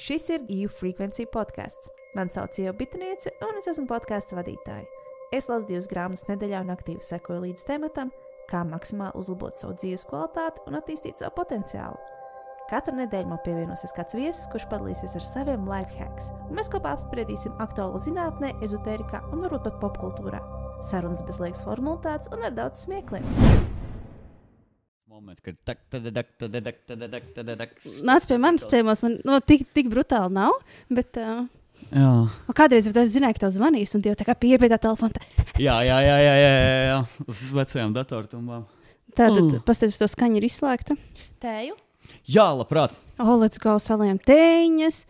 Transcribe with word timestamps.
Šis 0.00 0.30
ir 0.32 0.44
EU 0.48 0.68
Frequency 0.72 1.26
podkāsts. 1.28 1.90
Mani 2.16 2.32
sauc 2.32 2.56
Ieva 2.56 2.72
Bitniece, 2.72 3.34
un 3.44 3.58
es 3.58 3.66
esmu 3.68 3.84
podkāstu 3.90 4.38
vadītāja. 4.38 4.86
Es 5.36 5.44
lasu 5.50 5.66
divas 5.68 5.90
grāmatas 5.90 6.24
nedēļā 6.24 6.62
un 6.64 6.72
aktīvi 6.72 7.04
sekoju 7.04 7.42
līdz 7.42 7.66
tematam, 7.68 8.08
kā 8.48 8.62
maksimāli 8.64 9.20
uzlabot 9.20 9.60
savu 9.60 9.74
dzīves 9.76 10.06
kvalitāti 10.08 10.64
un 10.70 10.78
attīstīt 10.78 11.20
savu 11.20 11.34
potenciālu. 11.36 12.00
Katru 12.70 12.96
nedēļu 12.96 13.28
man 13.28 13.42
pievienosies 13.44 13.92
kāds 13.92 14.16
viesis, 14.16 14.46
kurš 14.54 14.70
padalīsies 14.70 15.18
ar 15.20 15.26
saviem 15.26 15.68
life 15.68 15.92
hacks, 15.98 16.30
un 16.48 16.56
mēs 16.56 16.72
kopā 16.72 16.94
apspriedīsim 16.96 17.60
aktuālo 17.60 18.00
zinātnē, 18.00 18.54
ezotērijā 18.64 19.20
un 19.34 19.44
varbūt 19.44 19.68
pat 19.68 19.76
popkultūrā. 19.84 20.40
Sarunas 20.80 21.20
bez 21.28 21.42
liekas 21.44 21.60
formalitātes 21.68 22.32
un 22.32 22.48
ar 22.48 22.56
daudz 22.56 22.86
smiekliem. 22.86 23.28
Moments, 25.20 25.42
kad 25.44 25.56
tak, 25.68 25.78
tad, 25.92 26.06
tak, 26.16 26.28
tad, 26.40 26.54
tak, 26.64 26.76
tad, 26.88 27.02
tak, 27.12 27.24
tad, 27.36 27.48
tak. 27.60 27.72
Nāc 28.08 28.24
pie 28.24 28.38
manis 28.40 28.62
ciemos, 28.70 29.02
man 29.04 29.18
no, 29.28 29.36
tik, 29.44 29.66
tik 29.76 29.90
brutāli 29.92 30.32
nav. 30.32 30.54
Bet, 30.88 31.18
uh, 31.20 31.42
Jā. 31.92 32.12
un 32.48 32.56
kādreiz 32.56 32.88
jau 32.88 32.94
zināju, 33.04 33.36
ka 33.36 33.42
tev 33.44 33.52
zvanīs, 33.52 33.92
un 33.98 34.00
tie 34.00 34.14
jau 34.14 34.16
tā 34.16 34.24
kā 34.24 34.32
pieeja 34.40 34.56
pie 34.62 34.70
tā 34.72 34.78
telefona. 34.80 35.12
tā- 35.12 35.60
Jā, 35.60 35.74
jā, 35.84 35.98
jā, 36.06 36.16
jā, 36.24 36.32
jā, 36.40 36.52
jā, 36.56 36.80
jā. 36.88 36.96
uz 37.28 37.42
vecajām 37.52 37.92
datortumbām. 37.98 38.64
Tātad, 39.12 39.42
Mm. 39.44 39.56
uh. 39.58 39.60
pastāstiet, 39.68 39.98
to 40.00 40.08
skaņa 40.08 40.36
ir 40.40 40.48
izslēgta. 40.48 40.96
Tēju. 41.44 41.76
Jā, 42.24 42.46
labprāt. 42.56 42.96
O, 43.20 43.36
let's 43.36 43.58
go, 43.60 43.76
salējam 43.76 44.16
tēņas. 44.24 45.04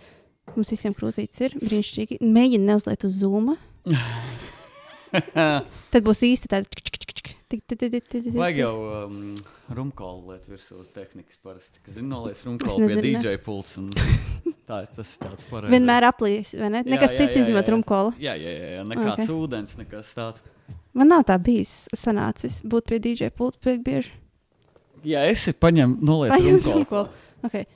Mums 0.56 0.70
visiem 0.74 0.92
krūzītes 0.98 1.40
ir 1.46 1.54
brīnišķīgi. 1.60 2.18
Mēģini 2.18 2.66
neuzliet 2.66 3.04
uz 3.06 3.14
zūmu. 3.22 3.54
Tad 5.14 6.02
būs 6.02 6.24
īsti 6.26 6.50
tāda. 6.50 6.66
Vajag 7.50 8.60
jau 8.60 8.74
um, 8.78 9.16
rumkolu 9.74 10.34
lietu 10.34 10.52
virsū 10.54 10.84
tehnikas 10.94 11.40
parasti. 11.42 11.82
Zinu, 11.90 12.08
noliec 12.12 12.38
Es 12.38 12.44
rumkolu 12.46 12.86
pie. 12.86 13.00
DJ 13.02 13.40
pults. 13.42 13.76
un 13.80 13.90
Tā, 14.70 14.84
tas 14.86 15.08
ir 15.16 15.18
tāds 15.18 15.46
pareizs. 15.50 15.72
Vienmēr 15.72 16.06
aplīs, 16.06 16.52
vai 16.54 16.68
ne? 16.70 16.84
Jā, 16.84 16.92
Nekas 16.94 17.10
jā, 17.16 17.24
cits 17.24 17.38
jā, 17.40 17.42
izmet 17.42 17.66
jā. 17.66 17.72
rumkolu. 17.74 18.12
Jā, 18.22 18.36
jā, 18.38 18.52
jā, 18.54 18.68
jā. 18.76 18.84
nekāds 18.86 19.16
Ok. 19.16 19.24
okay. 19.24 19.34
ūdens, 19.34 19.74
nekas 19.80 20.12
tāds. 20.14 20.44
Man 20.94 21.10
nav 21.10 21.24
tā 21.26 21.34
bijis 21.42 21.72
sanācis 21.96 22.60
būt 22.70 22.86
pie 22.92 23.00
DJ 23.02 23.32
pulta 23.34 23.58
piek 23.66 23.82
bieži. 23.82 24.14
Jā, 25.06 25.24
esi 25.32 25.54
paņem, 25.56 25.98
noliec 26.06 26.30
Paņemt 26.36 26.68
rumkolu. 26.68 26.78
rumkolu. 26.84 27.46
Okay. 27.48 27.66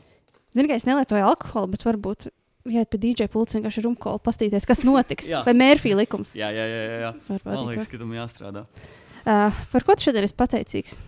Zini, 0.54 0.70
ka 0.70 0.78
es 0.78 0.86
nelietoju 0.86 1.26
alkoholu, 1.26 1.72
bet 1.74 1.86
varbūt 1.88 2.28
iet 2.70 2.90
pie 2.92 3.00
DJ 3.00 3.26
pulta 3.32 3.58
vienkārši 3.58 3.84
rumkolu, 3.88 4.22
pastīties, 4.22 4.66
kas 4.68 4.84
notiks. 4.86 5.32
Vai 5.46 5.54
mērfī 5.56 5.96
likums. 5.98 6.36
Jā, 6.38 6.52
jā, 6.54 6.66
jā, 6.70 6.84
jā, 7.08 7.14
Man 7.48 7.72
liekas, 7.72 7.90
ka 7.90 7.98
tam 7.98 8.14
jāstrādā. 8.14 8.68
Uh, 9.24 9.50
par 9.72 9.84
ko 9.86 9.94
tu 9.96 10.04
šodien 10.08 10.26
esi 10.26 10.36
pateicīgs? 10.36 10.98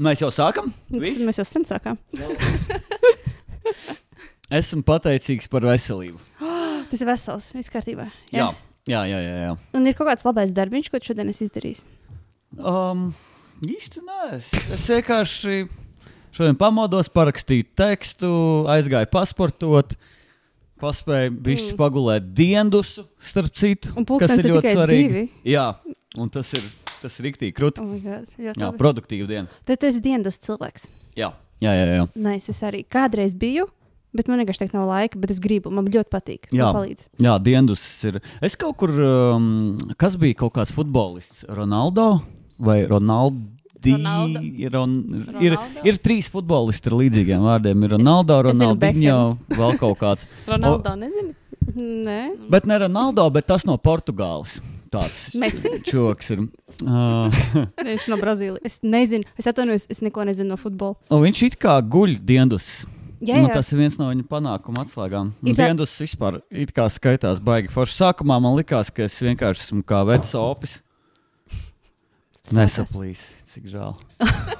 Mēs 0.00 0.22
jau 0.24 0.30
sākam? 0.34 0.72
Viss? 0.90 1.20
mēs 1.22 1.38
jau 1.38 1.44
sen 1.46 1.66
sākām. 1.68 1.98
Esmu 4.60 4.82
pateicīgs 4.86 5.46
par 5.50 5.66
veselību. 5.68 6.18
Tas 6.90 7.02
ir 7.04 7.06
vesels, 7.06 7.50
viss 7.54 7.70
kārtībā. 7.70 8.08
Jā, 8.34 8.48
jā, 8.90 9.02
jā. 9.06 9.18
jā, 9.22 9.34
jā. 9.44 9.52
Un 9.78 9.86
ir 9.86 9.94
kaut 9.98 10.08
kāds 10.10 10.26
labais 10.26 10.50
darbiņš, 10.56 10.88
ko 10.90 10.98
šodien 11.04 11.30
esi 11.30 11.46
izdarījis. 11.46 11.84
Um, 12.58 13.10
īsti 13.62 14.02
nē, 14.02 14.16
es, 14.40 14.48
es 14.74 14.88
vienkārši 14.90 15.60
šodien 16.34 16.58
pamodos, 16.58 17.06
parakstīju 17.14 17.68
tekstu, 17.78 18.30
aizgāju 18.74 19.06
pasportot, 19.12 19.94
paspēju 20.82 21.36
bišķi 21.46 21.76
Mm. 21.76 21.78
pagulēt 21.78 22.26
diendusu, 22.34 23.04
starp 23.22 23.54
citu. 23.54 23.92
Un 24.00 24.08
pulkstenis 24.08 24.48
ir 24.48 24.58
tikai 24.58 24.86
divi. 24.90 25.24
Jā, 25.46 25.68
un 26.18 26.30
tas 26.32 26.50
ir, 26.58 26.64
tas 27.02 27.18
ir 27.20 27.28
riktīgi 27.30 27.54
krūti. 27.56 27.82
Oh 27.84 27.98
God, 28.02 28.32
jā, 28.40 28.54
Jā, 28.56 28.70
produktīva 28.78 29.28
diena. 29.30 29.60
Tad 29.68 29.82
tu 29.82 29.90
esi 29.90 30.02
dienas 30.04 30.40
cilvēks. 30.42 30.88
Jā, 31.18 31.32
jā, 31.62 31.74
jā. 31.76 31.84
jā. 32.00 32.08
Nē, 32.18 32.38
es 32.40 32.64
arī 32.66 32.82
kādreiz 32.90 33.36
biju, 33.38 33.68
bet 34.16 34.30
man 34.30 34.42
vienkārši 34.42 34.64
teikt 34.64 34.74
nav 34.74 34.88
laika, 34.90 35.20
bet 35.20 35.30
es 35.34 35.38
gribu. 35.42 35.70
Man 35.74 35.86
ļoti 35.92 36.10
patīk. 36.10 36.50
Jā. 36.54 36.72
Palīdz. 36.74 37.06
jā 37.22 37.36
dienas 37.46 37.86
ir. 38.10 38.20
Es 38.42 38.58
kaut 38.58 38.78
kur, 38.80 38.90
um, 38.90 39.78
kas 40.00 40.18
bija 40.20 40.42
kaut 40.42 40.56
kāds 40.58 40.74
futbolists, 40.74 41.46
Ronaldo 41.48 42.20
vai 42.60 42.82
Ronaldo? 42.90 43.38
Ronaldo. 43.80 44.40
Ir, 44.60 44.74
un, 44.76 44.90
ir, 45.40 45.54
ir 45.88 45.98
trīs 46.04 46.26
futbolisti 46.28 46.90
ar 46.90 46.98
līdzīgiem 46.98 47.46
vārdiem. 47.46 47.86
Ir 47.86 47.94
Ronaldo, 47.94 48.36
Ronaldinho, 48.44 49.38
vēl 49.56 49.78
kaut 49.80 49.96
kāds. 50.02 50.26
Ronaldo 50.50 50.92
nezinu. 51.00 51.32
Nē, 51.80 52.18
Bet 52.50 52.66
ne 52.68 52.76
Ronaldo, 52.82 53.24
bet 53.32 53.46
tas 53.48 53.64
no 53.68 53.78
Portugāles. 53.80 54.58
Tāds 54.90 55.36
čoks 55.86 56.30
ir. 56.34 56.40
Uh, 56.82 57.30
viņš 57.88 58.08
no 58.10 58.16
Brazīlijas. 58.18 58.64
Es 58.66 58.80
nezinu, 58.82 59.24
es 59.38 59.46
atvainojos, 59.46 59.84
es 59.92 60.00
neko 60.02 60.24
nezinu 60.26 60.50
no 60.54 60.56
futbola. 60.58 60.96
un 61.14 61.22
viņš 61.26 61.42
it 61.46 61.58
kā 61.62 61.76
guļ 61.86 62.16
diendus. 62.26 62.86
Jā, 63.20 63.36
Nu, 63.36 63.50
jā. 63.50 63.58
tas 63.60 63.68
ir 63.70 63.76
viens 63.82 63.98
no 64.00 64.06
viņa 64.08 64.24
panākuma 64.30 64.80
atslēgām. 64.86 65.34
Tā- 65.44 65.52
Diendus 65.58 65.92
vispār 66.00 66.38
it 66.50 66.70
kā 66.72 66.86
skaitās 66.88 67.36
baigi. 67.44 67.68
Forši 67.68 67.98
sākumā 68.00 68.38
man 68.40 68.56
likās, 68.56 68.88
ka 68.90 69.04
es 69.04 69.18
vienkārši 69.20 69.66
esmu 69.68 69.82
kā 69.84 70.00
vecs 70.08 70.32
opis. 70.40 70.78
Nesaplīs, 72.56 73.20
cik 73.46 73.68
žēl. 73.70 73.92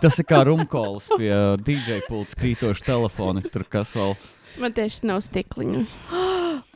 Tas 0.02 0.18
ir 0.20 0.26
kā 0.28 0.42
rumkols 0.46 1.08
pie 1.16 1.32
DJ 1.64 2.02
pults 2.06 2.36
krītoša 2.38 2.84
telefona. 2.86 3.42
Tur 3.42 3.64
kas 3.66 3.96
vēl. 3.96 4.12
Man 4.60 4.76
tieši 4.76 5.08
nav 5.08 5.24
stikliņa. 5.24 5.80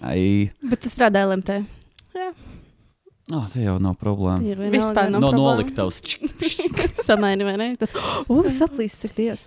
Ai, 0.02 0.50
Bet 0.64 0.80
tu 0.82 0.90
strādā 0.90 1.22
LMT. 1.28 1.60
Oh, 3.32 3.44
tā 3.52 3.62
jau 3.64 3.76
nav 3.82 3.94
problēma. 4.00 4.40
Ir. 4.44 4.58
Vispār 4.74 5.08
nav 5.12 5.22
No 5.24 5.30
noliktavas. 5.32 6.00
Samaini, 7.06 7.46
vai 7.46 7.54
ne? 7.60 7.68
Tad, 7.80 7.94
uh, 8.28 8.48
saplīs, 8.52 8.96
cik 9.00 9.14
dievs. 9.16 9.46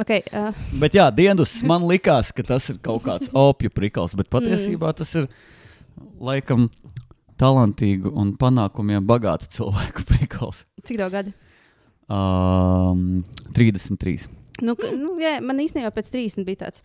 Okay, 0.00 0.22
uh, 0.32 0.54
Bet 0.80 0.94
jā, 0.96 1.08
dienas 1.12 1.58
man 1.66 1.82
likās, 1.84 2.30
ka 2.32 2.44
tas 2.46 2.70
ir 2.72 2.78
kaut 2.80 3.02
kāds 3.04 3.28
opju 3.36 3.68
prikals, 3.74 4.14
bet 4.16 4.30
patiesībā 4.32 4.94
tas 4.96 5.10
ir 5.18 5.26
laikam 6.22 6.70
talantīgu 7.40 8.12
un 8.16 8.32
panākumiem 8.40 9.04
bagātu 9.08 9.48
cilvēku 9.52 10.04
prikals. 10.12 10.64
cik 10.84 11.00
daudz 11.02 11.12
gadi? 11.18 11.34
Um, 12.10 13.22
33. 13.56 14.28
Nu, 14.64 14.74
ka- 14.76 14.90
nu, 14.96 15.14
jā, 15.22 15.36
man 15.44 15.60
īstenībā 15.62 15.92
pēc 15.94 16.08
30 16.12 16.44
bija 16.48 16.64
tāds. 16.66 16.82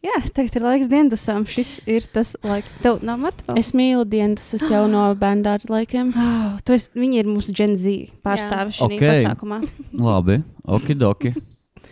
Jā, 0.00 0.16
tagad 0.32 0.54
ir 0.56 0.64
laiks 0.64 0.88
diendusām. 0.88 1.44
Šis 1.44 1.74
ir 1.84 2.06
tas 2.08 2.32
laiks. 2.46 2.78
Tev 2.80 3.02
nav 3.04 3.18
marta 3.20 3.44
vēl? 3.50 3.58
Es 3.60 3.74
mīlu 3.76 4.06
dienas, 4.08 4.46
es 4.56 4.64
jau 4.72 4.86
no 4.88 5.02
bērnās 5.22 5.68
laikiem. 5.68 6.14
Oh, 6.50 6.56
tu 6.66 6.72
esi, 6.74 6.88
viņi 6.98 7.20
ir 7.20 7.28
mūsu 7.28 7.52
Gen 7.56 7.76
Z 7.78 8.08
pārstāvis 8.24 8.78
šajā 8.80 8.96
Ok. 8.96 9.02
pasākumā. 9.04 9.58
Labi, 10.08 10.38
okidoki. 10.64 11.34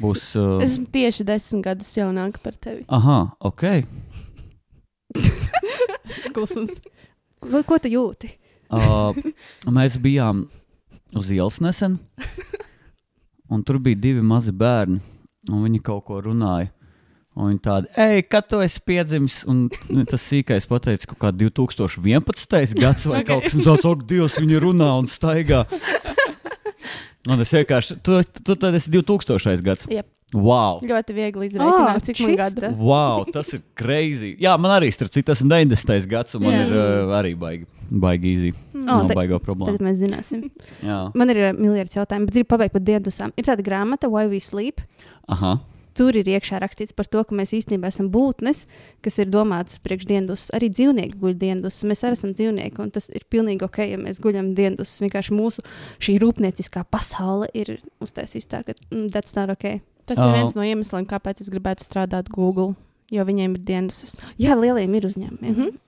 Būs. 0.01 0.25
Uh, 0.39 0.63
Es 0.65 0.73
esmu 0.77 0.87
tieši 0.95 1.25
desmit 1.29 1.65
gadus 1.67 1.89
jaunāka 1.99 2.41
par 2.43 2.55
tevi. 2.57 2.85
Aha, 2.89 3.19
ok. 3.45 3.63
Klusums. 6.35 6.79
Ko, 7.43 7.63
ko 7.67 7.79
tu 7.83 7.91
jūti? 7.93 8.31
Uh, 8.69 9.17
mēs 9.73 9.97
bijām 10.03 10.45
uz 11.17 11.31
ielas 11.33 11.57
nesen, 11.65 11.97
un 13.49 13.63
tur 13.65 13.79
bija 13.83 13.97
divi 13.99 14.23
mazi 14.25 14.53
bērni, 14.53 14.99
un 15.49 15.63
viņi 15.65 15.81
kaut 15.87 16.05
ko 16.09 16.19
runāja. 16.25 16.69
Un 17.39 17.53
viņi 17.53 17.61
tādi, 17.63 17.87
ej, 18.03 18.25
kad 18.27 18.49
tu 18.51 18.59
esi 18.65 18.81
piedzimis, 18.83 19.45
un 19.47 19.69
nu, 19.95 20.03
tas 20.11 20.25
sīkais 20.27 20.65
pateica, 20.67 21.07
kaut 21.13 21.21
kā 21.23 21.31
2011. 21.39 22.75
gads 22.75 23.07
vai 23.07 23.21
Ok. 23.23 23.29
kaut 23.29 23.45
kas 23.47 23.55
tāds, 23.63 23.85
ak, 23.87 24.03
Dievs, 24.11 24.41
viņi 24.43 24.59
runā 24.65 24.89
un 24.99 25.07
staigā. 25.07 25.61
Un 27.29 27.43
es 27.45 27.51
vienkārši, 27.53 27.99
tu, 28.03 28.17
tu 28.43 28.55
tad 28.57 28.75
esi 28.79 28.91
2000. 28.91 29.63
gads. 29.63 29.85
Jep. 29.93 30.07
Wow! 30.35 30.81
Ļoti 30.85 31.15
viegli 31.17 31.47
izrēķināt, 31.49 31.97
Oh, 31.97 32.05
cik 32.05 32.19
man 32.21 32.35
gadu. 32.37 32.69
Wow, 32.77 33.23
tas 33.33 33.49
ir 33.57 33.63
crazy. 33.81 34.35
Jā, 34.43 34.59
man 34.61 34.75
arī 34.75 34.91
starp 34.93 35.13
citu, 35.15 35.25
tas 35.31 35.41
ir 35.41 35.49
90. 35.49 36.05
gads, 36.11 36.35
un 36.37 36.43
man 36.45 36.53
Jā. 36.53 36.67
ir 36.67 36.75
uh, 36.77 37.15
arī 37.17 37.33
baigi, 37.39 37.65
baigi 37.89 38.33
easy. 38.35 38.51
Oh, 38.77 38.83
Nav 38.85 39.09
te- 39.09 39.17
baigo 39.17 39.39
problēmu. 39.41 39.71
Tagad 39.73 39.87
mēs 39.89 40.03
zināsim. 40.03 40.45
Jā, 40.85 40.99
Man 41.17 41.33
ir 41.33 41.41
uh, 41.47 41.53
miljards 41.57 41.97
jautājumu, 41.97 42.29
bet 42.29 42.37
gribu 42.41 42.51
pabeigt 42.57 42.77
par 42.77 42.85
diendusām. 42.85 43.33
Ir 43.41 43.49
tāda 43.49 43.65
grāmata, 43.65 44.11
Why 44.13 44.27
We 44.29 44.41
Sleep. 44.45 44.83
aha. 45.29 45.59
Tur 45.99 46.15
ir 46.15 46.29
iekšā 46.31 46.61
rakstīts 46.63 46.95
par 46.95 47.09
to, 47.11 47.25
ka 47.27 47.35
mēs 47.35 47.51
īstenībā 47.59 47.91
esam 47.91 48.07
būtnes, 48.15 48.67
kas 49.03 49.19
ir 49.19 49.31
domātas 49.35 49.81
priekš 49.83 50.07
diendus. 50.07 50.45
Arī 50.55 50.69
dzīvnieki 50.71 51.19
guļ 51.19 51.35
diendus. 51.41 51.81
Mēs 51.91 52.05
arī 52.07 52.15
esam 52.15 52.35
dzīvnieki, 52.39 52.79
un 52.85 52.93
tas 52.95 53.11
ir 53.11 53.25
pilnīgi 53.31 53.67
ok, 53.67 53.81
ja 53.91 53.99
mēs 53.99 54.21
guļam 54.23 54.53
diendus. 54.55 54.95
Vienkārši 55.03 55.35
mūsu 55.35 55.65
šī 55.99 56.19
rūpnieciskā 56.23 56.85
pasaule 56.87 57.51
ir 57.59 57.81
uztaisīta 58.05 58.61
tā, 58.61 58.63
ka 58.69 58.79
mm, 58.95 59.09
that's 59.11 59.35
not 59.35 59.51
ok. 59.51 59.81
Tas 60.09 60.23
Oh. 60.23 60.31
ir 60.31 60.39
viens 60.39 60.55
no 60.57 60.63
iemesliem, 60.65 61.05
kāpēc 61.11 61.43
es 61.43 61.51
gribētu 61.53 61.85
strādāt 61.85 62.31
Google. 62.33 62.77
Jo 63.11 63.25
viņiem 63.25 63.55
ir 63.57 63.63
dienas. 63.65 64.17
Jā, 64.39 64.53
lieliem 64.55 64.95
ir 64.95 65.07
uzņēmumiem. 65.09 65.53
Mhm. 65.57 65.69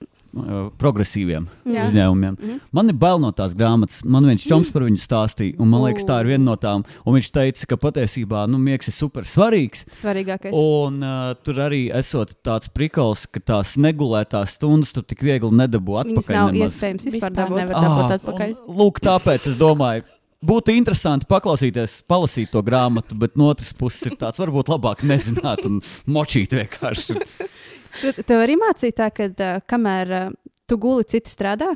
progresīviem 0.79 1.45
Jā. 1.67 1.87
uzņēmumiem. 1.89 2.35
Mhm. 2.39 2.59
Man 2.71 2.89
ir 2.91 2.97
bail 2.99 3.19
no 3.19 3.31
tās 3.35 3.53
grāmatas. 3.57 4.01
Man 4.05 4.25
viens 4.29 4.45
čoms 4.47 4.71
par 4.71 4.85
viņu 4.87 5.01
stāstīja, 5.01 5.57
un 5.59 5.67
man 5.73 5.83
liekas, 5.85 6.05
tā 6.07 6.19
ir 6.23 6.29
viena 6.33 6.43
no 6.51 6.55
tām. 6.55 6.85
Un 7.05 7.17
viņš 7.17 7.31
teica, 7.35 7.67
ka 7.67 7.77
patiesībā 7.77 8.45
nu, 8.51 8.57
miegs 8.61 8.87
ir 8.87 8.95
super 8.95 9.23
svarīgs. 9.27 9.85
Svarīgākais. 9.91 10.53
Un 10.55 11.01
uh, 11.03 11.33
tur 11.43 11.61
arī 11.67 11.89
esot 11.93 12.33
tāds 12.43 12.71
prikals, 12.71 13.25
ka 13.27 13.39
tās 13.39 13.75
negulētās 13.81 14.55
stundas 14.57 14.91
tu 14.95 15.01
tik 15.03 15.21
viegli 15.21 15.51
nedabū 15.51 15.99
atpakaļ. 16.05 16.35
nav 16.35 16.53
nemaz. 16.55 16.75
iespējams 16.77 17.05
vispār 17.09 17.19
Vispār 17.21 17.37
dabūt. 17.43 17.61
nevar 17.61 17.75
dabūt 17.75 18.07
Ah, 18.11 18.17
atpakaļ. 18.19 18.55
un 18.67 18.75
Lūk, 18.81 18.99
tāpēc 19.03 19.47
es 19.51 19.57
domāju. 19.59 20.03
Būtu 20.41 20.73
interesanti 20.73 21.27
paklausīties, 21.29 21.99
palasīt 22.09 22.49
to 22.49 22.63
grāmatu, 22.65 23.13
bet 23.13 23.35
no 23.37 23.51
otras 23.53 23.73
puses 23.77 24.07
ir 24.09 24.15
tāds, 24.17 24.39
varbūt 24.41 24.71
labāk 24.73 25.03
nezināt 25.05 25.61
un 25.69 25.81
močīt 26.09 26.49
vienkārši. 26.49 27.19
Tu, 27.99 28.13
tev 28.23 28.43
arī 28.43 28.57
mācīja 28.61 28.97
tā, 29.03 29.07
ka 29.15 29.27
uh, 29.31 29.61
kamēr 29.69 30.13
uh, 30.17 30.27
tu 30.69 30.77
guli, 30.81 31.07
citi 31.11 31.31
strādā? 31.31 31.73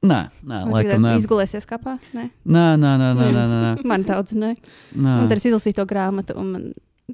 Nē, 0.00 0.20
nē, 0.48 0.58
Vai 0.64 0.80
laikam 0.80 1.02
nē. 1.04 1.16
Izgulēsies 1.20 1.66
kapā? 1.68 1.98
Nē, 2.16 2.30
Nē, 2.48 2.66
nē, 2.80 2.92
nē, 3.02 3.08
nē, 3.18 3.30
nē, 3.36 3.46
nē. 3.52 3.72
man 3.88 4.04
daudz 4.08 4.32
nē. 4.32 4.54
nē. 4.96 5.16
Un 5.24 5.28
tad 5.28 5.36
es 5.36 5.48
izlasīju 5.50 5.76
to 5.76 5.84
grāmatu, 5.90 6.36
un 6.40 6.54
man 6.54 6.68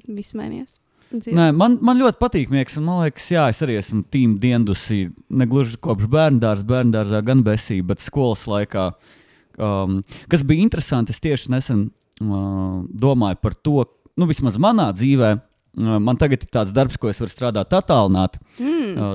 viss 0.07 0.37
mainījās. 0.37 0.77
Dzīve. 1.11 1.35
Nē, 1.35 1.49
man, 1.55 1.77
man 1.83 1.99
ļoti 1.99 2.19
patīk 2.19 2.51
miegs, 2.51 2.77
un 2.79 2.87
man 2.87 3.01
liekas, 3.05 3.27
jā, 3.31 3.45
es 3.51 3.59
arī 3.63 3.77
esmu 3.79 4.01
tīm 4.11 4.37
diendusi, 4.39 5.05
negluži 5.27 5.79
kopš 5.83 6.07
bērndārs, 6.11 6.65
bērndārzā, 6.67 7.21
gan 7.27 7.43
besī, 7.47 7.79
bet 7.83 8.03
skolas 8.03 8.43
laikā. 8.47 8.89
Um, 9.57 10.01
kas 10.31 10.43
bija 10.47 10.63
interesanti, 10.67 11.15
es 11.15 11.23
tieši 11.23 11.51
nesen 11.55 11.85
uh, 12.23 12.83
domāju 12.91 13.39
par 13.43 13.55
to, 13.55 13.85
nu, 14.19 14.27
vismaz 14.29 14.59
manā 14.61 14.89
dzīvē, 14.95 15.31
uh, 15.35 15.46
man 15.77 16.17
tagad 16.17 16.41
ir 16.43 16.49
tāds 16.49 16.73
darbs, 16.73 16.97
ko 16.97 17.09
es 17.11 17.19
varu 17.21 17.31
strādāt 17.31 17.73
attālināti. 17.77 18.41
Mm. 18.57 18.95
Uh, 18.95 19.13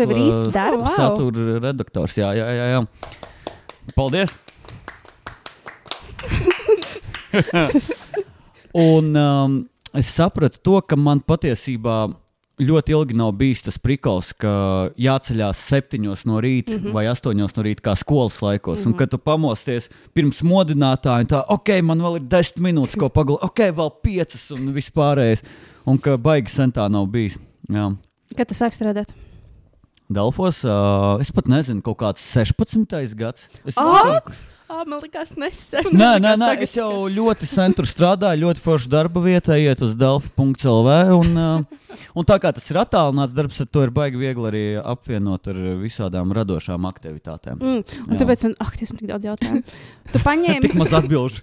tev 0.00 0.12
ir 0.12 0.20
īsts 0.26 0.52
darbs? 0.54 0.92
Satura 0.96 1.58
redaktors, 1.64 2.18
jā, 2.20 2.28
jā, 2.36 2.46
jā. 2.58 2.66
jā. 2.74 2.80
Paldies! 3.96 4.36
Un 8.78 9.16
um, 9.16 9.68
es 9.96 10.10
sapratu 10.12 10.60
to, 10.60 10.80
ka 10.84 10.96
man 11.00 11.20
patiesībā 11.24 12.08
ļoti 12.58 12.94
ilgi 12.94 13.16
nav 13.18 13.32
bijis 13.38 13.62
tas 13.66 13.78
prikals, 13.78 14.32
ka 14.36 14.50
jāceļās 14.98 15.60
septiņos 15.70 16.24
no 16.28 16.40
rīta 16.42 16.74
mm 16.74 16.80
-hmm. 16.80 16.96
vai 16.96 17.06
astoņos 17.10 17.54
no 17.56 17.64
rīta, 17.66 17.84
kā 17.88 17.94
skolas 17.96 18.40
laikos. 18.42 18.78
Mm 18.78 18.84
-hmm. 18.84 18.92
Un 18.92 18.98
kad 18.98 19.10
tu 19.10 19.18
pamosties 19.18 19.88
pirms 20.14 20.42
modinātāja, 20.42 21.26
tā, 21.26 21.44
ok, 21.48 21.82
man 21.82 22.00
vēl 22.00 22.16
ir 22.16 22.28
desmit 22.28 22.64
minūtes, 22.66 22.98
ko 22.98 23.08
pagulēt, 23.08 23.44
ok, 23.44 23.60
vēl 23.76 23.90
piecas 24.02 24.50
un 24.50 24.74
vispārējais. 24.74 25.42
Un 25.86 25.98
ka 25.98 26.16
baigi 26.16 26.50
sen 26.50 26.72
tā 26.72 26.88
nav 26.90 27.06
bijis. 27.06 27.38
Jā. 27.68 27.96
Kad 28.36 28.48
tu 28.48 28.54
sāki 28.54 28.76
strādāt? 28.76 29.12
Delfos, 30.08 30.64
uh, 30.64 31.20
es 31.20 31.30
pat 31.32 31.48
nezinu, 31.48 31.82
kaut 31.82 31.98
kāds 31.98 32.20
16. 32.20 33.14
gads. 33.14 33.48
Es 33.64 33.76
Ā! 33.76 34.32
Ā, 34.72 34.82
man 34.84 34.98
liekas, 35.00 35.30
nesen. 35.40 35.86
Nē, 35.96 36.18
nē, 36.20 36.34
nē, 36.36 36.44
tagad, 36.50 36.66
es 36.66 36.74
jau 36.76 37.06
ļoti 37.08 37.46
sen 37.48 37.72
tur 37.72 37.86
strādāju, 37.88 38.42
ļoti 38.42 38.60
foršu 38.60 38.90
darba 38.92 39.22
vietā, 39.24 39.56
iet 39.56 39.80
uz 39.84 39.94
Delfi.CLV. 39.96 40.96
Un, 41.16 41.62
un 42.12 42.26
tā 42.28 42.36
kā 42.42 42.50
tas 42.52 42.66
ir 42.68 42.76
attālināts 42.82 43.32
darbs, 43.36 43.62
tad 43.62 43.70
to 43.72 43.86
ir 43.86 43.92
baigi 43.96 44.20
viegli 44.20 44.50
arī 44.50 44.64
apvienot 44.82 45.48
ar 45.48 45.60
visādām 45.80 46.34
radošām 46.36 46.84
aktivitātēm. 46.90 47.62
Mm. 47.62 47.80
Un 47.80 48.12
Jā. 48.12 48.18
tāpēc 48.20 48.44
man, 48.44 48.56
ak, 48.66 48.76
tas 48.76 48.92
ir 48.92 48.98
tik 49.00 49.08
daudz 49.08 49.28
jautājumu. 49.30 49.62
Tu 50.12 50.22
paņēmi 50.26 50.64
Tik 50.66 50.76
maz 50.82 50.92
atbildžu. 51.00 51.40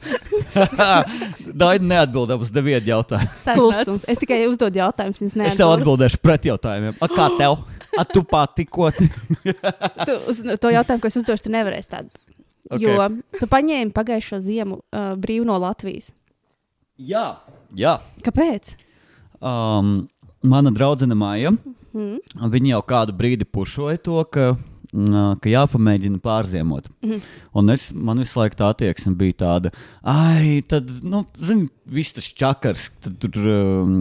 Daina 1.63 1.89
neatbildēja 1.95 2.45
uz 2.45 2.53
deviņu 2.53 2.91
jautājumu. 2.91 3.97
Es 4.05 4.21
tikai 4.21 4.43
uzdodu 4.51 4.83
jautājumus, 4.83 5.23
viņas 5.25 5.39
Es 5.49 5.57
tev 5.57 5.73
atbildēšu 5.73 6.21
pret 6.21 6.45
jautājumiem. 6.51 6.93
A, 7.01 7.09
kā 7.09 7.31
tev? 7.39 7.57
A, 7.97 8.05
tu 8.05 8.21
patikot? 8.27 9.01
Tu 9.01 10.19
uz 10.29 10.45
to 10.61 10.73
jautājumu, 10.77 11.01
ko 11.01 11.09
es 11.09 11.19
uzdošu, 11.23 11.47
tu 11.47 11.55
nevarēsi 11.57 11.93
tādu. 11.93 12.24
Ok. 12.69 12.79
Okay. 12.79 12.89
Jo 12.89 13.39
tu 13.39 13.49
paņēmi 13.49 13.93
pagājušo 13.93 14.39
ziemu 14.41 14.79
uh, 14.81 15.13
brīvu 15.21 15.45
no 15.47 15.57
Latvijas. 15.61 16.13
Jā. 16.95 17.27
Jā. 17.75 17.97
Kāpēc? 18.25 18.75
Um, 19.43 20.07
mana 20.45 20.71
draudzene 20.73 21.17
Māja. 21.17 21.51
Mm. 21.95 22.21
Viņi 22.51 22.73
jau 22.73 22.81
kādu 22.87 23.15
brīdi 23.15 23.47
pušoja 23.47 23.99
to, 24.03 24.17
ka, 24.31 24.53
mm, 24.91 25.37
ka 25.43 25.51
jāpamēģina 25.51 26.19
pārziemot. 26.23 26.89
Mm. 27.05 27.21
Un 27.55 27.75
es, 27.75 27.87
man 27.93 28.19
visu 28.23 28.39
laiku 28.41 28.59
tā 28.59 28.71
attieksme 28.73 29.15
bija 29.19 29.39
tāda, 29.45 29.71
ah, 30.01 30.41
tad, 30.67 30.91
nu, 31.03 31.23
zini, 31.39 31.69
viss 31.85 32.15
tas 32.17 32.27
čakars. 32.35 32.89
Tad, 33.03 33.19
tur, 33.23 33.47
um, 33.53 33.95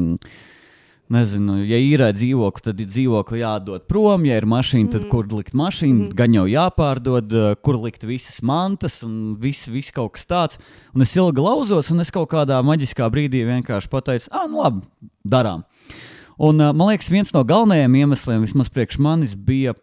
Nezinu, 1.13 1.59
ja 1.69 1.77
īrē 1.77 2.07
dzīvokli, 2.17 2.63
tad 2.65 2.79
ir 2.81 2.87
dzīvokli 2.89 3.43
jādod 3.43 3.83
prom, 3.91 4.23
ja 4.25 4.39
ir 4.41 4.47
mašīna, 4.49 4.89
tad 4.95 5.03
kur 5.11 5.27
likt 5.29 5.53
mašīnu, 5.53 6.07
mm 6.07 6.17
gan 6.17 6.33
jau 6.33 6.45
jāpārdod, 6.49 7.35
uh, 7.37 7.57
kur 7.61 7.77
likt 7.83 8.07
visas 8.09 8.39
mantas 8.41 9.03
un 9.05 9.35
viss, 9.41 9.69
viss 9.69 9.93
kaut 9.93 10.15
kas 10.17 10.25
tāds. 10.31 10.61
Un 10.97 11.05
es 11.05 11.13
ilgi 11.13 11.45
lauzos, 11.45 11.91
un 11.93 12.01
es 12.01 12.13
kaut 12.15 12.31
kādā 12.33 12.57
maģiskā 12.65 13.11
brīdī 13.13 13.43
vienkārši 13.45 13.91
pateicu, 13.93 14.31
ah, 14.33 14.47
nu 14.49 14.63
labi, 14.63 14.87
darām. 15.29 15.67
Un, 16.39 16.57
uh, 16.57 16.73
man 16.73 16.89
liekas, 16.95 17.11
viens 17.13 17.35
no 17.37 17.43
galvenajiem 17.45 17.99
iemesliem, 18.01 18.47
vismaz 18.47 18.71
priekš 18.73 18.97
manis, 19.05 19.35
bija 19.37 19.75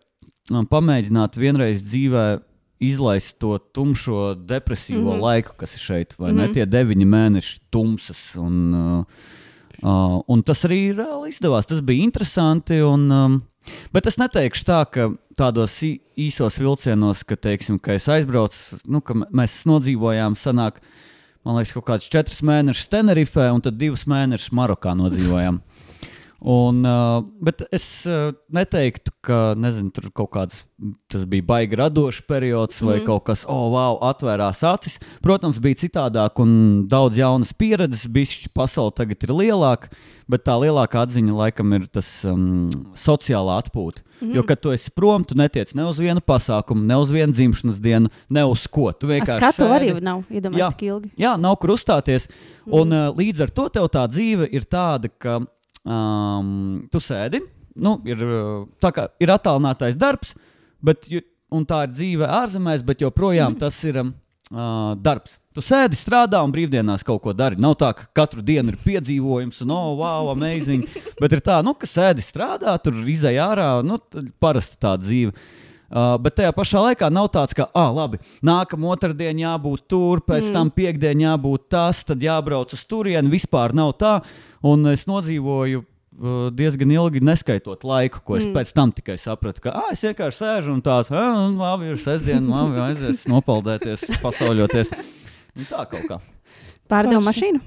um, 0.50 0.66
pamēģināt 0.66 1.38
vienreiz 1.38 1.84
dzīvē 1.86 2.26
izlaist 2.82 3.38
to 3.38 3.60
tumšo, 3.76 4.34
depresīvo 4.50 5.04
mm. 5.04 5.14
-hmm. 5.14 5.22
laiku, 5.22 5.54
kas 5.58 5.78
ir 5.78 5.86
šeit, 5.86 6.18
vai 6.18 6.32
mm 6.32 6.34
-hmm. 6.34 6.42
ne? 6.42 6.48
Mhm. 6.48 6.54
Tie 6.54 6.66
deviņi 6.66 7.06
mēneši 7.06 7.60
tumsas. 7.70 8.24
Un, 8.42 8.74
uh, 8.74 9.06
uh, 9.82 10.20
un 10.32 10.44
tas 10.46 10.64
arī 10.68 10.92
reāli 10.98 11.32
izdevās. 11.34 11.70
Tas 11.70 11.82
bija 11.86 12.06
interesanti. 12.06 12.80
Un, 12.86 13.08
um, 13.12 13.38
bet 13.94 14.10
es 14.10 14.20
neteikšu 14.22 14.68
tā, 14.68 14.82
ka 14.90 15.10
tādos 15.38 15.78
īsos 15.82 16.60
vilcienos, 16.62 17.26
ka, 17.28 17.38
teiksim, 17.40 17.80
ka 17.82 17.96
es 17.98 18.08
aizbraucu, 18.12 18.82
nu, 18.92 19.02
ka 19.06 19.18
mēs 19.24 19.62
nodzīvojām, 19.70 20.38
sanāk, 20.40 20.82
man 21.46 21.58
liekas, 21.58 21.74
kaut 21.78 21.88
kāds 21.90 22.10
četrus 22.12 22.42
mēnešus 22.46 22.92
Tenerifē 22.92 23.50
un 23.54 23.64
tad 23.66 23.80
divus 23.82 24.06
mēnešus 24.10 24.54
Marokā 24.58 24.94
nodzīvojām. 24.98 25.62
Un, 26.42 26.82
uh, 26.90 27.22
bet 27.38 27.62
es 27.70 27.86
uh, 28.10 28.32
neteiktu, 28.50 29.14
ka 29.22 29.52
nezinu, 29.54 29.92
tur 29.94 30.08
kaut 30.10 30.32
kāds 30.34 30.64
tas 31.12 31.28
bija 31.30 31.46
baigi 31.46 31.78
radošs 31.78 32.24
periods 32.26 32.80
vai 32.82 32.96
mm. 32.98 33.06
kaut 33.06 33.28
kas, 33.28 33.44
oh, 33.46 33.68
wow, 33.76 34.00
atvērās 34.10 34.64
acis. 34.66 34.98
Protams, 35.22 35.60
bija 35.62 35.78
citādāk 35.84 36.42
un 36.42 36.56
daudz 36.90 37.20
jaunas 37.22 37.54
pieredzes. 37.54 38.08
Bišķi 38.10 38.50
pasaule 38.58 38.94
tagad 38.98 39.22
ir 39.22 39.36
lielāka, 39.38 39.92
bet 40.32 40.48
tā 40.50 40.58
lielākā 40.64 41.06
atziņa 41.06 41.38
laikam 41.44 41.78
ir 41.78 41.86
tas 41.94 42.10
um, 42.26 42.72
sociālā 42.98 43.60
atpūta. 43.62 44.02
Mm. 44.22 44.34
Jo, 44.40 44.48
kad 44.50 44.66
tu 44.66 44.74
esi 44.74 44.90
prom, 44.98 45.22
tu 45.22 45.38
netiec 45.38 45.76
ne 45.78 45.86
uz 45.90 46.02
vienu 46.02 46.26
pasākumu, 46.26 46.82
ne 46.90 46.98
uz 47.06 47.14
vienu 47.14 47.38
dzimšanas 47.38 47.78
dienu, 47.82 48.10
ne 48.34 48.50
uz 48.50 48.66
ko. 48.66 48.90
Tu 48.98 49.14
vienkārši 49.14 49.42
Skatu 49.46 49.68
sēdi. 49.68 49.78
arī 49.78 50.10
nav 50.10 50.26
iedomājies 50.26 50.74
tik 50.74 50.86
ilgi. 50.90 51.14
Jā, 51.22 51.38
nav 51.38 51.62
kur 51.62 51.78
uzstāties. 51.78 52.32
Un, 52.66 52.90
uh, 52.90 53.10
līdz 53.14 53.46
ar 53.46 53.54
to 53.54 53.70
tev 53.78 53.90
tā 53.94 54.10
dzīve 54.10 54.50
ir 54.50 54.66
tāda, 54.66 55.14
ka 55.22 55.44
um, 55.88 56.88
tu 56.92 57.02
sēdi, 57.04 57.42
nu, 57.82 57.98
ir, 58.08 58.24
tā 58.84 58.92
kā 58.96 59.08
ir 59.22 59.34
attālinātais 59.34 59.98
darbs, 60.00 60.36
bet, 60.84 61.08
un 61.52 61.68
tā 61.68 61.86
ir 61.88 61.94
dzīve 61.96 62.28
ārzemēs, 62.42 62.84
bet 62.88 63.06
joprojām 63.06 63.56
tas 63.60 63.78
ir 63.88 64.02
um, 64.04 64.12
uh, 64.52 64.92
darbs. 65.00 65.38
Tu 65.52 65.60
sēdi, 65.66 65.98
strādā 66.00 66.40
un 66.46 66.52
brīvdienās 66.54 67.04
kaut 67.04 67.20
ko 67.26 67.34
dari. 67.36 67.58
Nav 67.60 67.74
tā, 67.80 67.90
ka 67.96 68.06
katru 68.16 68.40
dienu 68.46 68.72
ir 68.72 68.78
piedzīvojums, 68.86 69.58
un, 69.66 69.74
oh, 69.76 69.98
wow, 70.00 70.30
amazing. 70.32 70.86
Bet 71.20 71.36
ir 71.36 71.42
tā, 71.44 71.58
nu, 71.66 71.74
ka 71.76 71.90
sēdi, 71.90 72.24
strādā, 72.24 72.78
tur 72.80 73.02
izai 73.12 73.36
ārā, 73.44 73.74
nu, 73.84 74.00
tad 74.00 74.32
parasti 74.40 74.80
tā 74.80 74.96
dzīve. 75.02 75.36
Uh, 75.36 75.61
bet 75.92 76.38
tajā 76.40 76.52
pašā 76.56 76.84
laikā 76.88 77.10
nav 77.14 77.30
tāds, 77.36 77.56
ka, 77.58 77.68
ah, 77.76 77.92
labi, 77.94 78.22
nākamā 78.46 78.92
otrdiena 78.96 79.46
jābūt 79.46 79.86
tur, 79.92 80.24
pēc 80.26 80.50
mm. 80.50 80.56
tam 80.56 80.72
piekdienā 80.76 81.32
jābūt 81.32 81.68
tas, 81.74 82.04
tad 82.08 82.24
jābrauc 82.24 82.74
uz 82.76 82.84
turieni. 82.88 83.32
Vispār 83.32 83.76
nav 83.78 83.96
tā. 84.00 84.20
Un 84.68 84.86
es 84.92 85.08
nodzīvoju 85.10 85.82
uh, 85.82 86.44
diezgan 86.56 86.94
ilgi, 86.94 87.24
neskaitot 87.26 87.84
laiku, 87.88 88.22
ko 88.26 88.38
es 88.38 88.46
mm. 88.46 88.54
pēc 88.58 88.76
tam 88.78 88.94
tikai 88.96 89.18
sapratu, 89.22 89.66
ka 89.66 89.76
ah, 89.80 89.90
es 89.96 90.04
vienkārši 90.06 90.44
sēžu 90.44 90.76
un 90.76 90.84
tāds, 90.86 91.12
ah, 91.12 91.48
nu, 91.50 91.60
labi, 91.62 91.92
ir 91.92 92.00
sestdiena, 92.02 92.46
labi, 92.46 92.80
aizies, 92.90 93.26
nopaldēties, 93.32 94.06
pasauļoties. 94.26 94.94
Nu, 95.58 95.68
tā 95.68 95.84
kaut 95.92 96.08
kā. 96.08 96.22
Pārdevu 96.92 97.24
mašīnu. 97.26 97.60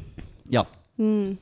Jā, 0.53 0.65
Mm. 0.99 1.39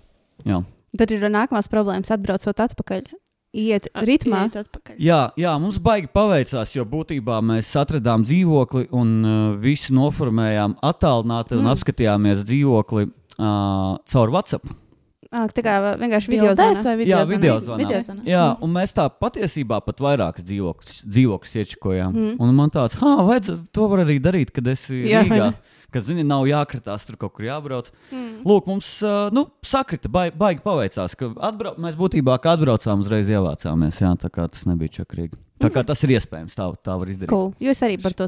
jā. 0.49 0.63
Tad 0.99 1.13
ir 1.15 1.25
nākamās 1.29 1.69
problēmas, 1.73 2.13
atbraucot 2.13 2.63
atpakaļ. 2.65 3.11
Iet 3.53 3.89
ritmā. 4.09 4.47
Iet 4.49 4.55
atpakaļ. 4.63 4.97
Jā, 5.03 5.21
jā, 5.37 5.51
mums 5.61 5.77
baigi 5.85 6.09
paveicās, 6.09 6.71
jo 6.73 6.87
būtībā 6.89 7.41
mēs 7.45 7.69
atradām 7.77 8.23
dzīvokli 8.25 8.87
un 8.97 9.11
uh, 9.25 9.41
visu 9.61 9.93
noformējām 9.93 10.79
attālināti 10.81 11.59
un 11.59 11.67
Mm. 11.67 11.73
apskatījāmies 11.75 12.47
dzīvokli 12.49 13.05
uh, 13.11 13.99
caur 14.09 14.33
WhatsApp. 14.33 14.73
Ah, 15.33 15.47
tā 15.49 15.63
kā 15.65 15.75
vienkārši 15.97 16.29
video 16.29 16.51
zvanā. 16.53 16.83
vai 16.85 16.97
video 17.01 17.17
Jā, 17.17 17.25
video 17.29 17.55
zvanā. 17.65 17.77
Video 17.81 18.01
zvanā. 18.05 18.25
Jā, 18.29 18.43
un 18.61 18.73
mēs 18.75 18.93
tā 18.93 19.07
patiesībā 19.09 19.79
pat 19.85 20.01
vairākas 20.05 20.45
dzīvokļus, 20.45 20.99
dzīvokļus 21.09 21.55
iečakojām. 21.63 22.13
Mm. 22.13 22.27
Mm. 22.33 22.35
Un 22.41 22.55
man 22.59 22.71
tāds, 22.75 22.97
ah, 23.01 23.23
vajadz, 23.25 23.55
to 23.73 23.89
var 23.89 24.05
arī 24.05 24.19
darīt, 24.21 24.53
kad 24.53 24.67
esi 24.69 25.05
Jā, 25.09 25.23
vai 25.29 25.39
Rīgā. 25.39 25.47
ne? 25.53 25.82
Kad, 25.93 26.07
zini, 26.09 26.25
nav 26.27 26.47
jākritās 26.49 27.07
tur 27.09 27.19
kaut 27.21 27.35
kur 27.37 27.47
jābrauc. 27.47 27.91
Mm. 28.11 28.43
Lūk, 28.49 28.69
mums, 28.71 28.91
uh, 29.05 29.29
nu, 29.35 29.47
sakrita, 29.67 30.11
baigi, 30.13 30.35
baigi 30.41 30.65
paveicās, 30.65 31.17
ka 31.19 31.31
atbrau, 31.51 31.75
mēs 31.83 31.99
būtībā, 32.01 32.39
kad 32.43 32.57
atbraucām, 32.59 33.05
uzreiz 33.05 33.31
ievācāmies. 33.33 34.01
Jā, 34.03 34.15
tā 34.21 34.33
kā 34.33 34.49
tas 34.51 34.65
nebija 34.69 35.03
čakrīgi. 35.03 35.39
Tā 35.63 35.71
kā 35.71 35.85
tas 35.87 36.01
ir 36.03 36.17
iespējams, 36.17 36.57
tā, 36.59 36.67
tā 36.83 36.97
var 36.99 37.11
izdarīt. 37.13 37.31
Cool. 37.31 37.53
Jo 37.63 37.75
es 37.75 37.83
arī 37.87 37.99
par 38.03 38.17
to 38.19 38.27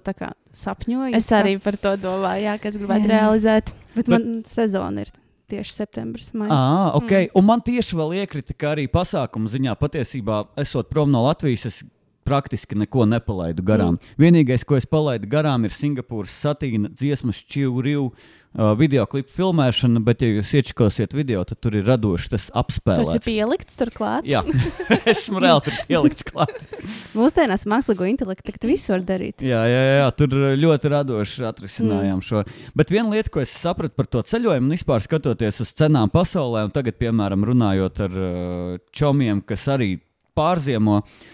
sapņoju. 0.54 1.14
Es 1.18 1.30
arī 1.34 1.56
par 1.62 1.78
to 1.80 1.96
domāju, 2.00 2.46
jā, 2.46 2.54
ka 2.62 2.70
es 2.70 2.78
gribētu 2.78 3.08
Jā. 3.08 3.18
realizēt. 3.18 3.74
Bet 3.96 4.10
man 4.12 4.28
sezona 4.46 5.04
ir 5.06 5.10
tieši 5.50 5.74
septembris. 5.74 6.30
Ah, 6.46 6.94
ok. 6.96 7.10
Mm. 7.10 7.32
Un 7.38 7.48
man 7.48 7.62
tieši 7.64 7.98
vēl 7.98 8.14
iekrita, 8.22 8.56
ka 8.58 8.72
arī 8.74 8.86
pasākuma 8.90 9.50
ziņā 9.52 9.74
patiesībā, 9.80 10.44
esot 10.62 10.90
prom 10.92 11.10
no 11.12 11.24
Latvijas, 11.26 11.66
es 11.70 11.82
praktiski 12.24 12.78
neko 12.78 13.06
nepalaidu 13.08 13.64
garām. 13.66 13.98
Mm. 13.98 14.14
Vienīgais, 14.20 14.64
ko 14.66 14.78
es 14.78 14.88
palaidu 14.88 15.28
garām, 15.30 15.66
ir 15.66 15.74
Singapūras 15.74 16.34
satīna 16.44 16.90
dziesmas 16.92 17.42
Čivriu. 17.44 18.10
uh, 18.54 18.72
video 18.78 19.04
klipu 19.10 19.32
filmēšana, 19.34 20.00
bet, 20.06 20.22
ja 20.22 20.30
jūs 20.30 20.52
iečakosiet 20.60 21.14
video, 21.16 21.42
tad 21.48 21.58
tur 21.64 21.74
ir 21.78 21.86
radoši 21.88 22.30
tas 22.30 22.46
Tas 22.46 22.52
ir 22.52 22.60
apspēlēts. 22.60 23.26
pielikts 23.26 23.78
turklāt. 23.80 24.28
Jā, 24.28 24.44
esmu 25.12 25.42
reāli 25.42 25.66
tur 25.66 25.78
ielikts 25.90 26.26
klāt. 26.28 26.54
Mūsdienās 27.18 27.66
mākslīgo 27.70 28.06
intelektu 28.12 28.52
tagad 28.52 28.68
visu 28.70 28.94
var 28.94 29.04
darīt. 29.10 29.42
Jā, 29.44 29.64
jā, 29.70 29.82
jā, 29.98 30.08
tur 30.18 30.38
ļoti 30.60 30.94
radoši 30.94 31.46
atrisinājām 31.50 32.20
mm. 32.20 32.26
šo. 32.30 32.44
Bet 32.78 32.94
viena 32.94 33.10
lieta, 33.10 33.32
ko 33.34 33.42
es 33.42 33.54
sapratu 33.54 33.98
par 33.98 34.10
to 34.10 34.22
ceļojumu, 34.30 34.70
un 34.70 34.78
vispār 34.78 35.02
skatoties 35.04 35.62
uz 35.64 35.74
cenām 35.74 36.12
pasaulē, 36.14 36.66
un 36.68 36.74
tagad, 36.74 36.98
piemēram, 37.00 37.46
runājot 37.50 38.04
ar 38.06 38.18
uh, 38.18 38.82
čomiem, 38.94 39.42
kas 39.46 39.66
arī 39.74 39.96
pārziemo, 40.34 41.00
uh, 41.02 41.33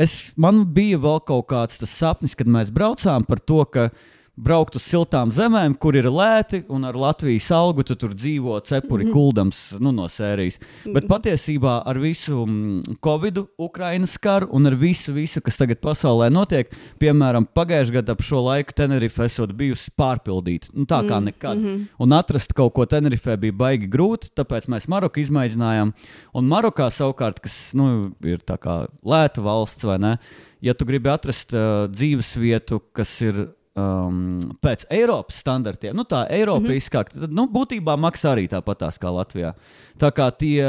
es, 0.00 0.32
man 0.40 0.64
bija 0.74 0.98
vēl 1.02 1.20
kaut 1.28 1.48
kāds 1.52 1.80
sapnis, 1.90 2.36
kad 2.38 2.48
mēs 2.50 2.72
braucām 2.74 3.26
par 3.28 3.42
to, 3.44 3.64
ka 3.64 3.90
braukt 4.34 4.74
uz 4.78 4.82
siltām 4.86 5.30
zemēm, 5.34 5.76
kur 5.78 5.94
ir 5.94 6.08
lēti, 6.10 6.64
un 6.72 6.86
ar 6.88 6.96
Latvijas 6.98 7.46
algu 7.54 7.84
tu 7.86 7.94
tur 7.98 8.14
dzīvo 8.16 8.56
cepuri 8.66 9.06
kuldams 9.12 9.60
nu, 9.82 9.92
no 9.94 10.08
sērijas. 10.10 10.58
Bet 10.90 11.06
patiesībā 11.10 11.76
ar 11.86 12.00
visu 12.02 12.40
mm, 12.42 12.98
Covid, 13.04 13.40
Ukraiņas 13.62 14.16
karu 14.22 14.50
un 14.56 14.66
ar 14.70 14.76
visu, 14.78 15.14
visu, 15.14 15.42
kas 15.44 15.58
tagad 15.60 15.80
pasaulē 15.84 16.30
notiek, 16.34 16.72
piemēram, 17.02 17.46
pagājušajā 17.54 17.98
gadā 18.00 18.18
ap 18.18 18.26
šo 18.26 18.42
laiku 18.48 18.74
Tenerife 18.74 19.26
esot 19.28 19.54
bijusi 19.54 19.94
pārpildīta. 19.98 20.72
Nu, 20.74 20.88
tā 20.90 21.02
kā 21.06 21.20
nekad. 21.22 21.62
Un 22.02 22.18
atrast 22.18 22.56
kaut 22.58 22.74
ko 22.74 22.88
Tenerifē 22.90 23.38
bija 23.40 23.54
baigi 23.64 23.90
grūti, 23.90 24.32
tāpēc 24.34 24.66
mēs 24.72 24.90
Maroku 24.90 25.22
izmēģinājām. 25.22 25.94
Un 26.34 26.50
Marokā 26.50 26.90
savukārt, 26.94 27.38
kas 27.44 27.70
nu, 27.78 28.10
ir 28.26 28.42
tā 28.42 28.58
kā 28.58 28.84
lēta 29.06 29.44
valsts, 29.44 29.86
vai 29.86 30.00
ne? 30.02 30.16
Ja 30.64 30.72
tu 30.74 30.86
gribi 30.88 31.10
atrast 31.12 31.52
uh, 31.52 31.84
dzīves 31.92 32.34
vietu, 32.40 32.80
kas 32.96 33.12
ir 33.22 33.44
um, 33.78 34.38
pēc 34.62 34.86
Eiropas 34.92 35.40
standartiem, 35.42 35.94
nu 35.96 36.04
tā 36.08 36.24
Eiropaiskāk, 36.32 37.12
tad 37.14 37.34
nu, 37.34 37.46
būtībā 37.50 37.96
maksā 38.00 38.34
arī 38.34 38.46
tāpatās 38.50 39.00
kā 39.02 39.12
Latvijā. 39.14 39.54
Tā 40.00 40.10
kā 40.14 40.28
tie, 40.34 40.60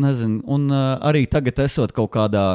nezinu, 0.00 0.42
un 0.56 0.68
uh, 0.72 0.96
arī 1.04 1.24
tagad 1.30 1.64
esot 1.66 1.94
kaut 1.96 2.12
kādā. 2.16 2.46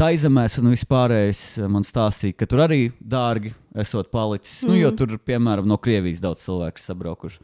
Taizemēs 0.00 0.54
un 0.62 0.70
vispārējais 0.72 1.42
uh, 1.60 1.68
man 1.72 1.84
stāstīja, 1.84 2.38
ka 2.40 2.48
tur 2.48 2.64
arī 2.64 2.86
dārgi 3.00 3.52
esot 3.76 4.08
palicis. 4.12 4.62
Mm. 4.64 4.72
Nu, 4.72 4.78
jo 4.80 4.94
tur, 4.96 5.18
piemēram, 5.28 5.68
no 5.68 5.76
Krievijas 5.80 6.22
daudz 6.24 6.46
cilvēku 6.46 6.80
sabraukuši. 6.80 7.42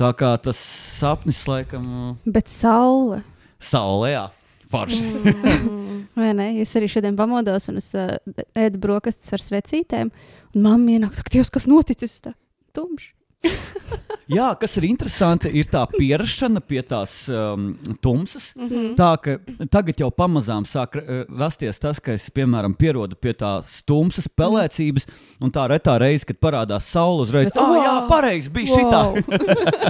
Tā 0.00 0.14
kā 0.16 0.32
tas 0.40 0.56
sapnis, 0.96 1.42
laikam, 1.48 1.88
uh, 1.92 2.14
Bet 2.24 2.48
saule. 2.48 3.20
saulē, 3.60 4.14
jā, 4.14 4.26
foršs. 4.70 5.00
Vai 6.18 6.32
ne? 6.36 6.50
Es 6.60 6.74
arī 6.78 6.88
šodien 6.90 7.16
pamodos 7.18 7.70
un 7.70 7.78
es 7.80 7.92
uh, 7.94 8.18
ēdu 8.58 8.80
brokastis 8.82 9.32
ar 9.36 9.42
svecītēm. 9.44 10.10
Un 10.56 10.66
mamma 10.66 10.96
ienāk, 10.96 11.20
ka 11.20 11.32
Dievs, 11.32 11.52
kas 11.54 11.68
noticis? 11.70 12.18
Tā 12.24 12.34
tumšs. 12.76 13.14
Jā, 14.30 14.50
kas 14.60 14.76
ir 14.78 14.84
interesanti, 14.86 15.50
ir 15.58 15.66
tā 15.70 15.80
pierašana 15.90 16.60
pie 16.62 16.82
tās 16.86 17.14
um, 17.32 17.72
tumsas. 18.02 18.50
Mm 18.54 18.68
-hmm. 18.68 18.90
Tā 18.98 19.08
ka 19.22 19.66
tagad 19.70 20.00
jau 20.00 20.10
pamazām 20.10 20.64
sāk 20.64 20.96
eh, 20.96 21.24
rasties 21.38 21.78
tas, 21.78 22.00
ka 22.00 22.12
es, 22.12 22.30
piemēram, 22.30 22.76
pierodu 22.76 23.16
pie 23.16 23.32
tās 23.32 23.82
tumsas, 23.82 24.28
pelēcības, 24.28 25.06
un 25.40 25.50
tā 25.50 25.66
retā 25.68 25.98
reize, 25.98 26.24
kad 26.24 26.36
parādās 26.36 26.86
saule, 26.86 27.22
uzreiz 27.22 27.48
Bet, 27.48 27.56
oh, 27.56 27.68
wow! 27.68 27.84
jā, 27.84 28.08
pareizi 28.08 28.50
bija 28.50 28.66
wow. 28.66 28.78
šitā. 28.78 29.02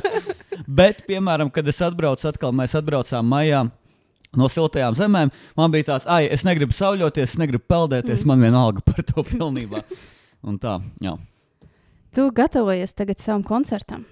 Bet, 0.81 1.05
piemēram, 1.07 1.51
kad 1.51 1.69
es 1.69 1.83
atbraucu 1.83 2.29
atkal, 2.29 2.53
mēs 2.53 2.75
atbraucām 2.75 3.27
maijā. 3.27 3.71
No 4.37 4.47
siltajām 4.47 4.95
zemēm 4.95 5.33
man 5.59 5.73
bija 5.75 5.89
tāds, 5.95 6.05
ah, 6.07 6.21
es 6.23 6.45
negribu 6.47 6.73
sauļoties, 6.77 7.33
es 7.35 7.39
negribu 7.41 7.65
peldēties, 7.67 8.23
mm. 8.23 8.29
man 8.31 8.45
vienalga 8.47 8.83
par 8.87 9.03
to 9.03 9.25
pilnībā. 9.27 9.83
Un 10.47 10.59
tā, 10.63 10.77
jā. 11.03 11.17
Tu 12.15 12.29
gatavojies 12.35 12.95
tagad 12.95 13.19
savam 13.23 13.43
koncertam. 13.47 14.05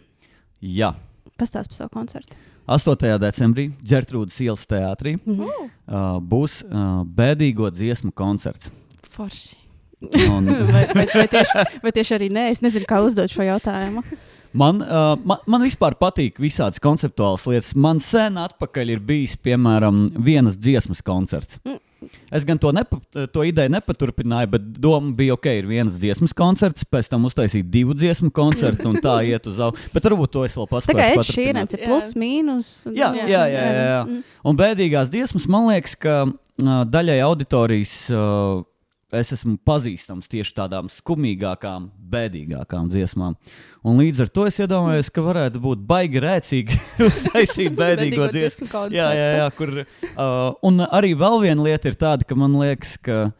jā. 0.62 0.94
Pastāst 1.38 1.70
par 1.70 1.76
savu 1.78 1.90
koncertu. 1.94 2.34
8. 2.66 3.12
decembrī 3.22 3.68
Gertrūdas 3.86 4.34
ielas 4.42 4.66
teātrī 4.66 5.12
Mhm. 5.22 5.46
uh, 5.86 6.18
būs 6.18 6.64
uh, 6.66 7.04
bēdīgo 7.06 7.70
dziesmu 7.70 8.10
koncerts. 8.12 8.72
Forši. 9.14 9.54
Un 10.28 10.50
Vai, 10.74 10.82
vai, 10.94 11.06
vai, 11.14 11.26
tieši, 11.30 11.62
vai 11.84 11.92
tieši 11.94 12.14
arī 12.18 12.28
nē, 12.34 12.48
es 12.50 12.60
nezinu, 12.60 12.86
kā 12.90 12.98
uzdot 13.06 13.30
šo 13.30 13.46
jautājumu. 13.46 14.02
Man, 14.52 14.82
uh, 14.84 15.14
man, 15.24 15.42
man 15.46 15.64
vispār 15.66 15.96
patīk 15.98 16.40
visādas 16.42 16.80
konceptuālas 16.82 17.46
lietas. 17.48 17.74
Man 17.76 18.00
sen 18.04 18.38
atpakaļ 18.40 18.94
ir 18.96 19.04
bijis, 19.04 19.36
piemēram, 19.42 20.08
vienas 20.24 20.58
dziesmas 20.60 21.04
koncerts. 21.04 21.58
Es 22.30 22.44
gan 22.46 22.58
to, 22.62 22.70
nepa, 22.72 22.98
to 23.32 23.42
ideju 23.46 23.72
nepaturpināju, 23.74 24.50
bet 24.52 24.66
doma 24.78 25.10
bija, 25.18 25.34
ok, 25.34 25.48
ir 25.60 25.66
viens 25.66 25.96
dziesmas 25.98 26.34
koncerts, 26.36 26.86
pēc 26.86 27.08
tam 27.10 27.26
uztaisīt 27.26 27.66
divu 27.72 27.96
dziesmu 27.98 28.30
koncertu 28.34 28.86
un 28.92 29.00
tā 29.02 29.16
iet 29.26 29.48
uz 29.50 29.58
augšu. 29.64 29.90
Bet 29.94 30.06
varbūt 30.06 30.34
to 30.36 30.44
es 30.46 30.54
vēl 30.54 30.68
Tā 30.68 30.76
kā 30.78 30.78
paspēju. 30.78 31.18
Ed 31.18 31.32
Šīrens 31.32 31.74
ir 31.74 31.82
plus, 31.82 32.12
mīnus. 32.18 32.70
Jā, 32.86 33.10
jā, 33.18 33.26
jā. 33.26 33.26
jā, 33.34 33.44
jā, 33.50 33.84
jā. 33.90 34.00
Mm. 34.06 34.22
Un 34.46 34.60
bēdīgās 34.62 35.10
dziesmas, 35.10 35.48
man 35.50 35.66
liekas, 35.72 35.98
ka 35.98 36.16
uh, 36.28 36.80
daļai 36.86 37.18
auditorijas 37.26 37.96
uh, 38.14 38.62
es 39.16 39.32
esmu 39.32 39.56
pazīstams 39.64 40.28
tieši 40.28 40.54
tādām 40.56 40.88
skumīgākām, 40.92 41.88
bēdīgākām 42.12 42.90
dziesmām. 42.92 43.36
Un 43.86 44.00
līdz 44.02 44.24
ar 44.24 44.32
to 44.32 44.46
es 44.50 44.58
iedomājos, 44.60 45.10
ka 45.14 45.24
varētu 45.24 45.62
būt 45.64 45.84
baigi 45.88 46.22
rēcīgi 46.24 46.80
uztaisīt 47.08 47.76
bēdīgo 47.82 48.28
dziesmu. 48.34 48.68
Jā, 48.94 49.10
jā, 49.16 49.28
jā, 49.40 49.50
kur. 49.56 49.74
Uh, 50.12 50.56
un 50.68 50.84
arī 50.88 51.14
vēl 51.18 51.42
viena 51.46 51.68
lieta 51.70 51.92
ir 51.92 51.98
tāda, 52.00 52.28
ka 52.28 52.36
man 52.38 52.58
liekas, 52.60 52.96
ka 53.00 53.30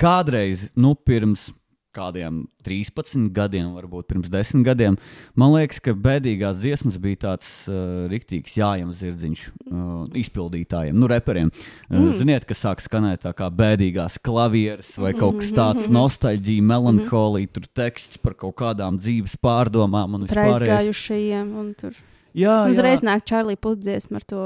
kādreiz, 0.00 0.68
nu, 0.76 0.94
pirms 0.94 1.48
kādiem 1.96 2.42
13 2.66 3.30
gadiem, 3.34 3.70
varbūt 3.78 4.06
pirms 4.10 4.28
10 4.32 4.64
gadiem, 4.66 4.96
man 5.38 5.54
liekas, 5.54 5.80
ka 5.80 5.94
bēdīgās 5.96 6.58
dziesmas 6.60 6.98
bija 7.02 7.22
tāds 7.26 7.48
uh, 7.70 8.04
rīktīgs 8.12 8.56
jājams 8.60 9.00
zirdziņš 9.00 9.44
uh, 9.48 9.92
izpildītājiem, 10.22 10.96
nu, 11.00 11.08
reperiem. 11.10 11.50
Uh, 11.88 12.10
ziniet, 12.18 12.44
kas 12.48 12.62
sāk 12.66 12.82
skanēt 12.84 13.24
tā 13.24 13.32
kā 13.38 13.48
bēdīgās 13.50 14.18
klavieres 14.26 14.92
vai 15.00 15.14
kaut 15.16 15.40
kas 15.40 15.54
tāds- 15.56 15.88
nostalģija, 15.98 16.62
melanholija, 16.62 17.52
tur 17.56 17.66
teksts 17.80 18.20
par 18.22 18.34
kaut 18.34 18.56
kādām 18.60 19.00
dzīves 19.00 19.38
pārdomām 19.42 20.18
un 20.20 20.26
vispār. 20.28 20.60
aizgājušajiem. 20.60 21.54
un 21.56 21.74
tur 21.74 21.94
Jā, 22.36 22.66
Uzreiz 22.68 23.00
jā. 23.00 23.06
nāk 23.08 23.22
Čārlī 23.24 23.54
pusdziesma 23.56 24.18
ar 24.20 24.24
to 24.28 24.40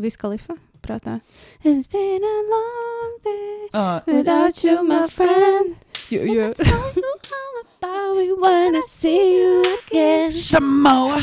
viskalifa 0.00 0.54
prātā. 0.80 1.18
It's 1.62 1.86
been 1.86 2.24
a 2.24 2.36
long 2.48 3.18
day 3.22 3.68
Ah, 3.74 4.00
without 4.06 4.62
you, 4.64 4.82
my 4.82 5.06
friend. 5.06 5.74
You, 6.10 6.20
you. 6.20 6.52
Tell 6.52 6.92
you 6.94 7.14
all 7.32 7.62
about 7.78 8.16
it 8.18 8.38
when 8.38 8.76
I 8.76 8.80
see 8.80 9.38
you 9.38 9.78
again. 9.88 10.32
Samoa! 10.32 11.22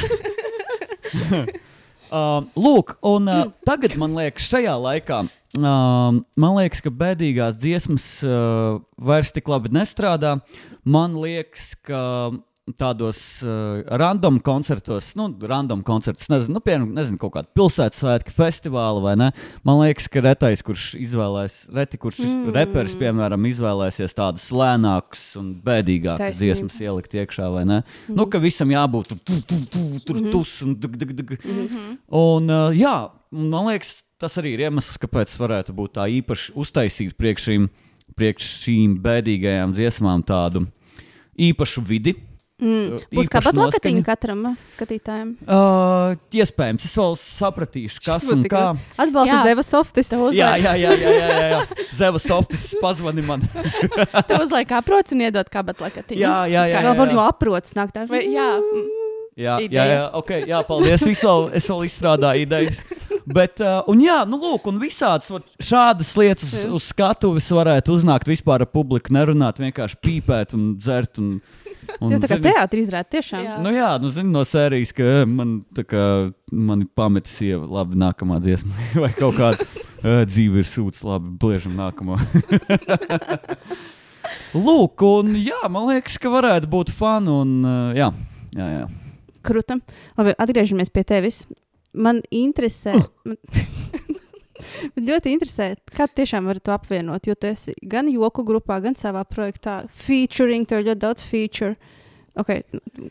uh, 2.10 2.42
lūk, 2.66 2.96
un 3.06 3.30
uh, 3.30 3.44
tagad 3.68 3.94
man 4.02 4.18
liekas, 4.18 4.48
šajā 4.50 4.74
laikā. 4.82 5.20
Um, 5.54 6.24
man 6.34 6.56
liekas, 6.58 6.82
ka 6.82 6.90
bēdīgās 6.90 7.60
dziesmas 7.62 8.08
uh, 8.26 8.82
vairs 8.98 9.30
tik 9.36 9.52
labi 9.54 9.70
nestrādā. 9.76 10.40
Man 10.82 11.14
liekas, 11.20 11.76
ka 11.86 12.32
tādos 12.78 13.20
uh, 13.46 13.82
random 14.00 14.40
koncertos, 14.44 15.12
nu, 15.20 15.28
random 15.48 15.82
koncertos, 15.86 16.30
nezinu, 16.32 16.58
nu, 16.58 16.62
piemēram, 16.64 16.90
nezinu, 16.98 17.20
kaut 17.22 17.36
kāda 17.36 17.50
pilsētas 17.58 18.02
svētki, 18.02 18.34
festivāla 18.36 19.04
vai 19.04 19.16
ne. 19.20 19.30
Man 19.68 19.82
liekas, 19.84 20.10
ka 20.12 20.24
retais, 20.26 20.64
kurš 20.66 20.92
izvēlēs, 21.00 21.58
reti, 21.76 22.00
kurš 22.02 22.22
mm. 22.26 22.52
reperis, 22.56 22.96
piemēram, 23.00 23.48
izvēlēsies 23.52 24.18
tādas 24.18 24.50
lēnākas 24.54 25.24
un 25.42 25.54
Taisnība. 26.22 26.38
dziesmas 26.40 26.80
ielikt 26.82 27.16
iekšā, 27.18 27.50
vai 27.54 27.66
ne? 27.68 27.82
Mm. 28.08 28.18
Nu, 28.20 28.28
ka 28.32 28.42
visam 28.44 28.72
jābūt 28.74 29.14
tur, 29.14 29.22
tu, 29.26 29.40
tu, 29.48 29.62
tu, 29.72 29.86
tur 30.08 30.22
tus 30.34 30.58
un 30.66 30.76
dug, 30.80 30.98
dug, 30.98 31.16
dug. 31.18 31.38
Mm 31.38 31.68
-hmm. 31.68 31.98
Un, 32.22 32.50
uh, 32.50 32.76
jā, 32.76 33.12
man 33.32 33.72
liekas, 33.72 34.04
tas 34.20 34.38
arī 34.38 34.54
ir 34.56 34.68
iemesls, 34.68 35.00
kāpēc 35.02 35.34
varētu 35.40 35.74
būt 35.74 35.98
tā 35.98 36.06
īpaši 36.22 36.52
uztaisīt 36.56 37.18
priekš 37.18 37.48
šīm, 37.50 37.70
priekš 38.16 38.50
šīm 38.66 39.00
bēdīgajām 39.02 39.74
dziesmām 39.74 40.24
tādu 40.24 40.68
īpašu 41.38 41.84
vidi. 41.88 42.16
Mm. 42.62 43.00
Būs 43.10 43.26
Īpaša 43.26 43.32
kā 43.34 43.40
pat 43.42 43.56
noskaņa. 43.58 43.68
lakatiņa 43.72 44.02
katram 44.06 44.42
uh, 44.46 44.58
skatītājam. 44.70 45.30
Uh, 45.50 46.12
iespējams, 46.38 46.84
es 46.86 46.94
vēl 47.00 47.16
sapratīšu, 47.18 48.02
kas 48.06 48.28
un 48.30 48.44
kā. 48.46 48.64
Atbalsta 49.02 49.40
Jā. 49.40 49.42
Zeva 49.50 49.64
Softis. 49.66 50.12
Jā, 50.38 50.52
jā, 50.62 50.76
jā, 50.78 50.92
jā, 50.94 51.14
jā, 51.18 51.40
jā. 51.56 51.62
Zeva 51.98 52.22
Softis 52.22 52.68
pazvani 52.78 53.26
man. 53.26 53.48
Tev 54.30 54.44
uzliek 54.44 54.76
aproci 54.78 55.18
un 55.18 55.26
iedod 55.26 55.50
kabatlakatiņu. 55.50 56.22
Jā, 56.22 56.36
jā, 56.54 56.68
jā, 56.70 56.84
Vēl 56.86 57.00
var 57.02 57.16
no 57.18 57.24
aprots 57.26 57.74
nākt. 57.74 57.98
tā. 57.98 58.06
Vai, 58.12 58.28
jā. 58.30 58.52
Jā, 59.42 59.56
jā, 59.64 59.84
jā, 59.88 60.02
okay, 60.20 60.44
jā 60.46 60.60
paldies. 60.68 61.02
Es 61.08 61.22
vēl, 61.24 61.48
es 61.58 61.70
vēl 61.72 61.86
izstrādāju 61.88 62.46
idejas. 62.46 62.82
Bet, 63.26 63.62
uh, 63.64 63.80
un 63.90 64.02
jā, 64.04 64.20
nu, 64.28 64.38
lūk, 64.42 64.68
un 64.70 64.78
visādas 64.82 65.30
šādas 65.62 66.12
lietas 66.20 66.52
uz, 66.52 66.66
uz 66.78 66.90
skatuves 66.92 67.48
varētu 67.54 67.96
uznākt 67.96 68.30
vispār 68.30 68.66
ar 68.66 68.70
publiku, 68.70 69.14
nerunāt, 69.16 69.62
vienkārši 69.62 69.98
pīpēt 70.04 70.56
un 70.58 70.76
dzert. 70.82 71.18
Un, 71.22 71.40
un, 72.00 72.12
Tev 72.14 72.22
tā 72.24 72.30
kā 72.30 72.38
zini, 72.38 72.46
teātris 72.48 72.88
izrāda 72.88 73.10
tiešām. 73.18 73.44
Jā. 73.46 73.56
Nu, 73.64 73.74
jā, 73.76 73.90
nu, 74.02 74.12
zini, 74.14 74.32
no 74.34 74.44
sērijas, 74.48 74.94
ka 74.96 75.08
eh, 75.08 75.24
man, 75.30 75.58
kā, 75.90 76.06
man 76.52 76.86
pameta 76.98 77.32
sieva, 77.32 77.66
labi, 77.80 78.00
nākamā 78.02 78.40
dziesma, 78.44 78.72
vai 79.04 79.12
kaut 79.18 79.38
kāda 79.40 79.66
uh, 79.66 80.22
dzīve 80.30 80.64
ir 80.64 80.70
sūds, 80.70 81.04
labi, 81.08 81.34
bliežam 81.42 81.76
nākamo. 81.80 82.20
Lūk, 84.66 85.04
un 85.08 85.36
jā, 85.40 85.60
man 85.72 85.90
liekas, 85.92 86.18
ka 86.22 86.32
varētu 86.32 86.70
būt 86.72 86.94
fani, 86.96 87.32
un 87.32 87.54
uh, 87.66 87.92
jā, 87.98 88.12
jā, 88.56 88.72
jā. 88.80 88.88
Krūta. 89.42 89.80
Labi, 90.20 90.38
atgriežamies 90.38 90.94
pie 90.94 91.06
tevis. 91.08 91.44
Man 91.98 92.22
interesē. 92.32 92.94
Man... 93.26 93.40
Man 94.96 95.08
ļoti 95.08 95.34
interesē, 95.36 95.70
kā 95.98 96.08
tiešām 96.08 96.46
vari 96.50 96.60
to 96.64 96.74
apvienot. 96.76 97.28
Jo 97.30 97.36
tu 97.36 97.48
esi 97.52 97.74
gan 97.84 98.08
joku 98.12 98.44
grupā, 98.48 98.82
gan 98.84 98.96
savā 99.00 99.24
projektā. 99.28 99.82
Featuring, 100.06 100.68
tev 100.70 100.84
ir 100.84 100.92
ļoti 100.92 101.02
daudz 101.06 101.26
feature. 101.28 101.76
Okay. 102.40 102.62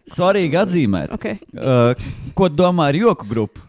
Svarīgi 0.09 0.57
atzīmēt, 0.57 1.11
Okay. 1.12 1.37
uh, 1.61 1.92
ko 2.35 2.49
domā 2.49 2.87
ar 2.88 2.97
joku 2.97 3.26
grupu. 3.28 3.61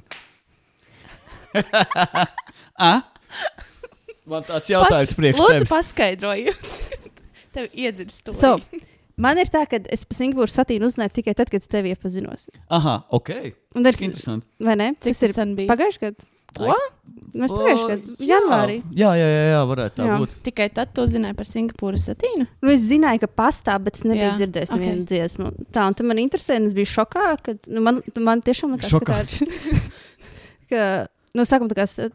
A? 2.80 2.94
Man 4.32 4.46
tāds 4.48 4.70
jautājums 4.72 5.12
priekš 5.18 5.40
Lūdzu, 5.42 5.58
tevis. 5.58 5.72
paskaidrojiet. 5.72 6.72
Tev 7.56 7.68
iedzirst 7.76 8.22
to. 8.30 8.36
So, 8.38 8.54
man 9.20 9.40
ir 9.42 9.50
tā, 9.52 9.66
ka 9.68 9.82
es 9.92 10.06
par 10.08 10.16
Singapūru 10.22 10.54
satīnu 10.54 10.88
uzzināju 10.88 11.12
tikai 11.18 11.34
tad, 11.36 11.50
kad 11.52 11.60
es 11.60 11.68
tevi 11.68 11.92
iepazinos. 11.92 12.46
Aha, 12.72 12.94
ok. 13.12 13.32
Un 13.76 13.84
tas 13.84 13.98
Tas 13.98 14.00
ir 14.00 14.08
interesanti. 14.08 14.48
vai 14.64 14.78
ne? 14.80 14.88
Cik 15.04 15.18
tas 15.18 15.24
ir 15.28 15.34
sen 15.36 15.52
bija? 15.58 15.68
pagājušajā 15.74 16.06
gadā. 16.06 16.30
Ko? 16.58 16.74
Mēs 17.32 17.52
pagājušajā 17.52 17.88
gadā, 17.96 18.16
janvārī. 18.28 18.76
Jā, 18.92 19.12
jā, 19.16 19.28
jā, 19.32 19.44
jā 19.54 19.60
varētu 19.70 19.96
tā 19.96 20.08
Jā. 20.10 20.16
būt. 20.20 20.34
Tikai 20.44 20.66
tad 20.76 20.90
tu 20.94 21.06
zināji 21.08 21.36
par 21.38 21.48
Singapūras 21.48 22.08
satīnu. 22.10 22.48
Nu, 22.62 22.72
es 22.74 22.82
zināju, 22.90 23.22
ka 23.24 23.28
pastāv, 23.40 23.84
bet 23.86 23.96
es 23.96 24.04
nebiju 24.04 24.26
Jā, 24.28 24.34
dzirdējis 24.40 24.74
ok. 24.74 24.82
nevienu 24.82 25.06
dziesmu. 25.08 25.52
Tā, 25.72 25.86
un 25.88 25.94
tad 25.96 26.06
man 26.10 26.20
interesē, 26.20 26.58
un 26.60 26.68
es 26.68 26.74
biju 26.76 26.90
šokā, 26.92 27.24
ka 27.46 27.56
nu, 27.72 27.82
man, 27.88 28.02
man 28.20 28.42
tiešām 28.44 28.76
liekas, 28.76 28.92
Šokā. 28.92 29.06
ka 29.06 29.24
tā 29.24 29.48
ir. 29.48 29.86
ka, 30.72 30.84
nu, 31.40 31.48
sākumā 31.48 31.72
tā 31.72 31.80
kā. 31.82 31.88
s- 31.88 32.12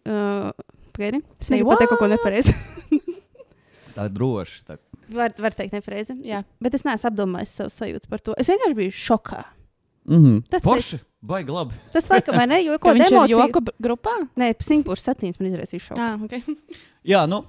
Uh, 0.00 0.48
Pagaidi, 0.96 1.18
es 1.40 1.50
negribu 1.52 1.74
pateikt 1.74 1.90
kaut 1.92 2.00
ko 2.00 2.06
nepareizi. 2.08 2.54
Tā 3.94 4.06
ir 4.08 4.12
droši. 4.16 4.62
Tā. 4.64 4.78
var, 5.12 5.34
var 5.38 5.52
teikt 5.52 5.74
nepareizi. 5.76 6.16
Jā. 6.24 6.40
Bet 6.64 6.74
es 6.74 6.84
neesmu 6.88 7.10
apdomājis 7.10 7.52
savus 7.60 7.76
sajūtas 7.82 8.08
par 8.08 8.22
to. 8.24 8.32
Es 8.40 8.48
vienkārši 8.48 8.76
biju 8.78 8.94
šokā. 8.96 9.42
Mm 10.08 10.22
-hmm. 10.24 10.38
That's 10.48 10.64
Forši, 10.64 10.98
baigi 11.22 11.52
labi. 11.54 11.76
Tas 11.92 12.08
laikam, 12.10 12.36
vai 12.40 12.46
ne? 12.50 12.58
Jo 12.64 12.78
Ko 12.82 12.92
viņš 12.96 13.14
ir 13.14 13.54
b- 13.60 13.74
grupā? 13.82 14.14
Nē, 14.40 14.52
Singapūras 14.64 15.04
satīns 15.08 15.40
man 15.40 15.50
izraisīja 15.52 15.90
šoku. 15.90 16.00
Ah, 16.00 16.16
okay. 16.24 16.42
Jā, 17.12 17.26
nu. 17.30 17.42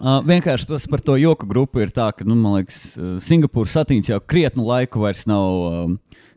Uh, 0.00 0.20
vienkārši 0.24 0.68
tas 0.70 0.86
par 0.88 1.02
to 1.04 1.16
joku 1.20 1.44
grupu 1.50 1.82
ir 1.82 1.90
tā, 1.92 2.06
ka, 2.16 2.24
nu, 2.24 2.36
man 2.38 2.60
liekas, 2.60 2.94
uh, 2.96 3.18
Singapūras 3.24 3.74
satīns 3.76 4.08
jau 4.08 4.20
krietnu 4.22 4.64
laiku 4.64 5.02
vairs 5.02 5.26
nav 5.28 5.48
um, 5.66 5.96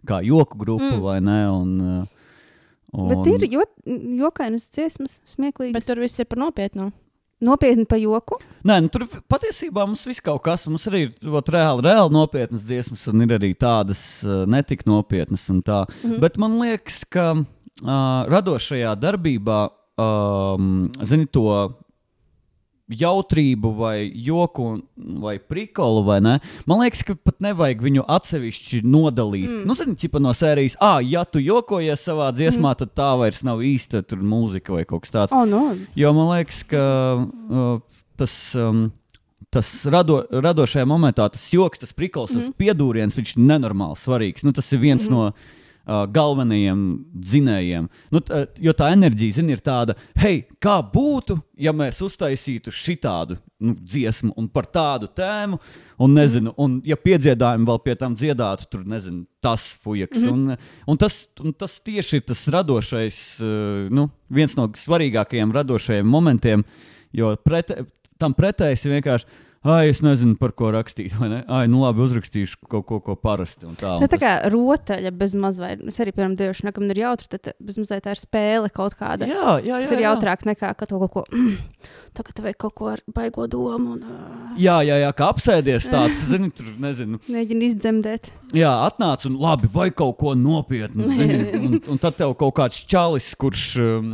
kā 0.10 0.20
joku 0.26 0.58
grupa, 0.60 0.90
Mm. 0.90 0.98
mm. 0.98 1.04
vai 1.06 1.20
ne? 1.24 1.38
Un, 1.54 1.70
uh, 1.80 2.26
un, 2.92 3.14
Bet 3.14 3.30
ir 3.32 3.46
jo, 3.54 3.64
jokainas 4.20 4.66
dziesmas, 4.74 5.20
smieklīgas. 5.36 5.78
Bet 5.78 5.88
tur 5.88 6.02
viss 6.04 6.20
ir 6.20 6.28
par 6.28 6.42
nopietnu. 6.44 6.90
Nopietni 7.44 7.86
pa 7.90 7.98
joku. 8.00 8.38
Nē, 8.64 8.78
nu, 8.86 8.90
tur 8.92 9.04
patiesībā 9.32 9.84
mums 9.84 10.06
viss 10.08 10.24
kaut 10.24 10.44
kas, 10.46 10.64
mums 10.70 10.86
arī 10.88 11.06
ir 11.10 11.34
reāli, 11.52 11.84
reāli 11.84 12.14
nopietnas 12.16 12.64
dziesmas, 12.64 13.04
un 13.12 13.26
ir 13.26 13.36
arī 13.36 13.52
tādas 13.60 14.02
uh, 14.24 14.46
netik 14.50 14.86
nopietnas. 14.88 15.50
un 15.52 15.60
Tā. 15.66 15.84
Mm. 16.02 16.20
Bet 16.24 16.40
man 16.40 16.56
liekas, 16.62 17.02
ka 17.12 17.34
uh, 17.36 17.50
radošajā 18.32 18.96
darbībā, 19.00 19.60
um, 20.00 20.88
zini, 21.04 21.28
to 21.28 21.50
jautrību, 23.00 23.72
vai 23.78 23.98
joku, 24.26 24.68
vai 25.24 25.36
prikolu, 25.40 26.04
vai 26.08 26.20
ne? 26.24 26.38
Man 26.70 26.84
liekas, 26.84 27.04
ka 27.08 27.16
pat 27.18 27.40
nevajag 27.44 27.84
viņu 27.84 28.06
atsevišķi 28.16 28.82
nodalīt. 28.86 29.50
Mm. 29.50 29.68
Nu, 29.70 29.78
zini, 29.80 29.98
ķipa 30.00 30.22
no 30.24 30.34
sērijas, 30.38 30.78
ah, 30.84 31.00
ja 31.04 31.26
tu 31.28 31.42
jokojies 31.44 32.06
savā 32.08 32.32
dziesmā, 32.36 32.74
mm. 32.74 32.82
tad 32.84 32.96
tā 32.98 33.12
vairs 33.22 33.44
nav 33.48 33.64
īsta 33.66 34.04
mūzika 34.14 34.76
vai 34.76 34.84
kaut 34.90 35.06
kas 35.06 35.16
tāds. 35.16 35.36
Oh, 35.36 35.46
no. 35.50 35.74
Jo 35.98 36.14
man 36.16 36.32
liekas, 36.36 36.64
ka 36.70 36.84
uh, 37.24 37.80
tas. 38.20 38.36
Um, 38.58 38.92
Tas 39.54 39.68
rado, 39.86 40.16
radošajā 40.34 40.82
momentā, 40.90 41.28
tas 41.30 41.44
joks, 41.54 41.78
tas 41.84 41.92
prikals, 41.94 42.32
mm 42.32 42.40
tas 42.42 42.56
piedūriens, 42.58 43.14
viņš 43.14 43.36
ir 43.36 43.44
nenormāli 43.52 44.00
svarīgs. 44.02 44.42
Nu, 44.42 44.50
tas 44.50 44.72
ir 44.74 44.82
viens 44.82 45.06
mm 45.06 45.14
no 45.14 45.28
uh, 45.84 46.04
galvenajiem 46.12 46.82
dzinējiem. 47.14 47.88
Nu, 48.14 48.22
t, 48.24 48.44
jo 48.64 48.74
tā 48.78 48.90
enerģija, 48.96 49.38
zini, 49.40 49.56
ir 49.56 49.64
tāda, 49.64 49.96
hei, 50.20 50.44
kā 50.64 50.78
būtu, 50.94 51.38
ja 51.60 51.74
mēs 51.76 52.02
uztaisītu 52.06 52.74
šitādu 52.74 53.38
nu, 53.64 53.76
dziesmu 53.80 54.34
un 54.40 54.50
par 54.52 54.68
tādu 54.72 55.10
tēmu, 55.12 55.60
un 56.04 56.16
nezinu, 56.18 56.54
un 56.60 56.80
ja 56.88 56.98
piedziedājumi 57.00 57.68
vēl 57.70 57.82
pie 57.86 57.98
tam 58.00 58.18
dziedātu, 58.20 58.68
tur 58.72 58.84
nezinu, 58.90 59.26
tas 59.44 59.70
fujaks. 59.84 60.20
Mm 60.20 60.28
-hmm. 60.28 60.34
un, 60.34 60.58
un, 60.88 60.98
tas, 60.98 61.28
un 61.40 61.54
tas 61.54 61.80
tieši 61.80 62.22
ir 62.22 62.28
tas 62.28 62.48
radošais, 62.48 63.24
uh, 63.42 63.90
nu, 63.92 64.10
viens 64.30 64.56
no 64.56 64.68
svarīgākajiem 64.68 65.52
radošajiem 65.54 66.08
momentiem, 66.08 66.64
jo 67.14 67.36
prete, 67.44 67.86
tam 68.18 68.34
pretējs 68.34 68.88
vienkārši. 68.88 69.26
Ai, 69.64 69.88
es 69.94 70.02
nezinu, 70.04 70.36
par 70.36 70.52
ko 70.52 70.74
rakstīt. 70.76 71.14
Ai, 71.48 71.62
nu 71.72 71.80
labi, 71.86 72.02
uzrakstīšu 72.04 72.58
kaut 72.68 72.84
ko, 72.90 72.98
ko 73.00 73.14
parasti. 73.16 73.64
un 73.64 73.78
Tā, 73.80 73.94
un 73.96 74.04
Tā, 74.04 74.10
tā 74.12 74.18
tas- 74.18 74.24
kā 74.24 74.32
rotaļa 74.52 75.12
bez 75.16 75.36
mazliet. 75.40 75.80
Es 75.88 76.00
arī, 76.04 76.12
piemēram, 76.12 76.34
devušu, 76.36 76.68
ka 76.74 76.82
man 76.84 76.92
ir 76.92 77.00
jautri, 77.00 77.30
tad 77.32 77.54
bez 77.64 77.78
mazliet 77.80 78.04
tā 78.04 78.12
ir 78.12 78.20
spēle 78.20 78.68
kaut 78.76 78.98
kāda. 79.00 79.24
Jā, 79.30 79.54
jā, 79.64 79.78
jā. 79.80 79.88
Tas 79.88 79.94
ir 79.96 80.02
jā. 80.04 80.10
jautrāk 80.12 80.44
nekā 80.50 80.74
ka 80.76 80.86
to 80.86 81.00
kaut 81.06 81.14
ko. 81.16 81.24
Tagad 82.20 82.44
vajag 82.44 82.58
kaut 82.60 82.76
ko 82.76 82.90
ar 82.92 83.00
baigo 83.16 83.48
domu 83.48 83.96
un 83.96 84.04
uh, 84.04 84.52
Jā, 84.60 84.82
jā, 84.84 85.00
jā, 85.00 85.14
kā 85.16 85.32
apsēdies 85.32 85.88
tāds, 85.90 86.20
zini, 86.34 86.52
tur 86.52 86.68
nezinu. 86.84 87.22
mēģina 87.32 87.70
izdzemdēt. 87.72 88.30
Jā, 88.54 88.74
atnāc 88.90 89.24
un 89.32 89.40
labi, 89.40 89.72
vai 89.72 89.88
kaut 89.96 90.18
ko 90.20 90.36
nopietnu. 90.36 91.08
Zini, 91.16 91.40
un, 91.64 91.80
un 91.88 91.98
tad 92.04 92.20
tev 92.20 92.36
kaut 92.36 92.54
kāds 92.60 92.84
čalis, 92.86 93.32
kurš, 93.40 93.66
um, 93.80 94.14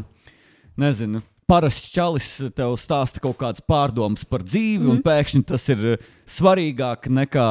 nezinu, 0.79 1.23
parasts 1.49 1.89
čalis 1.93 2.29
tev 2.57 2.75
stāsta 2.81 3.21
kaut 3.23 3.39
kādas 3.41 3.63
pārdomas 3.65 4.25
par 4.29 4.45
dzīvi, 4.45 4.83
mm. 4.85 4.91
un 4.93 5.03
pēkšņi 5.05 5.43
tas 5.49 5.65
ir 5.73 5.85
uh, 5.95 6.09
svarīgāk 6.29 7.09
nekā. 7.19 7.47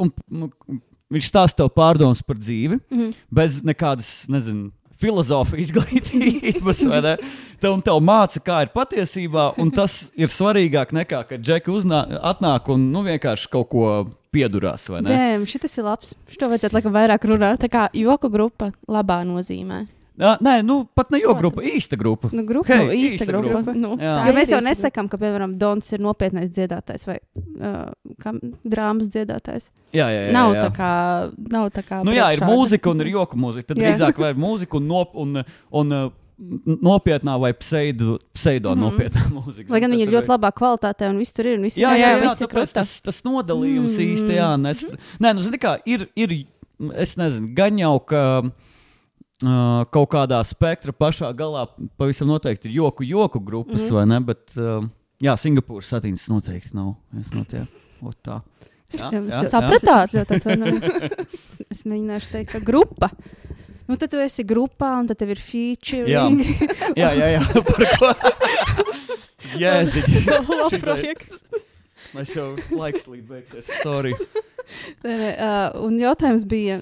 Un, 0.00 0.12
nu, 0.30 0.50
viņš 1.10 1.30
stāsta 1.30 1.62
tev 1.62 1.72
pārdomas 1.74 2.22
par 2.26 2.38
dzīvi, 2.40 2.80
mm. 2.90 3.16
bez 3.40 3.62
nekādas, 3.66 4.12
nezinu. 4.32 4.70
Filozofija 5.00 5.62
izglītības, 5.64 6.82
vai 6.90 6.98
ne? 7.00 7.12
Tev, 7.56 7.72
un 7.72 7.80
tev 7.80 8.02
māca, 8.04 8.36
kā 8.44 8.58
ir 8.66 8.72
patiesībā, 8.74 9.46
un 9.56 9.70
tas 9.72 9.94
ir 10.12 10.28
svarīgāk 10.28 10.92
nekā, 10.92 11.22
kad 11.30 11.40
džeki 11.40 11.72
uznā, 11.72 12.02
atnāk 12.28 12.68
un 12.74 12.84
nu, 12.92 13.00
vienkārši 13.06 13.48
kaut 13.48 13.70
ko 13.72 13.86
piedurās. 14.34 14.88
vai 14.92 15.00
ne? 15.00 15.14
Nē, 15.14 15.46
šis 15.48 15.78
ir 15.80 15.86
labs. 15.88 16.12
Šo 16.28 16.50
vajadzētu 16.52 16.76
laikam 16.76 16.94
vairāk 16.94 17.24
runāt. 17.32 17.62
Tā 17.64 17.70
kā 17.72 17.86
joku 17.96 18.30
grupa 18.32 18.70
labā 18.88 19.22
nozīmē. 19.24 19.86
Jā, 20.20 20.34
nē, 20.44 20.54
nu, 20.68 20.74
pat 20.94 21.10
ne 21.14 21.18
jau 21.22 21.32
grupa, 21.38 21.62
īsta 21.64 21.96
grupa. 21.96 22.28
Nu, 22.36 22.42
grupa, 22.44 22.68
Hei, 22.76 22.86
nu, 22.86 22.92
īsta 23.08 23.24
grupa. 23.26 23.72
Nu, 23.72 23.94
Jā. 23.96 24.14
tā 24.20 24.26
Jo 24.28 24.32
ir 24.34 24.36
mēs 24.36 24.50
jau 24.52 24.58
īsta 24.58 24.60
grupa. 24.60 24.68
nesakām, 24.68 25.08
ka, 25.08 25.16
piemēram, 25.22 25.54
Dons 25.58 25.92
ir 25.96 26.00
nopietnais 26.04 26.50
dziedātājs 26.52 27.06
vai 27.08 27.16
uh, 27.16 27.90
kam, 28.20 28.38
drāmas 28.68 29.08
dziedātājs. 29.14 29.70
Jā, 29.96 30.06
jā, 30.12 30.26
jā. 30.28 30.32
Nav 30.36 30.54
jā. 30.54 30.66
tā 30.66 30.70
kā. 30.76 30.90
Nav 31.50 31.70
tā 31.72 31.82
kā 31.88 32.02
Nu, 32.04 32.12
jā, 32.12 32.28
ir 32.36 32.44
mūzika 32.44 32.90
un 32.92 33.00
ir 33.00 33.12
joku 33.16 33.36
mūzika. 33.40 33.72
Tad 33.72 33.80
drīzāk 33.80 34.18
vai 34.20 34.32
mūzika 34.38 34.76
un, 34.76 34.86
nop, 34.92 35.16
un, 35.16 35.40
un, 35.72 35.96
un 35.96 36.78
nopietnā 36.84 37.34
vai 37.40 37.52
pseido, 37.56 38.18
pseido 38.36 38.70
mm 38.74 38.78
-hmm. 38.78 38.84
nopietnā 38.90 39.24
mūzika. 39.40 39.72
Lai 39.72 39.80
gan 39.80 39.90
viņi 39.90 40.02
ir 40.06 40.14
ļoti 40.14 40.28
labā 40.36 40.52
kvalitātē 40.52 41.08
un 41.10 41.18
viss 41.18 41.32
tur 41.32 41.46
ir. 41.46 41.58
un 41.58 41.62
viss 41.64 41.76
Jā, 41.78 41.90
ir- 41.96 42.00
jā, 42.00 42.06
jā, 42.06 42.16
jā, 42.16 42.24
jā 42.24 42.32
ir 42.32 42.46
tāpēc 42.46 42.72
tas, 42.72 43.00
tas 43.00 43.22
nodalījums 43.24 43.96
mm. 43.98 44.06
īsti, 44.12 44.32
jā, 44.36 44.50
Mhm. 44.56 44.62
nes... 44.62 44.84
Nē, 45.20 45.34
nu, 45.34 45.42
zini 45.42 45.58
kā, 45.58 45.78
ir, 45.86 46.08
ir, 46.16 46.46
es 46.94 47.16
nezinu, 47.16 47.48
gan 47.54 47.78
jau, 47.78 47.98
ka 48.00 48.42
uh, 48.44 48.50
kaut 49.40 50.10
kādā 50.12 50.40
spektra 50.44 50.92
pašā 50.92 51.30
galā 51.36 51.66
pavisam 51.96 52.28
noteikti 52.28 52.68
ir 52.68 52.74
joku, 52.82 53.04
joku 53.08 53.40
grupas, 53.40 53.80
mm. 53.80 53.86
Mhm. 53.86 53.94
vai 53.96 54.06
ne, 54.06 54.18
bet, 54.20 54.42
uh, 54.60 54.84
jā, 55.22 55.32
Singapūras 55.40 55.88
satīns 55.94 56.26
noteikti 56.28 56.74
nav, 56.76 56.94
es 57.20 57.30
no 57.32 57.44
tie, 57.48 57.62
ot 58.04 58.16
tā. 58.22 58.40
Jā, 58.92 59.06
Jā, 59.14 59.20
jā, 59.22 59.40
es- 59.44 59.52
Sapratāt? 59.52 60.10
Es 60.10 60.14
ļoti 60.18 60.36
atvainojos. 60.40 60.84
Es- 61.22 61.60
Es 61.70 61.82
mēģināšu 61.86 62.30
teikt, 62.32 62.50
ka 62.52 62.58
grupa. 62.58 63.08
Nu, 63.86 63.96
tad 63.96 64.10
tu 64.10 64.18
esi 64.18 64.42
grupā, 64.44 64.98
un 65.00 65.06
tad 65.06 65.18
tev 65.18 65.30
ir 65.30 65.38
feature. 65.38 66.06
Jā. 66.10 66.24
Jā, 66.98 67.10
jā, 67.14 67.28
jā, 67.36 67.42
par 67.70 67.84
ko? 67.98 68.10
Jēziņ. 69.60 70.08
Solo 70.26 70.68
Šitai- 70.70 70.80
projekts. 70.82 71.42
Mēs 72.14 72.32
jau 72.34 72.48
laiks 72.74 73.06
līdz 73.06 73.26
beigsies, 73.30 73.70
sorry. 73.84 74.12
uh, 75.04 75.70
un 75.84 75.98
jautājums 76.00 76.44
bija 76.50 76.80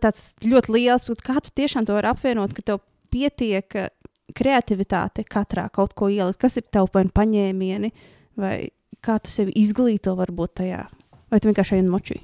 tāds 0.00 0.34
ļoti 0.44 0.76
liels, 0.76 1.08
kā 1.24 1.38
tu 1.44 1.52
tiešām 1.60 1.86
to 1.88 1.96
vari 1.96 2.10
apvienot, 2.10 2.54
ka 2.56 2.64
tev 2.66 2.82
pietiek 3.10 3.76
uh, 3.78 3.90
kreativitāte 4.36 5.24
katrā 5.28 5.68
kaut 5.72 5.94
ko 5.98 6.10
ielikt. 6.12 6.40
Kas 6.42 6.58
ir 6.60 6.66
tev 6.72 6.90
nu 6.94 7.14
paņēmieni, 7.14 7.92
vai 8.40 8.70
kā 9.04 9.18
tu 9.22 9.32
sevi 9.32 9.54
izglīto 9.58 10.14
varbūt 10.18 10.60
tajā, 10.62 10.84
vai 11.30 11.40
tu 11.40 11.50
vienkārši 11.50 11.78
ej 11.78 11.84
un 11.84 11.90
moči? 11.92 12.20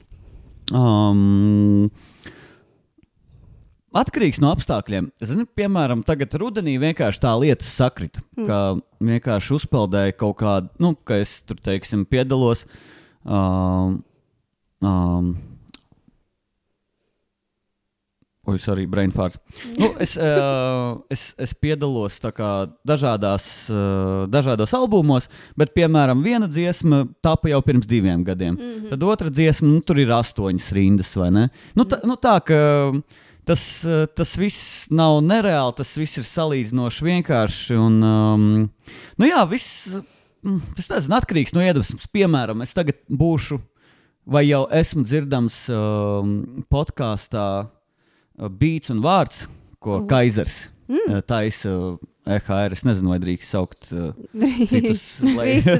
Um, 0.75 1.91
Atkarīgs 3.97 4.43
no 4.43 4.51
apstākļiem. 4.53 5.09
Zini, 5.25 5.47
piemēram, 5.57 6.03
tagad 6.05 6.35
rudenī 6.37 6.75
vienkārši 6.83 7.23
tā 7.23 7.31
lieta 7.41 7.65
sakrita. 7.65 8.21
Mm. 8.37 8.49
Ka 8.49 8.59
vienkārši 9.09 9.55
uzpeldēja 9.57 10.17
kaut 10.21 10.37
kāda, 10.43 10.69
nu, 10.83 10.93
ka 11.07 11.17
es 11.23 11.39
tur, 11.49 11.57
teiksim, 11.65 12.03
piedalos. 12.11 12.67
Um, 13.25 14.03
um, 14.85 15.31
O, 18.47 18.55
es 18.55 18.65
arī 18.71 18.85
brainfārds. 18.87 19.41
Nu, 19.75 19.89
es, 20.03 20.13
uh, 20.15 21.01
es, 21.15 21.33
es 21.43 21.53
piedalos 21.59 22.21
kā 22.23 22.51
dažādās, 22.87 23.47
uh, 23.75 24.25
dažādos 24.31 24.75
albumos, 24.79 25.27
bet, 25.59 25.73
piemēram, 25.75 26.23
viena 26.23 26.47
dziesma 26.47 27.05
tapa 27.25 27.51
jau 27.51 27.59
pirms 27.67 27.89
diviem 27.91 28.23
gadiem. 28.25 28.55
Mm 28.55 28.63
-hmm. 28.63 28.91
Tad 28.91 29.03
otra 29.03 29.31
dziesma, 29.31 29.69
nu, 29.69 29.81
tur 29.81 29.99
ir 29.99 30.15
astoņas 30.15 30.73
rindas, 30.73 31.17
vai 31.17 31.31
ne? 31.31 31.49
Nu, 31.75 31.85
tā, 31.85 31.99
nu, 32.07 32.15
tā 32.15 32.39
ka 32.41 32.61
tas, 33.45 33.85
uh, 33.85 34.07
tas 34.07 34.37
viss 34.39 34.87
nav 34.91 35.21
nereāli, 35.23 35.77
tas 35.77 35.97
viss 35.97 36.19
ir 36.19 36.25
salīdzinoši 36.25 37.05
vienkārši. 37.05 37.75
Un, 37.75 38.03
um, 38.03 38.71
nu, 39.19 39.27
jā, 39.27 39.43
viss, 39.51 39.89
mm, 40.43 40.61
tas 40.77 40.89
nezinu, 40.89 41.17
atkarīgs 41.19 41.55
no 41.55 41.61
iedvesmas. 41.61 42.07
Piemēram, 42.13 42.63
es 42.63 42.75
tagad 42.75 42.95
būšu, 43.11 43.59
vai 44.27 44.47
jau 44.47 44.69
esmu 44.71 45.03
dzirdams 45.03 45.69
um, 45.69 46.65
podkāstā 46.71 47.67
beats 48.61 48.91
un 48.93 49.01
vārds, 49.05 49.47
ko 49.81 50.01
Mhm. 50.01 50.07
Kaisers 50.11 50.69
mm. 50.89 51.23
taisa 51.27 51.71
EHR. 52.27 52.73
Es 52.75 52.83
nezinu, 52.83 53.13
vai 53.13 53.21
drīkst 53.23 53.53
saukt 53.55 53.87
uh, 53.95 54.09
citus. 54.67 55.05
lai- 55.23 55.61
Visu, 55.61 55.77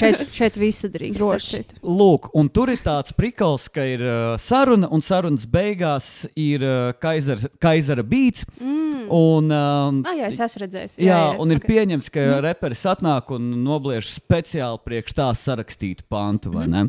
šeit, 0.00 0.24
šeit 0.38 0.56
visu 0.58 0.88
drīkst. 0.90 1.20
Droši. 1.20 1.60
Lūk, 1.86 2.32
un 2.34 2.48
tur 2.50 2.72
ir 2.72 2.80
tāds 2.82 3.14
prikals, 3.14 3.68
ka 3.70 3.84
ir 3.86 4.02
uh, 4.02 4.34
saruna, 4.42 4.88
un 4.90 5.04
sarunas 5.06 5.46
beigās 5.46 6.24
ir 6.34 6.66
uh, 6.66 6.90
Kaisers, 6.98 7.46
Kaisera 7.62 8.02
beats. 8.02 8.42
Mm. 8.58 8.82
Un, 9.14 9.50
um, 9.52 9.98
Ah, 10.08 10.14
jā, 10.16 10.30
es 10.32 10.38
esmu 10.40 10.62
redzējis. 10.64 10.94
Jā, 10.98 11.12
jā, 11.12 11.24
un 11.38 11.52
ir 11.52 11.60
ok. 11.60 11.66
pieņemts, 11.70 12.10
ka 12.10 12.22
mm. 12.24 12.38
reperis 12.48 12.82
atnāk 12.90 13.30
un 13.36 13.50
nobliež 13.62 14.08
speciāli 14.16 14.80
priekš 14.82 15.14
tā 15.18 15.26
sarakstītu 15.36 16.06
pantu, 16.10 16.50
vai 16.56 16.64
ne? 16.72 16.86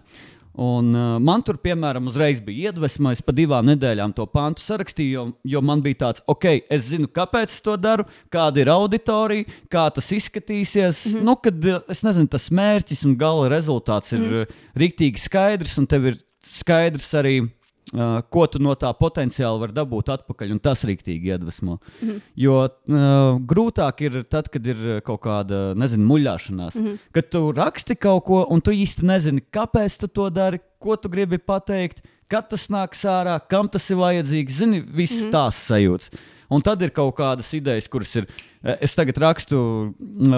Un, 0.56 0.94
uh, 0.96 1.16
man 1.20 1.42
tur, 1.44 1.58
piemēram, 1.60 2.06
uzreiz 2.08 2.40
bija 2.44 2.70
iedvesma. 2.70 3.12
Es 3.16 3.22
pa 3.26 3.34
divām 3.36 3.68
nedēļām 3.68 4.14
to 4.16 4.24
pantu 4.32 4.64
sarakstīju, 4.64 5.12
jo, 5.12 5.26
jo 5.56 5.62
man 5.66 5.82
bija 5.84 6.06
tāds, 6.06 6.24
ok, 6.32 6.48
es 6.72 6.88
zinu, 6.94 7.10
kāpēc 7.12 7.52
es 7.52 7.64
to 7.66 7.76
daru, 7.76 8.06
kāda 8.32 8.64
ir 8.64 8.72
auditorija, 8.72 9.50
kā 9.72 9.90
tas 9.92 10.08
izskatīsies. 10.16 11.04
Mm 11.10 11.18
-hmm. 11.18 11.28
nu, 11.28 11.36
kad, 11.36 11.66
uh, 11.66 11.82
es 11.92 12.04
nezinu, 12.08 12.32
tas 12.32 12.48
mērķis 12.50 13.06
un 13.06 13.18
gala 13.20 13.50
rezultāts 13.52 14.14
ir 14.14 14.20
mm 14.20 14.32
-hmm. 14.32 14.56
rīktīgi 14.76 15.20
skaidrs, 15.20 15.78
un 15.78 15.88
tev 15.88 16.06
ir 16.06 16.18
skaidrs 16.48 17.14
arī. 17.14 17.50
Uh, 17.94 18.18
ko 18.34 18.48
tu 18.50 18.58
no 18.58 18.74
tā 18.74 18.90
potenciāli 18.98 19.60
vari 19.62 19.74
dabūt 19.78 20.08
atpakaļ, 20.10 20.56
un 20.56 20.60
tas 20.60 20.82
rīktīgi 20.90 21.30
iedvesmo. 21.30 21.76
Mm 21.78 22.08
-hmm. 22.08 22.22
Jo 22.36 22.56
uh, 22.66 23.38
grūtāk 23.52 24.02
ir 24.02 24.24
tad, 24.24 24.50
kad 24.50 24.66
ir 24.66 25.02
kaut 25.06 25.22
kāda, 25.22 25.76
nezinu, 25.78 26.08
muļāšanās. 26.10 26.76
Mm 26.80 26.86
-hmm. 26.86 26.98
Kad 27.14 27.30
tu 27.30 27.52
raksti 27.52 27.96
kaut 27.96 28.24
ko, 28.26 28.48
un 28.50 28.62
tu 28.62 28.72
īsti 28.72 29.06
nezini, 29.06 29.42
kāpēc 29.54 30.00
tu 30.00 30.08
to 30.08 30.30
dari, 30.30 30.60
ko 30.80 30.96
tu 30.96 31.10
gribi 31.10 31.38
pateikt, 31.38 32.02
kad 32.28 32.50
tas 32.50 32.68
nāks 32.70 33.06
ārā, 33.06 33.40
kam 33.50 33.70
tas 33.70 33.90
ir 33.90 33.98
vajadzīgs. 33.98 34.58
Zini, 34.58 34.82
visas 34.82 35.22
mm 35.22 35.28
-hmm. 35.28 35.32
tās 35.32 35.56
sajūtas. 35.70 36.10
Un 36.50 36.62
tad 36.62 36.82
ir 36.82 36.90
kaut 36.90 37.16
kādas 37.16 37.54
idejas, 37.54 37.88
kuras 37.88 38.16
ir. 38.16 38.26
eh, 38.64 38.78
Es 38.82 38.96
tagad 38.96 39.18
rakstu, 39.18 39.94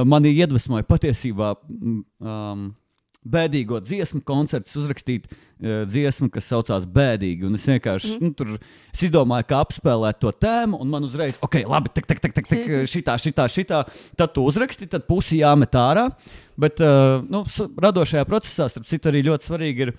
mani 0.06 0.34
iedvesmoja 0.34 0.84
patiesībā. 0.84 1.56
Um, 2.20 2.76
bēdīgo 3.34 3.82
dziesmu 3.84 4.22
koncerts, 4.28 4.76
uzrakstīt 4.80 5.28
uh, 5.30 5.84
dziesmu, 5.90 6.30
kas 6.34 6.50
saucās 6.52 6.88
Bēdīgi. 6.98 7.48
Un 7.48 7.60
es 7.60 7.68
vienkārši 7.70 8.16
mm. 8.16 8.24
nu, 8.24 8.34
tur 8.38 8.56
es 8.58 9.06
izdomāju, 9.08 9.50
kā 9.50 9.62
apspēlēt 9.66 10.22
to 10.24 10.34
tēmu, 10.34 10.80
un 10.84 10.92
man 10.94 11.08
uzreiz, 11.08 11.40
ok, 11.44 11.62
labi, 11.68 11.94
tak, 11.96 12.10
tak, 12.10 12.24
tak, 12.24 12.36
tak, 12.40 12.66
šitā, 12.90 13.18
šitā, 13.22 13.48
šitā. 13.52 13.84
Tad 14.20 14.36
tu 14.36 14.48
uzraksti, 14.48 14.90
tad 14.92 15.08
pusi 15.10 15.42
jāmet 15.44 15.78
ārā. 15.78 16.10
Bet 16.58 16.82
uh, 16.82 17.22
nu, 17.30 17.44
radošajā 17.84 18.26
procesā, 18.30 18.70
starp 18.72 18.90
citu, 18.90 19.12
arī 19.12 19.28
ļoti 19.28 19.52
svarīgi 19.52 19.88
ir 19.88 19.96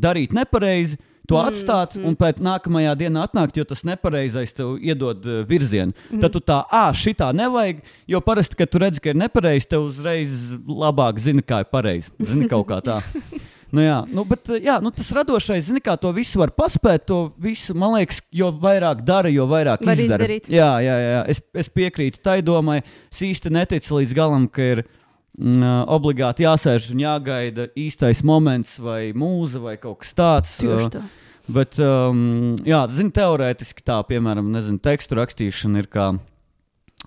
darīt 0.00 0.34
nepareizi. 0.36 0.98
To 1.28 1.36
atstāt, 1.42 1.92
mm, 1.92 2.00
mm. 2.00 2.08
un 2.08 2.16
pēc 2.16 2.38
nākamajā 2.40 2.94
dienā 3.02 3.26
atnākt, 3.28 3.58
jo 3.60 3.66
tas 3.68 3.84
nepareizais 3.84 4.54
tev 4.56 4.78
iedod 4.80 5.26
uh, 5.28 5.42
virzienu. 5.48 5.92
Mm. 6.08 6.22
Tad 6.22 6.32
tu 6.32 6.40
tā, 6.40 6.62
ah, 6.72 6.88
šitā 6.96 7.28
nevajag, 7.36 7.82
jo 8.08 8.22
parasti, 8.24 8.56
kad 8.56 8.72
tu 8.72 8.80
redzi, 8.80 9.02
ka 9.04 9.12
ir 9.12 9.20
nepareizi, 9.20 9.68
tev 9.68 9.90
uzreiz 9.90 10.54
labāk 10.64 11.20
zini, 11.20 11.44
kā 11.44 11.60
ir 11.64 11.68
pareizi. 11.68 12.14
Zini, 12.16 12.48
kaut 12.48 12.68
kā 12.72 12.80
tā. 12.84 13.02
Nu, 13.68 13.82
jā, 13.84 13.98
nu, 14.08 14.22
bet 14.24 14.48
uh, 14.48 14.56
jā, 14.56 14.78
nu, 14.80 14.88
tas 14.96 15.10
radošais, 15.12 15.66
zini, 15.66 15.82
kā 15.84 15.92
to 16.00 16.08
visu 16.16 16.40
var 16.40 16.54
paspēt. 16.56 17.04
To 17.10 17.18
visu, 17.36 17.74
man 17.76 17.98
liekas, 17.98 18.22
jo 18.32 18.48
vairāk 18.62 19.02
dara, 19.04 19.28
jo 19.28 19.44
vairāk 19.50 19.84
Var 19.84 20.00
izdara. 20.00 20.24
izdarīt. 20.24 20.48
Jā, 20.52 20.70
jā, 20.80 20.94
jā. 21.02 21.18
Es, 21.34 21.42
es 21.52 21.68
piekrītu 21.68 22.22
tai 22.24 22.38
domai. 22.44 22.78
Es 23.12 23.20
īsti 23.28 23.52
neticu 23.52 23.98
līdz 24.00 24.14
galam, 24.16 24.46
ka 24.48 24.64
ir 24.64 24.80
mm, 24.86 24.97
obligāti 25.38 26.42
jāsēž 26.46 26.90
un 26.94 27.02
jāgaida 27.04 27.68
īstais 27.78 28.24
moments, 28.26 28.78
vai 28.82 29.12
mūza, 29.14 29.62
vai 29.62 29.76
kaut 29.78 30.02
kas 30.02 30.14
tāds. 30.18 30.56
Tieši 30.58 30.88
Ā, 30.88 30.92
tā. 30.98 31.04
Bet, 31.48 31.78
um, 31.80 32.58
jā, 32.66 32.82
zini, 32.92 33.12
teorētiski 33.16 33.84
tā, 33.86 34.02
piemēram, 34.08 34.50
nezinu, 34.52 34.80
tekstu 34.84 35.16
rakstīšana 35.16 35.84
ir 35.84 35.88
kā. 35.92 36.10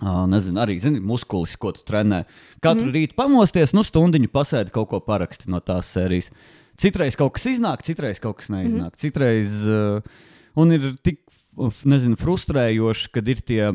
Uh, 0.01 0.23
nezinu, 0.31 0.57
arī 0.63 0.79
zini, 0.81 1.01
muskulis, 1.03 1.53
ko 1.61 1.73
tu 1.75 1.83
trenē. 1.85 2.23
Katru 2.63 2.87
mm. 2.87 2.93
rītu 2.95 3.17
pamosties, 3.19 3.75
nu, 3.77 3.83
stundiņu 3.85 4.31
pasēdi 4.33 4.73
kaut 4.73 4.89
ko 4.89 5.01
paraksti 5.05 5.51
no 5.51 5.59
tās 5.61 5.91
sērijas. 5.93 6.31
Citreiz 6.81 7.17
kaut 7.19 7.35
kas 7.35 7.45
iznāk, 7.51 7.83
citreiz 7.85 8.23
kaut 8.23 8.39
kas 8.39 8.49
neiznāk. 8.49 8.95
Mm. 8.95 9.01
Citreiz, 9.03 9.59
uh, 9.67 10.23
un 10.57 10.73
ir 10.73 10.87
tik, 11.05 11.19
nezinu, 11.85 12.17
frustrējoši, 12.17 13.11
kad 13.13 13.29
ir 13.29 13.43
tie. 13.45 13.65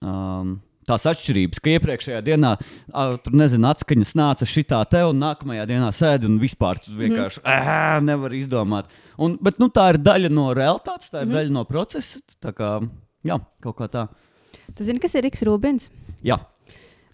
Um, 0.00 0.56
Tās 0.86 1.06
atšķirības, 1.10 1.62
ka 1.62 1.72
iepriekšējā 1.74 2.20
dienā 2.26 2.52
uh, 2.60 3.16
tur 3.22 3.34
nezinu, 3.38 3.66
atskaņas 3.72 4.14
nāca 4.18 4.46
šitā 4.46 4.80
te, 4.90 5.02
un 5.08 5.18
nākamajā 5.22 5.66
dienā 5.66 5.90
sēdi 5.94 6.30
un 6.30 6.40
vispār 6.42 6.78
vienkārši 6.86 7.42
mm. 7.42 8.06
nevar 8.06 8.36
izdomāt. 8.38 8.92
Un, 9.18 9.38
bet 9.42 9.58
nu, 9.62 9.70
tā 9.74 9.90
ir 9.94 10.02
daļa 10.02 10.30
no 10.30 10.52
realitātes, 10.56 11.10
tā 11.10 11.24
ir 11.24 11.30
mm. 11.30 11.38
daļa 11.40 11.56
no 11.58 11.66
procesa. 11.66 12.22
Tā 12.42 12.54
kā, 12.54 12.76
jā, 13.26 13.40
kaut 13.66 13.80
kā 13.80 13.90
tā. 13.90 14.08
Tu 14.76 14.86
zini, 14.86 15.02
kas 15.02 15.18
ir 15.18 15.26
Riks 15.26 15.42
Rūbins? 15.46 15.90
Jā, 16.26 16.38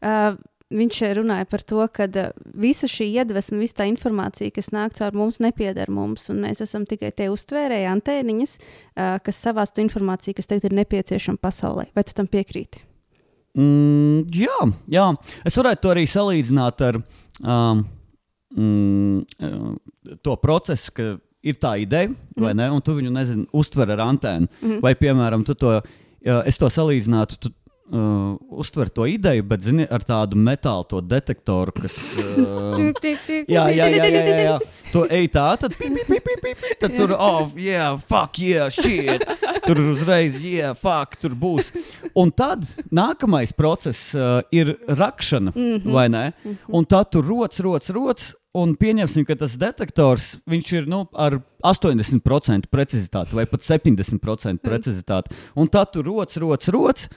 Uh, 0.02 0.34
viņš 0.74 1.00
runāja 1.20 1.46
par 1.46 1.62
to, 1.62 1.82
ka 1.94 2.08
visa 2.58 2.88
šī 2.90 3.06
iedvesma, 3.20 3.60
visa 3.62 3.82
tā 3.82 3.86
informācija, 3.90 4.50
kas 4.54 4.72
nāk 4.74 4.96
caur 4.98 5.14
mums, 5.14 5.38
nepieder 5.44 5.92
mums. 5.92 6.26
un 6.32 6.42
Mēs 6.42 6.64
esam 6.64 6.86
tikai 6.88 7.12
tie 7.14 7.28
uztvērēji 7.30 7.90
antēniņas, 7.92 8.56
uh, 8.58 9.18
kas 9.22 9.42
savās 9.44 9.70
to 9.70 9.84
informāciju, 9.84 10.40
kas 10.40 10.50
tagad 10.50 10.70
ir 10.70 10.80
nepieciešama 10.80 11.38
pasaulē. 11.38 11.86
Vai 11.94 12.06
tu 12.08 12.16
tam 12.18 12.26
piekrīti? 12.26 12.82
Mm, 13.58 14.22
jā, 14.36 14.60
jā. 14.92 15.08
Es 15.48 15.58
varētu 15.58 15.84
to 15.84 15.92
arī 15.94 16.06
salīdzināt 16.10 16.84
ar 16.88 17.00
um, 17.00 17.82
mm, 18.56 19.18
uh, 19.42 20.16
to 20.24 20.36
procesu, 20.42 20.94
ka 20.96 21.08
ir 21.42 21.58
tā 21.62 21.74
ideja, 21.82 22.10
mm. 22.12 22.44
vai 22.44 22.54
ne? 22.58 22.68
Un 22.72 22.84
tu 22.84 22.94
viņu 22.96 23.12
nezini, 23.14 23.48
uztver 23.58 23.92
ar 23.94 24.04
antēnu. 24.06 24.50
Mm. 24.62 24.78
Vai, 24.84 24.94
piemēram, 24.98 25.44
tu 25.46 25.56
to, 25.58 25.74
es 26.46 26.60
to 26.60 26.70
salīdzinātu. 26.70 27.40
Tu, 27.42 27.52
Uh, 27.92 28.38
uztver 28.48 28.88
to 28.88 29.04
ideju, 29.04 29.42
bet 29.44 29.66
zini, 29.66 29.84
ar 29.84 30.00
tādu 30.00 30.38
metālu 30.40 30.86
to 30.88 31.00
detektoru, 31.04 31.74
kas. 31.76 31.96
Uh, 32.16 32.78
Jā, 33.52 33.66
jā, 33.68 33.88
jā, 33.92 34.06
jā, 34.08 34.22
jā, 34.24 34.36
jā. 34.46 34.54
Tu 34.94 35.02
ej 35.12 35.26
tā, 35.34 35.44
tad, 35.60 35.74
pi, 35.76 35.90
pi, 35.92 36.04
pi, 36.08 36.20
pi, 36.24 36.36
pi, 36.40 36.52
pi, 36.56 36.70
tad 36.80 36.94
tur, 36.96 37.12
oh, 37.12 37.50
yeah, 37.60 37.98
fuck, 38.08 38.38
yeah, 38.40 38.72
shit. 38.72 39.20
Tur 39.66 39.80
uzreiz, 39.90 40.38
yeah, 40.40 40.72
fuck, 40.72 41.18
tur 41.20 41.34
būs. 41.36 41.68
Un 42.16 42.32
tad 42.32 42.64
nākamais 42.88 43.52
process 43.56 44.14
uh, 44.16 44.40
ir 44.48 44.72
rakšana, 44.88 45.52
mm 45.52 45.76
-hmm. 45.76 45.92
vai 45.92 46.08
ne? 46.08 46.32
Un 46.68 46.88
tad 46.88 47.10
tur 47.12 47.28
rots, 47.28 47.60
rots, 47.60 47.90
rots. 47.90 48.32
Un 48.52 48.72
pieņemsim, 48.76 49.24
ka 49.24 49.34
tas 49.34 49.52
detektors 49.56 50.38
viņš 50.48 50.72
ir 50.76 50.88
nu, 50.88 51.08
ar 51.12 51.38
80% 51.64 52.68
precizitāti 52.72 53.36
vai 53.36 53.46
pat 53.46 53.60
70% 53.60 54.60
precizitāti. 54.60 55.32
Un 55.56 55.68
tad 55.68 55.92
tur 55.92 56.04
rots, 56.04 56.36
rots, 56.36 56.68
rots. 56.68 57.08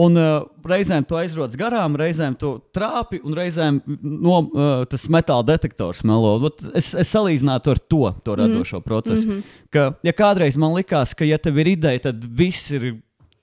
Un 0.00 0.16
uh, 0.16 0.46
reizēm 0.64 1.04
to 1.04 1.18
aizrodas 1.20 1.58
garām, 1.60 1.96
reizēm 2.00 2.36
to 2.40 2.54
trāpi, 2.72 3.20
un 3.28 3.36
reizēm 3.36 3.80
no, 4.00 4.38
uh, 4.48 4.70
tas 4.88 5.04
metāla 5.12 5.44
detektors 5.52 6.00
melo. 6.08 6.38
Vat 6.46 6.64
Es, 6.72 6.92
es 6.96 7.10
salīdzinātu 7.12 7.74
ar 7.74 7.80
to, 7.92 8.02
to 8.24 8.36
radošo 8.38 8.78
mm. 8.80 8.84
procesu. 8.86 9.28
Mm 9.28 9.34
-hmm. 9.34 9.62
Ka, 9.70 9.92
ja 10.02 10.12
kādreiz 10.12 10.56
man 10.56 10.72
likās, 10.72 11.14
ka, 11.14 11.24
ja 11.24 11.38
tev 11.38 11.58
ir 11.58 11.68
ideja, 11.76 11.98
tad 12.08 12.24
viss 12.24 12.70
ir. 12.70 12.94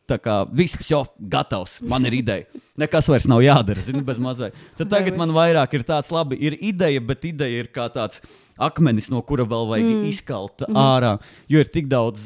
Kā 0.09 0.47
viss 0.51 0.89
jau 0.89 1.05
gatavs, 1.19 1.81
man 1.85 2.05
ir 2.05 2.13
ideja. 2.13 2.45
Nekas 2.77 3.07
vairs 3.07 3.27
nav 3.27 3.43
jādara, 3.45 3.81
zini, 3.81 4.01
bez 4.01 4.17
mazliet. 4.17 4.55
Tad 4.77 4.89
tagad 4.89 5.17
man 5.17 5.29
vairāk 5.29 5.73
ir 5.73 5.83
tāds, 5.83 6.09
labi, 6.09 6.35
ir 6.41 6.57
ideja, 6.61 7.01
bet 7.01 7.25
ideja 7.25 7.59
ir 7.59 7.67
kā 7.67 7.85
tāds 7.93 8.21
akmenis, 8.57 9.11
no 9.11 9.21
kura 9.21 9.43
vēl 9.43 9.69
vajag 9.69 9.85
mm. 9.85 10.05
izkalt 10.09 10.65
mm. 10.65 10.75
ārā. 10.75 11.19
Jo 11.47 11.59
ir 11.59 11.69
tik 11.69 11.85
daudz 11.87 12.25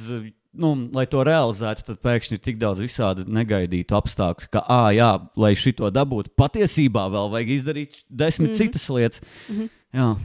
nu, 0.53 0.73
lai 0.93 1.05
to 1.09 1.23
realizētu, 1.25 1.85
tad 1.87 2.01
pēkšņi 2.05 2.37
ir 2.37 2.43
tik 2.43 2.59
daudz 2.61 2.83
visādi 2.83 3.25
negaidītu 3.25 3.97
apstākļu, 3.97 4.49
ka, 4.53 4.63
ah, 4.71 4.89
jā, 4.93 5.09
lai 5.39 5.53
šito 5.57 5.89
dabūtu, 5.93 6.33
patiesībā 6.39 7.07
vēl 7.13 7.31
vajag 7.33 7.53
izdarīt 7.57 8.03
desmit 8.09 8.51
mm 8.51 8.53
-hmm. 8.53 8.57
citas 8.57 8.89
lietas. 8.89 9.21
Mm 9.49 9.69
-hmm. 9.93 10.15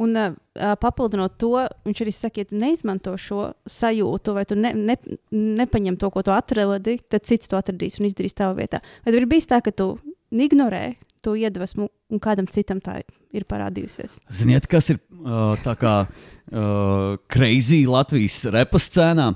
Un 0.00 0.16
uh, 0.16 0.32
papildinot 0.80 1.36
to, 1.38 1.66
viņš 1.84 2.00
arī 2.00 2.12
saka, 2.12 2.40
ja 2.40 2.44
tu 2.44 2.56
neizmanto 2.56 3.16
šo 3.16 3.52
sajūtu, 3.68 4.32
vai 4.32 4.44
tu 4.44 4.54
ne, 4.54 4.72
ne, 4.74 4.96
nepaņem 5.30 5.96
to, 5.96 6.10
ko 6.10 6.22
tu 6.22 6.30
atradi, 6.30 6.98
tad 7.08 7.26
cits 7.28 7.48
to 7.48 7.56
atradīs 7.56 8.00
un 8.00 8.06
izdarīs 8.06 8.32
tavā 8.32 8.56
vietā. 8.56 8.80
Vai 9.04 9.12
tev 9.12 9.20
ir 9.20 9.26
bijis 9.26 9.46
tā, 9.46 9.60
ka 9.60 9.70
tu 9.70 9.98
ignorē 10.30 10.96
to 11.24 11.36
iedvesmu, 11.38 11.88
un 12.10 12.22
kādam 12.22 12.48
citam 12.50 12.80
tā 12.82 13.00
ir 13.34 13.46
parādījusies? 13.48 14.18
ziniet, 14.40 14.68
kas 14.70 14.90
ir 14.94 15.00
uh, 15.20 15.54
tā 15.64 15.76
kā 15.80 15.94
uh, 16.06 17.16
crazy 17.30 17.84
Latvijas 17.88 18.42
repa 18.52 18.80
scēnā? 18.82 19.32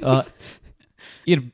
Uh, 0.00 0.22
ir 1.32 1.44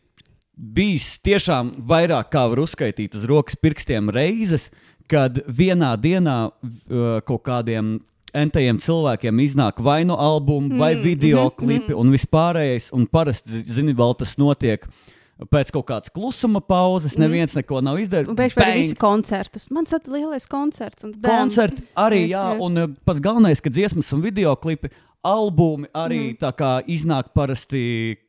bijis 0.59 1.17
tiešām 1.23 1.77
vairāk 1.89 2.33
kā 2.35 2.45
var 2.51 2.65
uzskaitīt 2.65 3.17
uz 3.19 3.27
rokas 3.31 3.59
pirkstiem 3.61 4.11
reizes, 4.15 4.69
kad 5.09 5.41
vienā 5.47 5.95
dienā 6.01 6.39
uh, 6.51 7.19
kaut 7.25 7.45
kādiem 7.47 7.99
entajiem 8.37 8.79
cilvēkiem 8.83 9.39
iznāk 9.41 9.81
vai 9.85 10.03
nu 10.05 10.17
albumi, 10.19 10.77
vai 10.79 10.95
Mm, 10.95 11.03
video 11.03 11.45
mhm, 11.47 11.55
klipi 11.57 11.95
un 11.97 12.11
vispārējais. 12.13 12.91
Un 12.93 13.07
parasti, 13.07 13.63
zini, 13.65 13.95
vēl 13.97 14.15
tas 14.19 14.37
notiek. 14.39 14.85
Pēc 15.39 15.71
kaut 15.71 15.87
kādas 15.87 16.11
klusuma 16.11 16.59
pauzes, 16.61 17.15
Mhm. 17.17 17.23
neviens 17.23 17.55
neko 17.55 17.81
nav 17.81 17.97
izdarījis. 17.97 18.35
Pēkšņi 18.35 18.57
Bang! 18.59 18.75
visi 18.75 18.95
koncertus. 18.97 19.71
Man 19.71 19.85
tas 19.85 20.01
ir 20.03 20.13
lielais 20.13 20.47
koncerts. 20.47 21.05
Koncerti 21.23 21.83
arī, 21.97 22.29
jā, 22.29 22.59
un 22.61 22.77
uh, 22.77 22.87
pats 23.07 23.21
galvenais, 23.21 23.61
ka 23.63 23.71
dziesmas 23.71 24.13
un 24.13 24.21
video 24.21 24.57
klipi, 24.57 24.91
albumi 25.25 25.87
arī 25.95 26.35
Mhm. 26.35 26.39
tā 26.39 26.53
kā 26.53 26.83
iznāk 26.87 27.33
parasti 27.35 28.17
mm, 28.17 28.28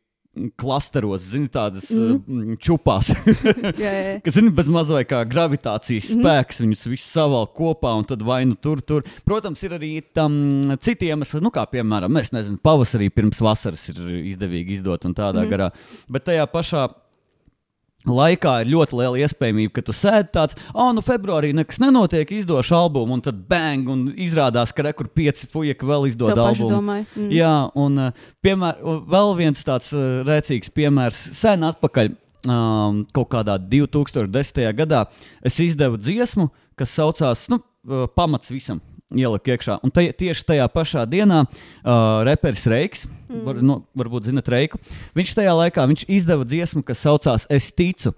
klasteros, 0.59 1.25
zini, 1.31 1.47
tādas 1.51 1.89
mm. 1.91 2.55
jā. 3.79 4.19
Kas 4.25 4.37
zina, 4.37 4.51
bez 4.55 4.69
mazliet 4.71 5.09
kā 5.09 5.21
gravitācijas 5.29 6.09
Mhm. 6.13 6.21
spēks, 6.23 6.61
viņus 6.63 6.85
visus 6.89 7.09
savalk 7.13 7.53
kopā 7.57 7.91
un 7.99 8.05
tad 8.09 8.21
vai 8.25 8.41
nu 8.49 8.55
tur, 8.55 8.81
tur. 8.81 9.03
Protams, 9.27 9.61
ir 9.67 9.75
arī 9.77 9.91
tam 10.15 10.33
citi 10.81 11.09
iemesli, 11.11 11.41
nu, 11.45 11.51
kā 11.53 11.65
piemēram, 11.69 12.17
es 12.21 12.31
nezinu, 12.35 12.59
pavasarī 12.63 13.09
pirms 13.13 13.41
vasaras 13.43 13.87
ir 13.91 13.99
izdevīgi 14.33 14.79
izdot 14.79 15.05
un 15.05 15.13
tādā 15.17 15.43
Mhm. 15.45 15.49
garā. 15.51 15.69
Bet 16.09 16.25
tajā 16.25 16.47
pašā 16.51 16.87
laikā 18.07 18.53
ir 18.63 18.71
ļoti 18.71 18.95
liela 18.95 19.19
iespējamība, 19.25 19.73
ka 19.75 19.83
tu 19.85 19.95
sēdi 19.95 20.31
tāds, 20.35 20.55
ah, 20.71 20.91
nu, 20.95 21.03
februārī 21.05 21.51
nekas 21.55 21.81
nenotiek, 21.83 22.31
izdošu 22.39 22.77
albumu, 22.77 23.17
un 23.17 23.23
tad 23.25 23.41
bang, 23.49 23.89
un 23.91 24.07
izrādās, 24.15 24.71
ka 24.75 24.85
rekur 24.87 25.09
pieci 25.11 25.49
fujeki 25.51 25.87
vēl 25.89 26.07
izdod 26.11 26.33
pašu 26.37 26.69
albumu. 26.69 27.01
Mm. 27.17 27.29
Jā, 27.35 27.53
un 27.79 27.99
piemēr, 28.45 28.79
vēl 29.15 29.35
viens 29.39 29.67
tāds 29.67 29.91
uh, 29.95 30.21
rēcīgs 30.27 30.71
piemērs 30.75 31.29
sen 31.39 31.67
atpakaļ. 31.69 32.15
Um, 32.47 33.01
kaut 33.11 33.27
kādā 33.33 33.57
2010. 33.59 34.61
gadā 34.71 35.01
es 35.43 35.57
izdevu 35.59 35.99
dziesmu, 35.99 36.45
kas 36.79 36.93
saucās 36.95 37.49
nu, 37.51 37.59
uh, 37.59 38.05
Pamats 38.15 38.53
visam. 38.53 38.79
Ieliku 39.09 39.55
iekšā. 39.55 39.79
Un 39.81 39.93
taj, 39.93 40.11
tieši 40.19 40.45
tajā 40.51 40.67
pašā 40.69 41.05
dienā 41.09 41.41
uh, 41.45 42.21
reperis 42.27 42.67
Reiks, 42.69 43.07
mm. 43.07 43.41
var, 43.47 43.61
nu, 43.65 43.79
varbūt 43.97 44.29
zinat 44.29 44.51
Reiku, 44.53 44.77
viņš 45.17 45.33
tajā 45.39 45.55
laikā 45.63 45.85
viņš 45.89 46.05
izdeva 46.05 46.45
dziesmu, 46.45 46.83
kas 46.85 47.01
saucās 47.01 47.47
Es 47.49 47.71
ticu. 47.73 48.13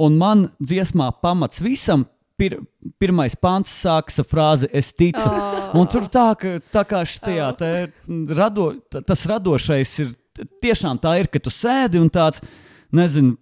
Un 0.00 0.16
man 0.20 0.46
dziesmā 0.62 1.10
Pamats 1.20 1.58
visam 1.60 2.06
pir, 2.40 2.56
pirmais 3.02 3.34
pants 3.36 3.72
sākas 3.82 4.22
ar 4.22 4.28
frāzi 4.30 4.70
Es 4.72 4.92
ticu. 4.94 5.26
Oh. 5.26 5.74
Un 5.82 5.90
tur 5.90 6.06
tā, 6.12 6.30
ka, 6.38 6.56
tā 6.72 6.86
kā 6.88 7.02
šajā 7.08 7.50
te 7.58 7.72
rado, 8.38 8.70
ta- 8.88 9.02
tas 9.04 9.26
radošais 9.28 9.98
ir 10.04 10.14
tiešām 10.62 11.00
tā, 11.02 11.18
ir, 11.20 11.28
ka 11.28 11.42
tu 11.42 11.52
sēdi 11.52 12.00
un 12.00 12.08
tāds, 12.12 12.40
nezinu, 12.94 13.34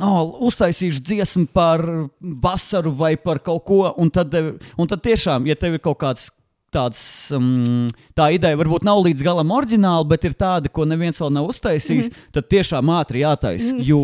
oh, 0.00 0.34
uztaisīšu 0.48 1.00
dziesmu 1.04 1.46
par 1.52 1.82
vasaru 2.20 2.92
vai 2.96 3.16
par 3.16 3.38
kaut 3.44 3.64
ko, 3.64 3.94
un 3.96 4.10
tad, 4.10 4.34
un 4.34 4.86
tad 4.90 5.02
tiešām, 5.02 5.46
ja 5.50 5.54
tev 5.58 5.78
ir 5.78 5.82
kaut 5.84 5.98
kāds. 6.02 6.28
Tāds, 6.70 7.00
um, 7.34 7.88
tā 8.14 8.28
ideja 8.30 8.54
varbūt 8.54 8.84
nav 8.86 9.00
līdz 9.02 9.24
galam 9.26 9.50
oriģināla, 9.50 10.06
bet 10.06 10.22
ir 10.28 10.36
tāda, 10.38 10.70
ko 10.70 10.84
neviens 10.86 11.18
vēl 11.18 11.32
nav 11.34 11.48
uztaisījis. 11.50 12.06
Mm 12.06 12.12
-hmm. 12.14 12.28
Tad 12.36 12.46
tiešām 12.46 12.92
ātri 12.94 13.24
jātaisa. 13.24 13.72
Mm 13.72 13.78
-hmm. 13.80 13.88
Jo 13.88 13.98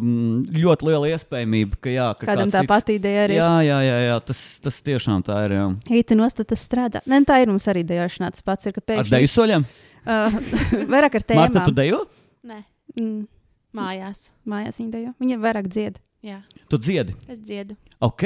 um, 0.00 0.46
ļoti 0.48 0.86
liela 0.88 1.10
iespējamība, 1.12 1.76
ka, 1.76 1.90
jā, 1.90 2.14
ka 2.16 2.26
Kādam 2.26 2.48
tā 2.48 2.62
cits- 2.62 2.68
pati 2.68 2.94
ideja 2.94 3.26
arī 3.26 3.36
ir. 3.36 3.40
Jā, 3.42 3.60
jā, 3.68 3.78
jā, 3.84 3.98
jā 4.08 4.20
tas, 4.24 4.60
tas 4.64 4.82
tiešām 4.82 5.22
tā 5.28 5.44
ir. 5.44 6.16
Nost, 6.16 6.40
tas 6.46 6.68
strādā. 6.68 7.00
Ne, 7.06 7.20
tā 7.20 7.42
ir 7.42 7.48
mums 7.48 7.68
arī 7.68 7.84
dejošanā. 7.84 8.30
Tas 8.30 8.40
pats 8.40 8.66
ir, 8.66 8.72
ka 8.72 8.80
Ar 8.80 8.96
pēkšņi. 8.96 9.10
deju 9.10 9.28
soļiem? 9.28 9.64
Uh, 10.06 10.30
vairāk 10.86 11.14
ar 11.14 11.22
Marta, 11.34 11.64
tu 11.66 11.72
dejo? 11.72 12.06
Nē, 12.46 12.62
Mm, 12.96 13.26
mājās. 13.76 14.20
mājās 14.48 14.80
viņa 14.80 14.92
dejo. 14.96 15.14
Viņa 15.22 15.38
vairāk 15.44 15.68
dzied. 15.72 16.00
Jā, 16.26 16.40
Tu 16.72 16.78
dziedi. 16.82 17.14
es 17.28 17.38
dziedu. 17.38 17.76
Ok, 18.02 18.24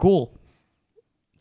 cool. 0.00 0.28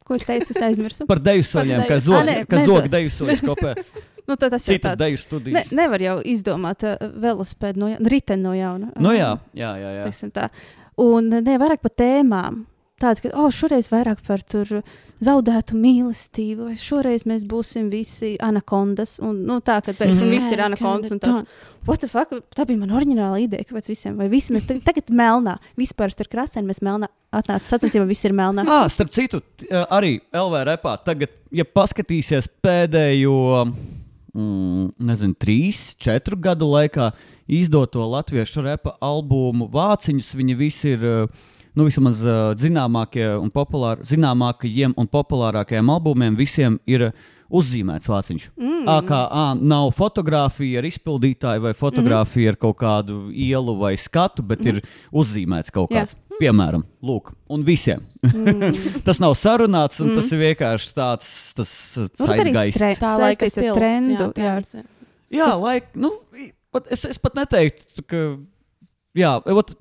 Ko 0.05 0.15
es 0.17 0.25
teicu, 0.25 0.51
es 0.55 0.61
aizmirsu. 0.65 1.05
Par 1.09 1.19
deju 1.21 1.43
soļiem, 1.45 1.83
kā 1.89 1.97
Ah, 1.99 2.65
zog, 2.65 2.87
deju 2.89 3.11
soļus 3.13 3.43
kopē. 3.45 3.75
nu, 4.27 4.35
tad 4.35 4.51
tas 4.55 4.65
ir 4.67 4.77
Citas 4.79 4.95
tāds. 4.95 4.99
deju 5.03 5.17
Ne, 5.17 5.21
studijas. 5.23 5.71
nevar 5.77 6.01
jau 6.01 6.15
izdomāt 6.25 6.85
uh, 6.87 6.95
velosipēdu 7.21 7.81
no 7.83 7.89
riteni 8.09 8.41
no 8.43 8.53
jauna. 8.57 8.89
Nu 8.97 9.13
jā, 9.13 9.35
jā, 9.53 9.71
jā. 9.77 9.91
jā. 9.99 10.03
teiksim 10.07 10.31
tā. 10.33 10.49
Un 10.99 11.29
ne 11.29 11.57
vairāk 11.61 11.81
par 11.85 11.93
tēmām. 11.95 12.63
Tāda, 12.99 13.21
ka, 13.23 13.29
oh, 13.39 13.47
šoreiz 13.53 13.87
vairāk 13.93 14.19
par 14.27 14.41
tur 14.43 14.81
zaudētu 15.23 15.75
mīlestību, 15.75 16.69
vai 16.69 16.77
šoreiz 16.79 17.25
mēs 17.27 17.43
būsim 17.49 17.89
visi 17.91 18.33
anakondas. 18.43 19.17
Un, 19.23 19.41
nu, 19.47 19.59
tā, 19.65 19.79
ka 19.83 19.91
pēkšņi 19.91 20.23
mm. 20.25 20.31
viss 20.31 20.53
ir 20.55 20.63
anakondas. 20.63 21.11
Un 21.15 21.19
tāds, 21.23 21.57
what 21.87 21.99
the 22.03 22.09
fuck, 22.11 22.31
tā 22.55 22.65
bija 22.69 22.79
mana 22.79 22.95
oriģināla 22.99 23.41
ideja, 23.43 23.67
kāpēc 23.67 23.91
visiem, 23.91 24.15
vai 24.19 24.29
visi 24.31 24.55
mēs 24.55 24.67
tag- 24.69 24.81
tagad 24.85 25.11
melnā, 25.11 25.57
vispār 25.79 26.13
ir 26.15 26.31
krāsaini, 26.31 26.69
mēs 26.71 26.79
melnā 26.85 27.11
atnāca 27.35 27.67
sacensībā, 27.67 28.07
viss 28.07 28.25
ir 28.25 28.35
melnā. 28.37 28.63
Ah, 28.67 28.87
starp 28.91 29.11
citu, 29.15 29.41
arī 29.91 30.17
LV 30.31 30.63
repā 30.71 30.95
tagad, 31.03 31.35
ja 31.51 31.67
paskatīsies 31.67 32.47
pēdējo, 32.63 33.35
mm, 34.33 34.89
nezinu, 35.11 35.35
trīs, 35.35 35.83
četru 35.99 36.39
gadu 36.39 36.71
laikā 36.71 37.11
izdoto 37.49 38.07
latviešu 38.07 38.63
repa 38.63 38.95
albumu 39.03 39.67
vāciņus, 39.73 40.35
viņi 40.37 40.57
visi 40.57 40.95
ir. 40.95 41.05
eh, 41.05 41.47
Nu, 41.79 41.85
vismaz 41.87 42.19
uh, 42.25 42.51
zināmākie 42.59 43.23
un 43.39 43.47
populār, 43.55 44.01
zināmākajiem 44.03 44.97
un 44.99 45.07
populārākajiem 45.07 45.91
albumiem 45.93 46.35
visiem 46.35 46.75
ir 46.89 47.05
uzzīmēts 47.55 48.09
vāciņš. 48.11 48.49
Mm. 48.59 48.81
AKA 48.97 49.43
nav 49.57 49.87
fotografija 49.95 50.81
ar 50.81 50.87
izpildītāju 50.89 51.63
vai 51.63 51.71
fotografija 51.77 52.51
mm 52.51 52.53
ar 52.53 52.57
kaut 52.65 52.77
kādu 52.81 53.19
ielu 53.31 53.77
vai 53.79 53.93
skatu, 53.97 54.43
bet 54.45 54.59
mm 54.65 54.73
ir 54.73 54.81
uzzīmēts 55.23 55.71
kaut 55.73 55.93
kāds. 55.95 56.17
Piemēram, 56.39 56.83
lūk, 57.03 57.31
un 57.51 57.63
visiem. 57.67 58.03
Mm. 58.27 58.75
tas 59.07 59.23
nav 59.23 59.33
sarunāts, 59.39 60.03
un 60.03 60.11
mm. 60.11 60.19
tas 60.19 60.29
ir 60.35 60.43
vienkārši 60.43 60.93
tāds 60.99 61.31
tas 61.57 61.73
uh, 61.95 62.11
Nu, 62.19 62.27
zeitgaists. 62.33 62.79
tre- 62.79 62.93
Tā 62.99 63.15
laika 63.23 63.47
Saistīts 63.47 63.57
ar 63.57 63.63
stils. 63.63 63.79
trendu, 63.79 64.29
Jā, 64.35 64.53
jā. 64.59 64.85
jā. 65.39 65.49
Tas- 65.49 65.63
laik, 65.63 65.89
nu, 65.95 66.11
pat, 66.75 66.91
es, 66.91 67.07
es 67.15 67.19
pat 67.23 67.39
neteiktu, 67.39 68.03
ka. 68.03 68.23
Jā, 69.17 69.33
ot, 69.41 69.73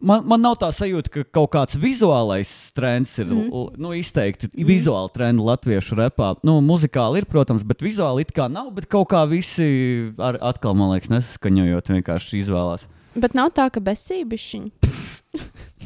man, 0.00 0.24
man 0.28 0.42
nav 0.44 0.56
tā 0.60 0.68
sajūta, 0.74 1.12
ka 1.12 1.24
kaut 1.38 1.50
kāds 1.54 1.78
vizuālais 1.80 2.50
trends 2.76 3.14
ir 3.18 3.28
mm. 3.28 3.78
nu, 3.80 3.92
izteikti. 3.98 4.50
Mm. 4.52 4.68
Vizuāli 4.68 5.12
trendi 5.14 5.44
latviešu 5.46 5.98
repā. 5.98 6.32
Nu, 6.46 6.58
muzikāli 6.64 7.22
ir, 7.22 7.28
protams, 7.30 7.64
bet 7.66 7.84
vizuāli 7.84 8.26
it 8.26 8.34
kā 8.36 8.48
nav. 8.52 8.70
Bet 8.76 8.88
kaut 8.90 9.10
kā 9.12 9.24
visi 9.30 9.68
ar, 10.16 10.40
atkal, 10.52 10.76
man 10.78 10.94
liekas, 10.94 11.12
nesaskaņojot, 11.14 11.92
vienkārši 11.98 12.42
izvēlās. 12.44 12.86
Bet 13.18 13.34
nav 13.38 13.52
tā, 13.56 13.68
ka 13.74 13.82
besībišķiņi. 13.84 14.72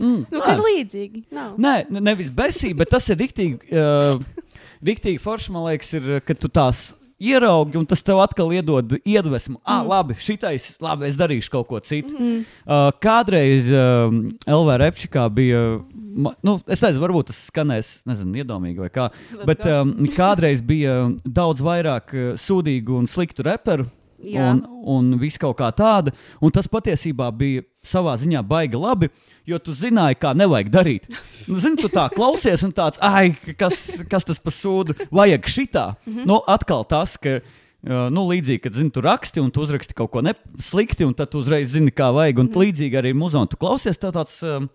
Mm, 0.00 0.24
Nu, 0.32 0.40
ir 0.40 0.60
līdzīgi. 0.64 1.26
Nav. 1.34 1.58
Nē, 1.60 1.74
ne- 1.92 2.00
nevis 2.02 2.30
besība, 2.32 2.80
bet 2.82 2.90
tas 2.94 3.04
ir 3.12 3.18
rīktīgi. 3.20 3.68
Uh, 3.68 4.48
rīktīgi 4.82 5.20
forši, 5.22 5.52
man 5.54 5.66
liekas, 5.68 5.92
ir, 5.98 6.08
ka 6.24 6.34
tu 6.34 6.48
tās 6.48 6.88
ieraugi, 7.20 7.78
un 7.78 7.86
tas 7.88 8.02
tev 8.04 8.20
atkal 8.24 8.52
iedod 8.56 8.96
iedvesmu. 9.04 9.60
Ah, 9.64 9.84
labi, 9.86 10.16
šitais, 10.20 10.72
labi, 10.82 11.08
es 11.10 11.18
darīšu 11.20 11.52
kaut 11.52 11.68
ko 11.68 11.80
citu. 11.84 12.16
Mm. 12.16 12.42
Uh, 12.64 12.88
kādreiz 13.02 13.68
um, 13.74 14.22
LV 14.48 14.78
repšikā 14.84 15.26
bija, 15.36 15.62
ma, 15.92 16.34
nu, 16.46 16.56
es 16.64 16.82
nezinu, 16.82 17.04
varbūt 17.04 17.30
tas 17.30 17.44
skanēs, 17.50 17.92
nezinu, 18.08 18.40
iedomīgi 18.40 18.84
vai 18.86 18.90
kā, 18.94 19.10
bet 19.48 19.66
um, 19.68 19.94
kādreiz 20.16 20.64
bija 20.64 21.02
daudz 21.24 21.62
vairāk 21.64 22.16
uh, 22.16 22.30
sūdīgu 22.40 23.02
un 23.02 23.10
sliktu 23.10 23.46
reperu. 23.46 23.88
Jā. 24.20 24.50
Un, 24.50 24.60
un 24.84 25.14
viss 25.20 25.40
kaut 25.40 25.56
kā 25.60 25.70
tāda. 25.76 26.12
Un 26.44 26.52
tas 26.52 26.68
patiesībā 26.68 27.30
bija 27.36 27.64
savā 27.86 28.16
ziņā 28.20 28.42
baigi 28.46 28.80
labi, 28.80 29.08
jo 29.48 29.58
tu 29.62 29.74
zināji, 29.76 30.18
kā 30.20 30.34
nevajag 30.36 30.70
darīt. 30.72 31.08
Nu, 31.48 31.56
Zini, 31.62 31.80
tu 31.80 31.88
tā 31.92 32.08
klausies, 32.12 32.62
un 32.66 32.74
tāds, 32.76 33.00
ai, 33.00 33.32
kas, 33.58 34.02
kas 34.10 34.28
tas 34.28 34.42
par 34.42 34.54
sūdu, 34.54 34.96
vajag 35.10 35.48
šitā. 35.48 35.86
Mm 36.04 36.16
-hmm. 36.16 36.26
Nu, 36.26 36.42
atkal 36.46 36.84
tas, 36.84 37.16
ka. 37.16 37.40
Nu, 37.82 38.26
līdzīgi, 38.28 38.60
kad 38.60 38.74
zini, 38.76 38.90
tu 38.90 39.00
raksti 39.00 39.40
un 39.40 39.50
tu 39.50 39.62
uzraksti 39.62 39.94
kaut 39.94 40.10
ko 40.10 40.20
slikti, 40.60 41.04
un 41.04 41.14
tad 41.14 41.30
tu 41.30 41.38
uzreiz 41.38 41.70
zini, 41.72 41.90
kā 41.90 42.12
vajag. 42.12 42.38
Un 42.38 42.48
līdzīgi 42.48 42.92
arī 42.92 43.14
muzejā 43.14 43.48
tu 43.48 43.56
klausies. 43.56 43.98
Tā 43.98 44.12
tāds, 44.12 44.42
uh, 44.44 44.68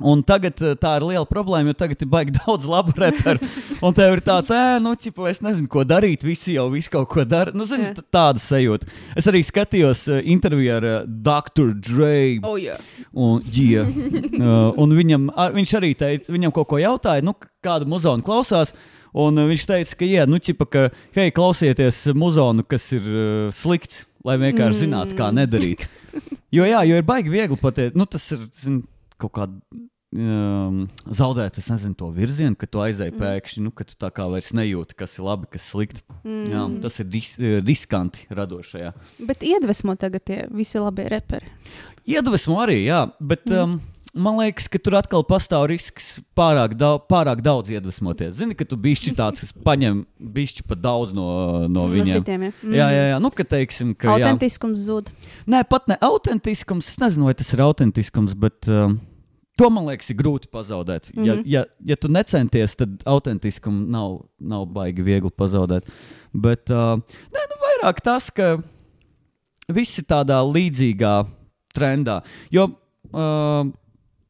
Un 0.00 0.22
tagad 0.24 0.56
uh, 0.64 0.72
tā 0.80 0.94
ir 0.96 1.04
liela 1.04 1.26
problēma, 1.28 1.68
jo 1.68 1.76
tagad 1.76 2.00
ir 2.00 2.08
baigi 2.10 2.32
daudz 2.40 2.64
labu 2.68 2.94
reperu. 2.96 3.44
Un 3.84 3.92
tev 3.96 4.16
ir 4.16 4.22
tāds, 4.24 4.48
ē, 4.48 4.78
nu, 4.80 4.94
čipa, 4.96 5.26
es 5.28 5.42
nezinu, 5.44 5.68
ko 5.70 5.84
darīt. 5.84 6.24
Visi 6.24 6.56
jau 6.56 6.70
visu 6.72 6.94
kaut 6.94 7.10
ko 7.12 7.26
dara. 7.28 7.52
Nu, 7.52 7.66
zini, 7.68 7.90
tāda 8.14 8.40
sajūta. 8.40 8.88
Es 9.20 9.28
arī 9.28 9.42
skatījos 9.44 10.06
uh, 10.08 10.22
interviju 10.24 10.78
ar 10.78 10.86
uh, 10.88 10.96
Dr. 11.04 11.74
Dre. 11.76 12.14
Oh, 12.40 12.56
jā. 12.56 12.78
Un, 13.12 13.44
yeah. 13.52 13.90
uh, 14.40 14.72
un 14.80 14.96
viņam, 14.96 15.28
ar, 15.36 15.52
viņš 15.58 15.76
arī 15.82 15.92
teica, 16.00 16.32
viņam 16.32 16.56
kaut 16.56 16.70
ko 16.72 16.80
jautāja, 16.80 17.24
nu, 17.26 17.36
kāda 17.64 17.88
muzona 17.88 18.24
klausās. 18.24 18.72
Un 19.12 19.36
viņš 19.36 19.66
teica, 19.68 19.98
ka, 20.00 20.08
jā, 20.08 20.24
nu, 20.24 20.40
čipa, 20.40 20.64
ka, 20.72 20.86
hei, 21.12 21.28
klausieties 21.36 22.06
muzonu, 22.16 22.64
kas 22.64 22.88
ir 22.96 23.04
uh, 23.12 23.52
slikts, 23.52 24.06
lai 24.24 24.38
vienkārši 24.40 24.72
mm. 24.72 24.80
zinātu, 24.86 25.20
kā 25.20 25.28
nedarīt. 25.36 25.84
Jo, 26.52 26.64
jā, 26.64 26.80
jo 26.88 26.96
ir 26.96 27.04
baigi 27.04 27.32
viegli 27.32 27.60
pateikt, 27.60 27.98
nu, 28.00 28.08
tas 28.08 28.24
ir 28.32 28.48
zin, 28.56 28.80
kaut 29.20 29.34
kāda 29.36 29.81
um, 30.12 30.82
zaudēt, 31.08 31.58
es 31.60 31.68
nezinu, 31.72 31.96
to 31.98 32.10
virzienu, 32.14 32.56
ka 32.58 32.68
tu 32.70 32.82
aizēji 32.84 33.14
pēkšņi, 33.18 33.64
nu, 33.66 33.72
ka 33.76 33.86
tu 33.88 33.96
tā 34.00 34.10
kā 34.14 34.26
vairs 34.32 34.52
nejūti, 34.56 34.96
kas 34.98 35.16
ir 35.18 35.26
labi, 35.28 35.48
kas 35.52 35.68
slikti. 35.72 36.04
Mm. 36.24 36.42
Jā, 36.52 36.66
tas 36.84 37.00
ir 37.02 37.08
dis, 37.12 37.32
riskanti 37.66 38.26
radošajā. 38.32 38.92
Bet 39.28 39.46
iedvesmo 39.46 39.96
tagad 40.00 40.26
tie 40.28 40.42
visi 40.52 40.80
labie 40.82 41.08
reperi. 41.12 41.48
Iedvesmo 42.08 42.58
arī, 42.62 42.80
jā, 42.88 43.04
bet 43.22 43.46
um, 43.54 43.76
man 44.12 44.40
liekas, 44.42 44.66
ka 44.68 44.80
tur 44.82 44.96
atkal 44.98 45.22
pastāv 45.24 45.68
risks 45.70 46.16
pārāk, 46.36 46.74
daudz, 46.76 47.04
pārāk 47.08 47.40
daudz 47.46 47.70
iedvesmoties. 47.72 48.34
Zini, 48.40 48.56
ka 48.58 48.66
tu 48.68 48.76
bišķi 48.76 49.14
tāds, 49.16 49.44
kas 49.46 49.54
paņem 49.64 50.02
bišķi 50.18 50.66
pa 50.68 50.76
daudz 50.76 51.14
no, 51.16 51.28
no 51.70 51.86
No 51.86 51.86
viņiem. 51.92 52.18
citiem, 52.18 52.48
ja. 52.50 52.56
Mm. 52.60 52.74
Jā, 52.76 52.88
jā, 52.92 53.06
jā, 53.14 53.22
nu, 53.22 53.30
ka 53.32 53.46
teiksim, 53.54 53.94
ka. 53.94 54.10
jā. 54.18 54.26
Autentiskums 54.26 54.82
zūd. 54.88 55.14
Nē, 55.48 55.62
pat 55.70 55.86
ne 55.88 55.96
autentiskums. 56.02 56.90
Es 56.90 57.00
nezinu, 57.00 57.30
vai 57.30 57.36
tas 57.38 57.54
ir 57.54 57.62
autentiskums, 57.64 58.34
bet 58.36 58.68
um, 58.68 58.98
to 59.58 59.68
man 59.70 59.86
liekas, 59.90 60.10
ir 60.12 60.18
grūti 60.20 60.48
pazaudēt. 60.52 61.10
Mm 61.12 61.22
-hmm. 61.22 61.26
ja, 61.26 61.60
ja, 61.60 61.64
ja 61.92 61.96
tu 61.96 62.08
necenties, 62.08 62.76
tad 62.76 63.02
autentiskumu 63.04 63.86
nav, 63.86 64.20
nav 64.38 64.66
baigi 64.66 65.02
viegli 65.02 65.30
pazaudēt. 65.30 65.88
Bet 66.32 66.70
uh, 66.70 66.96
nē, 67.32 67.42
nu, 67.50 67.60
vairāk 67.66 68.00
tas, 68.00 68.30
ka 68.30 68.56
viss 69.68 69.98
ir 69.98 70.04
tādā 70.04 70.40
līdzīgā 70.40 71.26
trendā. 71.74 72.22
Jo, 72.50 72.70
uh, 73.12 73.68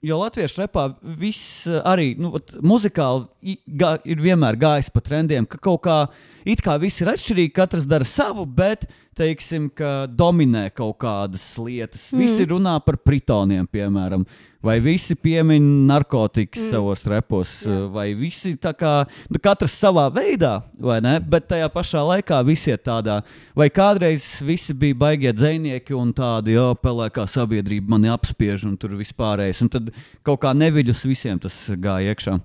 jo 0.03 0.19
latviešu 0.19 0.65
repā 0.65 0.89
viss 1.03 1.67
arī 1.85 2.15
nu, 2.19 2.35
muzikāli 2.63 3.57
ir 4.05 4.23
vienmēr 4.23 4.59
gājis 4.59 4.91
pa 4.91 5.01
trendiem, 5.01 5.47
ka 5.47 5.59
kaut 5.59 5.83
kā 5.87 5.99
it 6.45 6.63
kā 6.65 6.79
viss 6.83 7.01
ir 7.01 7.13
atšķirīgi, 7.13 7.55
katrs 7.55 7.87
dara 7.87 8.05
savu, 8.05 8.47
bet 8.47 8.89
teiksim, 9.17 9.69
ka 9.75 10.07
dominē 10.07 10.69
kaut 10.75 10.97
kādas 11.03 11.45
lietas. 11.61 12.11
Mm. 12.13 12.23
Visi 12.23 12.47
runā 12.49 12.75
par 12.85 12.99
pritoniem, 13.01 13.67
piemēram, 13.71 14.25
vai 14.65 14.77
visi 14.83 15.17
piemin 15.19 15.65
narkotikas 15.89 16.63
mm. 16.63 16.71
savos 16.73 17.05
repos, 17.11 17.57
Jā. 17.67 17.79
vai 17.93 18.07
visi 18.19 18.55
tā 18.61 18.75
kā 18.77 18.93
nu, 19.31 19.41
katrs 19.43 19.75
savā 19.81 20.07
veidā, 20.15 20.55
vai 20.81 21.01
ne? 21.05 21.17
Bet 21.21 21.51
tajā 21.53 21.69
pašā 21.73 22.05
laikā 22.11 22.43
visi 22.47 22.73
ir 22.73 22.81
tādā, 22.83 23.21
vai 23.59 23.71
kādreiz 23.73 24.29
visi 24.45 24.77
bija 24.77 25.01
baigie 25.07 25.35
dzinieki 25.37 25.97
un 25.99 26.15
tādi, 26.17 26.57
jo 26.57 26.71
pelēkā 26.81 27.27
sabiedrība 27.31 27.97
mani 27.97 28.13
apspiež 28.13 28.69
un 28.71 28.79
tur 28.81 28.97
vispārējais. 29.01 29.65
Un 29.67 29.73
tad 29.77 29.93
kaut 30.27 30.45
kā 30.47 30.55
neviļus 30.57 31.05
visiem 31.11 31.43
tas 31.43 31.65
gāja 31.77 32.15
iekšā. 32.15 32.41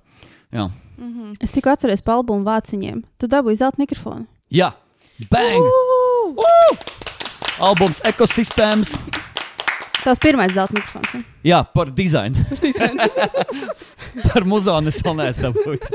Jā, 0.48 0.70
Es 1.42 1.54
tikko 1.54 1.70
atceros 1.74 2.02
par 2.02 2.18
albumu 2.18 2.46
vāciņiem. 2.48 3.04
Tu 3.20 3.30
dabūji 3.30 3.62
zelta 3.62 3.82
mikrofonu. 3.82 4.26
Jā. 4.50 4.72
bang! 5.30 5.97
Woo! 6.38 6.76
Albums 7.68 7.98
ekosistēmas. 8.06 8.92
Tas 10.04 10.20
pirmais 10.22 10.52
zelta 10.54 10.76
mikrofons. 10.76 11.10
ja? 11.14 11.22
Jā, 11.50 11.58
par 11.74 11.90
dizainu. 11.92 12.38
par 14.32 14.46
muzonu 14.48 14.92
es 14.92 15.00
vēl 15.04 15.16
neesmu 15.18 15.48
dabūjis. 15.48 15.90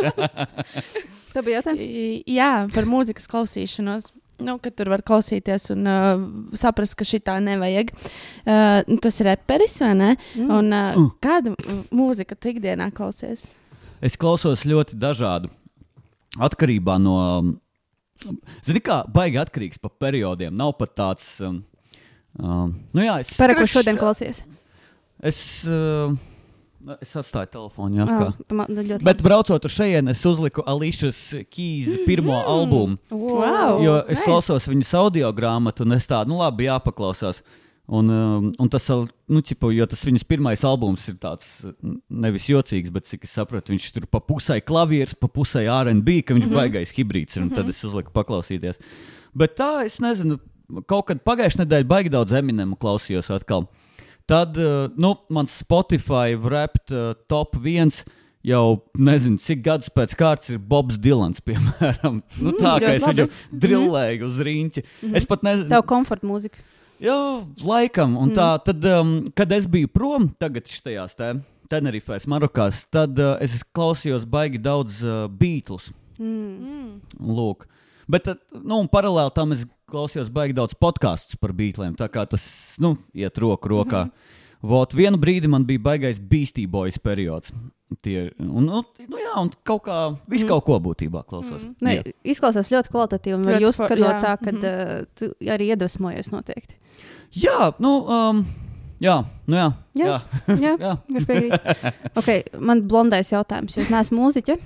Tā 1.33 1.41
bija 1.41 1.61
jautājums. 1.61 1.85
Jā, 2.29 2.49
par 2.75 2.85
mūzikas 2.89 3.25
klausīšanos. 3.31 4.11
Nu, 4.43 4.57
kad 4.61 4.73
tur 4.75 4.89
var 4.91 5.01
klausīties 5.05 5.69
un 5.73 5.87
uh, 5.87 6.21
saprast, 6.57 6.95
ka 6.99 7.05
šī 7.07 7.19
tā 7.25 7.37
nevajag. 7.41 7.91
Uh, 8.43 8.81
nu, 8.89 8.97
tas 9.01 9.17
ir 9.21 9.29
reperis, 9.29 9.75
vai 9.81 9.91
ne? 9.97 10.11
Mm. 10.35 10.49
Un, 10.57 10.71
uh, 10.73 10.97
Mm. 10.99 11.09
kāda 11.23 11.53
m- 11.53 11.83
mūzika 11.95 12.35
tu 12.35 12.49
ikdienā 12.51 12.89
klausies? 12.97 13.47
Es 14.03 14.17
klausos 14.19 14.65
ļoti 14.67 14.97
dažādu. 14.99 15.49
Atkarībā 16.43 16.97
no. 17.01 17.15
Zini, 18.65 18.81
kā 18.83 19.03
baigi 19.13 19.39
atkarīgs 19.41 19.81
pa 19.81 19.91
periodiem. 20.01 20.53
Nav 20.55 20.75
pat 20.79 20.95
tāds. 20.97 21.29
Um, 21.43 21.61
um, 22.39 22.75
nu 22.95 23.05
jā, 23.05 23.19
es 23.23 23.33
Par 23.39 23.55
ko 23.57 23.65
šodien 23.69 23.99
klausies? 23.99 24.43
Es, 25.23 25.39
uh, 25.67 26.11
es 26.99 27.15
atstāju 27.19 27.51
telefonu. 27.53 28.05
Kā. 28.09 28.29
man 28.55 28.71
ļoti 28.75 29.05
Bet 29.07 29.23
braucot 29.23 29.67
uz 29.69 29.75
šejienes, 29.75 30.19
es 30.19 30.27
uzliku 30.27 30.65
Alīšas 30.67 31.21
Kīza 31.47 32.01
pirmo 32.07 32.35
mm. 32.35 32.47
albumu. 32.55 32.99
Wow! 33.11 33.79
Jo 33.83 33.99
es 34.03 34.17
nice. 34.17 34.25
klausos 34.27 34.67
viņas 34.67 34.95
audio 34.99 35.31
grāmatu, 35.35 35.87
un 35.87 35.95
es 35.95 36.09
tādu, 36.09 36.33
nu, 36.33 36.41
labi, 36.43 36.67
jāpaklausās. 36.67 37.43
Un, 37.83 38.07
um, 38.07 38.45
un 38.63 38.69
tas, 38.71 38.85
nu, 39.27 39.41
cipu, 39.43 39.67
jo 39.75 39.83
tas 39.91 40.05
viņas 40.07 40.23
pirmais 40.23 40.61
albums 40.63 41.03
ir 41.11 41.17
tāds 41.19 41.49
nevis 42.07 42.45
jocīgs, 42.47 42.93
bet 42.95 43.09
cik 43.09 43.25
es 43.27 43.33
sapratu, 43.35 43.73
viņš 43.73 43.87
tur 43.97 44.05
pa 44.07 44.21
pusē 44.23 44.61
klavieres, 44.63 45.17
pa 45.19 45.27
pusē 45.27 45.65
RB, 45.67 46.21
ka 46.23 46.31
viņš 46.31 46.45
mm 46.47 46.53
-hmm. 46.53 46.61
baigais 46.61 46.95
hibrīds 46.95 47.35
ir, 47.35 47.43
un 47.43 47.49
tad 47.51 47.67
es 47.67 47.83
uzliku 47.83 48.15
paklausīties. 48.15 48.79
Bet 49.35 49.57
tā, 49.59 49.83
es 49.85 49.99
nezinu, 49.99 50.39
kaut 50.87 51.09
kad 51.09 51.23
pagājušajā 51.27 51.65
nedēļā 51.65 51.87
baigi 51.89 52.09
daudz 52.13 52.31
Eminemu 52.31 52.77
klausījos 52.79 53.29
atkal. 53.35 53.67
Tad, 54.25 54.55
uh, 54.55 54.87
nu, 54.95 55.15
mans 55.29 55.51
Spotify 55.51 56.39
rapt 56.39 56.91
uh, 56.91 57.13
top 57.27 57.57
viens. 57.59 58.05
Jau 58.43 58.83
nezinu, 58.99 59.39
cik 59.39 59.61
gadus 59.63 59.87
pēc 59.87 60.17
kārtas 60.19 60.49
ir 60.51 60.57
Bobs 60.59 60.97
Dilans, 60.99 61.39
piemēram. 61.47 62.21
Nu, 62.43 62.51
tā 62.51 62.73
kā 62.75 62.91
ļoti 62.91 62.95
es 62.95 63.05
labi. 63.07 63.21
viņu 63.21 63.59
drillēju 63.65 64.27
uz 64.27 64.39
rīņķa. 64.47 64.81
Mm 64.83 65.09
-hmm. 65.09 65.15
Es 65.15 65.25
pat 65.25 65.43
nezinu, 65.43 65.69
Tev 65.69 65.85
komforta 65.87 66.27
mūzika. 66.27 66.59
Jā, 67.03 67.43
laikam. 67.67 68.15
Un 68.19 68.31
tā, 68.35 68.53
tad, 68.63 68.85
um, 68.87 69.17
kad 69.35 69.51
es 69.51 69.67
biju 69.67 69.89
prom, 69.91 70.29
tagad 70.39 70.69
šajās 70.71 71.17
te 71.19 71.33
Tenerifēs, 71.71 72.27
Marokās, 72.29 72.83
tad 72.93 73.17
uh, 73.19 73.35
es 73.43 73.57
klausījos 73.75 74.23
baigi 74.29 74.61
daudz 74.61 75.01
uh, 75.03 75.25
Beatles. 75.27 75.89
Mm. 76.21 77.01
Lūk. 77.19 77.65
Bet, 78.07 78.27
tad, 78.29 78.39
nu, 78.55 78.81
paralēli 78.91 79.33
tam 79.35 79.55
es 79.55 79.65
klausījos 79.89 80.31
baigi 80.33 80.55
daudz 80.55 80.77
podkāstus 80.79 81.39
par 81.39 81.51
Beatliem. 81.57 81.97
Tā 81.99 82.07
kā 82.11 82.23
tas, 82.29 82.45
nu, 82.83 82.95
iet 83.15 83.37
roku 83.41 83.71
rokā. 83.73 84.05
Mm 84.05 84.09
-hmm. 84.09 84.39
Vot, 84.63 84.93
vienu 84.95 85.19
brīdi 85.19 85.49
man 85.51 85.65
bija 85.67 85.79
baigais 85.79 86.19
Beastie 86.19 86.67
Boys 86.67 86.97
periods. 86.97 87.51
Tie, 88.01 88.31
un, 88.39 88.65
nu, 88.65 88.81
nu, 89.07 89.19
jā, 89.21 89.33
un 89.41 89.51
kaut 89.67 89.83
kā, 89.87 89.97
visu 90.31 90.47
kaut 90.49 90.65
ko 90.67 90.79
būtībā 90.83 91.23
klausos. 91.29 91.63
Mm. 91.63 91.75
Ne, 91.85 92.13
izklausās 92.33 92.71
ļoti 92.73 92.91
kvalitatīvi. 92.93 93.37
Un 93.37 93.45
var 93.47 93.57
Ļoti 93.57 93.67
just, 93.67 93.81
for- 93.81 93.91
ka 93.91 93.99
no 93.99 94.11
tā, 94.23 94.33
ka 94.39 94.51
mm 94.51 94.57
-hmm. 94.57 95.01
uh, 95.01 95.05
tu 95.19 95.51
arī 95.55 95.69
iedvesmojies 95.73 96.31
noteikti. 96.31 96.79
Jā, 97.43 97.73
nu, 97.79 98.05
um, 98.07 98.45
jā, 99.01 99.23
nu, 99.47 99.55
jā. 99.55 99.71
Jā. 99.93 100.05
jā. 100.05 100.21
Jā, 100.55 100.73
jā. 100.87 100.97
Kurš 101.07 101.25
piekrīt? 101.25 101.93
okay, 102.15 102.43
man 102.59 102.87
blondais 102.87 103.31
jautājums, 103.31 103.77
jo 103.77 103.81
es 103.81 103.89
neesmu 103.89 104.19
mūziķa. 104.21 104.57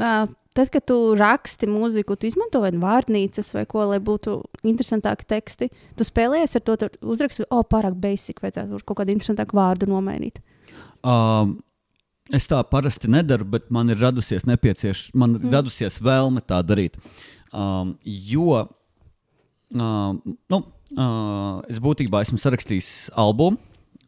Uh, 0.00 0.28
tad, 0.56 0.70
kad 0.72 0.84
tu 0.88 1.14
raksti 1.18 1.68
mūziku, 1.70 2.16
tu 2.16 2.28
izmanto 2.28 2.60
vai 2.62 2.70
vārnīcas 2.76 3.52
vai 3.56 3.64
ko, 3.68 3.84
lai 3.90 3.98
būtu 4.04 4.38
interesantāki 4.68 5.28
teksti. 5.28 5.68
Tu 5.96 6.06
spēlējies 6.06 6.56
ar 6.58 6.64
to, 6.66 6.76
tu 6.76 6.90
uzraksti, 7.14 7.46
o, 7.48 7.60
oh, 7.60 7.66
pārāk 7.68 7.96
basic, 8.00 8.40
vajadzētu 8.44 8.82
kaut 8.84 9.02
kādu 9.02 9.14
interesantāku 9.14 9.58
vārdu 9.58 9.88
nomainīt. 9.90 10.42
Um, 11.02 11.58
es 12.30 12.46
tā 12.50 12.60
parasti 12.68 13.10
nedaru, 13.10 13.46
bet 13.56 13.70
man 13.74 13.90
ir 13.90 14.00
radusies, 14.02 14.46
nepiecieš, 14.46 15.10
man 15.18 15.38
mm. 15.38 15.50
radusies 15.52 15.98
vēlme 16.02 16.44
tā 16.46 16.60
darīt. 16.66 16.98
Um, 17.52 17.96
jo 18.04 18.62
um, 19.74 20.22
nu, 20.22 20.62
uh, 20.94 21.58
es 21.68 21.80
būtībā 21.82 22.22
esmu 22.22 22.40
sarakstījis 22.42 23.12
albumu. 23.18 23.58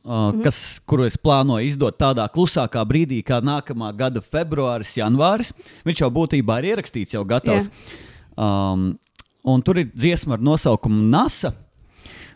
Uh, 0.05 0.35
mm. 0.35 0.42
kas, 0.44 0.59
kuru 0.85 1.07
es 1.09 1.14
plānoju 1.16 1.64
izdot 1.64 1.96
tādā 1.96 2.27
klusākā 2.29 2.83
brīdī, 2.85 3.22
kā 3.24 3.38
nākamā 3.40 3.88
gada 3.96 4.20
februāris, 4.20 4.92
janvāris. 4.98 5.48
Viņš 5.88 6.03
jau 6.05 6.11
būtībā 6.12 6.59
ir 6.61 6.74
ierakstīts, 6.74 7.16
jau 7.16 7.22
gatavs. 7.24 7.70
Um, 8.37 8.90
un 9.48 9.64
tur 9.64 9.81
ir 9.81 9.88
dziesma 9.94 10.37
ar 10.37 10.44
nosaukumu 10.44 11.07
NASA. 11.09 11.55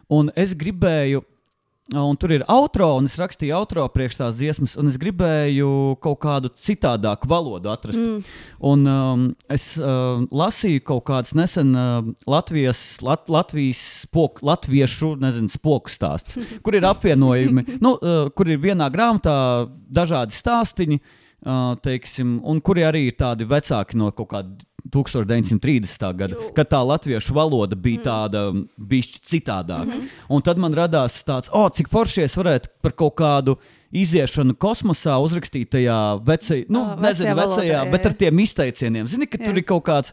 Un 0.09 0.33
es 0.33 0.55
gribēju, 0.57 1.21
un 1.97 2.17
tur 2.21 2.33
ir 2.37 2.45
outro, 2.53 2.91
un 2.99 3.07
es 3.09 3.17
rakstīju 3.17 3.55
outro 3.57 3.87
priekš 3.93 4.19
tās 4.21 4.37
dziesmas, 4.37 4.75
un 4.81 4.91
es 4.91 4.99
gribēju 5.01 5.97
kaut 6.05 6.19
kādu 6.21 6.51
citādāku 6.53 7.31
valodu 7.31 7.73
atrast. 7.73 8.01
Mm. 8.01 8.19
Un 8.71 8.91
um, 8.93 9.25
es 9.49 9.71
uh, 9.81 10.21
lasīju 10.29 10.85
kaut 10.91 11.07
kādas 11.09 11.33
nesen 11.39 11.73
uh, 11.73 12.03
Latvijas, 12.29 12.83
lat, 13.05 13.25
Latvijas 13.33 13.81
spoku, 14.05 14.45
latviešu, 14.45 15.15
nezinu, 15.23 15.49
spoku 15.53 15.93
stāstus, 15.93 16.37
kur 16.65 16.77
ir 16.77 16.89
apvienojumi, 16.89 17.81
nu, 17.81 17.97
uh, 17.97 18.29
kur 18.37 18.53
ir 18.53 18.61
vienā 18.61 18.91
grāmatā 18.93 19.39
dažādi 19.89 20.37
stāstiņi. 20.37 21.01
Uh, 21.39 21.77
teiksim, 21.79 22.41
un 22.43 22.59
kuri 22.67 22.83
arī 22.83 23.05
ir 23.07 23.15
tādi 23.15 23.47
vecāki 23.47 23.95
no 23.95 24.09
kaut 24.11 24.27
kāda 24.33 24.68
1930. 24.87 26.17
gada, 26.17 26.37
kad 26.57 26.69
tā 26.71 26.81
latviešu 26.87 27.35
valoda 27.35 27.77
bija 27.77 28.05
tāda 28.05 28.45
bišķi 28.79 29.21
citādāka. 29.27 29.91
Mm 29.91 30.01
-hmm. 30.01 30.09
Un 30.29 30.43
tad 30.43 30.59
man 30.59 30.75
radās 30.75 31.25
tāds, 31.25 31.49
oh, 31.53 31.69
cik 31.71 31.89
forši 31.89 32.23
es 32.23 32.37
varētu 32.37 32.69
par 32.83 32.93
kaut 32.93 33.15
kādu 33.15 33.57
iziešanu 33.93 34.55
kosmosā 34.55 35.17
uzrakstīt 35.25 35.71
tajā 35.73 36.21
vecajā, 36.25 36.65
nu, 36.69 36.85
Ā, 36.85 37.01
nezinu, 37.01 37.35
vecajā 37.35 37.35
valodā, 37.35 37.57
vecajā, 37.57 37.85
jā, 37.85 37.91
bet 37.91 38.07
ar 38.07 38.13
tiem 38.13 38.39
izteicieniem. 38.39 39.09
Zini, 39.09 39.27
ka 39.27 39.39
Jā. 39.39 39.47
tur 39.47 39.57
ir 39.59 39.65
kaut 39.65 39.85
kāds, 39.85 40.13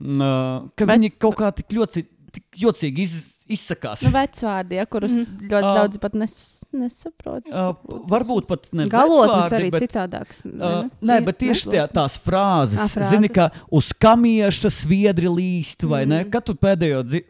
mm, 0.00 0.20
uh, 0.20 0.68
ka 0.76 0.86
Bet- 0.86 0.98
viņi 0.98 1.12
kaut 1.18 1.36
kā 1.36 1.52
tik 1.54 1.68
ļoti. 1.68 2.06
Tik 2.30 2.49
jocīgi 2.58 3.04
iz, 3.06 3.12
izsakās. 3.50 4.02
Nu, 4.06 4.10
vecvārdi, 4.14 4.76
ja, 4.78 4.84
kurus 4.86 5.12
Mhm. 5.12 5.36
mm. 5.40 5.48
ļoti 5.50 5.66
Ā. 5.66 5.74
daudz 5.78 5.98
pat 6.02 6.14
nes, 6.14 6.34
nesaprot. 6.72 7.46
Uh, 7.50 7.74
varbūt 8.10 8.46
pat 8.46 8.66
ne 8.72 8.86
Galotnes 8.90 9.52
arī 9.56 9.70
bet, 9.74 9.82
citādāks. 9.86 10.42
ne, 10.44 10.52
Uh, 10.58 10.82
ne? 10.82 10.90
nē, 11.14 11.24
bet 11.26 11.38
tieši 11.42 11.70
tie, 11.70 11.82
tās 11.90 12.16
frāzes, 12.18 12.78
Ā, 12.78 12.86
frāzes. 12.90 13.10
zini, 13.10 13.28
kā 13.28 13.50
uz 13.70 13.92
kamieša 13.92 14.70
sviedri 14.70 15.26
līst, 15.30 15.82
vai 15.88 16.04
ne? 16.06 16.24
Mm. 16.24 16.30
Kad 16.30 16.44
tu 16.46 16.54
pēdējo 16.54 17.02
dzi 17.06 17.22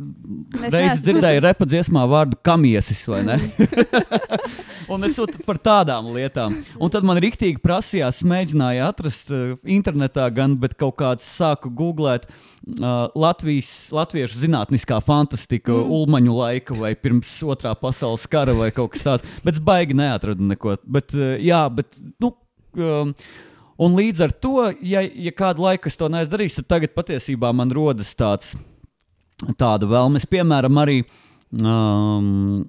reizi 0.70 1.04
dzirdēji 1.06 1.42
repa 1.44 1.64
dziesmā 1.64 2.04
vārdu 2.08 2.36
kamiesis, 2.44 3.06
vai 3.08 3.22
ne? 3.24 3.38
Un 4.90 5.04
es 5.06 5.14
par 5.46 5.58
tādām 5.62 6.08
lietām. 6.14 6.56
Un 6.80 6.90
tad 6.90 7.04
man 7.06 7.18
rīktīgi 7.22 7.60
prasījās, 7.62 8.22
mēģināju 8.26 8.82
atrast 8.88 9.30
uh, 9.30 9.54
internetā, 9.64 10.26
gan, 10.34 10.56
bet 10.58 10.74
kaut 10.74 10.96
kāds 10.98 11.22
sāku 11.24 11.70
googlēt 11.70 12.26
uh, 12.26 13.06
Latvijas, 13.14 13.70
latviešu 13.94 14.40
zinātniskā 14.42 14.98
fantastika, 15.10 15.74
mm. 15.74 15.92
ulmaņu 15.98 16.38
laika 16.38 16.78
vai 16.78 16.94
pirms 16.98 17.32
otrā 17.42 17.74
pasaules 17.78 18.26
kara 18.30 18.54
vai 18.56 18.70
kaut 18.74 18.94
kas 18.94 19.06
tāds. 19.06 19.36
Bet 19.44 19.58
es 19.58 19.62
baigi 19.64 19.96
neatradu 19.98 20.46
neko. 20.52 20.76
Bet, 20.86 21.14
uh, 21.18 21.34
jā, 21.42 21.62
bet, 21.74 21.98
nu, 22.22 22.32
um, 22.78 23.14
un 23.80 23.96
līdz 23.98 24.26
ar 24.26 24.34
to, 24.46 24.70
ja, 24.86 25.02
ja 25.02 25.34
kādu 25.36 25.66
laiku 25.66 25.90
es 25.90 25.98
to 25.98 26.10
darījis, 26.10 26.60
tad 26.60 26.70
tagad 26.76 26.94
patiesībā 26.96 27.52
man 27.56 27.72
rodas 27.74 28.12
tāds, 28.18 28.54
tāda 29.60 29.88
vēlme. 29.90 30.22
Piemēram, 30.30 30.82
arī 30.82 31.00
um, 31.56 32.62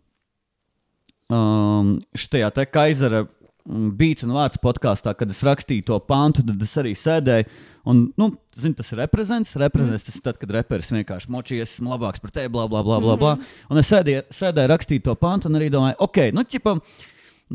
um, 1.31 1.93
šajā 2.15 2.51
te 2.55 2.67
Kaisera 2.69 3.25
beigts 3.67 4.25
un 4.25 4.33
vārds 4.35 4.59
podkāstā, 4.61 5.13
kad 5.17 5.29
es 5.31 5.41
rakstīju 5.45 5.85
to 5.87 5.99
pantu, 6.07 6.43
tad 6.47 6.63
es 6.65 6.73
arī 6.81 6.93
sēdēju. 6.97 7.47
Un, 7.91 8.01
nu, 8.19 8.27
zini, 8.57 8.75
tas 8.77 8.91
ir 8.93 9.01
reprezents. 9.01 9.55
Reprezents 9.57 10.05
tas 10.05 10.17
ir 10.17 10.25
tad, 10.25 10.37
kad 10.41 10.53
reperis 10.53 10.91
vienkārši 10.93 11.31
močies, 11.33 11.77
esmu 11.77 11.93
labāks 11.93 12.21
par 12.21 12.33
tevi, 12.33 12.51
bla, 12.53 12.67
bla, 12.69 12.83
bla. 12.85 12.99
bla, 13.01 13.15
bla. 13.17 13.33
Un 13.71 13.81
es 13.81 13.89
sēdēju, 13.89 14.27
sēdēju 14.37 14.71
rakstīju 14.73 15.05
to 15.07 15.15
pantu 15.21 15.49
un 15.49 15.57
arī 15.59 15.71
domāju, 15.73 15.97
ok, 16.05 16.21
nu, 16.37 16.45
ķipam, 16.45 16.83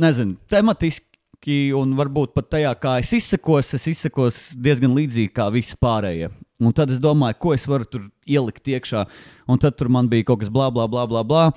nezinu, 0.03 0.39
tematiski 0.51 1.61
un 1.79 1.95
varbūt 1.99 2.35
pat 2.35 2.51
tajā, 2.57 2.75
kā 2.83 2.97
es 3.03 3.15
izsakos, 3.21 3.75
es 3.79 3.87
izsakos 3.95 4.43
diezgan 4.59 4.95
līdzīgi 4.99 5.35
kā 5.37 5.47
visi 5.55 5.79
pārējie. 5.79 6.33
Un 6.63 6.73
tad 6.73 6.91
es 6.91 7.01
domāju, 7.03 7.37
ko 7.43 7.53
es 7.53 7.67
varu 7.69 7.85
tur 7.85 8.07
ielikt 8.25 8.71
iekšā. 8.73 9.05
Un 9.53 9.61
tad 9.61 9.77
tur 9.77 9.91
man 9.93 10.09
bija 10.09 10.25
kaut 10.31 10.41
kas 10.41 10.53
blā, 10.53 10.71
blā, 10.73 10.87
blā, 10.89 11.05
blā. 11.11 11.23
blā. 11.27 11.51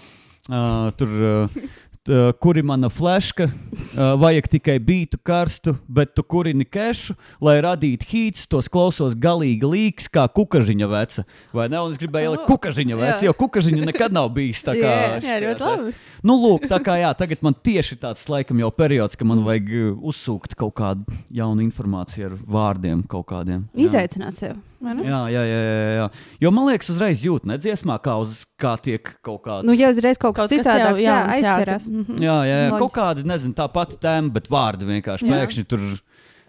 Uh, 0.49 0.89
tur, 0.97 1.11
uh, 1.21 1.61
t- 2.09 2.33
kur 2.41 2.57
ir 2.57 2.65
mana 2.65 2.89
fleška, 2.89 3.45
uh, 3.45 4.15
vajag 4.17 4.47
tikai 4.55 4.77
bītu 4.81 5.19
karstu, 5.23 5.75
bet 5.87 6.15
tu 6.17 6.23
kurini 6.25 6.65
kešu, 6.65 7.13
lai 7.45 7.59
radītu 7.61 8.07
hīts, 8.09 8.47
tos 8.49 8.69
klausos 8.71 9.13
galīgi 9.13 9.69
līks, 9.69 10.07
kā 10.09 10.25
kukažiņa 10.33 10.87
veca. 10.89 11.25
Vai 11.53 11.67
ne? 11.69 11.77
Un 11.85 11.93
es 11.93 12.01
gribēju 12.01 12.31
ielikt 12.31 12.45
Oh, 12.47 12.49
kukažiņa 12.55 12.97
veca, 12.97 13.25
jo 13.27 13.33
kukažiņa 13.37 13.85
nekad 13.91 14.15
nav 14.15 14.31
bijis 14.33 14.63
tā 14.65 14.73
kā. 14.81 14.93
Jā, 14.95 15.19
Jā, 15.27 15.37
ļoti 15.45 15.65
labi. 15.67 15.93
Nu, 16.25 16.37
lūk, 16.41 16.65
tā 16.71 16.79
kā 16.83 16.97
jā, 17.01 17.11
tagad 17.19 17.43
man 17.45 17.53
tieši 17.53 17.99
tāds 18.01 18.25
laikam 18.31 18.57
jau 18.63 18.71
periods, 18.73 19.19
ka 19.19 19.27
man 19.29 19.43
vajag 19.45 19.69
uh, 19.69 19.91
uzsūkt 20.09 20.57
kaut 20.59 20.73
kādu 20.79 21.19
jaunu 21.29 21.61
informāciju 21.67 22.31
ar 22.31 22.39
vārdiem 22.57 23.05
kaut 23.11 23.27
kādiem. 23.29 23.67
Jā. 23.75 23.85
Izaicināt 23.89 24.39
sev. 24.41 24.57
Ne? 24.81 25.03
Jā, 25.03 25.19
jā, 25.33 25.43
jā, 25.43 25.59
jā, 25.65 25.89
jā. 25.99 26.07
Jo 26.45 26.51
man 26.55 26.67
liekas, 26.69 26.89
uzreiz 26.93 27.21
jūt, 27.25 27.45
nedziesmā, 27.49 27.97
kā, 28.03 28.15
uz, 28.23 28.45
kā 28.59 28.73
tiek 28.81 29.11
kaut 29.25 29.41
kāds. 29.45 29.65
Nu, 29.67 29.73
ja 29.77 29.89
uzreiz 29.93 30.17
kaut 30.17 30.35
kas 30.37 30.47
Kaut 30.47 30.49
kas 30.49 30.57
jau 30.57 30.63
citādāks, 30.63 31.01
jā, 31.03 31.15
jā, 31.15 31.27
aizķerās. 31.35 31.85
ka- 31.89 31.91
mhm. 32.03 32.21
Jā, 32.23 32.37
jā, 32.47 32.57
jā. 32.63 32.69
Loģiski. 32.71 32.79
kaut 32.79 32.93
kāda, 32.99 33.23
nezinu, 33.33 33.53
tā 33.59 33.67
pati 33.73 33.97
tēma, 33.97 34.31
bet 34.33 34.47
vārdi 34.49 34.87
vienkārši 34.89 35.27
Jā. 35.27 35.31
pēkšņi 35.35 35.65
tur. 35.67 35.79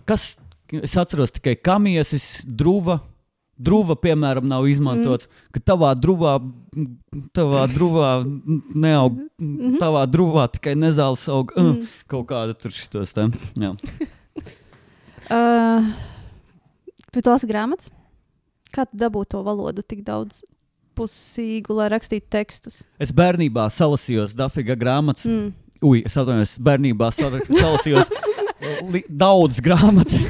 Kas, 0.06 0.36
es 0.72 0.96
atceros 0.96 1.30
tikai 1.32 1.56
kamiesis, 1.60 2.42
druva. 2.46 3.00
Druva, 3.60 3.92
piemēram, 3.92 4.46
nav 4.48 4.64
izmantots. 4.72 5.26
Mm. 5.28 5.50
Ka 5.52 5.60
tavā 5.60 5.90
druvā, 5.94 6.38
tavā 7.36 7.66
druvā 7.68 8.12
neaug, 8.72 9.18
Mhm. 9.36 9.76
tavā 9.76 10.06
druvā 10.08 10.46
tikai 10.50 10.72
nezāles 10.80 11.26
aug. 11.28 11.52
Mm. 11.52 11.82
Uh, 11.82 11.86
kaut 12.08 12.26
kāda 12.32 12.54
tur 12.56 12.70
šitos 12.72 13.12
te. 13.12 13.28
Jā. 13.60 13.74
Uh, 15.30 15.92
tu 17.12 17.20
lasi 17.22 17.46
grāmatas? 17.46 17.90
Kā 18.74 18.86
tu 18.86 18.98
dabūji 19.00 19.32
to 19.34 19.42
valodu 19.46 19.82
tik 19.82 20.04
daudz 20.06 20.44
pusīgu, 20.98 21.74
lai 21.78 21.88
rakstītu 21.94 22.28
tekstus? 22.30 22.82
Es 23.02 23.12
bērnībā 23.14 23.66
salasījos 23.74 24.36
Dafīga 24.38 24.76
grāmatas. 24.78 25.26
Mm. 25.26 25.52
Ui, 25.86 26.02
es 26.04 26.16
atvainojos, 26.20 26.58
bērnībā 26.60 27.08
salasījos 27.16 28.10
daudz 29.08 29.62
grāmatas. 29.64 30.20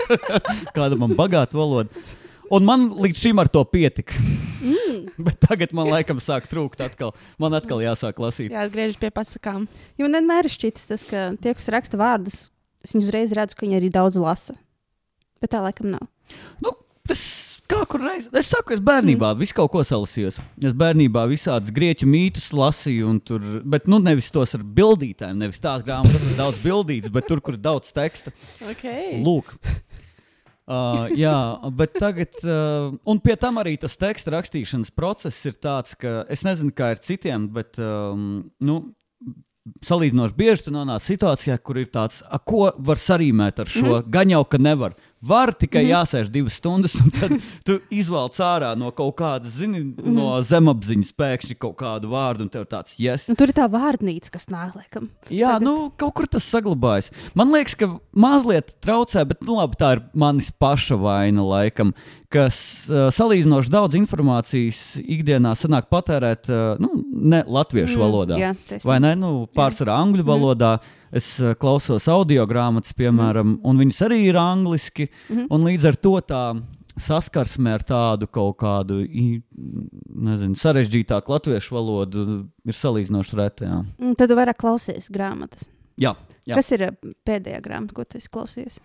Kāda 0.76 0.98
man 1.00 1.16
bagāta 1.18 1.56
valoda. 1.56 2.04
Un 2.52 2.66
man 2.68 2.90
līdz 3.00 3.22
šim 3.24 3.40
ar 3.40 3.48
to 3.48 3.64
pietika. 3.64 4.18
Mm. 4.60 5.08
Bet 5.26 5.40
tagad 5.42 5.72
man 5.76 5.90
laikam 5.90 6.20
sāk 6.22 6.46
trūkt 6.50 6.82
atkal. 6.84 7.14
Man 7.40 7.56
atkal 7.56 7.82
jāsāk 7.84 8.20
lasīt. 8.22 8.52
Jā, 8.52 8.66
atgriežas 8.66 9.00
pie 9.00 9.10
pasakām. 9.14 9.66
Jo 9.98 10.06
man 10.06 10.20
vienmēr 10.20 10.48
ir 10.48 10.54
šķitis 10.54 10.90
tas, 10.90 11.06
ka 11.08 11.30
tie, 11.42 11.54
kas 11.56 11.70
raksta 11.72 12.00
vārdus, 12.00 12.44
es 12.84 12.94
viņus 12.94 13.08
uzreiz 13.08 13.34
redzu, 13.36 13.58
ka 13.58 13.66
viņi 13.66 13.80
arī 13.80 13.90
daudz 13.94 14.20
lasa. 14.20 14.56
Bet 15.42 15.54
tā 15.54 15.62
laikam 15.64 15.90
nav. 15.90 16.06
Nu, 16.62 16.74
tas 17.08 17.22
kā 17.72 17.80
kur 17.90 18.04
reiz. 18.04 18.28
Es 18.38 18.50
saku, 18.52 18.76
es 18.76 18.82
bērnībā 18.84 19.32
mm. 19.32 19.42
visu 19.42 19.56
kaut 19.58 19.72
ko 19.74 19.84
salasījos. 19.86 20.38
Es 20.62 20.76
bērnībā 20.78 21.24
visādus 21.30 21.72
grieķu 21.74 22.08
mītus 22.10 22.50
lasīju, 22.56 23.08
un 23.10 23.20
tur, 23.24 23.44
bet 23.64 23.88
nu 23.90 24.00
nevis 24.02 24.30
tos 24.34 24.54
ar 24.58 24.64
bildītēm, 24.78 25.40
nevis 25.42 25.62
tās 25.62 25.84
grāmatas, 25.86 26.20
kur 26.20 26.34
ir 26.34 26.38
daudz 26.40 26.62
bildītas, 26.64 27.12
bet 27.14 27.28
tur, 27.30 27.42
kur 27.44 27.58
ir 27.58 27.64
daudz 27.64 27.92
teksta. 27.96 28.34
Okay. 28.74 29.18
Lūk. 29.24 29.54
Uh, 30.62 31.08
jā, 31.18 31.34
bet 31.74 31.96
tagad, 31.98 32.36
uh, 32.46 32.92
un 33.10 33.18
pie 33.20 33.34
tam 33.40 33.58
arī 33.58 33.74
tas 33.82 33.96
teksta 33.98 34.30
rakstīšanas 34.36 34.92
process 34.94 35.48
ir 35.50 35.56
tāds, 35.58 35.96
ka 35.98 36.22
es 36.30 36.44
nezinu, 36.46 36.70
kā 36.76 36.92
ir 36.94 37.02
citiem, 37.02 37.48
bet 37.52 37.80
um, 37.82 38.44
nu, 38.62 38.76
salīdzinoši 39.86 40.36
bieži 40.38 40.66
tu 40.66 40.74
nonāc 40.74 41.04
situācijā, 41.04 41.56
kur 41.62 41.80
ir 41.82 41.90
tāds, 41.92 42.20
ko 42.48 42.70
var 42.78 43.00
sarīmēt 43.00 43.62
ar 43.62 43.70
šo. 43.70 43.88
Mm. 43.98 44.12
Gan 44.14 44.34
jau, 44.36 44.44
ka 44.46 44.62
nevar. 44.62 44.96
Var 45.22 45.52
tikai 45.54 45.84
-hmm. 45.84 45.92
jāsēž 45.94 46.30
divas 46.34 46.56
stundas, 46.58 46.94
un 46.98 47.10
tad 47.14 47.30
tu 47.66 47.78
izvēlies 47.90 48.40
ārā 48.42 48.72
no 48.78 48.90
kaut 48.90 49.14
kādas, 49.16 49.54
zini, 49.54 49.78
mm 49.78 49.94
-hmm. 49.94 50.16
no 50.18 50.42
zemapziņas 50.42 51.12
pēkšņi 51.14 51.58
kaut 51.58 51.76
kādu 51.76 52.10
vārdu, 52.10 52.42
un 52.42 52.48
tev 52.48 52.66
tāds, 52.66 52.98
yes, 52.98 53.28
Un 53.28 53.36
tur 53.36 53.48
ir 53.48 53.54
tā 53.54 53.68
vārdnīca, 53.70 54.30
kas 54.30 54.46
nāk, 54.46 54.74
laikam. 54.74 55.08
Jā, 55.30 55.52
Tagad. 55.52 55.62
nu, 55.62 55.92
kaut 55.96 56.14
kur 56.14 56.26
tas 56.26 56.44
saglabājas. 56.44 57.12
Man 57.34 57.52
liekas, 57.52 57.74
ka 57.74 58.00
mazliet 58.12 58.74
traucē, 58.80 59.24
bet 59.24 59.42
nu, 59.42 59.56
labi, 59.56 59.76
tā 59.78 59.92
ir 59.92 60.02
manis 60.14 60.50
paša 60.50 60.96
vaina, 60.96 61.42
laikam, 61.42 61.94
kas 62.32 62.58
uh, 62.88 63.06
salīdzinoši 63.14 63.72
daudz 63.72 63.96
informācijas 63.98 64.80
ikdienā 65.00 65.54
sanāk 65.58 65.88
patērēt 65.92 66.50
uh, 66.50 66.80
nu, 66.82 67.02
ne 67.12 67.42
latviešu 67.46 67.96
mm, 67.98 68.02
valodā. 68.02 68.40
Jā. 68.40 68.52
Vai 68.88 68.98
ne? 69.04 69.14
Nu, 69.18 69.32
pārsvarā 69.52 69.98
angļu 70.02 70.26
valodā. 70.26 70.76
Es 71.12 71.34
uh, 71.42 71.52
klausos 71.60 72.08
audio 72.08 72.46
grāmatas, 72.48 72.94
piemēram, 72.96 73.56
mm. 73.56 73.64
un 73.68 73.82
viņas 73.84 74.04
arī 74.08 74.22
ir 74.30 74.38
angliski. 74.40 75.10
Mm. 75.28 75.50
Un 75.52 75.68
līdz 75.68 75.90
ar 75.92 76.00
to 76.00 76.14
tā 76.24 76.44
saskarsme 77.00 77.72
ar 77.72 77.84
tādu 77.86 78.28
kaut 78.28 78.58
kādu 78.60 79.00
nezinu, 79.02 80.56
sarežģītāku 80.58 81.32
latviešu 81.32 81.76
valodu 81.76 82.26
ir 82.68 82.76
salīdzinoši 82.76 83.38
reta. 83.38 83.82
Un 84.00 84.16
Tad 84.18 84.32
tu 84.32 84.36
vairāk 84.38 84.60
klausies 84.60 85.08
grāmatas. 85.12 85.70
Jā, 86.00 86.14
jā. 86.48 86.56
Kas 86.58 86.70
ir 86.74 86.86
uh, 86.88 87.10
pēdējā 87.26 87.60
grāmata, 87.64 87.96
ko 87.96 88.04
tu 88.06 88.18
esi 88.20 88.30
klausījies? 88.32 88.78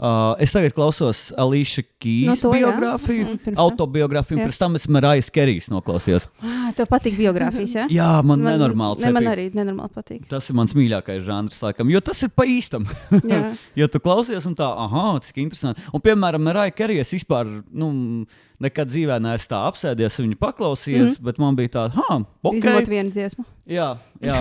Uh, 0.00 0.32
es 0.40 0.54
tagad 0.54 0.72
klausos 0.72 1.26
Alīša 1.36 1.82
Kīs 2.00 2.30
No 2.30 2.36
to, 2.40 2.52
biogrāfiju, 2.54 3.34
pirms 3.34 3.42
tam. 3.44 3.58
autobiogrāfiju, 3.66 4.38
un 4.38 4.46
pirms 4.46 4.60
tam 4.62 4.78
es 4.78 4.86
Marijas 4.88 5.28
Kerijas 5.34 5.68
noklausījos. 5.68 6.24
Ah, 6.40 6.70
tev 6.76 6.88
patīk 6.88 7.18
biogrāfijas, 7.18 7.74
jā? 7.76 7.84
Jā, 7.92 8.08
man, 8.24 8.40
man 8.40 8.56
nenormāli 8.56 9.04
Ne, 9.04 9.12
man 9.12 9.28
arī 9.28 9.50
nenormāli 9.52 9.92
patīk. 9.92 10.24
Tas 10.30 10.48
ir 10.48 10.56
mans 10.56 10.72
mīļākais 10.76 11.20
žanrs, 11.26 11.60
laikam, 11.66 11.92
jo 11.92 12.00
tas 12.04 12.24
ir 12.24 12.32
pa 12.32 12.48
īstam. 12.48 12.88
Jo 13.78 13.86
tu 13.92 14.00
klausies, 14.02 14.44
un 14.48 14.54
tā, 14.56 14.66
ah, 14.66 15.12
cik 15.22 15.42
interesanti. 15.42 15.82
Un, 15.94 16.02
piemēram, 16.02 16.42
Marija 16.42 16.72
Kerijas 16.74 17.12
vispār 17.12 17.48
nu, 17.70 17.90
nekad 18.60 18.90
dzīvē 18.90 19.16
neesmu 19.22 19.50
tā 19.50 19.60
apsēdies, 19.68 20.18
viņu 20.20 20.36
paklausījies, 20.40 21.00
mm 21.00 21.14
-hmm. 21.14 21.24
bet 21.28 21.38
man 21.40 21.56
bija 21.56 21.72
tā, 21.76 21.84
ah, 21.92 22.20
ok. 22.42 22.56
Izņemot 22.58 22.90
vienu 22.92 23.14
dziesmu. 23.14 23.44
Jā, 23.70 23.88
jā. 24.20 24.38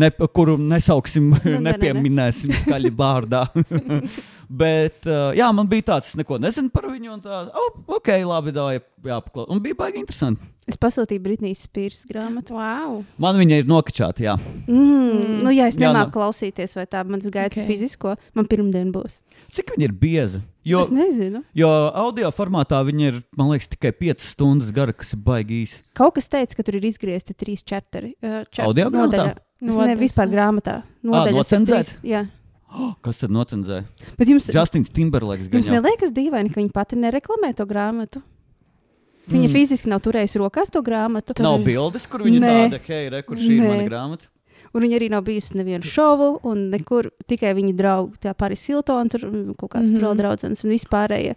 Ne, 0.00 0.10
kuru 0.32 0.56
nesauksim, 0.58 1.34
ne, 1.66 1.74
ne. 2.10 2.20
nepieminēsim 2.20 2.52
skaļi 2.64 2.90
vārdā. 2.96 3.46
Bet, 4.60 5.04
uh, 5.06 5.30
jā, 5.38 5.46
man 5.54 5.68
bija 5.70 5.92
tāds, 5.92 6.10
es 6.10 6.18
neko 6.18 6.40
nezinu 6.42 6.72
par 6.74 6.88
viņu. 6.90 7.12
un 7.14 7.20
Tā, 7.22 7.42
oh, 7.54 7.76
ok, 7.98 8.08
labi, 8.26 8.50
tā 8.56 8.64
jāpaklausās. 9.06 9.50
Un 9.54 9.60
bija 9.62 9.78
baigi 9.78 10.02
interesanti. 10.02 10.42
Es 10.70 10.78
pasūtīju 10.78 11.22
Britnijas 11.22 11.64
Spears 11.66 12.02
grāmatu. 12.06 12.54
Wow. 12.54 13.00
Man 13.22 13.38
viņa 13.40 13.60
ir 13.62 13.68
nokačāta, 13.70 14.22
jā. 14.22 14.34
Mm, 14.66 14.74
mm. 14.74 15.36
Nu, 15.42 15.50
ja 15.54 15.66
es 15.70 15.78
Jā, 15.78 15.88
nemāku 15.88 16.10
no- 16.12 16.16
klausīties, 16.18 16.76
vai 16.78 16.86
tā 16.90 17.02
man 17.06 17.22
gaida 17.22 17.48
Ok. 17.50 17.56
okay. 17.58 17.66
fizisko, 17.66 18.14
man 18.34 18.46
pirmdien 18.50 18.92
būs. 18.94 19.20
Cik 19.54 19.74
viņa 19.74 19.86
ir 19.88 19.94
bieza? 19.98 20.42
Jo, 20.66 20.82
Es 20.84 20.90
nezinu. 20.92 21.42
jo 21.56 21.68
audio 21.96 22.30
formātā 22.30 22.82
viņa 22.86 23.06
ir, 23.08 23.20
man 23.38 23.48
liekas, 23.50 23.70
tikai 23.72 23.90
5 23.96 24.20
stundas 24.34 24.70
gara, 24.76 24.92
kas 24.92 25.14
ir 25.16 25.22
baigi 25.24 25.62
īsi. 25.64 25.80
Kaut 25.96 26.14
kas 26.18 26.28
teica, 26.28 26.54
ka 26.54 26.62
tur 26.66 26.76
ir 26.78 26.84
izgriezti 26.90 27.34
trīs 27.34 27.64
čapteri. 27.64 28.12
Uh, 28.22 28.44
Audio 28.60 28.90
grāmatā? 28.92 29.30
Es 29.32 29.49
Nodaļas, 29.68 29.86
ne 29.86 29.96
vispār 29.96 30.30
grāmatā. 30.32 30.82
Ir 31.04 31.10
trīs- 31.68 31.94
Jā. 32.02 32.26
Oh, 32.72 32.94
kas 33.02 33.18
tad 33.18 33.30
notenzēja? 33.34 33.84
Bet 34.16 34.28
jums, 34.28 34.46
Justins 34.54 34.90
Timberlakes. 34.94 35.48
jums 35.50 35.66
jau. 35.66 35.74
neliekas 35.74 36.12
dīvaini, 36.14 36.52
ka 36.52 36.60
viņi 36.60 36.72
pati 36.72 36.96
nereklamē 36.96 37.54
to 37.56 37.66
grāmatu? 37.66 38.22
Viņa 39.30 39.48
Mm. 39.48 39.52
fiziski 39.52 39.86
nav 39.88 40.00
turējusi 40.00 40.38
rokās 40.38 40.70
to 40.70 40.82
grāmatu. 40.82 41.34
Nav 41.42 41.58
bildes, 41.64 42.06
kur 42.08 42.20
viņa 42.20 42.40
Nē. 42.40 42.70
tāda, 42.70 42.80
hei, 42.86 43.08
re, 43.08 43.22
kur 43.22 43.36
šī 43.36 43.50
ir 43.56 43.60
Nē. 43.60 43.68
mana 43.68 43.88
grāmata. 43.88 44.26
Un 44.72 44.82
viņa 44.82 44.96
arī 45.00 45.10
nav 45.10 45.24
bijusi 45.24 45.54
nevienu 45.58 45.82
šovu, 45.82 46.40
un 46.44 46.70
nekur 46.70 47.10
tikai 47.28 47.54
viņa 47.54 47.74
draugi, 47.76 48.18
tā 48.22 48.36
Paris 48.36 48.64
Hiltona, 48.66 49.10
tur 49.10 49.20
mm, 49.20 49.56
kaut 49.56 49.70
kāds 49.70 49.90
mm. 49.90 49.96
-hmm. 49.98 50.16
draugs 50.16 50.44
un 50.64 50.70
vispārējie. 50.70 51.34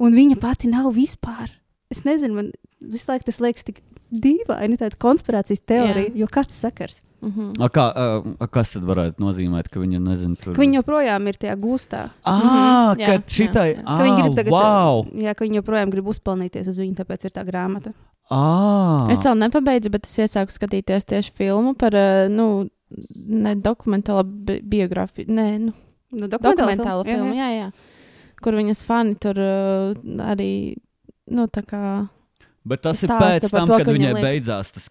Un 0.00 0.12
viņa 0.12 0.40
pati 0.40 0.68
nav 0.68 0.92
vispār. 0.92 1.50
Es 1.90 2.02
nezinu, 2.02 2.34
man 2.34 2.52
visu 2.80 3.06
laiku 3.08 3.24
tas 3.24 3.38
liekas 3.38 3.62
tik 3.64 3.80
dīvaini, 4.22 4.78
tāda 4.80 4.98
konspirācijas 5.00 5.60
teorija, 5.66 6.10
Jā. 6.12 6.16
jo 6.22 6.28
kāds 6.32 6.60
sakars. 6.60 7.00
Mhm. 7.24 7.54
A, 7.62 7.68
kā, 7.72 7.84
a, 7.88 8.06
a, 8.44 8.46
kas 8.52 8.74
tad 8.74 8.84
varētu 8.84 9.22
nozīmēt, 9.24 9.70
ka 9.72 9.80
viņa 9.80 10.00
nezina, 10.04 10.36
tur 10.36 10.52
Ka 10.52 10.60
viņa 10.60 10.82
joprojām 10.82 11.28
ir 11.30 11.38
tajā 11.40 11.54
gūstā. 11.56 12.02
Ah, 12.22 12.40
Mhm, 12.94 13.00
jā, 13.00 13.06
ka 13.06 13.12
jā, 13.14 13.22
šitai, 13.38 13.68
jā. 13.74 13.82
ah, 13.86 13.96
Ka 13.96 14.04
viņa 14.04 14.18
grib 14.22 14.36
tagad, 14.36 14.52
wow! 14.52 15.06
jā, 15.24 15.32
ka 15.34 15.44
viņa 15.46 15.60
joprojām 15.62 15.90
grib 15.94 16.10
uzpelnīties 16.12 16.68
uz 16.68 16.78
viņu, 16.82 16.98
tāpēc 17.00 17.24
ir 17.24 17.32
tā 17.32 17.44
grāmata. 17.48 17.94
Ah. 18.30 19.08
Es 19.12 19.24
vēl 19.24 19.36
nepabeidzu, 19.40 19.90
bet 19.92 20.04
es 20.08 20.18
iesāku 20.20 20.52
skatīties 20.52 21.04
tieši 21.08 21.32
filmu 21.36 21.74
par, 21.76 21.96
nu, 22.32 22.68
ne 23.26 23.54
dokumentālo 23.56 24.22
bi 24.24 24.60
biogrāfiju, 24.60 25.28
nē, 25.32 25.48
nu, 25.64 25.72
Nu, 26.14 26.28
dokumentālo 26.30 27.02
filmu, 27.02 27.32
jā, 27.34 27.48
jā. 27.50 27.72
Kur 28.38 28.54
viņas 28.54 28.84
fani 28.86 29.16
tur 29.18 29.34
arī, 30.22 30.76
nu, 31.34 31.46
tā 31.50 31.64
kā 31.66 31.80
Bet 32.64 32.80
tas 32.80 33.02
ir 33.04 33.10
pēc 33.12 33.44
tam, 33.52 33.66
to, 33.68 33.76
kad 33.76 33.84
ka 33.84 33.92
viņai 33.92 34.12
liekas- 34.14 34.24
beidzās 34.24 34.70
tas 34.72 34.86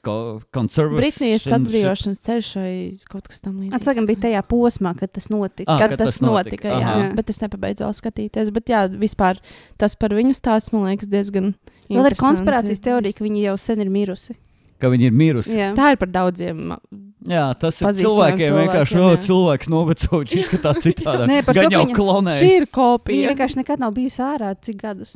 konservatīvs. 0.53 0.99
Britnijas 1.01 1.45
atbrīvošanas 1.57 2.19
ceļš 2.21 2.49
vai 2.59 2.73
kaut 3.09 3.27
kas 3.31 3.41
tam 3.41 3.55
līdzīgs. 3.63 3.73
Atsakām, 3.79 4.05
bija 4.11 4.21
tajā 4.27 4.43
posmā, 4.45 4.91
kad 4.99 5.11
tas 5.11 5.25
notika. 5.33 5.65
Ah, 5.73 5.79
Kad, 5.81 5.89
kad 5.95 6.03
tas, 6.03 6.11
tas 6.19 6.21
notika, 6.21 6.69
notika, 6.69 6.75
jā, 6.77 6.91
jā. 7.01 7.15
Bet 7.17 7.31
es 7.33 7.39
nepabeidzu 7.41 7.87
vēl 7.87 7.95
skatīties. 7.97 8.51
Bet 8.53 8.69
jā, 8.69 8.83
vispār 8.93 9.41
tas 9.81 9.95
par 9.97 10.13
viņu 10.13 10.35
stāstu 10.37 10.73
man 10.77 10.85
liekas 10.91 11.09
diezgan. 11.09 11.55
Vēl 11.89 12.11
ir 12.11 12.17
konspirācijas 12.21 12.79
teorija, 12.85 13.17
ka 13.17 13.25
viņa 13.25 13.41
jau 13.49 13.57
sen 13.57 13.81
ir 13.81 13.89
mirusi. 13.89 14.37
Ka 14.79 14.89
viņa 14.93 15.09
ir 15.09 15.11
mirusi. 15.17 15.57
Jā. 15.57 15.71
Tā 15.73 15.89
ir 15.95 15.97
par 15.97 16.09
daudziem. 16.13 16.77
Jā, 17.25 17.47
tas 17.57 17.81
ir 17.81 17.87
cilvēkiem 17.87 18.53
vienkārši, 18.53 18.97
jā. 18.99 19.17
cilvēks 19.25 19.69
noveco, 19.71 20.21
viņš 20.21 20.33
izskatās 20.43 20.77
citādi. 20.85 21.25
Nē, 21.31 21.41
par 21.47 21.55
Gan 21.55 21.69
to, 21.71 21.77
jau 21.79 21.85
viņa- 21.87 21.95
klonē. 21.97 22.33
Šī 22.37 22.49
ir 22.59 22.65
Viņa 22.67 22.71
kopija. 22.77 23.29
vienkārši 23.33 23.61
nekad 23.63 23.79
nav 23.79 23.93
bijusi 23.97 24.19
ārā, 24.21 24.53
cik 24.61 24.77
gadus. 24.81 25.15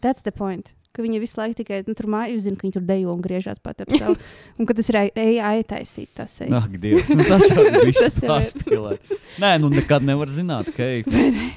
That's 0.00 0.22
the 0.22 0.30
point. 0.32 0.72
Ka 0.98 1.04
viņa 1.06 1.18
visu 1.22 1.38
laiku 1.38 1.54
tikai 1.60 1.76
nu, 1.86 1.94
tur 1.94 2.08
mājas 2.10 2.42
zina, 2.42 2.58
ka 2.58 2.66
viņa 2.66 2.74
tur 2.74 2.82
dejo 2.88 3.12
un 3.14 3.20
griežās 3.22 3.60
pat 3.62 3.84
ap 3.84 3.92
savu. 3.94 4.16
Un 4.58 4.66
ka 4.66 4.74
tas 4.74 4.88
ir 4.90 4.96
AI 5.06 5.60
taisīt, 5.70 6.08
tas 6.18 6.32
ir. 6.42 6.50
Ak, 6.58 6.72
Dievs, 6.82 7.12
nu 7.14 7.22
tas 7.22 7.44
jau 7.46 7.62
ir 7.86 7.94
Tas 7.94 8.16
ir. 8.18 8.32
pārspīlēt. 8.32 9.12
Nē, 9.38 9.52
nu 9.62 9.70
nekad 9.70 10.02
nevar 10.02 10.32
zināt, 10.34 10.72
ka 10.74 10.82
ej. 10.82 11.04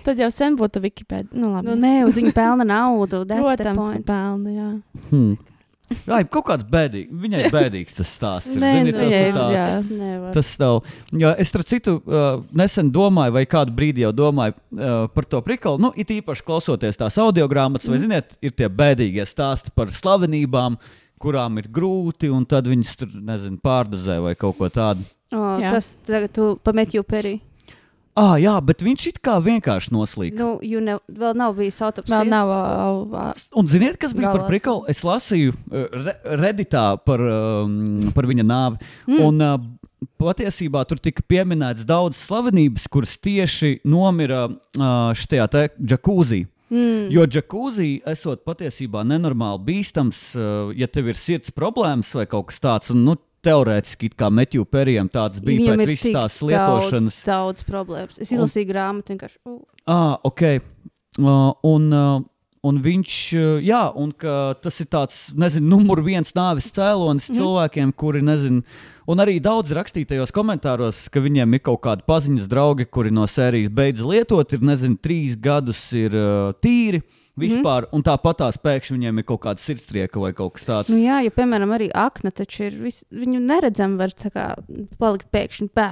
Tad 0.05 0.21
jau 0.21 0.29
sen 0.29 0.59
būtu 0.59 0.83
Wikipēdija. 0.85 1.33
Nu, 1.33 1.55
labi. 1.55 1.71
Nu, 1.71 1.79
nē, 1.81 1.95
uz 2.05 2.21
viņu 2.21 2.35
pelna 2.37 2.67
naudu. 2.69 3.23
Protams, 3.25 3.89
ka 3.97 4.03
pelna. 4.13 4.53
Jā. 4.53 4.69
Hmm. 5.09 5.33
Jā, 6.07 6.19
kaut 6.31 6.45
kāds 6.47 6.65
bēdīgs. 6.71 7.11
Viņai 7.23 7.41
bēdīgs 7.53 7.97
tas 7.97 8.13
stāsts. 8.17 8.53
ir, 8.55 8.61
Nē, 8.63 8.71
zini, 8.77 8.91
nu, 8.91 8.97
tas 8.97 9.07
viņai 9.07 9.19
ir 9.21 9.27
ir, 9.27 9.35
tāds. 9.35 9.55
jā. 9.55 9.65
Tas 9.71 9.89
nevar. 9.91 10.31
Tas 10.37 10.51
tev, 10.61 10.79
jā, 11.23 11.33
es 11.43 11.51
starp 11.51 11.67
citu 11.69 11.95
uh, 11.99 12.29
nesen 12.61 12.91
domāju, 12.95 13.35
vai 13.37 13.43
kādu 13.49 13.75
brīdi 13.77 14.05
jau 14.05 14.13
domāju 14.15 14.55
uh, 14.55 15.05
par 15.13 15.27
to 15.29 15.41
prikalu. 15.45 15.81
Nu, 15.81 15.91
it 15.99 16.13
īpaši 16.13 16.45
klausoties 16.47 16.99
tās 16.99 17.19
audio 17.21 17.47
grāmatas, 17.51 17.89
vai 17.91 17.99
ziniet, 18.01 18.37
ir 18.41 18.55
tie 18.55 18.69
bēdīgie 18.71 19.25
stāsti 19.29 19.73
par 19.75 19.91
slavenībām, 19.93 20.79
kurām 21.21 21.59
ir 21.61 21.67
grūti, 21.69 22.31
un 22.33 22.47
tad 22.49 22.65
viņas 22.71 22.95
tur, 22.97 23.11
nezinu, 23.21 23.59
pārdozē 23.61 24.17
vai 24.23 24.33
kaut 24.39 24.57
ko 24.57 24.71
tādu. 24.73 25.05
O, 25.31 25.39
Jā. 25.61 25.75
tas 25.77 25.93
tagad 26.07 26.33
tu 26.35 26.55
pamet 26.65 26.95
jau 26.97 27.03
perī. 27.07 27.37
Ah, 28.19 28.35
jā, 28.41 28.57
bet 28.65 28.81
viņš 28.83 29.05
it 29.07 29.19
kā 29.23 29.37
vienkārši 29.43 29.93
noslīd. 29.95 30.35
Nu, 30.35 30.57
you 30.65 30.81
ne, 30.83 30.97
vēl 31.07 31.35
nav 31.39 31.55
bijis 31.55 31.79
autopsija. 31.85 32.19
Vēl 32.19 32.31
nav. 32.31 32.51
au, 32.51 33.03
au, 33.07 33.33
Un 33.55 33.69
ziniet, 33.71 33.95
kas 34.01 34.11
bija 34.15 34.33
par 34.33 34.43
Galā. 34.43 34.49
prikalu? 34.51 34.83
Es 34.91 35.03
lasīju 35.07 35.53
uh, 35.55 35.85
re 35.95 36.15
Redditā 36.41 36.97
par, 37.05 37.23
um, 37.23 38.11
par 38.15 38.27
viņa 38.27 38.47
nāvi. 38.47 38.81
Mm. 39.07 39.21
Un, 39.29 39.45
uh, 39.45 40.09
patiesībā 40.21 40.83
tur 40.89 40.99
tika 40.99 41.23
pieminēts 41.29 41.85
daudz 41.87 42.19
slavenības, 42.25 42.87
kuras 42.91 43.15
tieši 43.21 43.79
nomira 43.87 44.47
uh, 44.49 45.13
šajā 45.15 45.47
te 45.53 45.67
džakūzī. 45.79 46.43
Mm. 46.71 47.09
Jo 47.11 47.25
džakūzī 47.27 47.89
esot 48.07 48.45
patiesībā 48.47 49.03
nenormāli 49.07 49.63
bīstams, 49.67 50.21
uh, 50.35 50.71
ja 50.75 50.87
tev 50.87 51.11
ir 51.11 51.19
sirds 51.19 51.51
problēmas 51.51 52.11
vai 52.15 52.27
kaut 52.31 52.51
kas 52.51 52.61
tāds. 52.63 52.91
Un, 52.93 53.03
nu, 53.07 53.17
Teorētiski, 53.45 54.11
Metju 54.31 54.65
Perijam 54.69 55.09
tāds 55.09 55.41
bija 55.41 55.63
Viņam 55.63 55.81
pēc 55.81 55.91
visas 55.93 56.15
tās 56.15 56.39
lietošanas. 56.45 57.21
Daudz, 57.21 57.27
daudz 57.27 57.67
problēmas. 57.67 58.21
Es 58.21 58.33
izlasīju 58.33 58.69
grāmatu 58.69 59.15
vienkārši. 59.15 59.39
Uh, 59.49 59.61
Ah, 59.85 60.19
ok. 60.23 60.41
Uh, 61.19 61.51
un, 61.63 61.89
uh, 61.91 62.21
un 62.63 62.77
viņš, 62.81 63.13
jā, 63.65 63.81
un 63.97 64.13
tas 64.61 64.77
ir 64.79 64.87
tāds, 64.91 65.17
nezinu, 65.33 65.73
numur 65.73 66.03
viens 66.05 66.29
nāves 66.37 66.69
cēlonis 66.71 67.31
mm. 67.31 67.39
cilvēkiem, 67.39 67.93
kuri, 67.97 68.21
nezinu, 68.25 68.61
un 69.09 69.23
arī 69.23 69.39
daudz 69.43 69.73
rakstītajos 69.75 70.33
komentāros, 70.35 71.07
ka 71.11 71.23
viņiem 71.23 71.57
ir 71.57 71.63
kaut 71.65 71.81
kādi 71.87 72.05
paziņas 72.07 72.47
draugi, 72.51 72.85
kuri 72.85 73.11
no 73.13 73.25
sērijas 73.27 73.73
beidz 73.73 74.05
lietot, 74.05 74.53
ir, 74.53 74.61
nezinu, 74.61 74.99
trīs 75.01 75.35
gadus 75.35 75.81
ir 75.97 76.15
uh, 76.15 76.53
tīri. 76.61 77.01
Vispār, 77.41 77.87
mm. 77.87 77.95
un 77.97 78.05
tāpat 78.07 78.39
tās 78.43 78.59
pēkšņi 78.61 78.97
viņiem 78.97 79.19
ir 79.23 79.27
kaut 79.31 79.41
kāda 79.47 79.63
sirdstrieka 79.63 80.21
vai 80.21 80.31
kaut 80.37 80.55
kas 80.59 80.67
tāds. 80.69 80.89
nu, 80.93 81.01
jā, 81.01 81.19
jo, 81.25 81.33
piemēram, 81.35 81.73
arī 81.77 81.89
akna 81.93 82.31
taču 82.31 82.67
ir. 82.69 82.77
Vis, 82.85 83.03
viņu 83.11 83.41
neredzam, 83.43 83.97
var 84.01 84.13
kā 84.15 84.53
palikt 85.01 85.29
pēkšņi 85.33 85.69
pē. 85.75 85.89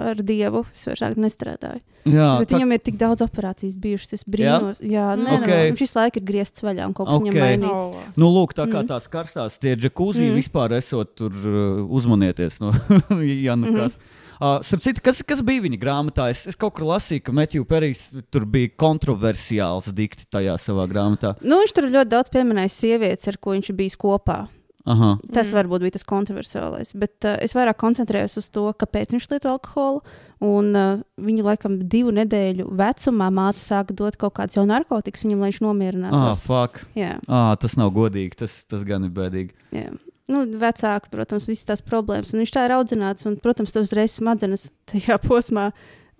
Ar 0.00 0.16
dievu 0.16 0.62
es 0.72 0.86
vairs 0.88 1.18
nestrādāju. 1.20 1.82
Jā, 2.08 2.38
Bet 2.40 2.48
tā, 2.48 2.56
viņam 2.56 2.70
ir 2.72 2.80
tik 2.80 2.96
daudz 2.96 3.20
operācijas 3.20 3.74
bijušas. 3.76 4.14
Es 4.16 4.24
brīnos, 4.24 4.80
jā, 4.80 4.88
jā 4.96 5.04
nē, 5.20 5.34
Ok. 5.36 5.42
okay. 5.44 5.66
viņš 5.70 5.82
visu 5.84 5.98
laiku 5.98 6.20
ir 6.20 6.24
griezts 6.24 6.64
vaļā 6.64 6.86
un 6.88 6.94
kaut 6.96 7.10
kas 7.10 7.18
okay. 7.18 7.28
Ok. 7.28 7.34
viņam 7.36 7.44
mainīts. 7.44 7.84
au. 7.84 8.04
nu, 8.16 8.30
lūk, 8.32 8.54
tā 8.56 8.64
kā 8.64 8.80
Mm. 8.80 8.88
tās 8.88 9.08
karstās 9.12 9.58
tie 9.60 9.76
džekūzī 9.76 10.24
mm. 10.24 10.32
Mm. 10.32 10.40
vispār 10.40 10.72
esot 10.78 11.12
tur 11.20 11.32
uh, 11.36 11.84
uzmanieties 12.00 12.60
no 12.64 12.72
Jana 13.44 13.68
Mhm. 13.68 13.76
Kas. 13.76 13.98
Uh, 14.40 14.58
starp 14.66 14.82
citu, 14.82 15.00
kas, 15.04 15.22
kas 15.22 15.42
bija 15.46 15.62
viņa 15.62 15.78
grāmatā? 15.78 16.30
Es, 16.32 16.46
es 16.50 16.56
kaut 16.58 16.74
kur 16.74 16.88
lasīju, 16.90 17.22
ka 17.26 17.32
Metju 17.32 17.64
Perijs 17.68 18.08
tur 18.34 18.44
bija 18.50 18.72
kontroversiāls 18.80 19.92
dikti 19.94 20.26
tajā 20.30 20.56
savā 20.58 20.88
grāmatā. 20.90 21.36
Nu, 21.44 21.60
viņš 21.62 21.72
tur 21.76 21.86
ļoti 21.92 22.10
daudz 22.10 22.32
pieminēja 22.34 22.72
sievietes, 22.74 23.28
ar 23.30 23.38
ko 23.38 23.54
viņš 23.54 23.72
bijis 23.78 23.96
kopā. 24.00 24.44
Aha. 24.86 25.14
Tas 25.32 25.48
Mm. 25.48 25.56
varbūt 25.56 25.80
bija 25.80 25.92
tas 25.96 26.02
kontroversiālais. 26.04 26.90
Bet 27.00 27.24
uh, 27.24 27.38
es 27.40 27.54
vairāk 27.56 27.78
koncentrējos 27.80 28.36
uz 28.36 28.50
to, 28.52 28.66
kāpēc 28.76 29.14
viņš 29.14 29.30
lieto 29.30 29.48
alkoholu. 29.48 30.02
Un 30.44 30.74
uh, 30.76 30.98
viņu 31.16 31.42
laikam 31.46 31.78
divu 31.88 32.12
nedēļu 32.12 32.66
vecumā 32.76 33.30
māte 33.32 33.62
sāka 33.64 33.96
dot 33.96 34.18
kaut 34.20 34.34
kādus 34.36 34.58
jau 34.58 34.66
narkotikas 34.68 35.24
viņam, 35.24 35.40
lai 35.40 35.48
viņš 35.54 35.60
Ah, 35.62 35.64
nomierinātos. 35.70 36.42
fuck. 36.44 36.82
jā, 36.94 37.14
Ah, 37.28 37.54
tas 37.56 37.78
nav 37.80 37.94
godīgi. 37.96 38.34
Tas, 38.36 38.64
tas 38.68 38.84
gan 38.84 39.04
ir 39.04 39.10
bēdīgi. 39.10 39.52
jā. 39.72 39.88
Nu, 40.32 40.44
vecāki, 40.60 41.10
protams, 41.12 41.48
visas 41.50 41.68
tās 41.68 41.82
problēmas. 41.84 42.32
Un 42.32 42.40
viņš 42.40 42.52
tā 42.54 42.64
ir 42.64 42.76
audzināts, 42.78 43.26
un, 43.28 43.36
protams, 43.36 43.74
tas 43.74 43.90
uzreiz 43.90 44.14
smadzenes 44.16 44.70
tajā 44.90 45.18
posmā 45.20 45.70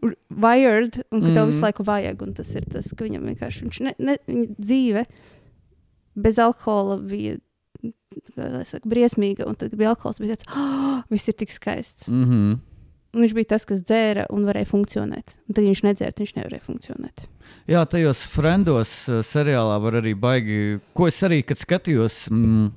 ir 0.05 0.13
wired, 0.29 1.01
un 1.09 1.23
ka 1.23 1.31
mm. 1.31 1.35
tev 1.35 1.47
Mhm. 1.47 1.53
visu 1.53 1.65
laiku 1.65 1.87
vajag. 1.89 2.23
Un 2.27 2.35
tas 2.37 2.55
ir 2.55 2.69
tas, 2.69 2.91
ka 2.93 3.07
viņam 3.07 3.25
vienkārši 3.31 3.65
viņš 3.65 3.81
ne, 3.87 3.95
ne, 3.99 4.19
viņa 4.29 4.47
dzīve 4.59 5.07
bez 6.15 6.39
alkohola 6.39 6.99
bija 7.01 7.39
saka, 8.65 8.85
briesmīga, 8.89 9.49
un 9.49 9.57
tad 9.59 9.75
bija 9.75 9.95
alkohols. 9.95 10.21
Bija 10.23 10.37
tāds, 10.37 10.47
oh, 10.53 11.03
viss 11.11 11.29
ir 11.29 11.35
tik 11.41 11.51
skaists. 11.51 12.09
Mm 12.09 12.25
-hmm. 12.25 12.61
Un 13.15 13.23
viņš 13.23 13.35
bija 13.35 13.45
tas, 13.55 13.65
kas 13.65 13.83
dzēra 13.83 14.27
un 14.31 14.45
varēja 14.45 14.67
funkcionēt. 14.67 15.37
Un 15.49 15.55
tad, 15.55 15.65
viņš 15.65 15.83
nedzēra, 15.87 16.13
viņš 16.19 16.35
nevarēja 16.35 16.65
funkcionēt. 16.67 17.27
Jā, 17.71 17.85
tajos 17.87 18.25
frendos 18.27 19.09
uh, 19.09 19.23
seriālā 19.23 19.81
var 19.81 19.93
arī 20.01 20.15
baigi, 20.19 20.81
ko 20.93 21.07
es 21.07 21.23
arī, 21.23 21.45
kad 21.47 21.57
skatījos, 21.57 22.29
mm, 22.31 22.73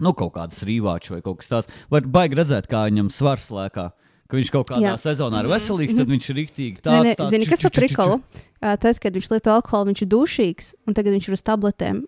nu, 0.00 0.12
kaut 0.14 0.32
kādas 0.34 0.62
rīvāču 0.64 1.10
vai 1.16 1.20
kaut 1.22 1.38
kas 1.42 1.48
tāds, 1.48 1.68
var 1.90 2.00
baigi 2.02 2.34
redzēt, 2.38 2.66
kā 2.66 2.86
viņam 2.88 3.10
svars 3.12 3.50
lēkā. 3.50 3.90
Ka 4.32 4.36
viņš 4.38 4.50
kaut 4.50 4.68
kādā 4.70 4.80
Jā. 4.80 4.96
Sezonā 4.96 5.42
ir 5.44 5.48
veselīgs, 5.50 5.92
tad 5.94 6.08
viņš 6.08 6.30
ir 6.30 6.36
rīktīgi 6.40 6.78
Nē, 6.78 6.82
tāds. 6.86 7.04
nē, 7.04 7.16
tāds 7.18 7.30
zini, 7.34 7.44
kas 7.46 7.60
par? 7.60 8.20
Ā, 8.62 8.78
Tad, 8.80 8.98
kad 8.98 9.12
viņš 9.12 9.28
lieto 9.30 9.50
alkoholu, 9.52 9.90
viņš 9.92 10.02
ir 10.02 10.08
dušīgs, 10.08 10.74
un 10.88 10.94
tagad 10.94 11.12
viņš 11.12 11.28
ir 11.28 11.32
uz 11.36 11.42
tabletēm. 11.42 12.02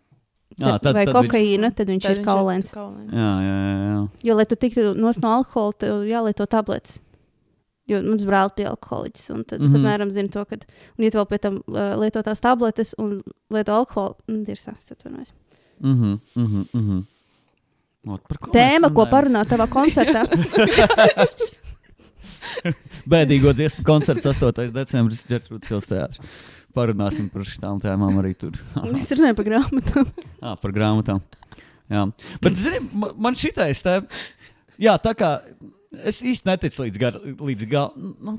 Jā, 0.57 0.79
Tad, 0.79 0.83
tad- 0.83 0.95
vai 0.95 1.05
tad 1.05 1.15
viņš- 1.15 1.29
kokaīna, 1.29 1.75
tad 1.77 1.87
viņš 1.89 2.03
Tad 2.03 2.17
ir 2.17 2.25
kaulēns. 2.25 2.71
Jā, 2.73 2.85
jā, 3.13 3.57
jā. 3.61 3.77
jā. 3.85 4.09
Jo, 4.25 4.35
lai 4.37 4.45
tu 4.47 4.57
tiktu 4.57 4.95
no 4.97 5.09
alkohola, 5.13 5.73
tev 5.77 6.05
jālieto 6.09 6.47
tabletes. 6.49 7.01
Jo 7.87 8.01
mans 8.01 8.25
brālis 8.25 8.55
bija 8.57 8.71
alkoholiķis, 8.73 9.31
un 9.35 9.45
tad 9.45 9.61
es 9.61 9.73
Mhm. 9.75 9.85
apmēram 9.85 10.11
zinu 10.11 10.31
to, 10.33 10.45
ka, 10.47 10.57
un 10.99 11.05
ja 11.05 11.11
tu 11.11 11.19
vēl 11.19 11.27
pēc 11.29 11.41
tam 11.41 11.57
uh, 11.69 11.97
lieto 12.01 12.23
tās 12.25 12.41
tabletes 12.41 12.95
un 12.97 13.21
lieto 13.53 13.69
alkoholu, 13.77 14.17
tad 14.27 14.49
ir 14.49 14.57
sāpes 14.57 14.89
atvainojas. 14.95 15.33
Mhm, 15.83 16.21
mhm, 16.37 16.65
mhm. 16.73 17.05
Ot, 17.05 17.05
par 17.05 17.14
ko 18.05 18.53
Tēma, 18.55 18.91
ko 18.95 19.07
parunāt 19.11 19.49
tavā 19.53 19.67
koncertā. 19.73 20.25
Bēdīgo 23.09 23.53
dziesmu 23.57 23.85
koncerts 23.87 24.27
8. 24.29 24.69
decembris 24.75 25.25
Hills 25.29 25.89
teātris. 25.89 26.21
Parunāsim 26.75 27.29
par 27.31 27.45
šīm 27.47 27.79
tēmām 27.83 28.17
arī 28.21 28.33
tur. 28.39 28.57
Mēs 28.95 29.13
runājam 29.15 29.39
par 29.39 29.49
grāmatām. 29.51 30.09
Ah, 30.45 30.57
par 30.61 30.75
grāmatām. 30.77 31.23
Jā. 31.89 32.03
Bet, 32.45 32.59
zini, 32.61 32.81
ma- 33.01 33.15
man 33.29 33.37
šitais 33.39 33.81
te, 33.85 33.95
jā, 34.83 34.93
tā 35.01 35.15
kā 35.17 35.31
es 36.05 36.19
īsti 36.21 36.51
neticu 36.51 36.83
līdz, 36.85 37.01
gar, 37.01 37.17
līdz 37.23 37.69
galam. 37.71 38.11
Nu, 38.21 38.35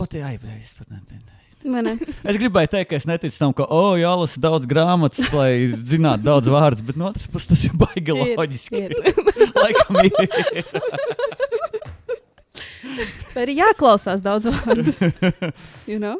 pat 0.00 0.16
jā, 0.18 0.32
es 0.56 0.72
pat 0.74 0.90
neticu. 0.90 1.43
Es 2.28 2.36
gribēju 2.40 2.68
teikt, 2.74 2.90
ka 2.90 2.96
es 3.00 3.06
neticu 3.08 3.38
tam, 3.40 3.52
ka, 3.56 3.64
oh, 3.72 3.94
jālasa 3.96 4.40
daudz 4.42 4.68
grāmatas, 4.68 5.30
lai 5.32 5.72
zinātu 5.88 6.26
daudz 6.26 6.50
vārdus, 6.52 6.84
bet 6.84 6.98
no 7.00 7.08
otras 7.08 7.26
puses 7.32 7.48
tas 7.54 7.64
ir 7.68 7.76
baigi 7.80 8.12
Ir, 8.12 8.34
loģiski. 8.36 8.82
ir. 8.84 8.92
Laikam 9.62 10.00
ir. 10.04 10.12
Vai 13.34 13.42
ir 13.46 13.52
jāklausās 13.56 14.20
daudz 14.22 14.46
vārdus? 14.52 15.00
You 15.90 15.98
know? 16.00 16.16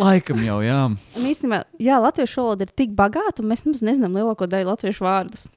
Laikam 0.00 0.38
jau, 0.44 0.60
jā. 0.64 0.76
Un 1.18 1.24
īstenībā, 1.28 1.62
jā, 1.82 1.96
latviešu 2.00 2.40
valoda 2.44 2.68
ir 2.68 2.72
tik 2.78 2.92
bagāta, 2.96 3.42
un 3.42 3.50
mēs 3.50 3.64
nemaz 3.66 3.82
nezinām 3.84 4.14
lielāko 4.16 4.46
daļu 4.48 4.70
latviešu 4.70 5.04
vārdus. 5.08 5.48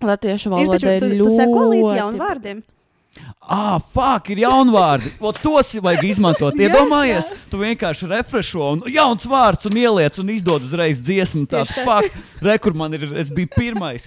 Latviešu 0.00 0.48
Ir 0.48 0.54
valoda 0.54 0.78
taču, 0.78 0.88
ir 0.94 1.02
tu, 1.04 1.10
ļoti. 1.10 1.26
tu 1.26 1.34
seko 1.36 1.64
līdz 1.74 1.90
jaunu 1.98 2.22
vārdiem. 2.22 2.62
Ah, 3.42 3.78
fuck, 3.82 4.30
ir 4.30 4.44
jaunvārdi. 4.44 5.10
O, 5.24 5.32
tos 5.34 5.72
vajag 5.82 6.04
izmantot. 6.06 6.54
Iedomājies, 6.62 7.32
tu 7.50 7.58
vienkārši 7.62 8.08
refrešo 8.12 8.68
un 8.76 8.82
jauns 8.92 9.26
vārds 9.28 9.66
un 9.66 9.76
ieliec 9.80 10.18
un 10.22 10.30
izdod 10.30 10.62
uzreiz 10.68 11.00
dziesmu. 11.02 11.46
Tāds, 11.50 11.72
fuck, 11.74 12.14
rekur 12.46 12.76
man 12.78 12.94
ir, 12.94 13.08
es 13.18 13.32
biju 13.34 13.50
pirmais. 13.56 14.06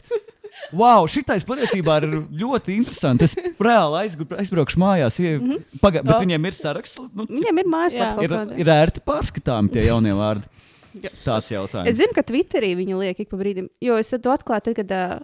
Wow, 0.73 1.03
šitais 1.11 1.43
patiesībā 1.45 1.97
ir 2.01 2.07
ļoti 2.39 2.77
interesanti. 2.79 3.27
Es 3.27 3.35
reāli 3.61 3.99
aizgru- 4.05 4.37
aizbraukšu 4.39 4.79
mājās, 4.81 5.19
ja, 5.21 5.35
Mhm. 5.37 5.59
paga, 5.81 6.01
bet 6.01 6.15
O. 6.15 6.19
viņiem 6.23 6.47
ir 6.47 6.55
saraksts. 6.57 7.01
Nu, 7.13 7.25
Viņiem 7.27 7.59
ir 7.59 7.67
mājaslapa 7.69 8.23
ir, 8.23 8.31
ir 8.63 8.71
ērti 8.71 9.03
pārskatāmi 9.05 9.71
tie 9.73 9.85
jaunie 9.89 10.13
vārdi. 10.15 10.47
Tāds 11.25 11.49
jautājums. 11.51 11.89
Es 11.89 11.97
zinu, 11.97 12.13
ka 12.15 12.21
Twitterī 12.23 12.71
viņi 12.77 12.97
liek 12.97 13.19
ik 13.19 13.29
pa 13.29 13.37
brīdim, 13.37 13.67
jo 13.81 13.97
es 13.97 14.09
to 14.13 14.29
atklāju, 14.29 14.63
tad, 14.69 14.75
kad 14.77 14.91
uh, 14.93 15.19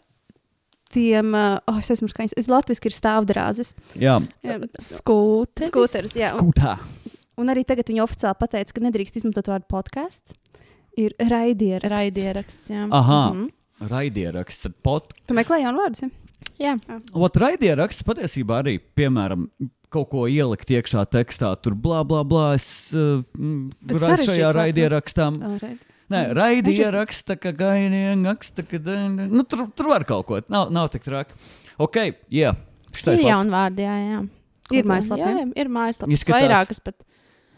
tiem, 0.94 1.34
uh, 1.38 1.58
oh, 1.70 1.78
es 1.82 1.90
esmu 1.94 2.10
skaņas, 2.12 2.34
es 2.40 2.48
latviski 2.52 2.90
ir 2.90 2.96
stāvdrāzes. 2.96 3.74
Jā, 4.00 4.18
Jā, 4.46 4.60
Skūteris. 4.82 5.70
Skūteris, 5.72 6.16
jā. 6.18 6.32
Un, 6.36 6.50
skūtā. 6.52 6.78
un 7.40 7.52
arī 7.54 7.64
tagad 7.68 7.90
viņi 7.92 8.04
oficiāli 8.06 8.40
pateica, 8.42 8.74
ka 8.76 8.86
nedrīkst 8.88 9.20
izmantot 9.22 9.48
vārdu 9.52 9.70
podkāsts. 9.72 10.34
Ir 11.00 11.14
raidieraksts. 11.22 11.94
Raidieraksts. 11.94 12.70
Jā. 12.74 12.88
Aha, 12.92 13.22
Mhm. 13.34 13.50
raidieraksts. 13.90 14.66
ar 14.66 14.74
Pot, 14.84 15.14
Tu 15.28 15.34
meklē 15.38 15.62
jaunu 15.64 15.80
vārdu? 15.80 16.10
Ja? 16.60 16.76
Jā. 16.76 17.02
Ot, 17.14 17.34
raidieraksts 17.40 18.04
patiesībā 18.04 18.64
arī, 18.64 18.80
piemēram, 18.98 19.48
kaut 19.90 20.10
ko 20.12 20.26
ielikt 20.28 20.68
iekšā 20.68 21.06
tekstā, 21.10 21.54
tur 21.62 21.74
blā, 21.74 22.04
blā, 22.06 22.24
blā. 22.28 22.56
Es 22.56 22.92
uh, 22.94 23.22
šajā 23.88 24.52
raidierakstā. 24.54 25.30
Oh, 25.40 25.58
raid. 25.62 25.80
Nē, 26.10 26.22
raidieraksts, 26.34 27.36
kā 27.38 27.52
gainieks, 27.54 28.54
tā 28.58 28.66
kā 28.66 28.80
gainieks. 28.82 29.30
Nu, 29.30 29.44
tur, 29.46 29.68
tur 29.78 29.92
var 29.92 30.06
kaut 30.10 30.26
ko. 30.26 30.40
Nav, 30.50 30.72
nav 30.74 30.90
tik 30.94 31.06
traki. 31.06 31.38
Ok, 31.80 32.00
jā. 32.34 32.56
Šitais 32.96 33.20
Ir 33.20 33.28
labs. 33.28 33.30
jauni 33.30 33.54
vārdi, 33.54 33.86
jā, 33.86 33.98
jā. 34.08 34.24
Ir 34.80 34.90
mājaslapa, 34.90 35.30
Jā, 35.34 35.46
ir 35.58 35.70
mājaslapa. 35.74 36.14
Izskatās- 36.14 36.44
Vairākas 36.44 36.82
pat. 36.84 37.06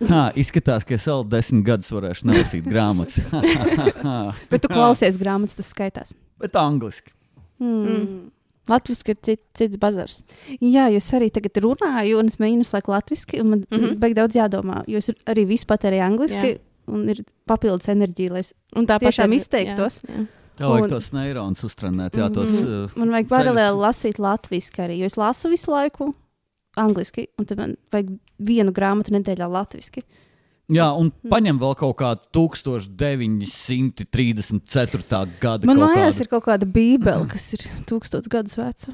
Hā, 0.02 0.22
izskatās, 0.41 0.86
ka 0.88 0.95
es 0.95 1.06
vēl 1.06 1.24
desmit 1.30 1.66
gadus 1.66 1.91
varēšu 1.93 2.26
nelasīt 2.26 2.66
grāmatas. 2.66 3.20
Bet 4.52 4.64
tu 4.64 4.72
klausies 4.72 5.20
grāmatas, 5.22 5.60
tas 5.60 5.72
skaitās. 5.72 6.14
Bet 6.41 6.56
angliski. 6.56 7.14
Mm. 7.62 7.84
Mm. 7.86 8.32
Latvijas 8.72 9.04
ir 9.10 9.18
cit, 9.26 9.41
cits 9.58 9.78
bazars. 9.82 10.24
Jā, 10.62 10.88
jo 10.93 11.02
es 11.02 11.10
arī 11.18 11.30
tagad 11.34 11.58
runāju, 11.66 12.20
un 12.22 12.30
es 12.32 12.38
mēģinu 12.41 12.66
slēgt 12.66 12.89
latviešu, 12.91 13.39
un 13.41 13.49
man 13.49 13.64
mm. 13.70 13.78
-hmm. 13.78 13.95
beig 14.02 14.16
daudz 14.18 14.38
jādomā. 14.38 14.84
Jo 14.88 14.97
es 14.97 15.12
arī 15.26 15.45
visu 15.49 15.66
patērēju 15.70 16.06
angliski, 16.06 16.54
Jā. 16.56 16.60
Un 16.88 17.08
ir 17.10 17.24
papildus 17.48 17.88
enerģija, 17.88 18.32
lai 18.32 18.40
es 18.40 18.54
Tiešām 18.76 19.32
ir- 19.34 19.40
izteiktos. 19.40 20.00
Jā, 20.08 20.16
jā. 20.16 20.28
Tā 20.58 20.68
vajag 20.70 20.84
Un- 20.84 20.90
tos 20.90 21.12
neironus 21.12 21.64
uztrenēt, 21.64 22.12
jā, 22.12 22.28
tos. 22.34 22.50
Mhm. 22.50 22.84
uh, 22.84 22.90
Man 22.98 23.10
vajag 23.10 23.28
ceļus. 23.28 23.38
paralēli 23.38 23.78
lasīt 23.82 24.18
latviešu 24.20 24.72
arī, 24.86 24.98
jo 25.00 25.06
es 25.06 25.16
lasu 25.18 25.50
visu 25.50 25.72
laiku 25.72 26.14
angliski, 26.78 27.28
un 27.40 27.46
tad 27.46 27.58
man 27.58 27.78
vajag 27.92 28.20
vienu 28.40 28.72
grāmatu 28.72 29.10
nedēļā 29.12 29.48
latviešu. 29.50 30.04
Jā, 30.72 30.92
un 30.98 31.12
Mhm. 31.12 31.30
paņem 31.30 31.60
vēl 31.60 31.76
kaut 31.76 31.98
kādu 31.98 32.20
1934. 34.12 35.28
gada 35.42 35.66
Man 35.68 35.78
mājās 35.78 36.16
kādu. 36.18 36.22
ir 36.22 36.28
kaut 36.32 36.46
kāda 36.46 36.66
bībele, 36.72 37.28
kas 37.30 37.54
ir 37.54 37.60
tūkstoš 37.90 38.28
gadus 38.30 38.56
veca. 38.60 38.94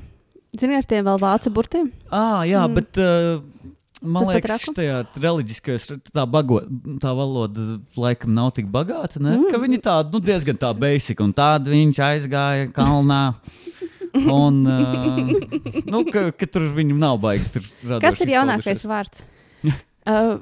Zini, 0.58 0.76
ar 0.80 0.84
tiem 0.84 1.04
vēl 1.06 1.20
vācu 1.20 1.52
burtiem? 1.54 1.92
Ah, 2.12 2.42
jā, 2.48 2.64
Mm. 2.66 2.72
mm. 2.72 2.76
bet 2.76 2.98
uh, 2.98 3.42
man 4.02 4.24
Tas 4.24 4.32
liekas, 4.34 4.52
raku? 4.54 4.74
tajā 4.78 4.98
reliģiskajā 5.24 5.98
tā, 6.14 6.26
bago, 6.30 6.60
tā 7.02 7.14
valoda 7.18 7.80
laikam 7.98 8.34
nav 8.36 8.52
tik 8.58 8.70
bagāta. 8.74 9.22
Ne? 9.24 9.38
Mm. 9.40 9.58
Viņi 9.64 9.80
tādi 9.86 10.14
nu, 10.16 10.22
diezgan 10.24 10.60
tā 10.62 10.74
basic, 10.78 11.22
un 11.24 11.34
tādu 11.38 11.74
viņš 11.74 12.02
aizgāja 12.10 12.70
kalnā. 12.76 13.22
Un, 14.18 14.64
uh, 14.66 15.18
nu, 15.86 16.04
ka, 16.10 16.30
ka 16.34 16.48
tur 16.50 16.70
viņam 16.74 16.98
nav 17.02 17.20
baigi. 17.22 17.52
tur 17.54 18.00
Kas 18.02 18.22
ir 18.24 18.32
jaunākais 18.34 18.80
izpadušies. 18.80 18.88
vārds? 18.94 19.26
Uh, 20.08 20.38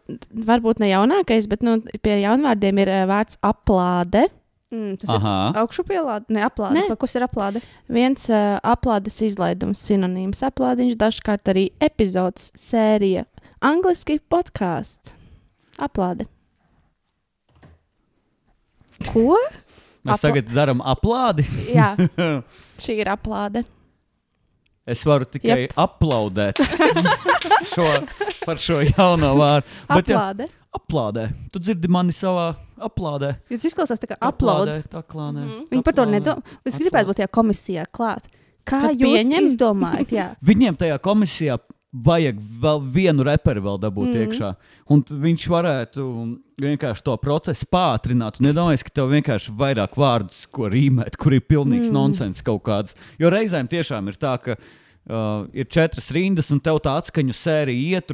varbūt 0.46 0.78
ne 0.78 0.92
jaunākais, 0.92 1.48
bet 1.50 1.64
nu, 1.66 1.80
pie 2.06 2.20
jaunvārdiem 2.22 2.84
ir 2.84 2.90
uh, 2.94 3.00
vārds 3.10 3.40
aplāde. 3.42 4.28
Mm, 4.70 4.92
tas 5.02 5.10
ir 5.10 5.16
Aha, 5.18 5.34
augšupielāde, 5.64 6.30
ne 6.36 6.44
aplāde. 6.46 6.78
Ne. 6.78 6.98
Kas 7.02 7.18
ir 7.18 7.26
aplāde? 7.26 7.64
Viens 7.90 8.28
uh, 8.30 8.60
aplādes 8.62 9.18
izlaidums, 9.26 9.82
sinonīms 9.90 10.44
aplādiņš, 10.46 10.94
dažkārt 11.02 11.50
arī 11.56 11.64
epizodes 11.82 12.52
sērija. 12.54 13.26
Angliski 13.66 14.20
podkāsts. 14.30 15.14
Aplāde. 15.82 16.28
Ko? 19.10 19.36
mēs 20.06 20.20
Apla- 20.20 20.22
tagad 20.30 20.52
darām 20.54 20.82
aplādi. 20.86 21.44
Jā, 21.74 21.96
šī 22.84 23.00
ir 23.02 23.10
aplāde. 23.12 23.64
Es 24.86 25.02
varu 25.02 25.26
tikai 25.26 25.64
yep. 25.66 25.72
aplaudēt 25.82 26.60
šo, 27.74 27.86
par 28.46 28.60
šo 28.62 28.84
jauno 28.86 29.32
vārdu. 29.40 29.66
Bet, 29.90 30.12
jā, 30.14 30.20
Aplāde. 30.20 30.46
aplādē. 30.78 31.24
Tu 31.50 31.62
dzirdi 31.66 31.90
mani 31.90 32.14
savā 32.14 32.52
aplādē. 32.86 33.32
Jūs 33.50 33.66
izklausās 33.72 33.98
tā 34.04 34.12
kā 34.14 34.20
upload. 34.30 34.70
Tā 34.94 35.02
klānē. 35.10 35.42
Mhm. 35.48 35.64
Viņi 35.74 35.86
par 35.88 35.98
to 35.98 36.06
Aplādē. 36.06 36.20
nedomā. 36.20 36.46
Es 36.62 36.76
Aplādē. 36.76 36.84
gribētu 36.84 37.10
būt 37.10 37.20
tajā 37.24 37.32
komisijā 37.40 37.88
klāt. 37.90 38.30
Kā 38.66 38.84
Kad 38.86 39.02
jūs 39.02 39.18
pieņem? 39.18 39.50
izdomājat? 39.50 40.14
Jā. 40.14 40.28
Viņiem 40.54 40.78
tajā 40.78 41.00
komisijā 41.02 41.58
vajag 42.04 42.40
vēl 42.62 42.82
vienu 42.96 43.26
reperu 43.26 43.64
vēl 43.66 43.80
dabūt 43.84 44.10
mm. 44.10 44.24
iekšā. 44.24 44.52
Un 44.92 45.04
viņš 45.26 45.46
varētu 45.52 46.06
vienkārši 46.62 47.06
to 47.06 47.16
procesu 47.22 47.68
pātrināt. 47.72 48.40
Nedomājiet, 48.44 48.86
ka 48.88 48.96
tev 49.00 49.12
vienkārši 49.14 49.52
ir 49.52 49.60
vairāk 49.60 49.98
vārdus, 50.00 50.46
ko 50.52 50.70
rīmēt, 50.72 51.18
kur 51.22 51.36
ir 51.38 51.46
pilnīgs 51.46 51.92
mm. 51.92 51.96
nonsens 51.96 52.44
kaut 52.46 52.66
kāds. 52.68 52.98
Jo 53.22 53.32
reizēm 53.34 53.72
tiešām 53.72 54.12
ir 54.12 54.20
tā, 54.22 54.38
ka. 54.42 54.60
Uh, 55.06 55.44
ir 55.54 55.68
četras 55.70 56.08
rindas, 56.16 56.48
un 56.50 56.58
tev 56.66 56.80
tā 56.82 56.96
atskaņu 56.98 57.34
sērija 57.38 58.00
iet, 58.00 58.10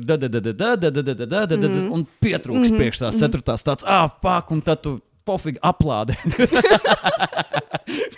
un 1.96 2.02
pietrūks 2.20 2.58
mm 2.58 2.66
-hmm. 2.66 2.82
priekš 2.82 3.00
tās 3.00 3.20
ceturtās, 3.22 3.64
tāds 3.64 3.88
ah, 3.88 4.12
fuck, 4.20 4.52
un 4.52 4.60
tad 4.60 4.82
tu 4.84 4.98
pofīgi 5.28 5.59
aplādē. 5.65 6.15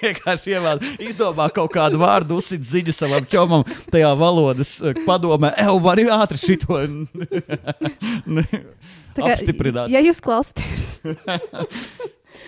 Vienkārši 0.04 0.54
ievēl, 0.54 0.82
izdomā 1.02 1.48
kaut 1.54 1.72
kādu 1.74 1.98
vārdu, 2.02 2.38
uzsit 2.42 2.64
ziņu 2.68 2.94
savam 2.96 3.26
čomam, 3.30 3.64
tajā 3.94 4.12
valodas 4.20 4.76
eh, 4.84 4.94
padomē, 5.08 5.50
evo, 5.64 5.78
var 5.84 5.98
arī 5.98 6.06
ātri 6.14 6.38
šito 6.42 6.78
kā, 9.16 9.30
apstiprināt. 9.30 9.88
Ja 9.94 10.00
jūs 10.04 10.22
klausāties, 10.24 11.00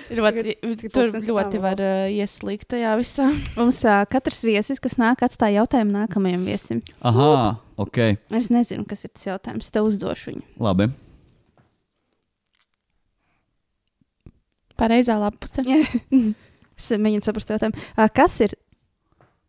Ļoti, 0.05 0.53
tur 0.93 1.09
ļoti 1.13 1.59
var 1.61 1.77
uh, 1.81 2.05
ieslīgt 2.13 2.67
tajā 2.73 2.91
visā. 2.99 3.25
mums 3.57 3.79
uh, 3.85 4.03
katrs 4.09 4.41
viesis, 4.45 4.81
kas 4.81 4.97
nāk, 5.01 5.21
atstāja 5.25 5.61
jautājumu 5.61 5.93
nākamajam 5.95 6.43
viesim. 6.45 6.81
Aha, 7.05 7.57
ok, 7.81 7.97
Es 8.33 8.49
nezinu, 8.53 8.85
kas 8.89 9.05
ir 9.05 9.11
tas 9.15 9.25
jautājums. 9.29 9.71
Tev 9.73 9.83
uzdošu 9.89 10.31
viņu. 10.33 10.43
labi. 10.61 10.85
Pareizā 14.79 15.17
lapuse. 15.21 15.63
es 15.65 16.91
mēģinu 17.03 17.23
saprast 17.25 17.53
jautājumu. 17.53 17.87
Kas 18.15 18.39
ir 18.43 18.57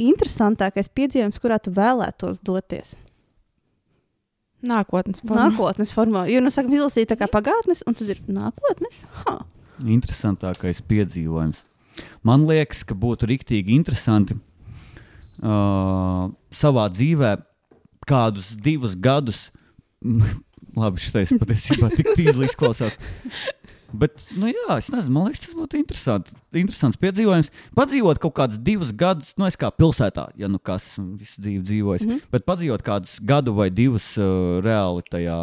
interesantākais 0.03 0.91
piedzīvojums, 0.93 1.41
kurā 1.43 1.59
tu 1.63 1.73
vēlētos 1.75 2.43
doties? 2.45 2.95
Nākotnes 4.67 5.23
formā. 5.23 5.47
Nākotnes 5.47 5.93
formā. 5.95 6.25
Jo, 6.31 6.41
nu, 6.43 6.51
sakām, 6.53 6.75
izlasīt 6.77 7.11
tā 7.13 7.19
kā 7.21 7.29
pagātnes, 7.31 7.85
un 7.87 7.97
tad 7.97 8.11
ir 8.15 8.23
nākotnes. 8.31 9.05
Ha. 9.25 9.39
Interesantākais 9.85 10.81
piedzīvojums. 10.89 11.61
Man 12.27 12.47
liekas, 12.49 12.83
ka 12.85 12.97
būtu 12.99 13.29
rīktīgi 13.31 13.77
interesanti 13.77 14.37
uh, 14.37 16.27
savā 16.53 16.89
dzīvē 16.93 17.37
kādus 18.09 18.55
divus 18.57 18.97
gadus. 18.97 19.49
Labi, 20.77 21.01
šis 21.01 21.33
patiesībā 21.41 21.89
tik 21.95 22.13
tīzli 22.19 22.51
izklausās. 22.51 22.97
Bet, 23.93 24.25
nu 24.37 24.51
jā, 24.51 24.79
es 24.79 24.91
nezinu, 24.93 25.15
man 25.15 25.29
liekas, 25.29 25.45
tas 25.45 25.55
būtu 25.57 25.79
interesanti. 25.81 26.35
interesants 26.57 26.97
piedzīvojums. 26.97 27.51
Padzīvot 27.77 28.19
kaut 28.23 28.35
kādus 28.39 28.59
divus 28.59 28.93
gadus, 28.97 29.35
nu, 29.37 29.47
es 29.47 29.59
kā 29.61 29.71
pilsētā, 29.71 30.31
ja 30.41 30.49
nu 30.49 30.59
kas 30.59 30.95
visu 30.97 31.41
dzīvi 31.41 31.63
dzīvojis, 31.63 32.07
mm. 32.07 32.13
-hmm. 32.13 32.31
bet 32.33 32.47
padzīvot 32.49 32.83
kādus 32.83 33.19
gadu 33.21 33.53
vai 33.53 33.71
divus 33.71 34.17
uh, 34.17 34.59
reāli 34.65 35.05
tajā 35.11 35.37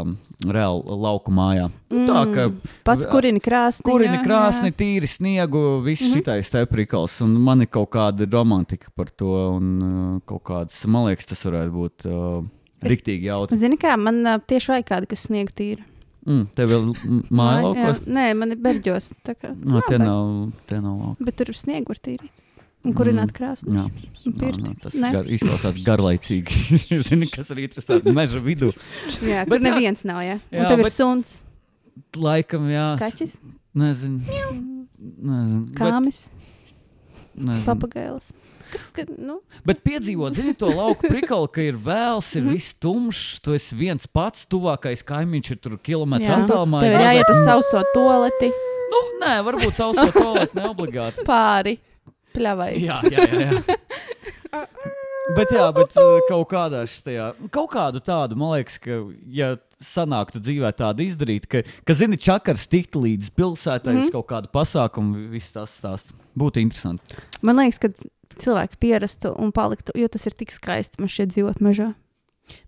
reāli 0.44 0.98
lauku 1.06 1.32
mājā. 1.32 1.70
Nu, 1.94 2.08
tā 2.10 2.24
kā 2.34 2.44
Mm. 2.54 2.72
Pats 2.84 3.08
kurini 3.10 3.42
krāsni. 3.44 3.86
Kurina 3.88 4.20
krāsni, 4.24 4.72
jā. 4.72 4.78
tīri 4.82 5.08
sniegu, 5.08 5.82
viss 5.84 6.02
mm. 6.02 6.08
-hmm. 6.08 6.18
šitais 6.18 6.50
te 6.50 6.66
prikals. 6.66 7.22
Un 7.22 7.38
man 7.42 7.62
ir 7.62 7.68
kaut 7.68 7.90
kāda 7.90 8.28
romantika 8.32 8.92
par 8.96 9.10
to. 9.10 9.32
Un 9.58 9.82
uh, 9.82 10.22
kaut 10.26 10.44
kādas, 10.44 10.86
man 10.86 11.08
liekas, 11.08 11.26
tas 11.26 11.46
varētu 11.46 11.72
būt 11.72 12.06
uh, 12.06 12.44
riktīgi 12.82 13.30
jautri. 13.30 13.58
Zini, 13.58 13.78
kā 13.78 13.98
man 13.98 14.26
uh, 14.26 14.40
tieši 14.48 14.72
vajag 14.72 14.86
kādu, 14.86 15.08
kas 15.08 15.28
sniegu 15.28 15.52
tīri. 15.56 15.84
Mm, 16.26 16.46
tev 16.56 16.70
vēl 16.72 16.86
māja 17.36 17.58
Jā, 17.58 17.64
laukos? 17.66 18.06
Nē, 18.08 18.26
man 18.40 18.52
ir 18.56 18.60
berģos. 18.64 19.10
tā 19.28 19.34
kā 19.36 19.50
No, 19.58 19.82
tie 19.90 19.98
labi. 19.98 20.06
nav, 20.08 20.54
tie 20.70 20.78
nav 20.80 20.94
lauki. 21.02 21.26
Bet 21.28 21.36
tur 21.36 21.50
ir 21.52 21.58
sniegu 21.60 21.88
var 21.92 22.00
tīrīt. 22.00 22.30
Un 22.86 22.94
kurināt 22.94 23.32
Mm. 23.32 23.36
krāsu. 23.38 23.68
Jā, 23.72 23.84
pirti. 24.40 24.62
nā, 24.64 24.74
tas 24.82 24.94
Ne? 24.96 25.12
gar, 25.12 25.24
izklausās 25.26 25.78
garlaicīgi. 25.84 26.78
Zini, 27.08 27.28
kas 27.32 27.50
ir 27.52 27.58
interesanti 27.64 28.12
meža 28.12 28.40
vidū. 28.44 28.74
Jā, 29.24 29.44
Bet 29.48 29.50
kur 29.50 29.60
jā. 29.60 29.64
neviens 29.72 30.04
nav. 30.06 30.22
Jā. 30.24 30.40
Jā, 30.52 30.64
Un 30.64 30.66
tev 30.72 30.80
ir 30.80 30.84
bet- 30.84 30.94
suns, 30.94 31.44
Laikam, 32.16 32.68
jā. 32.72 32.98
kaķis, 33.00 33.38
Nezinu. 33.76 34.20
Nezinu. 35.00 35.66
Bet, 35.68 35.76
kāmis, 35.80 36.28
nezinu. 37.36 37.66
papagailis. 37.66 38.32
Kas, 38.74 38.84
ka, 38.96 39.06
nu, 39.18 39.38
Bet 39.68 39.84
piedzīvot, 39.86 40.34
zini, 40.34 40.56
to 40.58 40.72
lauku 40.74 41.06
prikalu, 41.12 41.48
ka 41.54 41.62
ir 41.62 41.78
vēls, 41.78 42.32
Mhm. 42.34 42.42
ir 42.50 42.54
viss 42.58 42.74
tumšs, 42.82 43.40
tu 43.46 43.54
esi 43.54 43.76
viens 43.78 44.08
pats, 44.10 44.48
tuvākais 44.50 45.06
kaimiņš 45.06 45.52
ir 45.54 45.58
tur 45.62 45.78
kilometru 45.78 46.28
Jā. 46.32 46.42
attālumā. 46.44 46.82
Tev 46.82 46.98
ir 46.98 47.06
jāiet 47.08 47.30
uz 47.30 47.44
sauso 47.46 47.84
toleti 47.94 48.52
Nu, 48.94 49.00
nē, 49.26 49.40
varbūt 49.42 49.74
sauso 49.74 50.06
toaletu 50.14 50.54
neobligāti. 50.60 51.24
pāri 51.32 51.80
pļavai. 52.36 52.74
Jā, 52.78 53.00
jā, 53.10 53.24
jā. 53.26 53.48
jā. 53.50 54.64
Bet, 55.34 55.50
jā, 55.56 55.66
bet 55.74 55.94
uh, 55.98 56.20
kaut 56.28 56.50
kādā 56.52 56.82
šajā, 56.90 57.30
kaut 57.54 57.70
kādu 57.72 58.02
tādu, 58.04 58.36
man 58.38 58.52
liekas, 58.58 58.76
ka, 58.84 58.98
ja 59.32 59.54
sanāktu 59.82 60.42
dzīvē 60.44 60.70
tādu 60.78 61.06
izdarīt, 61.08 61.48
ka, 61.50 61.62
ka 61.88 61.96
zini, 61.98 62.20
čakars 62.20 62.68
tikt 62.70 62.98
līdz 63.00 63.32
pilsētai 63.34 63.94
mm 63.94 64.00
-hmm. 64.02 64.12
uz 64.12 64.12
kaut 64.12 64.28
kādu 64.30 64.52
pasākumu, 64.54 65.30
viss 65.32 65.56
tas 65.56 65.72
stāsts. 65.80 66.14
Būtu 66.38 66.60
interesanti. 66.62 67.16
man 67.42 67.56
liekas, 67.56 67.80
ka 67.80 67.90
cilvēki 68.40 68.80
pierastu 68.80 69.34
un 69.40 69.52
paliktu, 69.56 69.96
jo 69.96 70.08
tas 70.08 70.26
ir 70.30 70.38
tik 70.38 70.52
skaisti 70.52 71.02
man 71.02 71.12
šeit 71.12 71.34
dzīvot 71.34 71.62
mežā. 71.64 71.94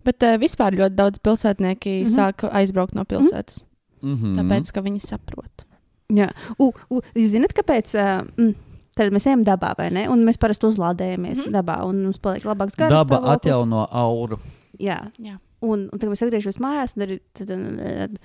Bet 0.06 0.24
uh, 0.24 0.36
vispār 0.40 0.76
ļoti 0.76 0.96
daudz 0.96 1.20
pilsētnieki 1.20 2.00
mm. 2.00 2.04
-hmm. 2.04 2.14
sāk 2.14 2.46
aizbraukt 2.50 2.94
no 2.94 3.04
pilsētas. 3.04 3.62
Mm 4.02 4.14
-hmm. 4.14 4.26
Mm. 4.26 4.36
Tāpēc, 4.40 4.72
ka 4.72 4.80
viņi 4.80 5.00
saprot. 5.00 5.66
Jā, 6.08 6.30
u, 6.58 6.72
u, 6.90 7.00
jūs 7.14 7.34
zināt, 7.34 7.52
kāpēc? 7.56 7.94
Uh, 7.94 8.26
mm, 8.38 8.54
Tad 8.96 9.12
mēs 9.12 9.26
ejam 9.28 9.42
dabā, 9.44 9.74
vai 9.76 9.90
ne? 9.92 10.06
Un 10.08 10.22
mēs 10.24 10.38
parasti 10.40 10.64
uzlādējamies 10.70 11.42
mm 11.44 11.52
dabā, 11.52 11.82
un 11.84 11.98
mums 12.06 12.18
paliek 12.18 12.46
labāks 12.48 12.78
garš. 12.80 12.94
Daba 12.94 13.18
atjauno 13.34 13.82
auru. 13.92 14.38
Jā, 14.80 15.10
Jā. 15.20 15.36
un, 15.60 15.90
un 15.92 15.98
tagad 15.98 16.14
mēs 16.14 16.22
atgriežamies 16.24 16.58
mājās. 16.64 16.94
Tad, 16.96 17.10
ir- 17.10 17.20
tad, 17.36 18.16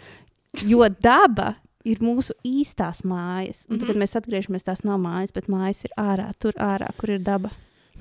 jo 0.63 0.87
daba 1.03 1.55
ir 1.85 1.97
mūsu 2.03 2.31
īstās 2.45 3.01
mājas. 3.07 3.65
Un 3.69 3.79
tagad 3.79 3.95
Mhm. 3.95 4.03
mēs 4.03 4.15
atgriežamies, 4.19 4.63
tās 4.67 4.83
nav 4.83 4.99
mājas, 4.99 5.33
bet 5.33 5.47
mājas 5.47 5.83
ir 5.85 5.91
ārā, 5.97 6.31
tur 6.39 6.53
ārā, 6.53 6.89
kur 6.97 7.09
ir 7.09 7.19
daba. 7.19 7.49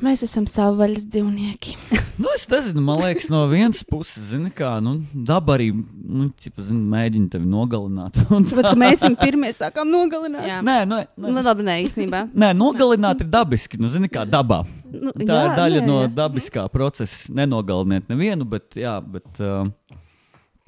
Mēs 0.01 0.22
esam 0.24 0.47
savvaļas 0.49 1.05
dzīvnieki. 1.12 1.74
Nu, 2.20 2.28
es 2.35 2.47
nezinu, 2.49 2.81
man 2.81 3.01
liekas, 3.03 3.28
no 3.28 3.43
vienas 3.49 3.83
puses, 3.85 4.31
zini, 4.31 4.49
kā, 4.51 4.81
nu, 4.81 5.05
daba 5.12 5.59
arī, 5.59 5.70
nu, 5.74 6.31
cipa, 6.41 6.62
zini, 6.64 6.81
mēģina 6.89 7.28
tevi 7.31 7.45
nogalināt. 7.49 8.16
Un 8.33 8.45
Tāpēc, 8.49 8.70
mēs 8.81 9.03
viņu 9.05 9.18
pirmie 9.20 9.51
sākām 9.53 9.89
nogalināt. 9.93 10.47
Jā. 10.49 10.61
Nē, 10.64 10.87
nu, 10.89 11.03
Nu, 11.20 11.35
nē, 11.37 11.43
labi, 11.45 11.62
nē, 11.68 11.76
īstenībā. 11.85 12.22
nē, 12.33 12.51
nogalināt 12.57 13.20
ir 13.20 13.28
dabiski, 13.28 13.76
nu, 13.81 13.89
zini, 13.93 14.09
kā 14.09 14.24
dabā. 14.24 14.62
Nu, 14.91 15.12
Tā 15.12 15.24
jā, 15.26 15.43
ir 15.45 15.57
daļa 15.59 15.81
nē, 15.83 15.87
no 15.87 15.99
jā. 16.07 16.14
dabiskā 16.14 16.64
procesa. 16.72 17.28
Nenogaliniet 17.33 18.09
nevienu, 18.09 18.49
bet, 18.49 18.70
jā, 18.81 18.97
bet 19.05 19.41
uh, 19.41 19.68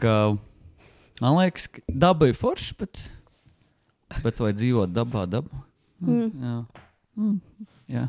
ka, 0.01 0.37
man 1.23 1.37
liekas, 1.39 1.69
ka 1.73 1.83
daba 1.89 2.29
ir 2.31 2.37
forša, 2.39 2.75
bet, 2.83 2.99
bet 4.25 4.41
vai 4.43 4.51
dzīvot 4.59 4.93
dabā, 4.97 5.25
dabā? 5.31 5.63
Mm. 6.03 6.29
Jā. 6.43 6.57
Mm, 7.23 7.39
jā. 7.95 8.05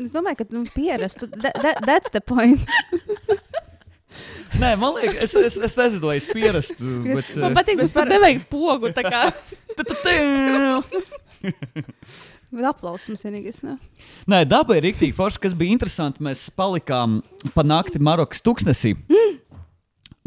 Es 0.00 0.14
domāju, 0.14 0.40
ka 0.40 0.46
nu, 0.54 0.64
pierastu. 0.72 1.28
That, 1.44 1.58
that, 1.62 1.82
that's 1.86 2.10
the 2.14 2.22
point. 2.24 2.62
Nē, 4.60 4.72
man 4.80 4.96
liekas, 4.96 5.20
es, 5.28 5.34
es, 5.38 5.58
es 5.68 5.76
nezinu, 5.78 6.08
vai 6.10 6.16
es 6.18 6.26
pierastu. 6.26 6.88
Bet, 7.04 7.28
Man 7.38 7.52
es- 7.52 7.58
patīk, 7.60 7.78
ka 7.84 7.88
pat 8.00 8.10
nevajag 8.10 8.40
pogu. 8.50 8.90
tā 8.96 9.04
kā. 9.06 9.20
Aplausums 12.70 13.22
vienīgais. 13.22 13.60
Nu. 13.62 13.76
Nē, 14.30 14.42
daba 14.50 14.74
ir 14.76 14.88
rīktīgi 14.88 15.14
forša, 15.14 15.38
kas 15.44 15.54
bija 15.56 15.76
interesanti. 15.76 16.24
Mēs 16.26 16.48
palikām 16.58 17.20
pa 17.54 17.62
nakti 17.62 18.00
Marokas 18.02 18.42
tūkstnesī. 18.42 18.96
Mm. 19.06 19.36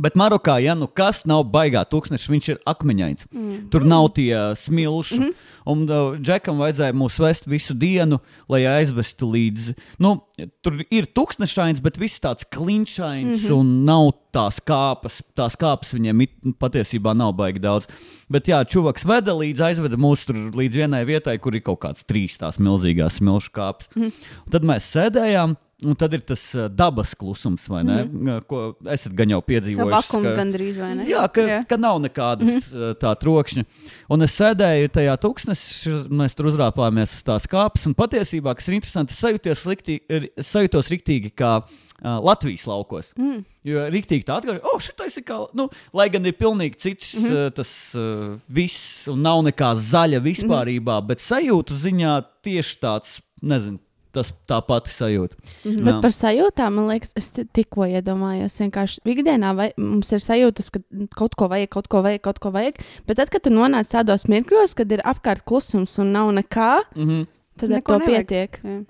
Bet 0.04 0.18
Marokā, 0.20 0.58
ja 0.60 0.74
nu 0.76 0.90
kas 0.92 1.22
nav 1.30 1.46
baigā 1.54 1.86
tūkstnesis, 1.88 2.28
viņš 2.32 2.50
ir 2.52 2.58
akmeņains. 2.68 3.28
Mm. 3.32 3.60
Tur 3.72 3.86
nav 3.88 4.10
tie 4.18 4.32
uh, 4.36 4.58
smilši. 4.60 5.20
Mm 5.20 5.24
-hmm. 5.30 5.52
Un 5.64 5.84
uh, 5.88 6.18
Džekam 6.20 6.60
vajadzēja 6.60 6.96
mūs 6.98 7.20
vest 7.24 7.48
visu 7.48 7.74
dienu, 7.74 8.20
lai 8.52 8.66
aizvestu 8.68 9.30
līdz. 9.32 9.72
Nu, 10.04 10.18
tur 10.62 10.82
ir 10.92 11.08
tūkstnešains, 11.08 11.80
bet 11.82 11.98
viss 11.98 12.20
tāds 12.20 12.44
klinšains 12.44 13.44
mm 13.44 13.48
-hmm. 13.48 13.56
un 13.60 13.86
nav 13.86 14.12
tās 14.34 14.60
kāpas. 14.60 15.22
Tās 15.36 15.56
kāpas 15.56 15.94
viņiem 15.94 16.22
it, 16.22 16.32
patiesībā 16.60 17.16
nav 17.16 17.34
baigi 17.34 17.60
daudz. 17.60 17.88
Bet 18.30 18.48
jā, 18.48 18.64
čuvaks 18.66 19.06
veda 19.06 19.32
līdz, 19.32 19.62
aizveda 19.62 19.96
mūs 19.96 20.26
tur 20.26 20.36
līdz 20.36 20.76
vienai 20.76 21.06
vietai, 21.06 21.38
kur 21.38 21.56
ir 21.56 21.62
kaut 21.62 21.80
kāds 21.80 22.04
trīs 22.04 22.38
tās 22.38 22.60
milzīgās 22.60 23.22
smilšu 23.22 23.52
kāpas. 23.54 23.88
Mm 23.96 24.04
-hmm. 24.04 24.52
Tad 24.52 24.64
mēs 24.64 24.90
sēdējām. 24.96 25.56
Un 25.84 25.96
tad 26.00 26.14
ir 26.14 26.24
tas 26.26 26.42
dabas 26.72 27.14
klusums, 27.16 27.68
vai 27.70 27.84
ne? 27.84 28.04
Mm 28.04 28.28
-hmm. 28.28 28.42
Ko 28.48 28.76
esat 28.90 29.14
gan 29.14 29.30
jau 29.30 29.42
piedzīvojuši. 29.42 29.92
vakums 29.92 30.32
gandrīz 30.38 30.80
vai 30.80 30.96
ne? 30.96 31.06
Jā, 31.06 31.28
ka, 31.32 31.42
jā. 31.42 31.60
ka 31.68 31.78
nav 31.78 32.00
nekādas 32.02 32.48
mm 32.48 32.60
-hmm. 32.60 32.96
tā 33.04 33.16
trokšņa. 33.20 33.64
Un 34.10 34.22
es 34.22 34.40
sēdēju 34.40 34.90
tajā 34.90 35.16
tūkstnesī, 35.18 36.10
mēs 36.10 36.36
tur 36.36 36.46
uzrāpāmies 36.52 37.16
uz 37.18 37.24
tās 37.24 37.48
kāpnes. 37.48 37.86
Un 37.88 37.94
patiesībā, 37.94 38.56
kas 38.56 38.68
ir 38.68 38.74
interesanti, 38.74 39.14
es 39.14 39.24
sajūtos, 39.24 39.66
liktī, 39.66 40.00
ir- 40.10 40.30
es 40.38 40.54
sajūtos 40.54 40.90
riktīgi 40.90 41.32
kā 41.36 41.64
uh, 42.04 42.20
Latvijas 42.24 42.66
laukos. 42.68 43.14
Mm. 43.18 43.44
Jo 43.64 43.86
rīktīgi 43.88 44.26
tā 44.28 44.40
atgādāja, 44.40 44.64
oh, 44.68 44.80
šitais 44.84 45.18
ir 45.18 45.24
kā, 45.24 45.38
nu, 45.54 45.70
lai 45.94 46.10
gan 46.10 46.26
ir 46.26 46.34
pilnīgi 46.34 46.78
cits 46.78 47.14
mm 47.16 47.30
-hmm. 47.30 47.52
tas 47.56 47.96
uh, 47.96 48.38
viss, 48.48 49.08
un 49.08 49.22
nav 49.22 49.44
nekā 49.44 49.74
zaļa 49.76 50.20
vispārībā, 50.20 51.00
mm 51.00 51.04
-hmm. 51.04 51.08
bet 51.08 51.20
sajūtu 51.20 51.74
ziņā 51.86 52.24
tieši 52.44 52.80
tāds, 52.80 53.22
nezinu, 53.42 53.80
tas 54.14 54.32
tā 54.48 54.60
pati 54.68 54.90
sajūta. 54.94 55.36
Mm 55.66 55.72
-hmm. 55.72 55.84
Bet 55.86 56.02
par 56.02 56.12
sajūtām, 56.12 56.70
man 56.78 56.88
liekas, 56.88 57.12
es 57.16 57.32
tikko 57.32 57.86
iedomājos, 57.90 58.60
vienkārši 58.62 59.00
ikdienā 59.06 59.56
vai, 59.56 59.72
mums 59.78 60.12
ir 60.12 60.20
sajūtas, 60.20 60.70
ka 60.72 60.80
kaut 61.16 61.36
ko 61.36 61.48
vajag, 61.48 61.70
kaut 61.70 61.88
ko 61.88 62.02
vajag, 62.02 62.22
kaut 62.22 62.40
ko 62.40 62.52
vajag. 62.52 62.76
Bet 63.08 63.18
tad, 63.18 63.30
kad 63.30 63.42
tu 63.44 63.50
nonāc 63.50 63.90
tādos 63.90 64.28
mirkļos, 64.30 64.76
kad 64.76 64.92
ir 64.92 65.02
apkārt 65.04 65.44
klusums 65.46 66.00
un 66.00 66.12
nav 66.12 66.32
nekā, 66.32 66.82
Mm 66.96 67.08
-hmm. 67.10 67.28
tad 67.58 67.72
ar 67.72 67.82
to 67.82 67.98
nevajag. 68.00 68.28
pietiek. 68.28 68.60
Jā. 68.64 68.86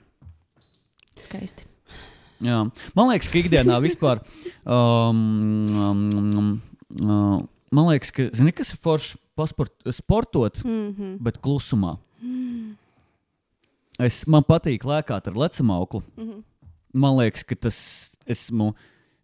Skaisti. 1.20 1.66
Jā. 2.42 2.70
Man 2.96 3.10
liekas, 3.10 3.30
ka 3.30 3.38
ikdienā 3.40 3.80
vispār. 3.82 4.20
Um, 4.66 5.76
um, 5.80 6.38
um, 6.38 6.62
uh, 7.02 7.44
man 7.72 7.88
liekas, 7.90 8.12
ka 8.12 8.30
zini, 8.34 8.52
kas 8.52 8.74
ir 8.74 8.80
forši 8.84 9.18
pasport, 9.36 9.72
sportot, 9.92 10.64
Mm 10.64 10.96
-hmm. 10.98 11.18
bet 11.24 11.38
klusumā. 11.42 11.98
Es, 14.02 14.24
man 14.26 14.46
patīk 14.48 14.86
lēkāt 14.88 15.28
ar 15.30 15.38
lecamauklu. 15.38 16.02
Mm 16.18 16.30
-hmm. 16.30 16.44
Man 16.94 17.18
liekas, 17.18 17.44
ka 17.44 17.56
tas 17.56 17.78
esmu 18.26 18.74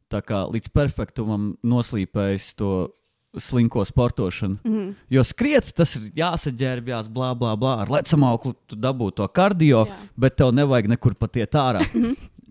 līdz 0.09 0.69
perfektumam 0.73 1.55
noslīpējis 1.63 2.55
to 2.55 2.89
slinko 3.37 3.85
sportošanu. 3.85 4.57
Mm 4.63 4.71
-hmm. 4.73 4.93
Jo 5.09 5.23
skriet, 5.23 5.73
tas 5.75 5.95
ir 5.95 6.01
jāsaģērbjās, 6.15 7.07
blā, 7.07 7.35
blā, 7.35 7.55
blā. 7.55 7.79
Ar 7.81 7.89
lecamauklu 7.89 8.53
tu 8.67 8.75
dabū 8.75 9.11
to 9.11 9.27
kardio, 9.27 9.85
Jā. 9.85 9.95
bet 10.17 10.35
tev 10.35 10.51
nevajag 10.51 10.87
nekur 10.87 11.15
pat 11.15 11.35
iet 11.35 11.51
ārā. 11.51 11.85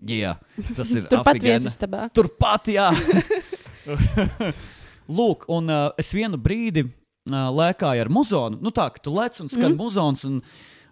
Jā, 0.07 0.35
tas 0.75 0.91
ir 0.91 1.07
Turpat 1.07 1.41
viesistabā. 1.43 2.09
Turpat, 2.13 2.67
jā. 2.67 2.91
Lūk, 5.17 5.45
un 5.49 5.69
uh, 5.69 5.89
es 5.97 6.11
vienu 6.13 6.37
brīdi 6.37 6.85
uh, 6.85 7.49
lēkāju 7.49 8.03
ar 8.03 8.09
muzonu. 8.09 8.59
Nu, 8.61 8.71
tā, 8.71 8.89
ka 8.93 9.01
tu 9.03 9.13
lec 9.15 9.39
un 9.41 9.49
skan 9.49 9.71
mm. 9.73 9.79
muzons. 9.79 10.25
Un, 10.27 10.41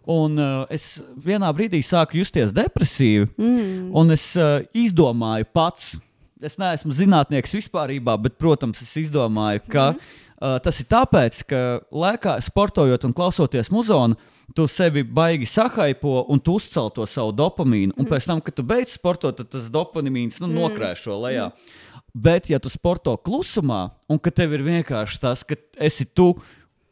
un 0.08 0.40
uh, 0.40 0.66
es 0.74 0.98
vienā 1.24 1.50
brīdī 1.56 1.82
sāku 1.86 2.22
justies 2.22 2.54
depresīvi. 2.56 3.28
Mm. 3.36 3.90
Un 3.98 4.16
es 4.16 4.30
uh, 4.40 4.62
izdomāju 4.76 5.50
pats. 5.54 5.96
Es 6.38 6.58
neesmu 6.62 6.94
zinātnieks 6.94 7.56
vispār, 7.56 7.96
bet, 8.22 8.38
protams, 8.38 8.82
es 8.86 8.94
izdomāju, 9.02 9.64
ka 9.74 9.90
mm. 9.92 10.16
uh, 10.38 10.58
tas 10.64 10.80
ir 10.84 10.90
tāpēc, 10.92 11.42
ka 11.50 11.62
lēkā, 11.90 12.38
sportojot 12.46 13.08
un 13.08 13.16
klausoties 13.18 13.72
muzonu, 13.74 14.20
tu 14.56 14.68
sevi 14.72 15.04
baigi 15.04 15.48
sahaipo 15.50 16.22
un 16.32 16.40
tu 16.40 16.56
uzcēl 16.58 16.92
to 16.96 17.08
savu 17.10 17.34
dopamīnu. 17.36 17.98
Un 17.98 18.08
pēc 18.08 18.30
tam, 18.30 18.42
kad 18.42 18.56
tu 18.56 18.64
beidz 18.68 18.96
sportot, 18.96 19.36
tad 19.38 19.52
tas 19.54 19.68
dopamīns 19.74 20.40
nu, 20.44 20.50
nokrēšo 20.54 21.18
lejā. 21.26 21.50
Bet, 22.18 22.48
ja 22.50 22.58
tu 22.62 22.72
sporto 22.74 23.14
klusumā, 23.20 23.90
un 24.10 24.22
ka 24.22 24.32
tev 24.34 24.56
ir 24.56 24.64
vienkārši 24.66 25.20
tas, 25.22 25.44
ka 25.46 25.58
esi 25.84 26.08
tu 26.08 26.32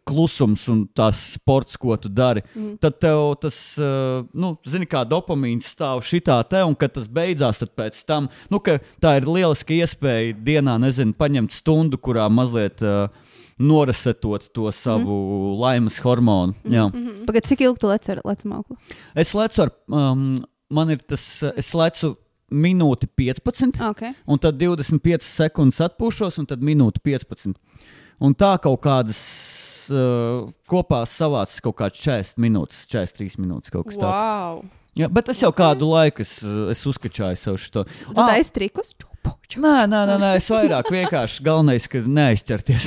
klusums 0.06 0.68
un 0.72 0.86
tas 0.96 1.20
sports, 1.34 1.78
ko 1.82 1.98
tu 1.98 2.10
dari, 2.14 2.44
mm. 2.54 2.78
tad 2.84 3.00
tev 3.02 3.34
tas, 3.42 3.58
uh, 3.82 4.24
nu, 4.38 4.54
zini, 4.70 4.88
kā 4.90 5.04
dopamīns 5.10 5.72
stāv 5.76 6.04
šitā 6.06 6.38
te, 6.50 6.62
un 6.66 6.78
kad 6.80 6.94
tas 6.96 7.08
beidzās, 7.12 7.62
tad 7.64 7.74
pēc 7.78 7.98
tam, 8.08 8.30
nu, 8.54 8.62
tā 9.02 9.16
ir 9.20 9.30
lieliska 9.30 9.76
iespēja 9.76 10.36
dienā, 10.46 10.78
nezinu, 10.82 11.16
paņemt 11.18 11.56
stundu, 11.56 12.00
kurā 12.02 12.28
mazliet 12.30 12.84
uh, 12.86 13.08
norasetot 13.58 14.50
to 14.54 14.72
savu 14.76 15.16
mm. 15.16 15.56
laimes 15.62 16.02
hormonu. 16.04 16.56
Mm. 16.68 17.24
Pagaidiet, 17.26 17.50
cik 17.54 17.66
ilgi 17.66 17.82
tu 17.82 17.90
lec 17.90 18.12
ar 18.12 18.22
lecamāklu? 18.28 18.78
Es 19.18 19.34
lecu 19.38 19.66
ar, 19.66 19.74
um, 19.90 20.28
man 20.76 20.94
ir 20.94 21.02
tas, 21.02 21.24
es 21.56 21.74
lecu 21.78 22.16
minūti 22.52 23.10
15. 23.18 23.80
Okay. 23.90 24.14
un 24.28 24.40
tad 24.42 24.60
25 24.62 25.26
sekundes 25.26 25.82
atpūšos, 25.82 26.38
un 26.42 26.50
tad 26.50 26.64
minūte 26.66 27.02
15. 27.04 27.56
Un 28.24 28.36
tā 28.38 28.54
kaut 28.64 28.80
kādas 28.84 29.20
uh, 29.94 30.46
kopā 30.72 31.04
savāc 31.10 31.54
kaut 31.66 31.78
kādas 31.82 32.02
40 32.04 32.42
minūtes, 32.46 32.86
43 32.92 33.40
minūtes 33.42 33.74
kaut 33.74 33.90
kas 33.90 34.00
tāds. 34.00 34.14
Wow. 34.14 34.64
Jā, 34.96 35.10
bet 35.12 35.28
es 35.28 35.42
jau 35.44 35.50
kādu 35.52 35.90
laiku 35.92 36.24
es, 36.24 36.38
uh, 36.44 36.70
es 36.72 36.80
uzskačāju 36.88 37.36
sev 37.40 37.58
šo. 37.60 37.84
Tu 37.84 38.16
tā 38.16 38.38
esi 38.40 38.54
trikus? 38.56 38.94
Nē, 39.58 39.88
nē, 39.90 40.00
nē, 40.08 40.16
nē, 40.22 40.30
es 40.38 40.48
vairāk 40.54 40.88
vienkārši 40.94 41.44
galvenais, 41.44 41.88
ka 41.90 42.00
neaizķerties. 42.06 42.86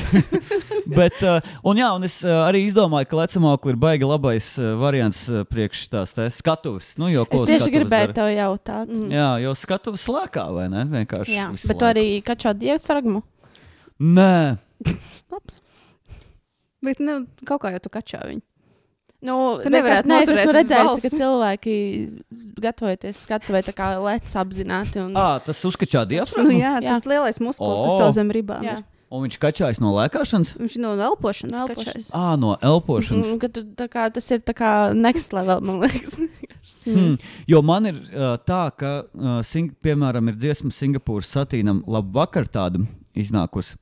Bet, 0.99 1.18
uh, 1.20 1.44
un, 1.68 1.76
jā, 1.76 1.88
un 1.99 2.07
es 2.07 2.14
uh, 2.24 2.46
arī 2.46 2.62
izdomāju, 2.64 3.11
ka 3.11 3.18
lecamokli 3.18 3.74
ir 3.74 3.78
baigi 3.82 4.09
labais 4.09 4.46
uh, 4.57 4.70
variants 4.80 5.26
uh, 5.28 5.42
priekš 5.44 5.82
tās 5.92 6.14
skatuves. 6.38 6.94
Nu, 6.96 7.11
jo, 7.12 7.26
Es 7.28 7.44
tieši 7.51 7.74
gribēju 7.74 8.09
dara? 8.09 8.16
tev 8.16 8.30
jautāt. 8.32 8.94
Mm. 8.94 9.11
Jā, 9.12 9.28
jo 9.44 9.53
skatuves 9.59 10.07
slēgā, 10.09 10.46
vai 10.55 10.68
ne? 10.72 10.86
Vienkārši. 10.94 11.34
Jā, 11.36 11.51
bet 11.53 11.66
tu 11.66 11.74
laiku. 11.76 11.90
arī 11.90 12.07
kačā 12.24 12.55
diafragmu. 12.57 13.20
Nē, 14.01 14.57
Labs. 15.34 15.61
Bet 16.85 17.01
nu, 17.03 17.24
kaut 17.49 17.62
kā 17.64 17.72
jau 17.74 17.81
tu 17.87 17.91
kačā 17.91 18.20
viņu. 18.29 18.45
Nu, 19.26 19.35
Tu 19.59 19.70
nevarētu 19.74 20.07
nē, 20.07 20.20
es 20.22 20.31
esmu 20.31 20.53
redzējis, 20.55 21.01
ka 21.03 21.09
cilvēki 21.11 21.72
gatavoties 22.62 23.18
skatuvē 23.26 23.64
tā 23.66 23.72
kā 23.74 23.89
lec 23.99 24.31
apzināti. 24.39 25.01
Un... 25.03 25.16
à, 25.18 25.41
tas 25.43 25.59
uzskačā 25.66 26.05
diafragmu. 26.07 26.53
Nu, 26.53 26.61
jā, 26.61 26.76
Jā. 26.79 26.93
tas 26.95 27.09
lielais 27.11 27.41
muskulis, 27.43 27.81
kas 27.83 27.97
O. 27.97 27.99
tev 28.05 28.14
zem 28.14 28.31
ribām. 28.35 28.62
Jā. 28.62 28.76
ir. 28.79 28.87
Un 29.09 29.22
viņš 29.24 29.39
kačājas 29.41 29.79
no 29.81 29.91
lēkāšanas. 29.97 30.53
Viņš 30.61 30.74
no 30.85 30.91
elpošanas 31.01 31.55
No 31.57 31.64
kačājas. 31.70 31.89
elpošanas. 31.97 32.09
À, 32.14 32.37
no 32.39 32.51
elpošanas. 32.61 33.26
Mm, 33.33 33.39
ka 33.41 33.49
tu, 33.57 33.62
tā 33.74 33.87
kā, 33.89 34.05
tas 34.12 34.26
ir 34.37 34.43
tā 34.45 34.53
kā 34.55 34.72
next 34.95 35.33
level, 35.35 35.64
man 35.66 35.83
liekas. 35.87 36.20
Hmm. 36.89 37.16
Jo 37.45 37.59
man 37.61 37.85
ir 37.91 37.97
uh, 38.16 38.39
tā, 38.49 38.70
ka, 38.72 38.91
uh, 39.12 39.41
sing, 39.45 39.74
piemēram, 39.85 40.31
ir 40.31 40.37
dziesma 40.41 40.70
Singapūras 40.72 41.29
satīnam, 41.35 41.83
labi, 41.91 42.14
vakar 42.16 42.47
tāda 42.49 42.81
iznākusi. 43.18 43.74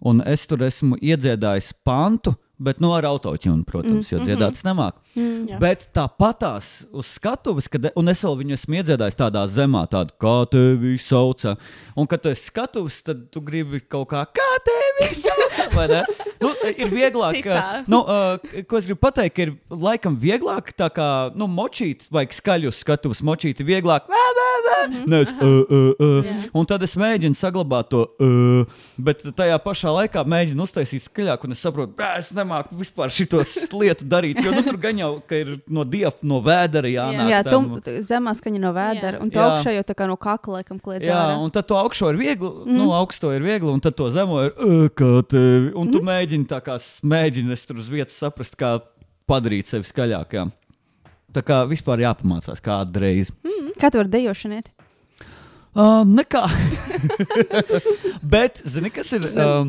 Un 0.00 0.20
es 0.28 0.44
tur 0.46 0.62
esmu 0.66 0.98
iedziedājis 1.00 1.72
pantu, 1.86 2.34
bet 2.58 2.80
no 2.80 2.92
ar 2.96 3.06
autotune, 3.08 3.64
protams, 3.68 4.10
jo 4.12 4.20
dziedāts 4.24 4.64
nemāk. 4.66 4.98
Mm, 5.16 5.46
jā. 5.48 5.58
Bet 5.62 5.86
tāpatās 5.96 6.84
uz 6.92 7.08
skatuves, 7.16 7.70
kad, 7.72 7.88
un 7.96 8.12
es 8.12 8.20
vēl 8.24 8.36
viņu 8.42 8.56
esmu 8.58 8.76
iedziedājis 8.80 9.16
tādā 9.16 9.46
zemā, 9.48 9.86
tādu 9.88 10.12
kā 10.20 10.34
tevi 10.52 10.96
sauca. 11.00 11.56
Un, 11.96 12.08
kad 12.10 12.20
tu 12.20 12.28
esi 12.32 12.50
skatuves, 12.50 12.98
tad 13.06 13.26
tu 13.32 13.40
gribi 13.44 13.80
kaut 13.80 14.10
kā, 14.12 14.26
kā 14.36 14.48
tevi 14.66 15.08
sauca. 15.16 15.68
vai? 15.72 15.86
Nu, 16.42 16.50
ir 16.68 16.90
vieglāk, 16.92 17.38
Citā. 17.38 17.56
uh, 17.56 17.88
nu, 17.88 18.02
uh, 18.04 18.64
ko 18.68 18.76
es 18.76 18.88
gribu 18.88 19.00
pateikt, 19.06 19.40
ir 19.40 19.54
laikam 19.72 20.18
vieglāk 20.20 20.68
tā 20.76 20.90
kā, 20.92 21.08
nu, 21.38 21.48
močīt, 21.48 22.04
vajag 22.12 22.36
skaļu 22.36 22.72
skatuves, 22.76 23.22
močīt 23.24 23.62
ir 23.62 23.68
vieglāk. 23.70 24.10
Nē, 24.12 24.24
nē, 24.36 24.48
nē, 24.66 24.76
nevis, 25.08 25.32
uh, 25.32 25.56
uh, 25.64 25.88
uh. 25.96 26.18
Jā. 26.26 26.36
Un 26.60 26.68
tad 26.68 26.84
es 26.84 26.96
mēģinu 27.00 27.38
saglabāt 27.38 27.88
to, 27.92 28.04
uh, 28.20 28.84
bet 29.00 29.24
tajā 29.38 29.56
pašā 29.64 29.94
laikā 29.96 30.26
mēģinu 30.28 30.66
uztaisīt 30.68 31.06
skaļāk, 31.08 31.48
un 31.48 31.56
es 31.56 31.64
saprotu, 31.64 31.96
ka 31.96 32.12
es 32.20 32.32
nemāku 32.36 32.76
vispār 32.82 33.12
šitos 33.14 33.56
lietu 33.72 34.04
darīt. 34.08 34.42
Jo 34.44 34.52
nu, 34.52 34.64
tur 34.66 34.76
gan 34.82 35.00
jau 35.06 35.38
ir 35.38 35.52
no 35.72 35.84
dieva, 35.88 36.12
no 36.26 36.40
vēdera 36.44 36.90
jānāk. 36.90 37.30
Jā, 37.32 37.40
tam. 37.46 37.68
tu 37.84 37.94
zemā 38.06 38.34
skaņa 38.36 38.60
no 38.62 38.72
vēdera, 38.76 39.16
Jā. 39.16 39.22
un 39.24 39.32
tu 39.32 39.40
Jā. 39.40 39.46
augšā 39.48 39.74
jau 39.76 39.84
tā 39.88 39.96
kā 39.98 40.08
no 40.10 40.18
kakla 40.20 40.60
laikam 40.60 40.80
kliedz. 40.82 41.06
Jā, 41.08 41.16
ārā. 41.16 41.38
un 41.42 41.54
tad 41.54 41.68
to 41.70 41.78
augšu 41.78 42.10
ir 42.12 42.20
viegli, 42.20 42.50
mm. 42.66 42.76
nu, 42.76 42.90
augsto 42.96 43.32
ir 43.34 43.46
viegli, 43.46 43.72
un 43.72 43.82
tad 43.84 43.96
to 43.98 44.10
zemo 44.14 44.42
ir, 44.46 44.52
"Ā, 44.52 44.90
kā 44.90 45.10
tevi. 45.28 45.72
Un 45.74 45.92
tu 45.92 46.02
mm. 46.02 46.10
mēģini 46.12 46.50
tā 46.50 46.60
kā 46.64 46.78
mēģini 47.02 47.58
tur 47.66 47.82
uz 47.82 47.90
vietas 47.90 48.18
saprast, 48.18 48.56
kā 48.58 48.78
padarīt 49.26 49.70
sevi 49.70 49.88
skaļākām. 49.88 50.52
Tā 51.36 51.42
kā 51.44 51.60
vispār 51.68 52.04
jāpamācās 52.04 52.62
kādreiz. 52.64 53.32
Kā 53.76 53.90
tu 53.90 54.00
vari 54.00 54.08
dejošaniet? 54.08 54.70
Uh, 55.76 56.06
nekā. 56.08 56.40
Bet, 58.34 58.62
zini, 58.64 58.88
kas 58.88 59.10
ir? 59.12 59.26
Uh, 59.28 59.66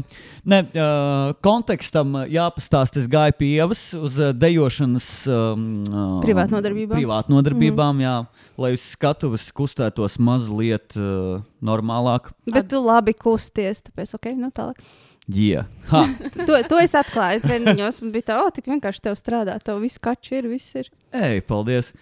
ne, 0.47 0.62
uh, 0.64 1.34
kontekstam 1.43 2.16
jāpastāsta. 2.32 3.01
Es 3.01 3.10
gāju 3.12 3.36
pie 3.36 3.49
ievas 3.58 3.82
uz 3.97 4.16
uh, 4.22 4.30
dejošanas 4.32 5.10
um, 5.28 5.66
uh, 5.84 6.05
Privātnodarbībām. 6.24 6.95
Privātnodarbībām, 6.95 7.99
jā, 8.05 8.16
lai 8.55 8.72
uz 8.78 8.86
skatuves 8.93 9.49
kustētos 9.51 10.16
mazliet 10.24 10.95
uh, 10.95 11.43
normālāk. 11.60 12.32
Bet 12.47 12.72
tu 12.72 12.80
labi 12.86 13.12
kusties, 13.12 13.84
tāpēc, 13.89 14.16
ok, 14.16 14.32
nu 14.39 14.53
tālāk. 14.55 14.80
Yeah. 15.28 15.68
To, 16.47 16.55
to 16.70 16.80
es 16.80 16.95
atklāju 16.95 17.43
treniņos, 17.43 17.99
un 18.05 18.16
bija 18.16 18.30
tā, 18.30 18.39
o, 18.45 18.51
tik 18.55 18.72
vienkārši 18.72 19.03
tev 19.10 19.20
strādā, 19.20 19.58
tev 19.60 19.84
viss 19.84 19.99
kači 19.99 20.39
ir, 20.39 20.47
viss 20.47 20.80
ir. 20.80 20.88
Ej, 21.14 21.41
paldies. 21.47 21.93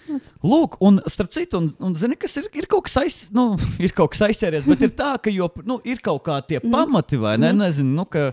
Lūk, 0.43 0.77
un 0.85 0.99
starp 1.11 1.31
citu, 1.35 1.59
un, 1.61 1.69
un 1.79 1.95
zini, 1.99 2.15
kas 2.19 2.35
ir, 2.41 2.49
ir 2.57 2.65
kaut 2.71 2.85
kas 2.87 2.97
aiz, 3.03 3.17
nu, 3.35 3.55
ir 3.85 3.93
kaut 3.95 4.13
kas 4.15 4.25
aizķēries, 4.29 4.65
bet 4.69 4.81
ir 4.87 4.93
tā, 4.97 5.15
ka 5.21 5.29
jo, 5.33 5.49
nu, 5.65 5.79
ir 5.85 6.01
kaut 6.05 6.23
kā 6.25 6.39
tie 6.47 6.59
pamati, 6.63 7.17
vai 7.21 7.35
ne? 7.41 7.51
Nezinu, 7.53 7.93
nu, 8.01 8.05
ka 8.09 8.31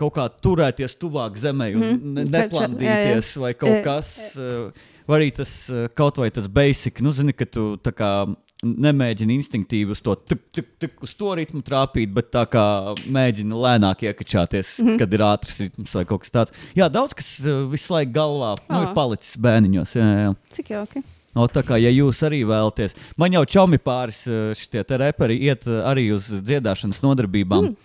kaut 0.00 0.14
kā 0.16 0.28
turēties 0.32 0.94
tuvāk 0.96 1.36
zemē 1.36 1.74
un 1.76 1.82
Mhm. 1.84 2.14
ne, 2.16 2.24
neplandīties, 2.24 3.34
vai 3.42 3.52
kaut 3.52 3.80
E, 3.80 3.82
kas, 3.84 4.14
uh, 4.40 4.70
vai 5.06 5.18
arī 5.20 5.30
tas 5.36 5.52
uh, 5.68 5.88
kaut 5.92 6.16
vai 6.22 6.30
tas 6.32 6.46
basic, 6.48 7.02
nu, 7.04 7.12
zini, 7.12 7.34
ka 7.36 7.44
tu 7.44 7.74
tā 7.76 7.92
kā 7.92 8.10
nemēģini 8.64 9.36
instinktīvi 9.38 9.94
uz 9.94 10.02
to, 10.04 10.14
tuk, 10.14 10.42
tuk, 10.52 10.66
tuk, 10.82 10.98
uz 11.06 11.14
to 11.16 11.30
ritmu 11.38 11.62
trāpīt, 11.64 12.10
bet 12.12 12.30
tā 12.34 12.44
kā 12.50 12.64
mēģini 13.08 13.56
lēnāk 13.56 14.04
iekačāties, 14.10 14.74
mm. 14.80 14.86
-hmm. 14.88 14.98
kad 15.00 15.14
ir 15.16 15.24
ātrs 15.24 15.60
ritms 15.62 15.94
vai 15.96 16.04
kaut 16.04 16.24
kas 16.24 16.34
tāds. 16.34 16.52
Jā, 16.76 16.90
daudz 16.92 17.14
kas 17.16 17.38
uh, 17.40 17.64
visu 17.70 17.94
laiku 17.94 18.12
galvā 18.12 18.54
nu, 18.68 18.82
ir 18.82 18.90
Ā. 18.90 18.94
palicis 18.94 19.38
bērniņos. 19.40 19.96
Jā, 19.96 20.10
jā. 20.24 20.34
Cik 20.58 20.70
jauki. 20.76 21.02
O, 21.34 21.46
tā 21.46 21.62
kā, 21.62 21.78
ja 21.78 21.90
jūs 21.94 22.24
arī 22.26 22.42
vēlaties, 22.42 22.96
man 23.16 23.32
jau 23.32 23.44
čomi 23.46 23.78
pāris 23.78 24.24
eh, 24.26 24.50
šitie 24.58 24.82
te 24.84 24.96
reperi 24.98 25.36
iet 25.46 25.66
eh, 25.70 25.78
arī 25.86 26.08
uz 26.16 26.26
dziedāšanas 26.26 26.98
nodarbībām. 27.04 27.70
Mm. 27.70 27.76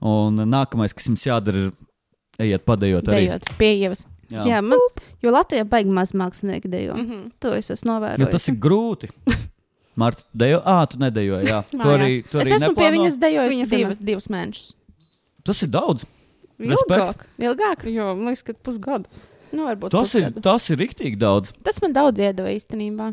Un 0.00 0.40
nākamais, 0.48 0.94
kas 0.96 1.10
jums 1.10 1.26
jādara, 1.26 1.66
ir 1.68 2.46
ejiet 2.46 2.64
padējot 2.64 3.10
arī. 3.12 3.26
Dejot 3.26 3.52
pie 3.60 3.74
ievas. 3.82 4.06
Jā, 4.30 4.46
Jā 4.46 4.60
man, 4.64 4.80
jo 5.20 5.32
Latvijā 5.34 5.66
baigi 5.68 5.92
maz 5.92 6.14
mākslinieki 6.16 6.70
dejo. 6.70 6.94
Mm 6.94 7.00
Mm. 7.00 7.10
-hmm. 7.10 7.30
To 7.38 7.54
es 7.54 7.70
esmu 7.70 7.90
Jo 7.90 7.94
novērojis. 7.98 8.30
tas 8.30 8.48
ir 8.48 8.54
grūti. 8.54 9.08
Marta, 10.00 10.24
tu 10.26 10.40
dejo? 10.42 10.60
Ā, 10.64 10.76
tu 10.90 11.00
nedejoji. 11.02 11.48
Jā, 11.50 11.60
tu 11.70 11.80
arī, 11.94 12.10
tu 12.30 12.38
es 12.40 12.46
arī 12.46 12.56
esmu 12.56 12.72
pie 12.72 12.86
neplāno? 12.86 12.94
viņas 12.96 13.18
dejojis 13.26 13.54
Viņa 13.54 13.68
div, 13.74 13.94
divus 14.12 14.28
mēnešus. 14.32 14.70
Tas 15.50 15.62
ir 15.66 15.70
daudz. 15.76 16.06
Ilgāk. 16.60 17.26
Ilgāk? 17.40 17.86
Jo, 17.88 18.10
man 18.18 18.32
liekas, 18.32 18.42
ka 18.50 18.56
pusgadu. 18.66 19.08
Nu, 19.50 19.64
varbūt 19.66 19.90
Tas 19.96 20.12
ir, 20.14 20.26
pusgadu. 20.28 20.42
tas 20.44 20.66
ir 20.70 20.78
riktīgi 20.82 21.18
daudz. 21.18 21.50
Tas 21.66 21.80
man 21.82 21.94
daudz 21.96 22.20
iedeva 22.22 22.52
īstenībā. 22.54 23.12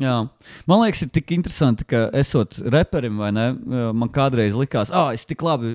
Jā. 0.00 0.14
Man 0.70 0.80
liekas, 0.86 1.02
ir 1.04 1.10
tik 1.12 1.34
interesanti, 1.36 1.84
ka 1.84 2.06
esot 2.16 2.54
reperim, 2.72 3.18
vai 3.20 3.32
ne? 3.36 3.48
Man 3.92 4.08
kādreiz 4.14 4.54
likās, 4.56 4.88
ah, 4.94 5.10
es 5.12 5.26
tik 5.28 5.42
labi 5.44 5.74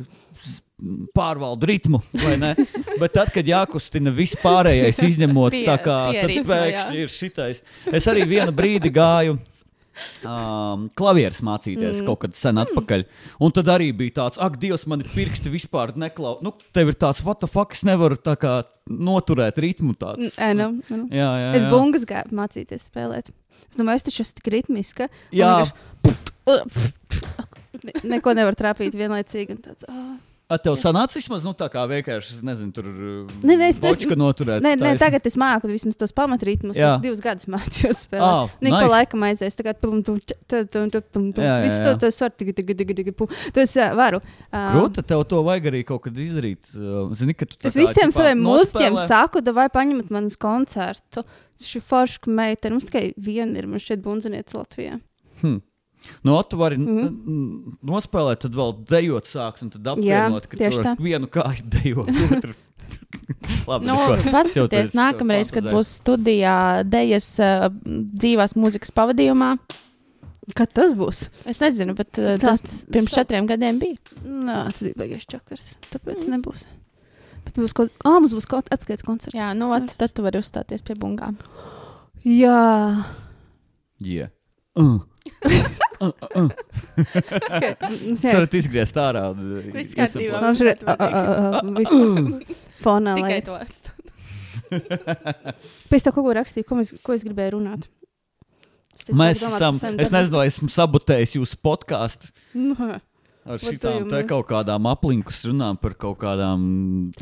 pārvaldu 1.18 1.68
ritmu, 1.70 2.00
vai 2.24 2.36
ne? 2.42 2.52
Bet 3.02 3.14
tad, 3.18 3.30
kad 3.34 3.46
jākustina 3.50 4.12
viss 4.14 4.38
pārējais, 4.42 5.00
izņemot 5.12 5.54
Pie- 5.54 5.66
tā 5.68 5.76
kā 5.82 5.98
pie 6.14 6.22
tad 6.24 6.32
ritma, 6.32 6.58
jā. 6.58 6.66
pēkšņi 6.66 7.04
ir 7.04 7.14
šitais. 7.14 7.62
Es 7.94 8.08
arī 8.10 8.26
vienu 8.30 8.54
brīdi 8.56 8.92
gāju. 8.94 9.38
Um, 10.28 10.88
klavieres 10.98 11.42
mācīties 11.46 12.02
mm. 12.02 12.06
kaut 12.10 12.22
kad 12.26 12.38
sen 12.38 12.62
atpakaļ. 12.64 13.06
Un 13.44 13.54
tad 13.56 13.70
arī 13.74 13.90
bija 13.96 14.18
tāds, 14.22 14.40
ak, 14.42 14.60
Dievs, 14.62 14.86
man 14.90 15.04
ir 15.04 15.12
pirksti 15.14 15.52
vispār 15.54 15.96
neklau. 16.00 16.38
Nu, 16.46 16.54
tev 16.76 16.94
ir 16.94 17.00
tāds, 17.00 17.24
what 17.26 17.42
the 17.44 17.50
fuck, 17.52 17.76
es 17.78 17.84
nevaru 17.88 18.18
tā 18.20 18.38
kā 18.40 18.60
noturēt 18.88 19.60
ritmu 19.64 19.96
tāds. 20.00 20.38
Ē, 20.40 20.54
nu, 20.58 20.70
nu. 20.90 21.02
Jā, 21.14 21.30
jā, 21.42 21.52
Es 21.60 21.66
jā. 21.66 21.72
bungas 21.74 22.08
gāju 22.08 22.38
mācīties 22.38 22.88
spēlēt. 22.92 23.34
Es 23.68 23.80
domāju, 23.80 24.02
es 24.02 24.08
taču 24.08 24.24
esmu 24.24 24.40
tik 24.42 24.52
ritmiska. 24.54 25.10
Jā. 25.36 25.52
vienkārši- 25.58 26.94
Ne- 27.84 27.94
Neko 28.18 28.34
nevar 28.34 28.56
trāpīt 28.58 28.96
vienlaicīgi. 28.98 29.60
Tāds, 29.62 29.86
oh. 29.92 30.16
A, 30.48 30.56
tev 30.56 30.78
sanāca 30.80 31.18
vismaz, 31.20 31.44
nu, 31.44 31.52
tā 31.52 31.66
kā 31.68 31.82
vienkārši, 31.92 32.38
es 32.38 32.44
nezinu, 32.48 32.72
tur 32.72 32.86
Nē, 32.88 33.56
nē, 33.60 33.66
es- 33.68 33.76
es- 33.76 33.82
bočka 33.84 34.16
noturēt. 34.16 34.62
Nē, 34.64 34.78
nē, 34.80 34.94
tagad 34.98 35.26
es 35.28 35.36
māku 35.36 35.68
vismaz 35.68 35.98
tos 36.00 36.14
pamatritmus. 36.16 36.78
Jā. 36.80 36.94
Es 36.96 37.02
divus 37.04 37.20
gadus 37.20 37.50
mācījos 37.52 38.06
spēlēt. 38.08 38.54
Nē, 38.64 38.70
pa 38.72 38.80
nice. 38.80 38.92
laikam 38.94 39.26
aizies. 39.28 39.58
Tagad 39.60 39.82
pum, 39.84 40.00
tum, 40.08 40.22
ča- 40.24 40.38
ta- 40.48 40.64
tum, 40.64 40.88
tum, 40.90 41.04
tum, 41.12 41.26
tum. 41.36 41.44
Jā, 41.44 41.58
jā, 41.60 41.66
Visu 41.68 41.84
to, 41.84 41.98
to 42.00 42.08
es 42.08 42.20
varu. 42.24 42.32
Tigi, 42.40 42.54
tigi, 42.62 42.78
tigi, 42.80 42.96
tigi, 43.02 43.12
pum. 43.12 43.28
To 43.28 43.60
es 43.60 43.76
ā, 43.76 43.90
varu. 43.94 44.22
Ā, 44.54 44.64
Grūti, 44.72 45.04
tev 45.04 45.26
to 45.28 45.44
vajag 45.44 45.68
arī 45.74 45.84
kaut 45.92 46.04
kad 46.08 46.14
izdarīt. 46.16 46.72
Zini, 47.20 47.36
ka 47.36 47.44
tu 47.46 47.60
tā 47.60 47.68
Es 47.68 47.76
kā, 47.76 47.84
visiem 47.84 48.16
saviem 48.16 48.40
mūziķiem 48.48 48.96
saku, 49.04 49.44
vai 49.52 49.68
paņemat 49.68 50.10
manas 50.16 50.40
koncertu. 50.40 51.26
Šī 51.60 51.82
forša 51.84 52.24
meitene, 52.32 52.72
mums 52.78 52.86
tikai 52.88 53.12
viena 53.20 53.58
ir, 53.58 53.68
man 53.68 53.80
šķiet, 53.84 54.00
bundziniece 54.00 54.56
Latvijā. 54.56 55.02
Hm. 55.42 55.60
Nu, 56.24 56.38
tu 56.44 56.58
vari 56.58 56.78
mm 56.78 56.88
-hmm. 56.88 57.76
nospēlēt, 57.84 58.44
tad 58.46 58.56
vēl 58.56 58.76
dejot 58.90 59.28
sākt, 59.28 59.64
un 59.64 59.70
tad 59.70 59.88
apvienot, 59.88 60.48
ka 60.48 60.58
tieši 60.58 60.84
tā. 60.86 60.96
vienu 61.00 61.28
kāju 61.28 61.64
dejo. 61.76 62.06
otru- 62.06 62.56
Labi, 63.68 63.86
Nu, 63.86 63.94
neko. 63.94 64.14
Es 64.14 64.24
jau 64.24 64.32
paskatieties, 64.32 64.92
to 64.92 64.98
nākamreiz, 65.00 65.52
kad 65.52 65.68
būs 65.72 65.98
studijā 66.02 66.84
dejas 66.88 67.28
uh, 67.44 67.68
dzīvās 67.84 68.56
mūzikas 68.56 68.94
pavadījumā. 68.96 69.58
Kad 70.56 70.72
tas 70.72 70.94
būs? 70.96 71.26
Es 71.46 71.60
nezinu, 71.60 71.96
bet 71.98 72.20
uh, 72.22 72.38
tas 72.40 72.62
pirms 72.92 73.12
četriem 73.12 73.48
gadiem 73.50 73.80
bija. 73.80 73.98
Nē, 74.24 74.72
tas 74.72 74.86
bija 74.86 74.96
beigas 74.96 75.26
čakars. 75.28 75.74
Tāpēc 75.92 76.24
mm. 76.24 76.38
nebūs. 76.38 76.64
Bet 77.44 77.60
būs 77.60 77.76
kaut 77.76 77.92
kas, 77.92 78.08
ah, 78.08 78.20
mums 78.22 78.36
būs 78.36 78.48
kaut 78.48 78.72
atskaits 78.72 79.04
koncerts. 79.04 79.36
Jā, 79.36 79.52
nu, 79.58 79.68
vat, 79.74 79.92
tad 80.00 80.16
tu 80.16 80.24
vari 80.24 80.40
uzstāties 80.40 80.84
pie 80.88 80.96
bungām. 81.00 81.36
Jā. 82.24 83.04
Yeah. 84.00 84.32
Uh. 84.76 85.02
Jūs 88.08 88.24
varat 88.28 88.54
izgriezt 88.60 88.98
ārā. 89.02 89.24
un, 89.34 89.38
uh, 89.60 89.68
Viss 89.76 89.98
kārtībā. 89.98 90.42
mums 90.44 90.64
ir 90.64 90.72
uh, 90.74 90.78
uh, 90.96 91.62
viss 91.78 91.94
fonā. 92.84 93.16
Tikai 93.20 93.42
to 93.48 93.58
atstāt. 93.58 93.94
Pēc 95.92 96.08
tam, 96.08 96.16
ko 96.16 96.26
rakstīju, 96.38 96.68
ko, 96.68 96.80
mēs, 96.82 96.94
ko 97.04 97.16
es 97.16 97.24
gribēju 97.28 97.58
runāt. 97.58 97.88
Es 98.98 99.14
Mēs 99.16 99.40
domāt 99.40 99.62
esam, 99.62 99.78
es 100.02 100.10
nezinu, 100.12 100.42
esmu 100.44 100.68
sabotējis 100.74 101.38
jūsu 101.38 101.60
podkāstu 101.64 102.32
Nu, 102.58 102.74
ar 103.48 103.64
jau 103.64 103.98
te 104.12 104.22
kaut 104.30 104.48
kādām 104.50 104.88
aplinkus 104.92 105.42
runām 105.48 105.80
par 105.82 105.96
kaut 106.00 106.20
kādām 106.22 106.62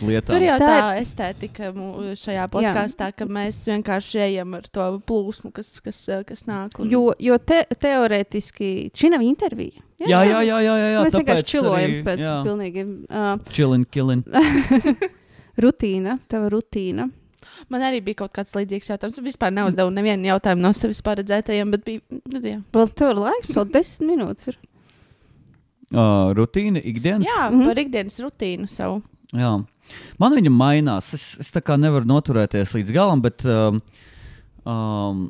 lietām. 0.02 0.34
Tur 0.34 0.46
jau 0.46 0.58
Tā 0.62 0.68
tā, 0.68 0.78
tā 0.82 1.02
estētika 1.02 1.72
šajā 2.20 2.46
podkāstā, 2.54 3.10
ka 3.16 3.28
mēs 3.30 3.62
vienkārši 3.70 4.24
ejam 4.28 4.56
ar 4.60 4.70
to 4.70 4.88
plūsmu, 5.08 5.52
kas, 5.56 5.76
kas, 5.86 6.04
kas 6.28 6.46
nāk. 6.50 6.80
Un... 6.82 6.92
jo 6.92 7.10
jo 7.22 7.38
te, 7.40 7.64
teorētiski 7.82 8.72
šī 8.96 9.12
nav 9.16 9.26
intervija. 9.26 9.84
Jā, 10.02 10.26
jā, 10.28 10.42
jā, 10.44 10.58
jā, 10.60 10.60
jā, 10.60 10.88
jā 10.92 11.04
Mēs 11.06 11.16
vienkārši 11.16 11.44
tāpēc 11.44 11.52
čilojam 11.54 11.92
arī, 11.92 12.00
pēc 12.04 12.24
jā. 12.26 12.34
pilnīgi 12.44 12.82
uh, 12.86 13.30
Chillin, 13.48 13.86
killin. 13.88 14.26
rutīna, 15.64 16.18
tava 16.32 16.50
rutīna. 16.52 17.08
Man 17.72 17.86
arī 17.86 18.02
bija 18.04 18.24
kaut 18.24 18.34
kāds 18.36 18.56
līdzīgs 18.58 18.92
jautājums. 18.92 19.22
Vispār 19.24 19.54
neuzdevu 19.56 19.94
nevienu 19.96 20.28
jautājumu 20.34 20.66
no 20.66 20.72
sevis 20.76 21.02
paredzētajiem, 21.06 21.72
bet 21.72 21.86
bija. 21.88 22.04
Nu, 22.12 22.42
jā, 22.44 22.60
Vēl 22.76 22.92
ir 22.92 23.22
laiks, 23.22 23.54
vēl 23.56 23.70
desmit 23.72 24.12
minūtes. 24.12 24.52
Ir. 24.52 24.60
Uh, 25.96 26.34
rutīna, 26.36 26.82
ikdienas. 26.84 27.28
jā 27.30 27.50
Mhm. 27.50 27.68
par 27.70 27.80
ikdienas 27.80 28.20
rutīnu 28.20 28.68
savu. 28.68 29.02
Jā. 29.32 29.64
Man 30.20 30.36
viņa 30.36 30.52
mainās. 30.52 31.14
Es, 31.14 31.38
es 31.40 31.52
tā 31.54 31.62
kā 31.64 31.78
nevaru 31.80 32.08
noturēties 32.10 32.74
līdz 32.76 32.92
galam, 32.96 33.22
bet 33.22 33.46
um, 33.46 33.80
um, 34.66 35.22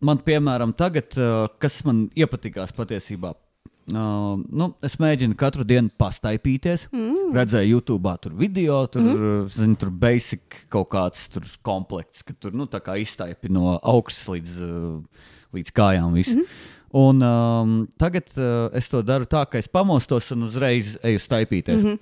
man, 0.00 0.22
piemēram, 0.24 0.74
tagad, 0.76 1.16
uh, 1.18 1.48
kas 1.62 1.82
man 1.84 2.06
iepatikās 2.16 2.72
patiesībā, 2.76 3.32
uh, 3.34 4.36
nu, 4.38 4.70
es 4.86 4.96
mēģinu 5.02 5.36
katru 5.36 5.66
dienu 5.66 5.90
pastaipīties. 5.98 6.86
Mm. 6.94 7.34
Redzēju, 7.36 7.76
YouTube, 7.76 8.14
tur 8.22 8.36
video, 8.38 8.84
tur, 8.86 9.02
mm 9.02 9.18
-hmm. 9.18 9.50
zinu, 9.58 9.76
tur 9.76 9.90
basic 9.90 10.62
kaut 10.72 10.88
kāds 10.94 11.28
tur 11.32 11.42
komplekts, 11.62 12.22
ka 12.22 12.32
tur 12.38 12.54
nu, 12.54 12.66
tā 12.66 12.80
kā 12.80 12.96
izstaipi 13.00 13.50
no 13.50 13.78
augšas 13.82 14.28
līdz, 14.28 14.56
uh, 14.62 15.28
līdz 15.52 15.72
kājām. 15.72 16.12
Visu. 16.14 16.36
Mm 16.36 16.42
-hmm. 16.42 16.74
Un 16.96 17.20
um, 17.20 17.72
tagad 18.00 18.30
uh, 18.38 18.70
es 18.76 18.88
to 18.88 19.02
daru 19.04 19.28
tā, 19.28 19.42
ka 19.50 19.60
es 19.60 19.68
pamostos 19.68 20.30
un 20.32 20.46
uzreiz 20.46 20.94
eju 21.04 21.20
staipīties. 21.20 21.82
Mm 21.82 21.88
-hmm. 21.88 21.98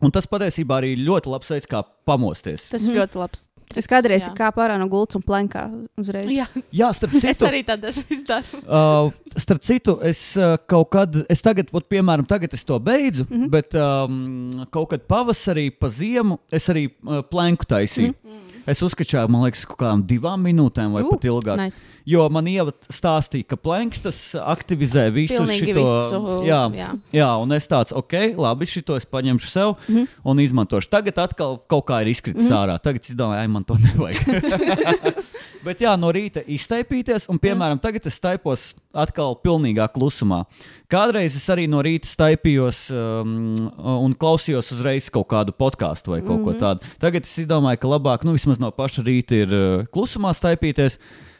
Un 0.00 0.10
tas 0.14 0.26
patiesībā 0.30 0.78
arī 0.78 0.92
ir 0.94 1.06
ļoti 1.06 1.26
labs 1.32 1.50
veids, 1.50 1.66
kā 1.66 1.82
pamosties. 2.06 2.68
Tas 2.70 2.82
mm. 2.82 2.94
ļoti 2.94 3.18
labs. 3.18 3.48
Es 3.76 3.88
kādreiz 3.90 4.24
Jā. 4.24 4.32
kā 4.36 4.48
pārā 4.54 4.78
no 4.80 4.86
gultas 4.88 5.18
un 5.18 5.22
plenkā 5.22 5.66
uzreiz. 6.00 6.30
Jā, 6.32 6.46
Jā, 6.72 6.88
starp 6.96 7.14
es 7.18 7.22
citu, 7.26 7.44
arī 7.44 7.60
tādu 7.66 7.82
dažreiz 7.82 8.22
daru. 8.24 8.60
Uh, 8.64 9.10
starp 9.36 9.60
citu, 9.66 9.98
es 10.08 10.22
uh, 10.36 10.56
kaut 10.70 10.88
kad, 10.94 11.18
es 11.28 11.42
tagad, 11.44 11.68
ot, 11.72 11.88
piemēram, 11.90 12.26
tagad 12.28 12.54
es 12.54 12.64
to 12.64 12.78
beidzu, 12.78 13.26
mm 13.28 13.36
-hmm. 13.36 13.50
bet 13.50 13.74
um, 13.74 14.66
kaut 14.70 14.88
kad 14.90 15.00
pavasarī, 15.02 15.70
pa 15.70 15.90
ziemu, 15.90 16.38
es 16.50 16.68
arī 16.68 16.88
uh, 16.88 17.20
plēnku 17.30 17.68
taisīju. 17.68 18.08
Mm 18.08 18.30
-hmm. 18.30 18.47
Es 18.68 18.82
uzskačāju, 18.84 19.30
man 19.32 19.46
liekas, 19.46 19.64
kaut 19.68 19.78
kādām 19.80 20.02
divām 20.08 20.42
minūtēm 20.44 20.92
vai 20.92 21.02
uh, 21.04 21.08
pat 21.08 21.24
ilgāk. 21.30 21.60
Nice. 21.60 21.80
Jo 22.08 22.26
man 22.32 22.48
ievada 22.50 22.92
stāstīja, 22.92 23.46
ka 23.48 23.56
plēnks 23.60 24.02
tas 24.04 24.18
aktivizē 24.38 25.06
visu 25.14 25.38
Pilnīgi 25.38 25.72
šo 25.72 25.78
visu, 25.78 26.34
Jā, 26.48 26.60
jā. 26.76 26.90
jā, 27.16 27.28
un 27.40 27.56
es 27.56 27.68
tāds, 27.70 27.94
ok, 27.96 28.14
labi, 28.36 28.68
šito 28.68 28.98
es 29.00 29.08
paņemšu 29.08 29.48
sev 29.48 29.72
mm 29.72 29.94
-hmm. 29.94 30.06
un 30.24 30.40
izmantošu. 30.44 30.90
Tagad 30.92 31.18
atkal 31.24 31.58
kaut 31.66 31.86
kā 31.88 32.02
ir 32.02 32.12
izkritis 32.12 32.44
mm 32.44 32.50
-hmm. 32.50 32.60
ārā. 32.60 32.78
Tagad 32.78 33.08
es 33.08 33.16
domāju, 33.16 33.40
ai, 33.40 33.48
man 33.48 33.64
to 33.64 33.74
nevajag. 33.74 34.20
Bet 35.66 35.80
jā, 35.80 35.96
no 35.96 36.12
rīta 36.12 36.42
iztaipīties, 36.46 37.28
un, 37.28 37.38
piemēram, 37.38 37.80
tagad 37.80 38.06
es 38.06 38.20
taipos 38.20 38.74
atkal 38.96 39.36
pilnīgā 39.44 39.88
klusumā. 39.92 40.44
Kādreiz 40.90 41.36
es 41.36 41.46
arī 41.52 41.66
no 41.70 41.82
rīta 41.84 42.08
taipījos 42.22 42.86
um, 42.94 43.68
un 43.76 44.16
klausījos 44.18 44.72
uzreiz 44.76 45.10
kaut 45.12 45.28
kādu 45.32 45.52
podkāstu 45.52 46.14
vai 46.14 46.20
kaut 46.22 46.40
mm 46.40 46.44
-hmm. 46.44 46.58
ko 46.58 46.66
tādu. 46.66 46.92
Tagad 47.00 47.24
es 47.24 47.46
domāju, 47.46 47.78
ka 47.78 47.88
labāk, 47.88 48.24
nu, 48.24 48.32
vismaz 48.32 48.58
no 48.58 48.70
paša 48.70 49.02
rīta 49.02 49.32
ir 49.32 49.48
uh, 49.54 49.86
klusumā 49.92 50.32
taipīties. 50.32 50.98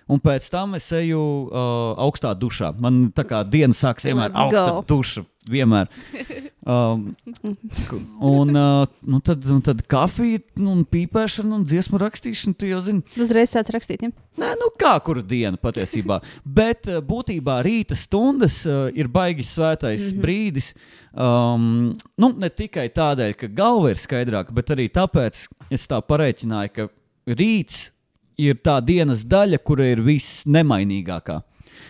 Un 0.09 0.20
pēc 0.24 0.49
tam 0.51 0.74
es 0.74 0.86
eju 0.92 1.20
uh, 1.20 1.94
augstā 2.01 2.32
dušā. 2.34 2.72
Man 2.80 3.12
tā 3.12 3.24
kā 3.28 3.42
diena 3.44 3.74
sākas 3.74 4.05
vienmēr 4.09 4.30
augsta 4.32 4.82
duša. 4.88 5.24
Vienmēr. 5.49 5.88
Um, 6.68 7.16
un, 8.20 8.54
uh, 8.54 8.86
nu 9.00 9.20
tad, 9.20 9.44
un 9.48 9.60
tad 9.64 9.78
kafija, 9.88 10.42
nu, 10.60 10.74
un 10.76 10.82
pīpēšana, 10.84 11.54
un 11.56 11.64
dziesmu 11.64 11.96
rakstīšana. 12.02 12.56
Tu 12.60 12.68
jau 12.68 12.82
zini, 12.84 13.00
Uzreiz 13.16 13.54
sāc 13.54 13.70
rakstīt. 13.72 14.04
Ja? 14.04 14.12
Nē, 14.38 14.50
nu 14.60 14.68
kā 14.76 14.92
kuru 15.00 15.22
dienu 15.24 15.56
patiesībā. 15.62 16.20
Bet 16.60 16.90
uh, 16.90 17.00
būtībā 17.00 17.62
rīta 17.64 17.96
stundas 17.96 18.60
uh, 18.68 18.90
ir 18.92 19.08
baigi 19.08 19.48
svētais 19.48 20.10
mm 20.10 20.12
-hmm. 20.12 20.22
brīdis. 20.26 20.70
Um, 21.16 21.96
nu, 22.20 22.32
ne 22.36 22.52
tikai 22.52 22.90
tādēļ, 22.92 23.32
ka 23.32 23.48
galva 23.48 23.90
ir 23.90 23.96
skaidrāka, 23.96 24.52
bet 24.52 24.70
arī 24.70 24.90
tāpēc 24.92 25.48
es 25.70 25.88
tā 25.88 26.02
pareiķināju, 26.04 26.70
ka 26.74 26.88
rīts 27.26 27.88
ir 28.36 28.60
tā 28.60 28.76
dienas 28.84 29.24
daļa, 29.24 29.58
kura 29.64 29.88
ir 29.88 30.04
visnemainīgākā. 30.04 31.40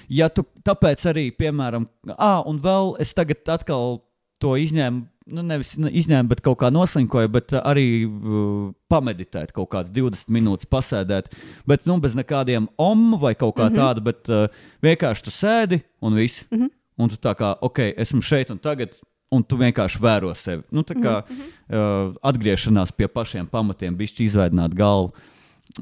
Ja 0.09 0.29
tu 0.29 0.47
tāpēc 0.65 1.03
arī, 1.11 1.31
piemēram, 1.35 1.89
ah, 2.17 2.43
un 2.47 2.61
vēl 2.63 2.95
es 3.03 3.13
tagad 3.13 3.43
atkal 3.49 3.99
to 4.43 4.57
izņēmu. 4.59 5.07
Nu, 5.29 5.43
nevis 5.45 5.75
ne- 5.77 5.91
izņēmu, 5.93 6.31
bet 6.31 6.41
kaut 6.41 6.57
kā 6.63 6.71
noslinkoju, 6.73 7.29
bet 7.29 7.53
uh, 7.53 7.61
arī 7.69 8.07
uh, 8.07 8.71
pameditēt, 8.89 9.53
kaut 9.53 9.69
kādas 9.75 9.93
20 9.93 10.33
minūtes 10.33 10.69
pasēdēt. 10.71 11.29
Bet 11.69 11.85
nu, 11.89 11.99
bez 12.01 12.17
nekādiem 12.17 12.71
om 12.81 13.19
vai 13.21 13.35
kaut 13.35 13.59
kā 13.59 13.69
mm 13.69 13.75
-hmm. 13.75 13.83
tāda, 13.83 14.01
bet 14.01 14.29
uh, 14.29 14.49
vienkārši 14.83 15.25
tu 15.25 15.31
sēdi 15.31 15.83
un 16.01 16.15
viss. 16.15 16.45
Mm 16.51 16.59
-hmm. 16.59 16.71
Un 16.99 17.09
tu 17.09 17.17
tā 17.17 17.35
kā, 17.35 17.55
ok, 17.61 17.79
esmu 17.79 18.23
šeit 18.23 18.51
un 18.51 18.59
tagad. 18.59 18.97
Un 19.31 19.43
tu 19.43 19.57
vienkārši 19.57 20.01
vēro 20.01 20.35
sevi. 20.35 20.63
Nu, 20.71 20.83
tā 20.83 20.95
kā 20.95 21.23
mm 21.23 21.37
-hmm. 21.37 22.09
uh, 22.09 22.15
atgriešanās 22.23 22.93
pie 22.93 23.09
pašiem 23.09 23.47
pamatiem, 23.47 23.97
bišķi 23.97 24.25
izveidot 24.25 24.75
galvu. 24.75 25.13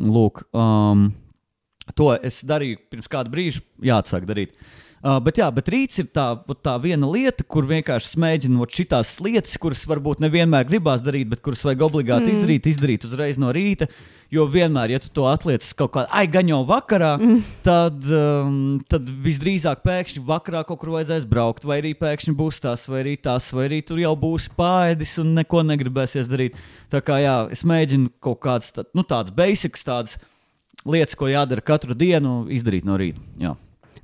Lūk, 0.01 0.43
um, 0.53 1.15
to 1.95 2.19
es 2.23 2.45
darīju 2.45 2.77
pirms 2.91 3.09
kāda 3.09 3.31
brīža, 3.31 3.61
jāatsāk 3.81 4.27
darīt. 4.27 4.49
Uh, 4.51 4.86
bet, 5.23 5.39
jā, 5.39 5.47
bet 5.55 5.69
rīts 5.71 6.01
ir 6.03 6.09
tā, 6.15 6.27
tā 6.65 6.75
viena 6.83 7.07
lieta, 7.07 7.45
kur 7.47 7.67
vienkārši 7.69 8.19
mēģinot 8.23 8.75
šīs 8.75 9.17
lietas, 9.23 9.57
kuras 9.63 9.85
varbūt 9.87 10.23
nevienmēr 10.25 10.67
gribās 10.67 11.05
darīt, 11.05 11.29
bet 11.31 11.43
kuras 11.45 11.65
vajag 11.67 11.85
obligāti 11.87 12.27
mm. 12.27 12.37
izdarīt, 12.37 12.69
izdarīt 12.73 13.07
uzreiz 13.07 13.41
no 13.41 13.53
rīta. 13.55 13.87
Jo 14.35 14.49
vienmēr, 14.51 14.91
ja 14.91 14.99
tu 14.99 15.07
to 15.15 15.29
atliec 15.31 15.63
uz 15.63 15.71
kaut 15.79 15.93
kādu 15.95 16.11
aigaņo 16.19 16.65
vakarā, 16.67 17.13
mm. 17.21 17.43
tad, 17.63 18.09
um, 18.11 18.57
tad 18.91 19.07
visdrīzāk 19.23 19.85
pēkšņi 19.87 20.25
vakarā 20.27 20.65
kaut 20.67 20.81
kur 20.81 20.97
vajadzēs 20.97 21.29
braukt, 21.31 21.63
vai 21.69 21.79
arī 21.79 21.93
pēkšņi 21.95 22.35
būs 22.35 22.59
tas, 22.65 22.89
vai 22.91 23.05
arī 23.05 23.15
tas, 23.23 23.47
vai 23.55 23.69
arī 23.69 23.79
tur 23.87 24.01
jau 24.03 24.17
būs 24.19 24.49
pāēdis 24.59 25.21
un 25.23 25.37
neko 25.39 25.63
negribēsies 25.69 26.27
darīt. 26.33 26.59
Tā 26.91 27.05
kā 27.07 27.21
jā, 27.23 27.37
es 27.55 27.63
mēģinu 27.63 28.17
kaut 28.19 28.41
kādas 28.49 28.75
tā, 28.75 28.83
nu, 28.99 29.07
tādas 29.07 29.31
basics, 29.37 29.87
tādas 29.87 30.19
lietas, 30.83 31.15
ko 31.15 31.31
jādara 31.31 31.63
katru 31.63 31.95
dienu, 31.95 32.41
izdarīt 32.51 32.89
no 32.89 32.99
rīta. 32.99 33.23
Jā. 33.39 33.55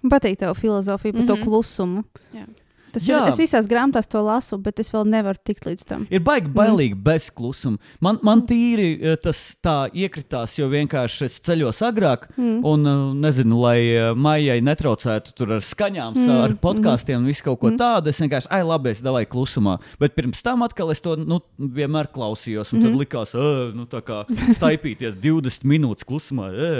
Man 0.03 0.11
patīk 0.11 0.37
tev 0.39 0.55
filozofija 0.55 1.13
par 1.13 1.21
mm 1.21 1.25
-hmm. 1.25 1.27
to 1.27 1.37
Mhm. 1.37 1.45
klusumu. 1.45 2.05
Jā. 2.35 2.47
Tas 2.93 3.07
Jā. 3.09 3.23
ir, 3.23 3.31
es 3.31 3.39
visās 3.41 3.69
grāmatās 3.71 4.09
to 4.11 4.21
lasu, 4.25 4.59
bet 4.61 4.81
es 4.83 4.91
vēl 4.93 5.07
nevaru 5.09 5.41
tikt 5.41 5.65
līdz 5.69 5.85
tam. 5.89 6.05
Ir 6.13 6.21
baigi 6.25 6.51
bailīgi 6.53 6.97
mm. 6.97 7.03
bez 7.07 7.29
klusuma. 7.33 7.81
Man, 8.05 8.19
man 8.27 8.43
tīri 8.49 8.89
eh, 8.99 9.17
tas 9.21 9.41
tā 9.65 9.77
iekritās, 9.89 10.59
jo 10.59 10.69
vienkārši 10.73 11.29
es 11.29 11.39
ceļos 11.47 11.81
agrāk, 11.89 12.29
mm. 12.37 12.59
un 12.69 12.91
eh, 12.91 13.01
nezinu, 13.25 13.61
lai 13.63 13.79
eh, 13.87 14.11
maijai 14.13 14.59
netraucētu 14.65 15.37
tur 15.39 15.57
ar 15.57 15.65
skaņām, 15.65 16.19
mm. 16.19 16.43
ar 16.45 16.57
podkāstiem 16.63 17.23
un 17.23 17.31
visu 17.31 17.47
kaut 17.49 17.63
ko 17.63 17.73
mm. 17.73 17.81
tādu. 17.81 18.13
Es 18.13 18.21
vienkārši, 18.21 18.51
ai, 18.53 18.61
labi, 18.69 18.93
es 18.93 19.03
davai 19.05 19.25
klusumā. 19.31 19.79
Bet 20.03 20.17
pirms 20.19 20.45
tam 20.45 20.67
atkal 20.67 20.93
es 20.93 21.01
to 21.05 21.17
nu, 21.21 21.41
vienmēr 21.57 22.11
klausījos, 22.13 22.75
un 22.75 22.83
mm. 22.83 22.89
tad 22.89 23.01
likās, 23.01 23.35
"Ē, 23.37 23.73
nu, 23.77 23.89
tā 23.89 24.03
kā 24.05 24.23
staipīties 24.59 25.17
20 25.23 25.69
minūtes 25.69 26.09
klusumā. 26.09 26.53
ē." 26.53 26.73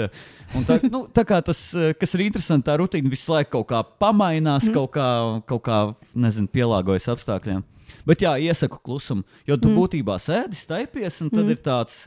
Un 0.53 0.67
Tā, 0.67 0.77
nu, 0.87 1.03
tā 1.11 1.25
kā 1.27 1.41
tas, 1.43 1.59
kas 1.99 2.13
ir 2.15 2.23
interesanti, 2.27 2.67
tā 2.69 2.77
rutīna 2.79 3.09
visu 3.11 3.33
laiku 3.33 3.57
kaut 3.57 3.67
kā 3.73 3.81
pamainās, 3.99 4.69
mm. 4.69 4.75
kaut 4.77 4.93
kā, 4.95 5.07
kaut 5.49 5.63
kā 5.65 5.79
nezinu, 6.15 6.49
pielāgojas 6.51 7.09
apstākļiem. 7.13 7.61
Bet 8.07 8.23
jā, 8.25 8.33
iesaku 8.41 8.79
klusumu, 8.83 9.23
jo 9.47 9.57
tu 9.59 9.69
mm. 9.69 9.77
būtībā 9.79 10.17
sēdi, 10.19 10.57
staipies, 10.59 11.21
un 11.23 11.31
tad 11.31 11.45
mm. 11.45 11.53
ir 11.53 11.61
tāds, 11.63 11.97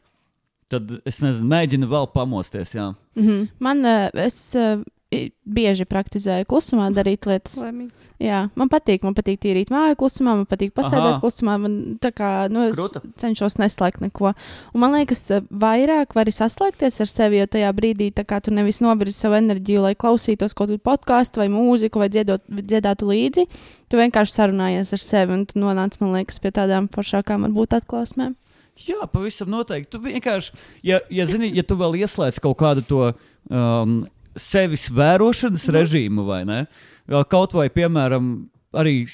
tad 0.73 0.91
es 1.09 1.23
nezinu, 1.25 1.49
mēģinu 1.53 1.89
vēl 1.91 2.11
pamosties. 2.13 2.75
Jā. 2.77 2.91
Man, 3.63 3.85
eh, 3.87 4.11
es 4.27 4.41
eh, 4.59 4.83
bieži 5.07 5.87
praktizēju 5.87 6.49
klusumā 6.51 6.89
darīt 6.95 7.29
lietas. 7.29 7.61
Laimīgi. 7.63 7.93
Jā, 8.23 8.47
man 8.59 8.71
patīk, 8.73 9.05
man 9.05 9.15
patīk 9.15 9.39
tīrīt 9.43 9.71
māju 9.71 9.99
klusumā, 10.01 10.33
man 10.41 10.47
patīk 10.49 10.73
pasēdēt 10.75 11.13
Aha. 11.13 11.21
klusumā. 11.23 11.57
Man, 11.63 11.75
tā 12.03 12.11
kā, 12.17 12.31
nu, 12.51 12.65
es 12.71 12.79
Kruta. 12.79 13.03
cenšos 13.21 13.59
neslēgt 13.61 14.03
neko. 14.03 14.33
Un 14.75 14.83
man 14.83 14.97
liekas, 14.97 15.23
eh, 15.37 15.45
vairāk 15.53 16.17
vari 16.17 16.35
saslēgties 16.35 16.99
ar 17.05 17.13
sevi, 17.13 17.39
jo 17.39 17.47
tajā 17.47 17.71
brīdī 17.77 18.09
tā 18.17 18.25
kā 18.27 18.41
tu 18.43 18.51
nevis 18.51 18.81
novirzi 18.83 19.15
savu 19.21 19.39
enerģiju, 19.39 19.85
lai 19.85 19.95
klausītos 19.95 20.57
kaut 20.57 20.73
kādu 20.73 20.81
podkāstu 20.81 21.45
vai 21.45 21.49
mūziku 21.53 22.03
vai 22.03 22.09
dziedot, 22.09 22.43
dziedātu 22.49 23.07
līdzi. 23.13 23.47
Tu 23.87 24.01
vienkārši 24.01 24.35
sarunājies 24.41 24.93
ar 24.97 25.05
sevi 25.05 25.33
un 25.37 25.47
tu 25.47 25.61
nonāc, 25.61 26.01
man 26.01 26.17
liekas, 26.17 26.41
pie 26.41 26.51
tādām 26.51 26.91
foršākām 26.91 27.47
varbūt 27.47 27.79
atklāsmēm. 27.79 28.35
Jā, 28.77 29.07
pavisam 29.09 29.49
noteikti. 29.49 29.89
Tu 29.95 29.99
vienkārši, 30.05 30.53
ja, 30.85 31.01
ja, 31.09 31.25
zini, 31.25 31.49
ja 31.57 31.63
tu 31.65 31.79
vēl 31.81 31.97
ieslēdz 32.03 32.43
kaut 32.45 32.59
kādu 32.61 32.85
to 32.85 33.01
um, 33.49 34.03
sevis 34.37 34.89
vērošanas 34.93 35.67
režīmu, 35.75 36.27
vai 36.29 36.45
ne? 36.49 36.61
Jā, 37.11 37.23
Kaut 37.31 37.55
vai, 37.55 37.69
piemēram, 37.73 38.49
arī 38.77 39.07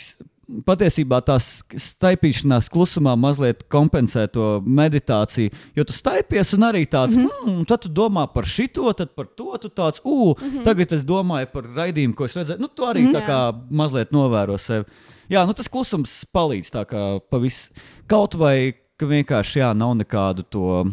patiesībā 0.67 1.21
tās 1.25 1.47
staipīšanās 1.71 2.69
klusumā 2.73 3.15
mazliet 3.21 3.63
kompensē 3.73 4.27
to 4.33 4.61
meditāciju. 4.67 5.53
Jo 5.77 5.85
tu 5.89 5.97
staipies 5.97 6.53
un 6.57 6.67
arī 6.69 6.83
tāds, 6.87 7.17
mm 7.17 7.27
-hmm. 7.27 7.53
mm, 7.53 7.67
tad 7.69 7.81
tu 7.83 7.89
domā 7.89 8.27
par 8.33 8.45
šito, 8.45 8.93
tad 8.93 9.15
par 9.15 9.27
to, 9.27 9.57
tu 9.61 9.69
tāds, 9.69 10.01
ugh, 10.05 10.37
mm 10.43 10.51
-hmm. 10.51 10.65
tagad 10.65 10.93
es 10.93 11.05
domāju 11.05 11.47
par 11.53 11.65
raidījumu, 11.65 12.15
ko 12.15 12.25
es 12.25 12.37
redzēju. 12.37 12.61
Nu, 12.61 12.69
tu 12.69 12.83
arī 12.83 13.13
tā 13.13 13.27
kā 13.27 13.61
mazliet 13.71 14.11
novēro 14.11 14.59
sevi. 14.59 14.85
Jā, 15.31 15.47
nu 15.47 15.53
tas 15.53 15.69
klusums 15.69 16.25
palīdz 16.33 16.71
tā 16.71 16.85
kā 16.85 17.21
pavis. 17.31 17.71
Kaut 18.07 18.35
vai, 18.35 18.75
ka 18.97 19.07
vienkārši 19.07 19.59
jā, 19.59 19.75
nav 19.75 19.97
nekādu 19.97 20.43
to. 20.43 20.93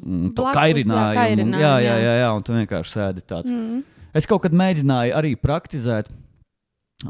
Mm, 0.00 0.30
to 0.34 0.42
Blakus, 0.42 0.54
jā, 0.56 0.60
kairinājumu. 0.60 1.16
kairinājumu, 1.18 1.60
jā, 1.60 1.72
jā, 1.84 1.96
jā. 2.06 2.12
jā, 2.22 2.28
un 2.36 2.42
tu 2.46 2.52
vienkārši 2.56 2.94
sēdi 2.96 3.24
tāds. 3.28 3.50
Mm. 3.52 3.82
Es 4.16 4.26
kaut 4.28 4.42
kad 4.46 4.52
mēģināju 4.56 5.14
arī 5.18 5.34
praktizēt, 5.40 6.08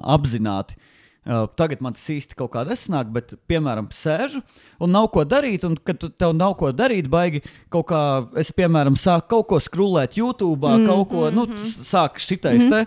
apzināti. 0.03 0.77
Uh, 1.23 1.45
tagad 1.55 1.79
man 1.85 1.95
tas 1.95 2.03
īsti 2.11 2.35
kaut 2.35 2.51
kā 2.51 2.65
nesanāk, 2.67 3.13
bet, 3.15 3.37
piemēram, 3.47 3.87
sēžu 3.95 4.41
un 4.83 4.91
nav 4.91 5.07
ko 5.15 5.23
darīt. 5.23 5.63
Un, 5.69 5.77
kad 5.79 6.03
tev 6.19 6.33
nav 6.35 6.57
ko 6.59 6.73
darīt, 6.75 7.07
baigi 7.13 7.45
kaut 7.71 7.87
kā, 7.93 8.01
es, 8.43 8.51
piemēram, 8.57 8.97
sāku 8.99 9.29
kaut 9.37 9.47
ko 9.53 9.61
skrūlēt 9.63 10.17
YouTube, 10.19 10.67
mm, 10.67 10.89
kaut 10.91 11.07
ko, 11.13 11.29
nu, 11.31 11.45
s- 11.63 11.77
sāk 11.93 12.19
šitais 12.19 12.67
te. 12.73 12.81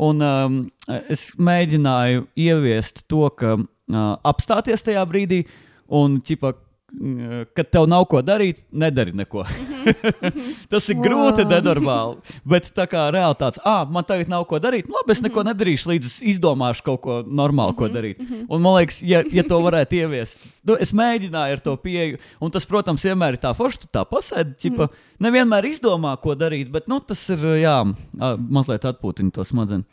Un 0.00 0.24
um, 0.24 0.56
es 1.12 1.34
mēģināju 1.36 2.24
ieviest 2.40 3.04
to, 3.12 3.26
ka 3.36 3.58
uh, 3.60 4.16
apstāties 4.24 4.80
tajā 4.88 5.04
brīdī 5.12 5.42
un, 5.92 6.16
ķipa, 6.24 6.54
mm, 6.56 6.71
kad 7.56 7.70
tev 7.72 7.86
nav 7.88 8.04
ko 8.10 8.20
darīt, 8.22 8.60
nedari 8.70 9.14
neko. 9.16 9.44
Tas 10.72 10.88
ir 10.92 10.98
grūti, 11.00 11.46
nenormāli. 11.48 12.34
Bet 12.48 12.68
tā 12.76 12.84
kā 12.90 13.06
reāli 13.14 13.38
tāds, 13.40 13.60
ah, 13.66 13.86
man 13.88 14.04
tagad 14.06 14.30
nav 14.30 14.44
ko 14.50 14.60
darīt, 14.62 14.90
nu, 14.90 14.98
labi, 14.98 15.16
es 15.16 15.22
neko 15.24 15.44
nedarīšu, 15.48 15.88
līdz 15.92 16.10
es 16.10 16.18
izdomāšu 16.34 16.86
kaut 16.86 17.02
ko 17.06 17.18
normālu, 17.24 17.74
ko 17.78 17.88
darīt. 17.92 18.20
Un 18.44 18.62
man 18.62 18.76
liekas, 18.78 19.00
ja, 19.06 19.22
ja 19.32 19.46
to 19.48 19.58
varētu 19.64 20.02
ieviest, 20.02 20.46
nu, 20.68 20.76
es 20.76 20.92
mēģināju 20.96 21.58
ar 21.58 21.64
to 21.64 21.76
pieeju, 21.80 22.20
un 22.44 22.54
tas, 22.54 22.68
protams, 22.68 23.08
vienmēr 23.08 23.38
ir 23.38 23.42
tā 23.42 23.54
forši, 23.56 23.84
tu 23.86 23.92
tā 23.92 24.04
pasēdi, 24.08 24.56
ķipa, 24.66 24.90
nevienmēr 25.24 25.72
izdomā, 25.72 26.14
ko 26.22 26.36
darīt, 26.38 26.70
bet, 26.74 26.92
nu, 26.92 27.00
tas 27.00 27.24
ir, 27.32 27.44
jā, 27.64 27.78
mazliet 28.52 28.88
atpūtina 28.92 29.32
to 29.34 29.48
smadzenes. 29.48 29.88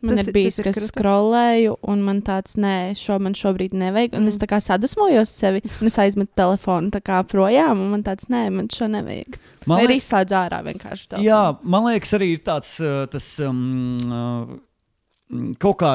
Man 0.00 0.16
Tas 0.16 0.26
ir 0.26 0.30
ir- 0.30 0.34
bijis, 0.38 0.56
tas 0.56 0.64
ir 0.64 0.64
ka 0.64 0.70
es 0.70 0.90
skrolēju, 0.90 1.74
un 1.92 2.02
man 2.02 2.22
tāds, 2.24 2.54
nē, 2.56 2.94
šo 2.96 3.18
man 3.20 3.34
šobrīd 3.36 3.74
nevajag. 3.76 4.14
Un 4.16 4.24
mm. 4.24 4.28
es 4.32 4.38
tā 4.40 4.46
kā 4.48 4.56
sadusmojos 4.64 5.28
sevi, 5.28 5.60
un 5.80 5.90
es 5.90 5.98
aizmetu 6.00 6.32
telefonu 6.40 6.88
projām, 7.28 7.82
un 7.84 7.90
man 7.90 8.02
tāds, 8.02 8.30
nē, 8.32 8.46
man 8.50 8.68
šo 8.68 8.88
nevajag. 8.88 9.36
Man 9.66 9.76
Vai 9.76 9.84
arī 9.84 9.98
liek- 9.98 10.00
izslēdzu 10.00 10.38
ārā 10.40 10.62
vienkārši 10.64 11.08
telefonu. 11.08 11.28
Jā, 11.28 11.58
man 11.62 11.84
liekas, 11.84 12.14
arī 12.16 12.32
ir 12.32 12.40
tāds 12.46 12.80
uh, 12.80 13.04
tas, 13.12 13.28
um, 13.44 13.98
uh, 14.08 15.54
kaut 15.60 15.78
kā. 15.84 15.94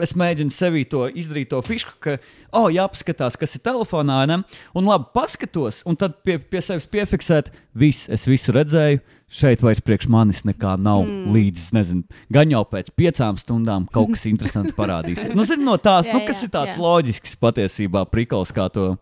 Es 0.00 0.12
mēģinu 0.14 0.54
sevī 0.54 0.84
to 0.88 1.08
izdarīt, 1.10 1.48
to 1.50 1.58
fišku, 1.66 1.96
ka, 2.00 2.12
oh, 2.54 2.68
jāpaskatās, 2.70 3.34
kas 3.36 3.56
ir 3.58 3.60
telefonā, 3.66 4.20
ne? 4.30 4.36
un 4.78 4.86
labi, 4.86 5.10
paskatos, 5.12 5.82
un 5.84 5.96
tad 5.98 6.22
pie, 6.22 6.38
pie 6.38 6.62
sevis 6.62 6.86
piefiksēt, 6.86 7.50
viss, 7.74 8.06
es 8.08 8.24
visu 8.30 8.54
redzēju, 8.54 9.02
šeit 9.28 9.62
vairs 9.64 9.82
priekš 9.84 10.08
manis 10.12 10.42
nekā 10.48 10.74
nav. 10.80 11.04
Mm. 11.04 11.30
Līdz, 11.34 11.68
es 11.68 11.76
nezinu, 11.76 12.20
gan 12.32 12.50
jau 12.52 12.64
pēc 12.68 12.90
piecām 12.96 13.38
stundām 13.40 13.86
kaut 13.92 14.14
kas 14.14 14.26
interesants 14.30 14.74
parādīsies. 14.76 15.34
Nu, 15.36 15.46
zini, 15.48 15.66
no 15.68 15.76
tās, 15.80 16.06
Jā, 16.08 16.16
nu, 16.16 16.26
kas 16.28 16.42
jā, 16.42 16.48
ir 16.48 16.54
tāds 16.54 16.76
jā. 16.76 16.82
loģisks 16.84 17.34
patiesībā, 17.40 18.06
prikals, 18.08 18.52
kā, 18.56 18.68
to, 18.72 18.94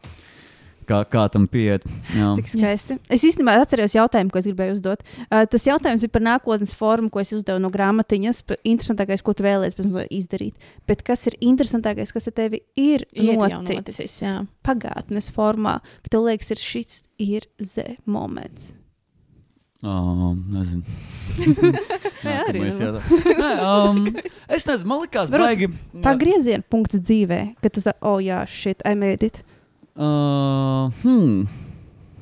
kā, 0.88 1.00
kā 1.10 1.26
tam 1.32 1.46
pieiet. 1.50 1.86
Jā. 2.10 2.32
Tik 2.38 2.50
skaisti. 2.50 2.96
Yes. 2.98 3.10
Es 3.18 3.26
īstenībā 3.30 3.54
atceros 3.62 3.94
jautājumu, 3.96 4.32
ko 4.34 4.42
es 4.42 4.48
gribēju 4.50 4.76
uzdot. 4.76 5.04
Uh, 5.26 5.44
tas 5.50 5.66
jautājums 5.68 6.06
bija 6.06 6.14
par 6.16 6.24
nākotnes 6.26 6.74
formu, 6.78 7.10
ko 7.14 7.22
es 7.22 7.30
uzdevu 7.36 7.62
no 7.62 7.70
grāmatiņas. 7.74 8.42
Interesantākais, 8.66 9.22
ko 9.26 9.36
tu 9.36 9.46
vēlēsies 9.46 9.92
izdarīt. 10.10 10.66
Bet 10.90 11.04
kas 11.06 11.28
ir 11.30 11.38
interesantākais, 11.38 12.14
kas 12.14 12.30
ar 12.32 12.36
tevi 12.42 12.64
ir, 12.74 13.06
Ir 13.14 13.38
noticis, 13.38 13.70
noticis, 13.70 14.18
jā. 14.26 14.40
pagātnes 14.66 15.30
formā, 15.34 15.78
ka 16.02 16.16
tev 16.16 16.26
liekas, 16.26 16.50
ir 16.56 16.66
šis 16.66 16.98
ir 17.22 17.48
Z 17.62 18.02
moments. 18.10 18.74
Oh, 19.84 20.32
nezinu. 20.48 20.82
Jā, 22.24 22.38
arī. 22.48 22.62
Nē, 22.64 23.50
um, 23.60 23.98
es 24.48 24.64
nezinu, 24.64 24.88
man 24.88 25.02
liekas, 25.04 25.30
baigi. 25.32 25.68
Pagrieziena 26.04 26.64
punkts 26.64 26.96
dzīvē, 26.96 27.40
kad 27.60 27.74
tu 27.76 27.82
saki, 27.84 28.00
oh, 28.08 28.16
jā, 28.24 28.40
shit, 28.48 28.80
I 28.88 28.96
made 28.96 29.26
it. 29.26 29.42
Uh, 29.92 30.88
hmm, 31.02 31.44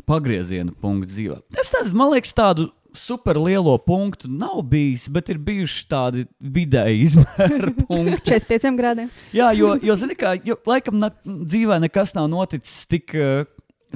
pagrieziena 0.09 0.75
punkts 0.83 1.15
dzīvē. 1.15 1.39
Es 1.55 1.71
nezinu, 1.77 2.01
man 2.03 2.11
liekas, 2.17 2.35
tādu 2.35 2.69
super 2.95 3.39
lielo 3.39 3.79
punktu 3.79 4.29
nav 4.31 4.61
bijis, 4.71 5.07
bet 5.11 5.31
ir 5.31 5.39
bijuši 5.43 5.87
tādi 5.91 6.27
vidēji 6.59 7.01
izmēra 7.09 7.73
punkti. 7.85 8.21
45 8.35 8.79
grādiem. 8.83 9.11
Jā, 9.35 9.55
jo, 9.55 9.77
jo 9.83 9.99
zini, 10.03 10.19
kā, 10.19 10.35
jo, 10.43 10.59
laikam 10.69 10.99
na, 11.03 11.15
dzīvē 11.25 11.79
nekas 11.87 12.17
nav 12.19 12.29
noticis 12.35 12.87
tik, 12.91 13.15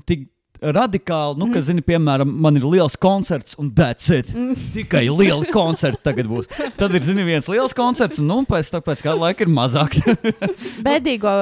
tik 0.06 0.28
radikāli. 0.62 1.38
Nu, 1.38 1.48
ka, 1.52 1.60
zini, 1.64 1.82
piemēram, 1.84 2.30
man 2.44 2.58
ir 2.58 2.66
liels 2.66 2.96
koncerts, 3.00 3.54
un 3.60 3.70
that's 3.76 4.10
it. 4.14 4.32
Tikai 4.74 5.04
liela 5.08 5.46
koncerta 5.52 6.10
tagad 6.10 6.28
būs. 6.30 6.48
Tad 6.78 6.94
ir, 6.96 7.04
zini, 7.06 7.24
viens 7.26 7.48
liels 7.50 7.74
koncerts, 7.76 8.18
un 8.22 8.28
nu, 8.30 8.40
pēc, 8.48 8.70
tam- 8.74 8.84
pēc 8.86 9.04
kāda 9.06 9.18
laika 9.22 9.46
ir 9.46 9.52
mazāks. 9.52 10.02
Bēdīgo 10.86 11.32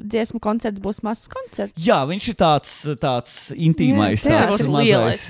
dziesmu 0.00 0.40
koncerts 0.44 0.82
būs 0.84 1.02
mazs 1.06 1.30
koncerts. 1.32 1.76
Jā, 1.86 2.02
viņš 2.08 2.28
ir 2.32 2.38
tāds, 2.42 2.72
tāds 3.02 3.36
intīmais. 3.56 4.24
Jā, 4.26 4.42
tāds 4.42 4.46
tas 4.46 4.66
būs 4.66 4.72
mazais. 4.76 5.26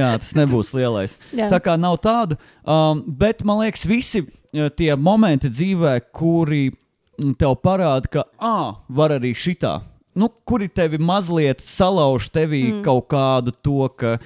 Jā, 0.00 0.12
tas 0.22 0.34
nebūs 0.38 0.74
lielais. 0.76 1.16
Jā. 1.36 1.50
Tā 1.52 1.60
kā 1.64 1.76
nav 1.80 2.00
tādu. 2.04 2.38
Um, 2.64 3.04
bet 3.06 3.44
man 3.46 3.62
liekas, 3.64 3.86
visi 3.88 4.24
uh, 4.24 4.68
tie 4.76 4.92
momenti 4.96 5.50
dzīvē, 5.52 5.96
kuri 6.16 6.68
mm, 6.70 7.36
tev 7.40 7.56
parāda, 7.64 8.10
ka, 8.12 8.26
ah, 8.40 8.80
var 8.88 9.16
arī 9.16 9.32
šitā. 9.36 9.80
Nu, 10.20 10.28
kuri 10.44 10.68
tevi 10.68 11.00
mazliet 11.00 11.62
salauž 11.64 12.28
tevī 12.34 12.66
mm. 12.66 12.82
kaut 12.84 13.08
kādu 13.12 13.54
to, 13.64 13.86
ka, 13.96 14.18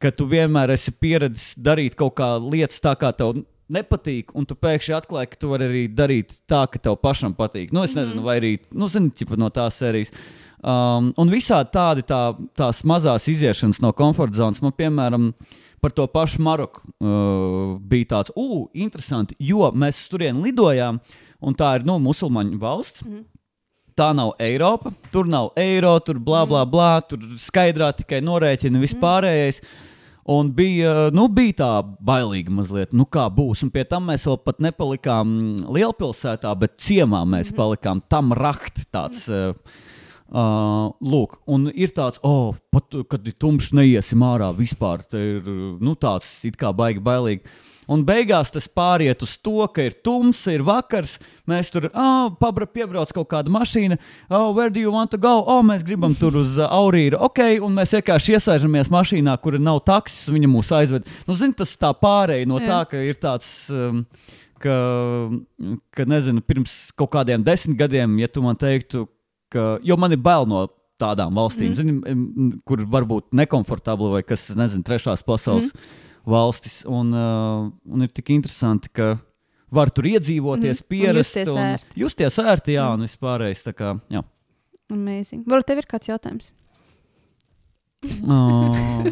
ka 0.00 0.12
tu 0.14 0.28
vienmēr 0.30 0.72
esi 0.76 0.94
pieredzējis 0.94 1.58
darīt 1.60 1.98
kaut 1.98 2.16
kā 2.16 2.36
lietas 2.40 2.80
tā, 2.80 2.94
kā 2.96 3.12
tev 3.16 3.42
nepatīk, 3.72 4.30
un 4.36 4.46
tu 4.46 4.56
pēkšņi 4.58 4.94
atklāji, 4.96 5.30
ka 5.32 5.40
tu 5.42 5.50
vari 5.50 5.66
arī 5.68 5.84
darīt 5.90 6.36
tā, 6.48 6.64
ka 6.70 6.80
tev 6.82 6.98
pašam 7.02 7.34
patīk. 7.36 7.72
Nu, 7.74 7.82
es 7.86 7.96
nezinu, 7.98 8.22
vai 8.26 8.38
arī, 8.40 8.52
nu, 8.74 8.88
zini, 8.92 9.12
ķipa 9.16 9.38
no 9.40 9.50
tās 9.54 9.80
sērijas. 9.80 10.12
Um, 10.66 11.12
un 11.20 11.30
visādi 11.30 11.72
tādi 11.74 12.06
tā, 12.06 12.20
tās 12.58 12.82
mazās 12.88 13.26
iziešanas 13.30 13.82
no 13.84 13.92
komforta 13.96 14.38
zonas, 14.40 14.62
man, 14.64 14.74
piemēram, 14.76 15.30
par 15.84 15.92
to 15.94 16.06
pašu 16.10 16.40
Maroku 16.42 16.80
uh, 16.82 17.76
bija 17.90 18.12
tāds, 18.16 18.32
uh, 18.38 18.64
interesanti, 18.74 19.36
jo 19.42 19.68
mēs 19.76 20.00
turieni 20.10 20.48
lidojām, 20.48 21.02
un 21.44 21.58
tā 21.58 21.76
ir, 21.78 21.86
nu, 21.86 21.98
musulmaņu 22.02 22.60
valsts. 22.62 23.04
Mm. 23.06 23.24
Tā 23.96 24.10
nav 24.12 24.34
Eiropa, 24.42 24.90
tur 25.08 25.24
nav 25.24 25.54
eiro, 25.56 25.94
tur 26.04 26.18
blā, 26.20 26.42
blā, 26.48 26.66
blā, 26.68 26.98
tur 27.08 27.22
skaidrā 27.40 27.94
tikai 27.96 28.20
norēķina 28.24 28.82
vispārējais. 28.82 29.62
Un 30.36 30.50
bija, 30.52 31.06
nu, 31.14 31.28
bija 31.32 31.54
tā 31.60 31.70
bailīga 32.04 32.52
mazliet, 32.52 32.92
nu, 32.92 33.06
kā 33.08 33.28
būs. 33.32 33.62
Un 33.64 33.70
pie 33.72 33.86
tam 33.88 34.10
mēs 34.10 34.26
vēl 34.26 34.40
pat 34.42 34.60
nepalikām 34.66 35.30
lielpilsētā, 35.72 36.52
bet 36.60 36.76
ciemā 36.82 37.22
mēs 37.30 37.54
palikām 37.56 38.02
tam 38.10 38.34
rakt. 38.36 38.84
Tāds, 38.92 39.28
uh, 39.30 39.54
Uh, 40.26 40.88
lūk, 41.06 41.36
un 41.46 41.68
ir 41.70 41.92
tāds, 41.94 42.18
oh, 42.26 42.56
pat 42.74 42.90
kad 43.06 43.28
ir 43.30 43.36
tumšs, 43.38 43.68
neiesim 43.78 44.24
ārā 44.26 44.48
vispār. 44.56 45.04
Tā 45.06 45.20
ir 45.22 45.46
nu, 45.78 45.94
tāds 45.94 46.26
it 46.48 46.58
kā 46.58 46.72
baigi 46.74 46.98
bailīgi. 46.98 47.46
Un 47.86 48.02
beigās 48.06 48.50
tas 48.50 48.66
pāriet 48.66 49.20
uz 49.22 49.36
to, 49.38 49.60
ka 49.70 49.84
ir 49.86 49.94
tumsa, 50.02 50.50
ir 50.56 50.64
vakars. 50.66 51.16
Mēs 51.46 51.70
tur 51.70 51.86
oh, 51.92 52.32
pabra, 52.40 52.66
piebrauc 52.66 53.12
kaut 53.14 53.28
kāda 53.30 53.52
mašīna. 53.54 53.98
Oh, 54.26 54.50
where 54.56 54.72
do 54.74 54.82
you 54.82 54.90
want 54.90 55.12
to 55.14 55.20
go? 55.22 55.38
Oh, 55.46 55.62
mēs 55.66 55.84
gribam 55.86 56.16
tur 56.18 56.40
uz 56.42 56.56
uh, 56.58 56.66
Aurīru. 56.66 57.20
Ok, 57.28 57.42
un 57.62 57.76
mēs 57.78 57.94
vienkārši 57.94 58.34
iesēžamies 58.38 58.90
mašīnā, 58.90 59.36
kur 59.42 59.58
nav 59.62 59.84
taksis, 59.86 60.26
un 60.26 60.38
viņa 60.40 60.50
mūs 60.50 60.72
aizved. 60.74 61.06
Nu, 61.28 61.38
zini, 61.38 61.54
tas 61.58 61.76
tā 61.78 61.92
pārēj 61.94 62.42
no 62.50 62.58
tā, 62.62 62.82
ka 62.90 63.04
ir 63.06 63.22
tāds. 63.22 63.52
Um, 63.70 64.04
Ka, 64.56 64.72
ka, 65.92 66.06
nezinu, 66.08 66.40
pirms 66.40 66.88
kaut 66.96 67.10
kādiem 67.12 67.42
desmit 67.44 67.76
gadiem, 67.76 68.14
ja 68.22 68.26
tu 68.32 68.40
man 68.40 68.56
teiktu, 68.56 69.02
ka, 69.52 69.66
jo 69.84 69.98
man 70.00 70.14
ir 70.16 70.22
bail 70.24 70.48
no 70.48 70.62
tādām 70.96 71.36
valstīm, 71.36 71.74
mm. 71.74 71.76
zini, 71.76 72.46
kur 72.64 72.80
varbūt 72.88 73.36
nekomfortabli 73.36 74.14
vai 74.14 74.22
kas, 74.24 74.48
nezinu, 74.56 74.80
trešās 74.88 75.20
pasaules 75.28 75.68
mm. 75.74 76.05
Valstis. 76.26 76.80
Un, 76.90 77.14
uh, 77.14 77.70
un 77.86 78.06
ir 78.06 78.12
tik 78.14 78.32
interesanti, 78.34 78.90
ka 78.92 79.14
var 79.72 79.90
tur 79.94 80.08
iedzīvoties, 80.10 80.82
mm. 80.82 80.88
pierast 80.90 81.36
justies 81.36 81.62
ērti. 81.62 81.98
justies 82.02 82.38
ērti, 82.42 82.76
jā, 82.76 82.86
un 82.94 83.06
vispārējais. 83.06 83.64
tā 83.66 83.74
Kā, 83.76 83.94
jā. 84.12 84.22
Amazing. 84.92 85.46
Varbūt 85.48 85.70
tev 85.70 85.82
ir 85.82 85.90
kāds 85.90 86.10
jautājums? 86.10 86.52
Uh, 88.22 89.08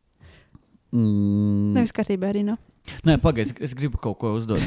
mm, 0.96 1.76
Nevis 1.76 1.94
kārtībā 1.94 2.32
arī 2.32 2.46
nav. 2.48 2.58
Nē, 3.06 3.20
pagaidi, 3.22 3.54
es 3.62 3.76
gribu 3.78 4.00
kaut 4.02 4.18
ko 4.22 4.34
uzdot. 4.38 4.62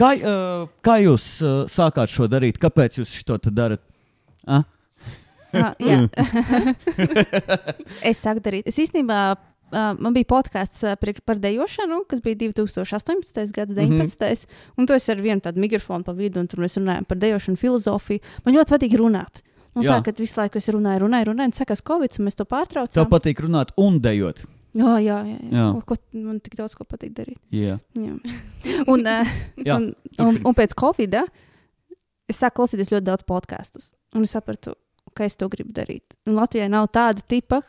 Kā, 0.00 0.14
uh, 0.16 0.64
kā 0.80 0.96
jūs 1.02 1.24
uh, 1.44 1.64
sākāt 1.70 2.10
šo 2.10 2.24
darīt? 2.30 2.58
Kāpēc 2.60 2.96
jūs 2.98 3.18
to 3.26 3.36
darat? 3.52 3.82
Ah? 4.48 4.64
Ah, 5.52 5.74
jā, 5.82 6.06
es 8.10 8.20
sāku 8.22 8.42
darīt. 8.44 8.68
Es 8.70 8.78
īstenībā 8.80 9.18
uh, 9.72 9.94
man 9.98 10.14
bija 10.14 10.24
podkāsts 10.24 10.82
par 11.24 11.36
dejošanu, 11.42 12.02
kas 12.08 12.20
bija 12.24 12.36
2018. 12.36 13.52
gads, 13.52 13.74
Mhm. 13.74 13.98
19. 14.06 14.46
Un 14.78 14.86
to 14.86 14.94
es 14.94 15.08
ar 15.08 15.16
vienu 15.16 15.40
tādu 15.40 15.58
mikrofonu 15.62 16.04
pa 16.04 16.12
vidu, 16.12 16.40
un 16.40 16.46
tur 16.48 16.60
mēs 16.60 16.76
runājam 16.78 17.06
par 17.06 17.18
dejošanu 17.18 17.56
filozofiju. 17.58 18.20
Man 18.44 18.54
ļoti 18.54 18.70
patīk 18.76 18.96
runāt. 18.98 19.42
Un 19.74 19.84
Jā. 19.84 19.98
tā, 20.00 20.04
kad 20.04 20.16
visu 20.18 20.34
laiku 20.40 20.56
es 20.58 20.66
runāju, 20.68 21.04
runāju, 21.06 21.26
runāju, 21.30 21.44
un 21.46 21.52
sakās 21.52 21.82
Covid, 21.86 22.16
un 22.18 22.26
mēs 22.26 22.34
to 22.34 22.44
pārtraucām. 22.44 22.90
Tev 22.92 23.06
patīk 23.12 23.38
runāt 23.44 23.70
un 23.78 24.00
dejot. 24.00 24.42
Jā, 24.74 24.96
jā, 25.02 25.18
jā. 25.26 25.38
jā. 25.50 25.52
Jā. 25.52 25.82
Ko, 25.86 25.96
man 26.12 26.40
tik 26.40 26.54
daudz 26.58 26.74
ko 26.74 26.84
patīk 26.84 27.12
darīt. 27.14 27.38
Jā. 27.50 27.78
Jā. 27.94 28.16
Un, 28.86 29.06
uh, 29.06 29.26
Jā, 29.66 29.76
un, 29.76 29.94
un, 30.18 30.40
un 30.44 30.54
pēc 30.54 30.74
Covid 30.78 31.14
es 32.30 32.38
sāku 32.38 32.60
klausīties 32.62 32.90
ļoti 32.92 33.06
daudz 33.06 33.26
podkāstus. 33.26 33.92
Un 34.14 34.22
es 34.26 34.34
sapratu, 34.34 34.74
ka 35.14 35.24
es 35.26 35.36
to 35.38 35.48
gribu 35.50 35.72
darīt. 35.74 36.14
Un 36.26 36.34
Latvijai 36.38 36.68
nav 36.70 36.88
tāda 36.94 37.22
tipa. 37.26 37.62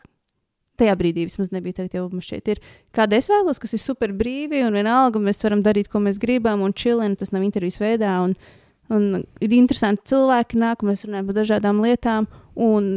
Tajā 0.82 0.96
brīdī 0.98 1.28
vismaz 1.28 1.52
nebija 1.54 1.78
tā, 1.78 1.86
jau 1.94 2.08
mums 2.10 2.26
šeit 2.26 2.50
ir. 2.50 2.62
Kāda 2.96 3.20
es 3.22 3.30
vēlos, 3.30 3.60
kas 3.62 3.76
ir 3.78 3.82
super 3.84 4.14
brīvi 4.18 4.64
un 4.66 4.74
vienalga, 4.74 5.22
mēs 5.22 5.42
varam 5.44 5.62
darīt, 5.66 5.92
ko 5.92 6.02
mēs 6.02 6.18
gribam, 6.22 6.64
un 6.66 6.74
čilin, 6.74 7.14
tas 7.20 7.30
nav 7.36 7.46
intervijas 7.46 7.78
veidā. 7.84 8.16
Un, 8.26 8.34
un 8.90 9.22
ir 9.44 9.54
interesanti 9.60 10.10
cilvēki, 10.10 10.58
nāk, 10.62 10.82
mēs 10.88 11.06
runājam 11.06 11.30
par 11.30 11.38
dažādām 11.38 11.84
lietām. 11.86 12.28
Un, 12.58 12.90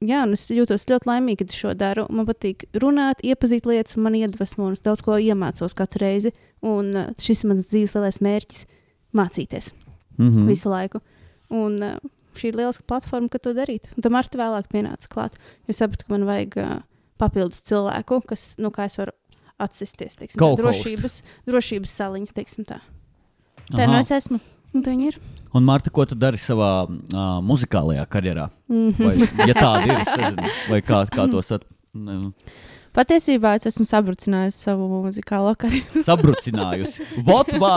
jā, 0.00 0.22
un 0.24 0.32
es 0.32 0.46
jūtos 0.48 0.88
ļoti 0.88 1.12
laimīga, 1.12 1.42
kad 1.42 1.52
es 1.52 1.60
šo 1.60 1.74
daru. 1.76 2.06
Man 2.08 2.28
patīk 2.30 2.64
runāt, 2.80 3.20
iepazīt 3.20 3.68
lietas, 3.68 3.98
un 3.98 4.08
man 4.08 4.16
iedvesmo, 4.16 4.70
un 4.70 4.78
es 4.78 4.84
daudz 4.86 5.04
ko 5.04 5.20
iemācos 5.20 5.76
katru 5.76 6.06
reizi. 6.06 6.32
Un 6.64 6.94
šis 7.20 7.44
ir 7.44 7.52
mans 7.52 7.68
dzīves 7.68 7.98
lielais 7.98 8.22
mērķis- 8.24 8.66
mācīties 9.20 9.74
mm. 10.16 10.48
visu 10.48 10.72
laiku. 10.72 11.04
Un 11.52 11.76
šī 12.36 12.50
ir 12.50 12.60
lieliska 12.64 12.88
platforma, 12.88 13.28
kā 13.28 13.44
to 13.44 13.52
darīt. 13.56 13.92
Un 13.96 14.04
tam 14.04 14.16
ar 14.16 14.24
te 14.24 14.40
vēlāk 14.40 14.72
pienāca 14.72 15.12
klāt. 15.12 15.36
Jo 15.68 15.76
sapratu, 15.76 16.08
ka 16.08 16.16
man 16.16 16.28
vajag 16.28 16.56
uh, 16.60 16.76
papildus 17.20 17.62
cilvēku, 17.66 18.20
kas, 18.28 18.54
nu, 18.62 18.70
kā 18.74 18.88
es 18.90 18.98
varu 19.00 19.14
atsisties, 19.62 20.18
teiksim, 20.20 20.40
tā, 20.40 20.50
drošības, 20.60 21.22
drošības 21.48 21.96
saliņa, 22.00 22.34
teiksim 22.36 22.68
tā. 22.68 22.80
Tā 23.72 23.88
nu 23.88 23.98
es 23.98 24.12
esmu. 24.14 24.40
Un 24.76 24.82
tā 24.84 24.92
ir. 25.00 25.16
Un, 25.56 25.64
Marta, 25.64 25.90
ko 25.94 26.04
tu 26.04 26.16
dari 26.18 26.36
savā 26.40 26.84
uh, 26.84 27.38
muzikālajā 27.40 28.04
karjerā? 28.12 28.50
Mm 28.68 28.90
-hmm. 28.90 29.06
Vai, 29.06 29.48
ja 29.48 29.54
tāda 29.54 29.84
ir, 29.86 30.00
es 30.00 30.16
nezinu, 30.16 30.50
vai 30.68 30.80
kā, 30.82 31.06
kā 31.08 31.30
to 31.30 31.42
sat, 31.42 31.64
ne, 31.94 32.32
Patiesībā 32.96 33.50
es 33.58 33.66
esmu 33.68 33.84
sabrucinājis 33.84 34.56
savu 34.66 34.86
muzikālo 35.04 35.50
karjeru. 35.60 36.00
sabrucinājusi. 36.08 37.04
Vot, 37.26 37.50
vā, 37.60 37.72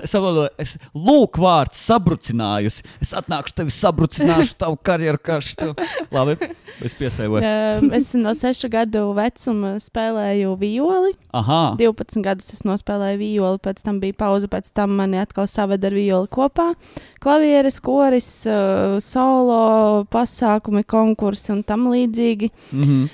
es 0.00 0.10
saprotu, 0.10 0.48
es 0.58 0.72
lūk, 0.96 1.38
vārds 1.38 1.78
sabrucinājusi. 1.86 2.82
Es 3.04 3.12
atnākšu 3.18 3.54
tevi, 3.60 3.74
sabrucināšu 3.76 4.56
tavu 4.58 4.78
karjeru, 4.82 5.20
šito. 5.46 5.68
Labi, 6.14 6.34
es 6.82 6.96
piesēju. 6.98 7.38
Um, 7.38 7.92
es 7.94 8.10
no 8.18 8.34
6 8.34 8.66
gadu 8.72 9.04
vecuma 9.14 9.76
spēlēju 9.82 10.56
violi. 10.58 11.14
Aha, 11.38 11.60
12 11.78 12.24
gadus 12.24 12.50
es 12.56 12.64
nospēlēju 12.66 13.20
violi, 13.20 13.62
pēc 13.62 13.84
tam 13.86 14.02
bija 14.02 14.16
pauze, 14.18 14.50
pēc 14.50 14.72
tam 14.74 14.96
mani 14.98 15.20
atkal 15.22 15.46
saveda 15.50 15.86
ar 15.90 15.94
violi 15.94 16.30
kopā. 16.34 16.72
Klavieres, 17.22 17.78
koris, 17.84 18.32
uh, 18.50 18.98
solo 19.04 20.04
pasākumi, 20.10 20.82
konkursi 20.88 21.54
un 21.54 21.62
tam 21.62 21.86
līdzīgi. 21.92 22.50
mm 22.72 22.82
-hmm. 22.82 23.08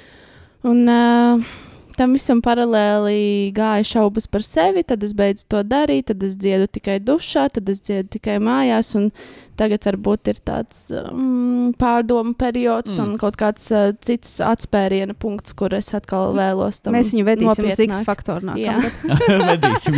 Un 0.65 0.89
uh, 0.89 1.55
tam 1.99 2.15
visam 2.16 2.41
paralēli 2.45 3.53
gāja 3.55 3.85
šaubas 3.95 4.27
par 4.31 4.45
sevi, 4.47 4.82
tad 4.86 5.03
es 5.05 5.12
beidzu 5.16 5.47
to 5.53 5.62
darīt, 5.66 6.09
tad 6.11 6.23
es 6.27 6.36
dziedu 6.41 6.69
tikai 6.78 6.99
dušā, 7.05 7.49
tad 7.55 7.69
es 7.69 7.82
dziedu 7.85 8.16
tikai 8.16 8.39
mājās. 8.43 8.95
un 8.99 9.11
Tagad 9.55 9.85
varbūt 9.86 10.31
ir 10.32 10.39
tāds 10.43 10.78
um, 10.99 11.70
pārdomu 11.78 12.35
periods 12.39 12.97
Mm. 12.97 13.05
mm. 13.05 13.12
un 13.12 13.19
kaut 13.23 13.36
kāds 13.39 13.69
uh, 13.70 13.93
cits 14.03 14.41
atspēriena 14.43 15.15
punkts, 15.15 15.55
kur 15.55 15.74
es 15.74 15.93
atkal 15.95 16.35
vēlos 16.35 16.82
tam 16.82 16.97
Mēs 16.97 17.12
viņu 17.15 17.27
vedīsim 17.28 17.69
uz. 17.70 17.82
X 17.86 18.03
faktoru 18.07 18.57
Jā, 18.59 18.81
vedīsim 19.53 19.95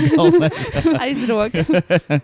aiz 1.00 1.24
rokas. 1.30 1.72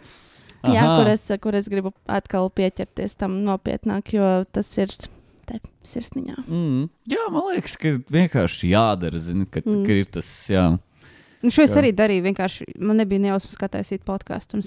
Jā, 0.77 0.85
kur 0.99 1.09
es, 1.11 1.25
kur 1.43 1.57
es 1.59 1.73
gribu 1.73 1.95
atkal 2.07 2.53
pieķerties 2.53 3.17
tam 3.19 3.41
nopietnāk, 3.47 4.13
jo 4.15 4.29
tas 4.53 4.69
ir 4.79 4.93
te 5.49 5.59
sirsniņā. 5.89 6.39
Mm. 6.47 6.89
Jā, 7.11 7.27
man 7.35 7.51
liekas, 7.51 7.77
ka 7.81 7.97
vienkārši 8.13 8.73
jādara, 8.73 9.21
zini, 9.23 9.47
ka, 9.51 9.65
mm. 9.65 9.85
Ka 9.87 9.99
ir 10.03 10.11
tas, 10.19 10.31
jā. 10.53 10.71
Nu, 11.43 11.51
šo 11.51 11.65
es 11.65 11.73
Jā. 11.75 11.81
arī 11.81 11.91
darīju. 11.99 12.23
Vienkārši 12.29 12.67
man 12.79 13.01
nebija 13.03 13.23
nejausmas, 13.25 13.59
kā 13.59 13.67
taisīt 13.71 14.05
podkāstu. 14.07 14.61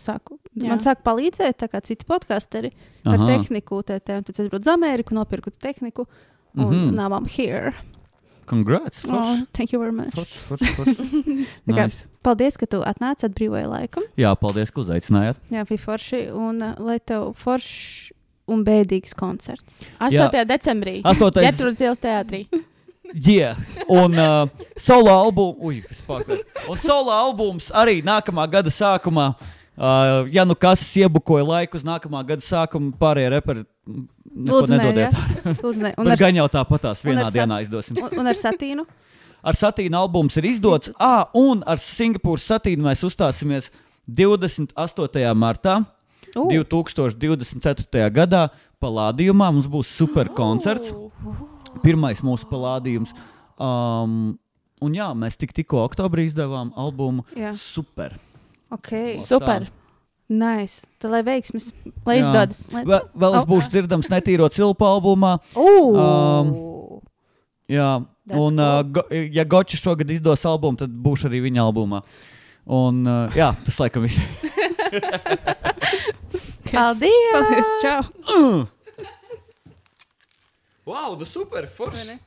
man 0.60 0.82
sāk 0.84 1.06
palīdzēt, 1.08 1.56
tā 1.64 1.70
kā 1.72 1.80
citi 1.80 2.08
podkāsteri 2.08 2.74
ar 3.06 3.16
Aha. 3.16 3.28
tehniku. 3.32 3.80
Te, 3.88 4.00
te, 4.00 4.18
un 4.20 4.28
tad 4.28 4.40
es 4.40 4.50
braucu 4.50 4.68
uz 4.68 4.74
Ameriku, 4.74 5.16
nopirku 5.16 5.52
tehniku. 5.52 6.06
Un 6.56 6.66
mm. 6.66 6.72
-hmm. 6.72 6.96
now 6.96 7.10
I'm 7.16 7.28
here. 7.28 7.74
Congrats! 8.46 9.06
Oh, 9.06 9.10
Forši, 9.10 9.46
thank 9.52 9.74
you 9.74 9.80
very 9.80 9.92
much. 9.92 10.14
forši, 10.14 10.38
forši, 10.48 10.66
forši. 10.66 10.96
Tā 11.68 11.74
kā- 11.74 11.88
nice. 11.88 12.06
Paldies, 12.22 12.58
ka 12.58 12.66
tu 12.66 12.82
atnāci 12.82 13.26
atbrīvoja 13.26 13.68
laiku. 13.70 14.02
Jā, 14.18 14.36
paldies, 14.36 14.72
ka 14.72 14.82
uzaicinājāt. 14.82 15.36
Jā, 15.54 15.66
bija 15.66 15.82
forši. 15.82 16.22
Un 16.34 16.62
uh, 16.62 16.78
lai 16.82 17.00
tev 17.00 17.34
foršs 17.38 18.12
un 18.48 18.64
bēdīgs 18.66 19.16
koncerts. 19.18 19.82
8. 20.00 20.46
decembrī. 20.50 21.00
Astotais- 21.04 21.48
Gertrūdas 21.50 21.82
ielas 21.82 22.00
teātrī. 22.04 22.46
Jā, 23.30 23.52
un 23.88 24.16
uh, 24.18 24.48
solo 24.82 25.12
albums. 25.14 26.02
Un 26.68 26.80
solo 26.82 27.12
albums 27.14 27.68
arī 27.72 28.00
nākamā 28.04 28.48
gada 28.50 28.72
sākumā. 28.74 29.36
Uh, 29.76 30.24
ja 30.32 30.46
nu 30.48 30.56
kas 30.56 30.82
iebukoja 30.98 31.44
laiku 31.46 31.76
uz 31.78 31.84
nākamā 31.86 32.22
gada 32.26 32.42
sākumu, 32.42 32.94
pārējie 32.98 33.30
reperi 33.34 33.64
mm, 33.86 34.06
neko 34.48 34.62
Lūdzu, 34.62 34.72
nedodiet. 34.80 35.12
jā. 35.12 35.54
Lūdzu, 35.60 35.82
nē. 35.84 35.92
Un 36.00 36.12
ar, 36.14 36.18
gan 36.22 36.38
jau 36.40 36.46
tāpatās 36.54 37.04
vienā 37.06 37.26
sa- 37.28 37.34
dienā 37.36 37.58
izdosim. 37.66 38.00
un, 38.00 38.10
un 38.24 38.32
ar 38.32 38.40
satīnu. 38.40 38.86
Ar 39.46 39.54
satīnu 39.60 40.00
albums 40.00 40.38
ir 40.40 40.48
izdots. 40.50 40.90
Ah, 40.98 41.28
un 41.38 41.62
ar 41.70 41.78
Singapūras 41.78 42.48
satīnu 42.50 42.88
mēs 42.88 43.04
uzstāsimies 43.06 43.68
28. 44.10 45.34
martā. 45.38 45.84
Uh, 46.36 46.50
2024. 46.52 48.10
gadā 48.12 48.50
Palādījumā 48.84 49.48
mums 49.56 49.70
būs 49.72 49.88
super 49.96 50.28
koncerts. 50.36 50.92
Pirmais 51.84 52.20
mūsu 52.26 52.46
palādījums. 52.50 53.14
Um, 53.58 54.36
un 54.84 54.94
jā, 54.98 55.08
mēs 55.16 55.38
tik, 55.40 55.54
tikko 55.56 55.82
oktobrī 55.88 56.28
izdevām 56.28 56.74
albumu. 56.76 57.24
Jā. 57.40 57.54
Super. 57.58 58.18
ok. 58.76 58.92
Super. 59.24 59.66
Nice. 60.30 60.82
Tad 61.00 61.12
lai 61.14 61.22
veiksmes. 61.26 61.70
Lai 62.06 62.16
Jā. 62.18 62.24
izdodas. 62.26 62.64
Vēl, 62.74 63.04
vēl 63.14 63.36
es 63.38 63.44
Oh. 63.44 63.50
būšu 63.50 63.70
dzirdams 63.70 64.10
netīro 64.10 64.50
cilpu 64.50 64.86
albumā. 64.88 65.38
Uh, 65.56 65.98
Um, 65.98 66.56
Jā, 67.70 68.06
That's 68.28 68.38
un, 68.40 68.60
uh, 68.60 68.84
cool. 68.84 68.92
go, 68.94 69.02
ja 69.10 69.44
Gočs 69.44 69.82
šogad 69.82 70.10
izdos 70.14 70.44
albumu, 70.46 70.78
tad 70.78 70.90
būšu 70.94 71.26
arī 71.32 71.40
viņa 71.50 71.64
albumā. 71.66 72.04
Un, 72.70 73.00
uh, 73.08 73.30
jā, 73.34 73.56
tas 73.66 73.80
laikam 73.82 74.04
viss. 74.06 74.20
Paldies! 76.76 77.32
Paldies, 77.32 77.70
čau! 77.82 78.04
Wow, 80.86 81.16
nu 81.18 81.26
super! 81.26 81.68
Forši! 81.76 82.20